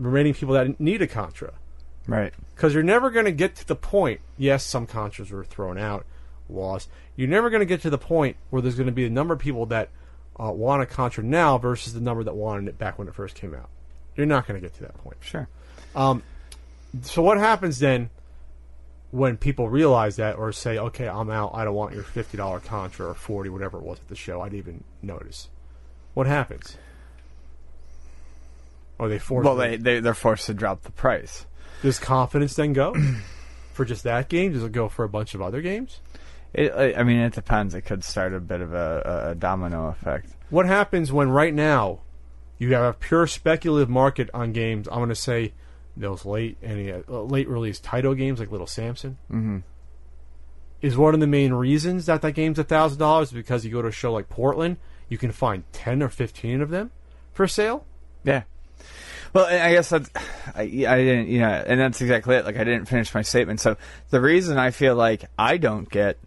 remaining 0.00 0.34
people 0.34 0.54
that 0.54 0.80
need 0.80 1.00
a 1.00 1.06
Contra? 1.06 1.52
Right. 2.06 2.32
Because 2.54 2.74
you're 2.74 2.82
never 2.82 3.10
going 3.10 3.24
to 3.24 3.32
get 3.32 3.56
to 3.56 3.66
the 3.66 3.76
point. 3.76 4.20
Yes, 4.36 4.64
some 4.64 4.86
Contras 4.86 5.30
were 5.30 5.44
thrown 5.44 5.78
out, 5.78 6.04
lost. 6.48 6.88
You're 7.16 7.28
never 7.28 7.50
going 7.50 7.60
to 7.60 7.66
get 7.66 7.82
to 7.82 7.90
the 7.90 7.98
point 7.98 8.36
where 8.50 8.60
there's 8.60 8.74
going 8.74 8.86
to 8.86 8.92
be 8.92 9.06
a 9.06 9.10
number 9.10 9.34
of 9.34 9.40
people 9.40 9.66
that 9.66 9.88
uh, 10.38 10.50
want 10.50 10.82
a 10.82 10.86
Contra 10.86 11.24
now 11.24 11.58
versus 11.58 11.94
the 11.94 12.00
number 12.00 12.24
that 12.24 12.34
wanted 12.34 12.68
it 12.68 12.78
back 12.78 12.98
when 12.98 13.08
it 13.08 13.14
first 13.14 13.34
came 13.34 13.54
out. 13.54 13.68
You're 14.16 14.26
not 14.26 14.46
going 14.46 14.60
to 14.60 14.66
get 14.66 14.76
to 14.76 14.82
that 14.82 14.96
point. 14.98 15.16
Sure. 15.20 15.48
So 17.02 17.22
what 17.22 17.38
happens 17.38 17.78
then 17.78 18.10
when 19.10 19.36
people 19.36 19.68
realize 19.68 20.16
that 20.16 20.36
or 20.36 20.52
say, 20.52 20.78
okay, 20.78 21.08
I'm 21.08 21.30
out, 21.30 21.52
I 21.54 21.64
don't 21.64 21.74
want 21.74 21.94
your 21.94 22.02
fifty 22.02 22.36
dollar 22.36 22.60
contra 22.60 23.06
or 23.06 23.14
forty, 23.14 23.48
whatever 23.48 23.78
it 23.78 23.84
was 23.84 23.98
at 24.00 24.08
the 24.08 24.16
show, 24.16 24.40
I 24.40 24.48
didn't 24.48 24.58
even 24.58 24.84
notice. 25.02 25.48
What 26.14 26.26
happens? 26.26 26.76
Are 28.98 29.08
they 29.08 29.18
forced? 29.18 29.44
Well, 29.44 29.56
they, 29.56 29.76
they 29.76 30.00
they're 30.00 30.14
forced 30.14 30.46
to 30.46 30.54
drop 30.54 30.82
the 30.82 30.92
price. 30.92 31.46
Does 31.84 31.98
confidence 31.98 32.54
then 32.54 32.72
go 32.72 32.96
for 33.74 33.84
just 33.84 34.04
that 34.04 34.30
game? 34.30 34.54
Does 34.54 34.64
it 34.64 34.72
go 34.72 34.88
for 34.88 35.04
a 35.04 35.08
bunch 35.08 35.34
of 35.34 35.42
other 35.42 35.60
games? 35.60 36.00
It, 36.54 36.72
I 36.96 37.02
mean, 37.02 37.18
it 37.18 37.34
depends. 37.34 37.74
It 37.74 37.82
could 37.82 38.02
start 38.02 38.32
a 38.32 38.40
bit 38.40 38.62
of 38.62 38.72
a, 38.72 39.28
a 39.30 39.34
domino 39.34 39.88
effect. 39.88 40.30
What 40.48 40.64
happens 40.64 41.12
when 41.12 41.28
right 41.28 41.52
now 41.52 42.00
you 42.56 42.72
have 42.72 42.84
a 42.84 42.96
pure 42.96 43.26
speculative 43.26 43.90
market 43.90 44.30
on 44.32 44.52
games? 44.52 44.88
I'm 44.88 44.98
going 44.98 45.10
to 45.10 45.14
say 45.14 45.52
those 45.94 46.24
late 46.24 46.56
any 46.62 46.90
uh, 46.90 47.02
late 47.06 47.48
release 47.48 47.80
title 47.80 48.14
games 48.14 48.40
like 48.40 48.50
Little 48.50 48.66
Samson. 48.66 49.18
Mm-hmm. 49.30 49.58
Is 50.80 50.96
one 50.96 51.12
of 51.12 51.20
the 51.20 51.26
main 51.26 51.52
reasons 51.52 52.06
that 52.06 52.22
that 52.22 52.32
game's 52.32 52.58
a 52.58 52.64
thousand 52.64 52.98
dollars 52.98 53.30
because 53.30 53.66
you 53.66 53.70
go 53.70 53.82
to 53.82 53.88
a 53.88 53.92
show 53.92 54.12
like 54.12 54.30
Portland, 54.30 54.78
you 55.10 55.18
can 55.18 55.32
find 55.32 55.64
ten 55.72 56.02
or 56.02 56.08
fifteen 56.08 56.62
of 56.62 56.70
them 56.70 56.92
for 57.34 57.46
sale. 57.46 57.84
Yeah. 58.22 58.44
Well, 59.34 59.46
I 59.46 59.72
guess 59.72 59.88
that's 59.88 60.08
I, 60.54 60.62
I 60.62 60.96
didn't, 60.96 61.28
you 61.28 61.40
know, 61.40 61.48
and 61.48 61.80
that's 61.80 62.00
exactly 62.00 62.36
it. 62.36 62.44
Like 62.44 62.56
I 62.56 62.62
didn't 62.62 62.86
finish 62.86 63.12
my 63.12 63.22
statement. 63.22 63.60
So 63.60 63.76
the 64.10 64.20
reason 64.20 64.58
I 64.58 64.70
feel 64.70 64.94
like 64.94 65.24
I 65.36 65.56
don't 65.56 65.90
get 65.90 66.18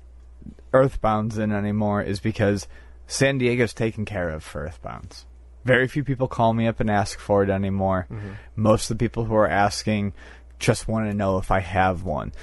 Earthbounds 0.73 1.39
in 1.39 1.53
anymore 1.53 2.01
is 2.01 2.19
because 2.19 2.67
San 3.07 3.37
Diego's 3.37 3.73
taken 3.73 4.03
care 4.03 4.29
of 4.29 4.43
for 4.43 4.67
Earthbounds. 4.67 5.23
Very 5.63 5.87
few 5.87 6.03
people 6.03 6.27
call 6.27 6.53
me 6.53 6.67
up 6.67 6.81
and 6.81 6.89
ask 6.89 7.17
for 7.17 7.43
it 7.43 7.49
anymore. 7.49 8.07
Mm-hmm. 8.11 8.31
Most 8.57 8.91
of 8.91 8.97
the 8.97 9.05
people 9.05 9.23
who 9.23 9.35
are 9.35 9.47
asking 9.47 10.13
just 10.59 10.87
want 10.89 11.09
to 11.09 11.15
know 11.15 11.37
if 11.37 11.49
I 11.49 11.61
have 11.61 12.03
one. 12.03 12.33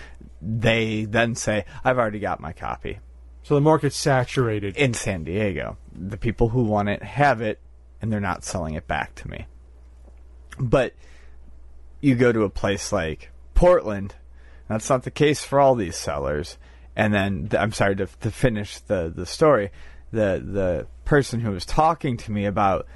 They 0.41 1.05
then 1.05 1.35
say, 1.35 1.67
I've 1.85 1.99
already 1.99 2.21
got 2.21 2.41
my 2.41 2.53
copy. 2.53 3.01
So 3.43 3.55
the 3.55 3.61
market's 3.61 3.97
saturated. 3.97 4.77
In 4.77 4.95
San 4.95 5.25
Diego. 5.25 5.77
The 5.93 6.17
people 6.17 6.49
who 6.49 6.63
want 6.65 6.89
it 6.89 7.03
have 7.03 7.43
it, 7.43 7.61
and 8.01 8.11
they're 8.11 8.21
not 8.21 8.45
selling 8.45 8.75
it 8.75 8.87
back 8.87 9.15
to 9.17 9.29
me. 9.29 9.47
But 10.59 10.95
you 12.01 12.15
go 12.15 12.33
to 12.33 12.43
a 12.43 12.51
place 12.51 12.93
like 12.93 13.31
Portland, 13.55 14.15
that's 14.69 14.89
not 14.91 15.03
the 15.03 15.11
case 15.11 15.45
for 15.45 15.61
all 15.61 15.75
these 15.75 15.97
sellers. 15.97 16.59
And 16.97 17.13
then, 17.13 17.49
I'm 17.59 17.73
sorry 17.73 17.97
to, 17.97 18.07
to 18.21 18.31
finish 18.31 18.79
the, 18.79 19.13
the 19.15 19.27
story. 19.27 19.71
The, 20.13 20.43
the 20.45 20.87
person 21.05 21.41
who 21.41 21.51
was 21.51 21.67
talking 21.67 22.17
to 22.19 22.33
me 22.33 22.45
about 22.47 22.87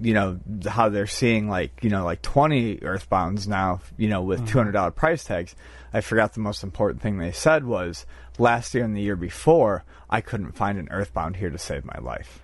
you 0.00 0.14
know 0.14 0.38
how 0.66 0.88
they're 0.88 1.06
seeing 1.06 1.48
like 1.48 1.82
you 1.82 1.90
know 1.90 2.04
like 2.04 2.22
20 2.22 2.78
earthbounds 2.78 3.46
now 3.46 3.80
you 3.98 4.08
know 4.08 4.22
with 4.22 4.40
Mm-hmm. 4.46 4.58
$200 4.76 4.94
price 4.94 5.24
tags 5.24 5.54
i 5.92 6.00
forgot 6.00 6.32
the 6.32 6.40
most 6.40 6.62
important 6.62 7.02
thing 7.02 7.18
they 7.18 7.32
said 7.32 7.64
was 7.64 8.06
last 8.38 8.74
year 8.74 8.84
and 8.84 8.96
the 8.96 9.02
year 9.02 9.16
before 9.16 9.84
i 10.08 10.20
couldn't 10.20 10.52
find 10.52 10.78
an 10.78 10.88
earthbound 10.90 11.36
here 11.36 11.50
to 11.50 11.58
save 11.58 11.84
my 11.84 11.98
life 12.00 12.43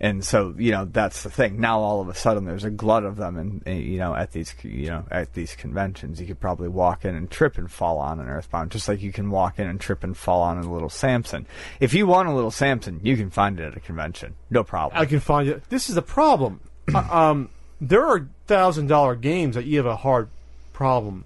and 0.00 0.24
so 0.24 0.54
you 0.58 0.70
know 0.70 0.84
that's 0.84 1.22
the 1.22 1.30
thing. 1.30 1.60
Now 1.60 1.80
all 1.80 2.00
of 2.00 2.08
a 2.08 2.14
sudden 2.14 2.44
there's 2.44 2.64
a 2.64 2.70
glut 2.70 3.04
of 3.04 3.16
them 3.16 3.62
and, 3.64 3.84
you 3.84 3.98
know 3.98 4.14
at 4.14 4.32
these 4.32 4.54
you 4.62 4.88
know 4.88 5.04
at 5.10 5.32
these 5.34 5.54
conventions 5.54 6.20
you 6.20 6.26
could 6.26 6.40
probably 6.40 6.68
walk 6.68 7.04
in 7.04 7.14
and 7.14 7.30
trip 7.30 7.58
and 7.58 7.70
fall 7.70 7.98
on 7.98 8.20
an 8.20 8.28
earthbound 8.28 8.70
just 8.70 8.88
like 8.88 9.00
you 9.02 9.12
can 9.12 9.30
walk 9.30 9.58
in 9.58 9.66
and 9.66 9.80
trip 9.80 10.04
and 10.04 10.16
fall 10.16 10.42
on 10.42 10.58
a 10.58 10.72
little 10.72 10.88
samson. 10.88 11.46
If 11.80 11.94
you 11.94 12.06
want 12.06 12.28
a 12.28 12.34
little 12.34 12.50
samson 12.50 13.00
you 13.02 13.16
can 13.16 13.30
find 13.30 13.60
it 13.60 13.64
at 13.64 13.76
a 13.76 13.80
convention. 13.80 14.34
No 14.50 14.64
problem. 14.64 15.00
I 15.00 15.06
can 15.06 15.20
find 15.20 15.48
it. 15.48 15.68
This 15.68 15.88
is 15.88 15.94
the 15.94 16.02
problem. 16.02 16.60
Uh, 16.94 16.98
um, 17.10 17.48
there 17.80 18.04
are 18.04 18.28
thousand 18.46 18.88
dollar 18.88 19.14
games 19.14 19.54
that 19.54 19.64
you 19.64 19.78
have 19.78 19.86
a 19.86 19.96
hard 19.96 20.28
problem 20.72 21.24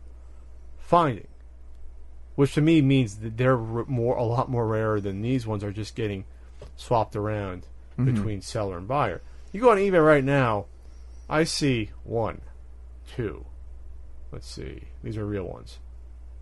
finding, 0.78 1.26
which 2.36 2.54
to 2.54 2.60
me 2.60 2.80
means 2.80 3.16
that 3.16 3.36
they're 3.36 3.58
more 3.58 4.16
a 4.16 4.24
lot 4.24 4.48
more 4.48 4.66
rare 4.66 5.00
than 5.00 5.20
these 5.20 5.46
ones 5.46 5.62
are 5.62 5.72
just 5.72 5.94
getting 5.94 6.24
swapped 6.76 7.16
around 7.16 7.66
Mm-hmm. 7.98 8.14
between 8.14 8.40
seller 8.40 8.78
and 8.78 8.86
buyer. 8.86 9.22
You 9.50 9.60
go 9.60 9.70
on 9.72 9.78
eBay 9.78 10.04
right 10.04 10.22
now, 10.22 10.66
I 11.28 11.42
see 11.42 11.90
one, 12.04 12.42
two. 13.16 13.44
Let's 14.30 14.48
see, 14.48 14.84
these 15.02 15.16
are 15.16 15.26
real 15.26 15.44
ones. 15.44 15.80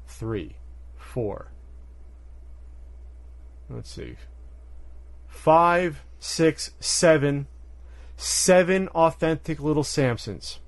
Three, 0.07 0.57
four. 0.97 1.53
Let's 3.70 3.91
see, 3.91 4.16
five, 5.27 6.03
six, 6.19 6.73
seven, 6.78 7.47
seven 8.19 8.89
authentic 8.89 9.59
little 9.59 9.83
Samsons 9.83 10.59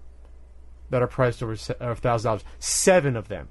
that 0.88 1.02
are 1.02 1.06
priced 1.06 1.42
over 1.42 1.52
a 1.52 1.82
uh, 1.90 1.94
thousand 1.96 2.28
dollars. 2.30 2.44
Seven 2.58 3.14
of 3.14 3.28
them. 3.28 3.48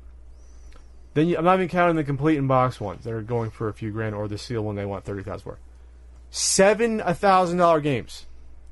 Then 1.13 1.27
you, 1.27 1.37
I'm 1.37 1.45
not 1.45 1.55
even 1.55 1.69
counting 1.69 1.97
the 1.97 2.03
complete 2.03 2.37
in 2.37 2.47
box 2.47 2.81
ones 2.81 3.03
that 3.03 3.13
are 3.13 3.21
going 3.21 3.51
for 3.51 3.69
a 3.69 3.73
few 3.73 3.91
grand, 3.91 4.15
or 4.15 4.27
the 4.27 4.39
seal 4.39 4.63
one 4.63 4.75
they 4.75 4.85
want 4.85 5.05
thirty 5.05 5.21
thousand 5.21 5.43
for. 5.43 5.59
Seven 6.29 7.01
a 7.01 7.13
thousand 7.13 7.57
dollar 7.57 7.81
games. 7.81 8.25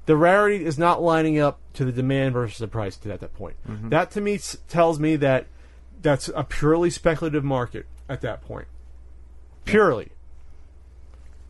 The 0.05 0.15
rarity 0.15 0.63
is 0.63 0.77
not 0.77 1.01
lining 1.01 1.39
up 1.39 1.59
to 1.73 1.85
the 1.85 1.91
demand 1.91 2.33
versus 2.33 2.59
the 2.59 2.67
price 2.67 2.99
at 3.05 3.19
that 3.21 3.33
point. 3.33 3.55
That 3.89 4.11
to 4.11 4.21
me 4.21 4.39
tells 4.67 4.99
me 4.99 5.15
that 5.17 5.47
that's 6.01 6.29
a 6.35 6.43
purely 6.43 6.89
speculative 6.89 7.43
market 7.43 7.87
at 8.07 8.21
that 8.21 8.43
point. 8.43 8.67
Purely. 9.65 10.11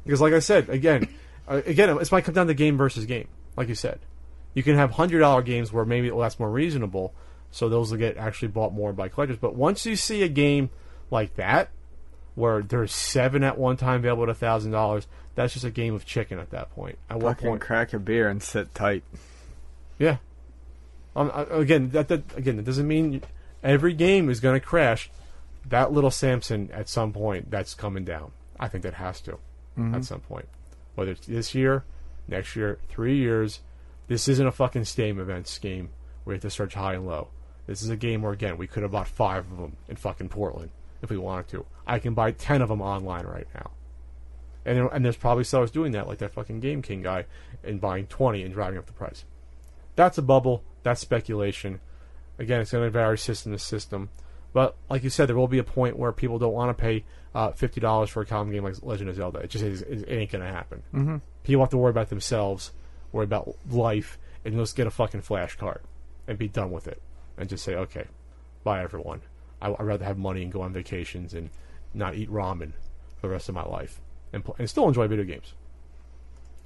Because, 0.05 0.21
like 0.21 0.33
I 0.33 0.39
said, 0.39 0.69
again, 0.69 1.09
uh, 1.47 1.61
again, 1.65 1.89
it's 1.99 2.11
might 2.11 2.23
come 2.23 2.33
down 2.35 2.47
to 2.47 2.53
game 2.53 2.77
versus 2.77 3.05
game. 3.05 3.27
Like 3.57 3.67
you 3.67 3.75
said, 3.75 3.99
you 4.53 4.63
can 4.63 4.75
have 4.75 4.91
hundred 4.91 5.19
dollar 5.19 5.41
games 5.41 5.73
where 5.73 5.85
maybe 5.85 6.09
well, 6.11 6.21
that's 6.21 6.39
more 6.39 6.49
reasonable, 6.49 7.13
so 7.51 7.67
those 7.67 7.91
will 7.91 7.97
get 7.97 8.17
actually 8.17 8.49
bought 8.49 8.73
more 8.73 8.93
by 8.93 9.09
collectors. 9.09 9.37
But 9.37 9.55
once 9.55 9.85
you 9.85 9.95
see 9.95 10.23
a 10.23 10.27
game 10.27 10.69
like 11.11 11.35
that, 11.35 11.69
where 12.35 12.61
there's 12.61 12.91
seven 12.91 13.43
at 13.43 13.57
one 13.57 13.77
time 13.77 14.01
available 14.01 14.23
at 14.23 14.29
a 14.29 14.33
thousand 14.35 14.71
dollars, 14.71 15.07
that's 15.35 15.53
just 15.53 15.65
a 15.65 15.71
game 15.71 15.93
of 15.93 16.05
chicken 16.05 16.39
at 16.39 16.51
that 16.51 16.73
point. 16.75 16.97
At 17.09 17.19
what 17.19 17.35
Fucking 17.37 17.49
point? 17.49 17.61
crack 17.61 17.93
a 17.93 17.99
beer 17.99 18.29
and 18.29 18.41
sit 18.43 18.73
tight. 18.75 19.03
Yeah. 19.97 20.17
Um, 21.15 21.31
again, 21.49 21.89
that, 21.91 22.09
that 22.09 22.23
again, 22.35 22.57
that 22.57 22.65
doesn't 22.65 22.87
mean 22.87 23.21
every 23.63 23.93
game 23.93 24.29
is 24.29 24.39
going 24.39 24.59
to 24.59 24.65
crash. 24.65 25.09
That 25.69 25.91
little 25.91 26.11
Samson 26.11 26.69
at 26.71 26.89
some 26.89 27.11
point 27.13 27.49
that's 27.49 27.73
coming 27.73 28.03
down. 28.05 28.31
I 28.59 28.67
think 28.67 28.83
that 28.83 28.93
has 28.95 29.19
to 29.21 29.39
at 29.95 30.05
some 30.05 30.21
point, 30.21 30.47
whether 30.95 31.11
it's 31.11 31.27
this 31.27 31.53
year, 31.55 31.83
next 32.27 32.55
year, 32.55 32.79
three 32.89 33.17
years. 33.17 33.59
This 34.07 34.27
isn't 34.27 34.45
a 34.45 34.51
fucking 34.51 34.85
Stadium 34.85 35.19
Events 35.19 35.57
game 35.57 35.89
where 36.23 36.33
you 36.33 36.37
have 36.37 36.43
to 36.43 36.49
search 36.49 36.75
high 36.75 36.93
and 36.93 37.07
low. 37.07 37.29
This 37.67 37.81
is 37.81 37.89
a 37.89 37.97
game 37.97 38.21
where 38.21 38.31
again 38.31 38.57
we 38.57 38.67
could 38.67 38.83
have 38.83 38.91
bought 38.91 39.07
five 39.07 39.51
of 39.51 39.57
them 39.57 39.75
in 39.89 39.95
fucking 39.95 40.29
Portland 40.29 40.69
if 41.01 41.09
we 41.09 41.17
wanted 41.17 41.47
to. 41.49 41.65
I 41.87 41.99
can 41.99 42.13
buy 42.13 42.31
ten 42.31 42.61
of 42.61 42.69
them 42.69 42.81
online 42.81 43.25
right 43.25 43.47
now. 43.53 43.71
And, 44.65 44.89
and 44.91 45.05
there's 45.05 45.17
probably 45.17 45.43
sellers 45.43 45.69
doing 45.69 45.91
that, 45.91 46.07
like 46.07 46.17
that 46.19 46.33
fucking 46.33 46.59
Game 46.59 46.81
King 46.81 47.03
guy, 47.03 47.25
and 47.63 47.79
buying 47.79 48.07
20 48.07 48.41
and 48.41 48.51
driving 48.51 48.79
up 48.79 48.87
the 48.87 48.93
price. 48.93 49.23
That's 49.95 50.17
a 50.17 50.23
bubble. 50.23 50.63
That's 50.81 50.99
speculation. 50.99 51.79
Again, 52.39 52.61
it's 52.61 52.71
going 52.71 52.83
to 52.83 52.89
vary 52.89 53.17
system 53.17 53.51
to 53.51 53.59
system. 53.59 54.09
But 54.53 54.75
like 54.89 55.03
you 55.03 55.09
said, 55.09 55.27
there 55.27 55.35
will 55.35 55.47
be 55.47 55.59
a 55.59 55.63
point 55.63 55.97
where 55.97 56.11
people 56.11 56.39
don't 56.39 56.53
want 56.53 56.75
to 56.75 56.81
pay 56.81 57.03
uh, 57.33 57.51
fifty 57.51 57.81
dollars 57.81 58.09
for 58.09 58.21
a 58.21 58.25
common 58.25 58.53
game 58.53 58.63
like 58.63 58.75
Legend 58.81 59.09
of 59.09 59.17
Zelda. 59.17 59.39
It 59.39 59.49
just 59.49 59.63
is, 59.63 59.81
it 59.81 60.09
ain't 60.09 60.31
going 60.31 60.43
to 60.43 60.51
happen. 60.51 60.83
Mm-hmm. 60.93 61.17
People 61.43 61.61
have 61.61 61.69
to 61.71 61.77
worry 61.77 61.89
about 61.89 62.09
themselves, 62.09 62.71
worry 63.11 63.25
about 63.25 63.55
life, 63.69 64.17
and 64.45 64.55
just 64.55 64.75
get 64.75 64.87
a 64.87 64.91
fucking 64.91 65.21
flash 65.21 65.57
card 65.57 65.81
and 66.27 66.37
be 66.37 66.47
done 66.47 66.71
with 66.71 66.87
it, 66.87 67.01
and 67.37 67.49
just 67.49 67.65
say, 67.65 67.75
okay, 67.75 68.05
bye 68.63 68.81
everyone. 68.81 69.21
I, 69.61 69.71
I'd 69.71 69.81
rather 69.81 70.05
have 70.05 70.17
money 70.17 70.41
and 70.41 70.51
go 70.51 70.61
on 70.61 70.71
vacations 70.71 71.33
and 71.33 71.49
not 71.95 72.15
eat 72.15 72.29
ramen 72.29 72.73
for 73.15 73.27
the 73.27 73.29
rest 73.29 73.49
of 73.49 73.55
my 73.55 73.65
life, 73.65 74.01
and, 74.33 74.43
pl- 74.43 74.55
and 74.59 74.69
still 74.69 74.87
enjoy 74.87 75.07
video 75.07 75.25
games. 75.25 75.53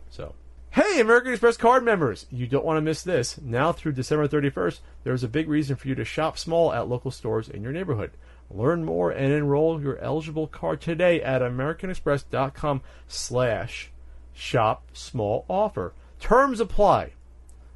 So, 0.09 0.33
hey, 0.71 0.99
American 0.99 1.31
Express 1.31 1.57
card 1.57 1.83
members, 1.83 2.25
you 2.31 2.47
don't 2.47 2.65
want 2.65 2.77
to 2.77 2.81
miss 2.81 3.03
this. 3.03 3.39
Now 3.41 3.71
through 3.71 3.93
December 3.93 4.27
31st, 4.27 4.79
there's 5.03 5.23
a 5.23 5.27
big 5.29 5.47
reason 5.47 5.75
for 5.75 5.87
you 5.87 5.95
to 5.95 6.05
shop 6.05 6.37
small 6.37 6.73
at 6.73 6.87
local 6.87 7.11
stores 7.11 7.49
in 7.49 7.63
your 7.63 7.71
neighborhood. 7.71 8.11
Learn 8.51 8.83
more 8.83 9.11
and 9.11 9.31
enroll 9.31 9.81
your 9.81 9.99
eligible 9.99 10.47
card 10.47 10.81
today 10.81 11.21
at 11.21 11.41
americanexpress.com 11.43 12.81
slash 13.07 13.91
shop 14.33 14.89
small 14.93 15.45
offer. 15.47 15.93
Terms 16.19 16.59
apply. 16.59 17.11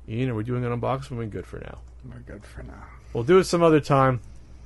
Ian, 0.09 0.29
are 0.29 0.35
we 0.35 0.43
doing 0.43 0.65
an 0.65 0.79
unboxing? 0.79 1.11
We're 1.11 1.25
good 1.27 1.45
for 1.45 1.59
now. 1.59 1.79
We're 2.03 2.19
good 2.19 2.43
for 2.43 2.63
now. 2.63 2.83
We'll 3.13 3.23
do 3.23 3.37
it 3.37 3.43
some 3.45 3.61
other 3.61 3.79
time. 3.79 4.21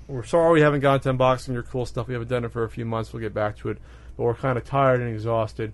We're 0.07 0.23
sorry 0.23 0.53
we 0.53 0.61
haven't 0.61 0.79
gotten 0.79 1.01
to 1.01 1.23
unboxing 1.23 1.53
your 1.53 1.63
cool 1.63 1.85
stuff. 1.85 2.07
We 2.07 2.13
haven't 2.13 2.29
done 2.29 2.45
it 2.45 2.51
for 2.51 2.63
a 2.63 2.69
few 2.69 2.85
months. 2.85 3.11
We'll 3.11 3.21
get 3.21 3.33
back 3.33 3.57
to 3.57 3.69
it. 3.69 3.77
But 4.15 4.23
we're 4.23 4.35
kind 4.35 4.57
of 4.57 4.65
tired 4.65 5.01
and 5.01 5.13
exhausted. 5.13 5.73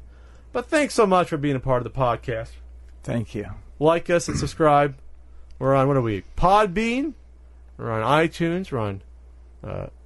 But 0.52 0.68
thanks 0.68 0.94
so 0.94 1.06
much 1.06 1.30
for 1.30 1.38
being 1.38 1.56
a 1.56 1.60
part 1.60 1.86
of 1.86 1.92
the 1.92 2.00
podcast. 2.00 2.50
Thank 3.04 3.36
you. 3.36 3.48
Like 3.80 4.10
us 4.10 4.28
and 4.28 4.38
subscribe. 4.38 4.96
We're 5.60 5.76
on, 5.76 5.88
what 5.88 5.98
are 5.98 6.02
we? 6.02 6.24
Podbean. 6.38 7.14
We're 7.78 7.92
on 7.92 8.28
iTunes. 8.28 8.72
We're 8.72 8.80
on, 8.80 9.02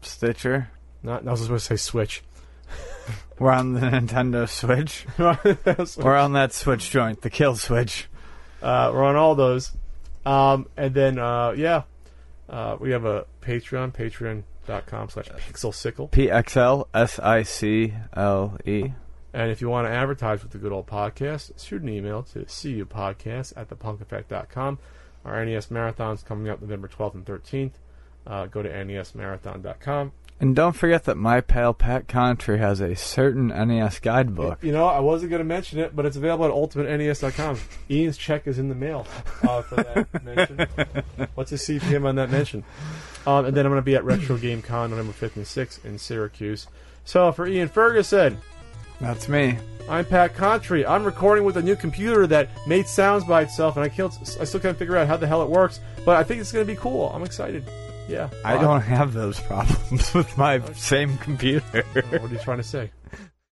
Stitcher. 0.02 0.70
not, 1.04 1.28
I 1.28 1.32
was 1.32 1.42
supposed 1.42 1.68
to 1.68 1.78
say 1.78 1.82
Switch. 1.82 2.24
We're 3.40 3.52
on 3.52 3.74
the 3.74 3.82
Nintendo 3.82 4.48
Switch. 4.50 5.06
We're 5.18 6.16
on 6.16 6.34
that 6.34 6.54
Switch 6.54 6.90
joint, 6.90 7.22
the 7.22 7.30
kill 7.30 7.56
switch. 7.56 8.08
Uh, 8.62 8.92
we're 8.94 9.04
on 9.04 9.16
all 9.16 9.36
those. 9.36 9.72
Um, 10.26 10.68
and 10.76 10.94
then, 10.94 11.20
uh, 11.20 11.52
yeah, 11.52 11.84
uh, 12.50 12.78
we 12.80 12.92
have 12.92 13.06
a 13.06 13.26
Patreon, 13.42 13.94
patreon.com 13.94 15.10
slash 15.10 15.30
pixelsickle. 15.30 16.12
P 16.12 16.30
X 16.30 16.58
L 16.58 16.88
S 16.94 17.20
I 17.20 17.44
C 17.44 17.94
L 18.16 18.58
E. 18.66 18.94
And 19.34 19.52
if 19.52 19.62
you 19.62 19.70
want 19.70 19.88
to 19.88 19.92
advertise 19.92 20.42
with 20.42 20.52
the 20.52 20.58
good 20.58 20.72
old 20.72 20.88
podcast, 20.88 21.64
shoot 21.64 21.82
an 21.82 21.90
email 21.90 22.24
to 22.24 22.40
cupodcast 22.40 23.54
at 23.56 23.70
thepunkeffect.com. 23.70 24.80
Our 25.26 25.46
NES 25.46 25.68
Marathon's 25.68 26.24
coming 26.24 26.50
up 26.50 26.62
November 26.62 26.88
12th 26.88 27.16
and 27.16 27.26
13th. 27.26 27.74
Uh, 28.26 28.46
go 28.46 28.64
to 28.64 28.70
nesmarathon.com. 28.70 30.12
And 30.40 30.56
don't 30.56 30.74
forget 30.74 31.06
that 31.06 31.18
my 31.18 31.42
pal 31.42 31.74
Pat 31.74 32.08
Contri 32.08 32.60
has 32.60 32.80
a 32.80 32.96
certain 32.96 33.48
NES 33.48 34.00
guidebook. 34.00 34.64
You 34.64 34.72
know, 34.72 34.86
I 34.86 35.00
wasn't 35.00 35.32
going 35.32 35.40
to 35.40 35.46
mention 35.46 35.80
it, 35.80 35.96
but 35.96 36.06
it's 36.06 36.16
available 36.16 36.46
at 36.46 36.52
ultimatenes.com. 36.52 37.58
Ian's 37.90 38.18
check 38.18 38.46
is 38.46 38.60
in 38.60 38.70
the 38.70 38.76
mail 38.76 39.08
uh, 39.42 39.64
for 39.64 39.76
that 39.78 40.24
mention. 40.24 40.68
What's 41.36 41.50
his 41.50 41.62
CPM 41.64 42.06
on 42.06 42.16
that 42.18 42.30
mention? 42.30 42.64
Um, 43.26 43.46
and 43.46 43.58
then 43.58 43.66
I'm 43.66 43.72
going 43.72 43.82
to 43.82 43.86
be 43.86 43.96
at 43.96 44.04
Retro 44.04 44.38
Game 44.38 44.62
Con 44.62 44.92
November 44.92 45.12
5th 45.14 45.38
and 45.38 45.46
6th 45.46 45.84
in 45.84 45.98
Syracuse. 45.98 46.68
So 47.04 47.32
for 47.32 47.48
Ian 47.48 47.68
Ferguson, 47.68 48.38
That's 49.02 49.28
me. 49.28 49.58
I'm 49.90 50.06
Pat 50.06 50.36
Contri. 50.36 50.88
I'm 50.88 51.04
recording 51.04 51.46
with 51.46 51.58
a 51.58 51.62
new 51.64 51.76
computer 51.76 52.28
that 52.28 52.50
made 52.68 52.88
sounds 52.88 53.24
by 53.24 53.42
itself, 53.42 53.76
and 53.76 53.84
I 53.86 53.90
can't, 53.90 54.14
I 54.40 54.44
still 54.44 54.60
can't 54.60 54.78
figure 54.78 54.98
out 54.98 55.08
how 55.08 55.18
the 55.18 55.26
hell 55.26 55.42
it 55.42 55.50
works. 55.50 55.80
But 56.06 56.18
I 56.18 56.24
think 56.24 56.42
it's 56.42 56.52
going 56.52 56.66
to 56.66 56.72
be 56.72 56.78
cool. 56.78 57.10
I'm 57.10 57.24
excited. 57.24 57.64
Yeah. 58.08 58.30
I 58.46 58.58
don't 58.58 58.82
have 58.82 59.14
those 59.14 59.40
problems 59.40 60.14
with 60.14 60.38
my 60.38 60.62
same 60.74 61.18
computer. 61.18 61.84
What 61.94 62.24
are 62.24 62.28
you 62.28 62.40
trying 62.40 62.58
to 62.58 62.64
say? 62.64 62.92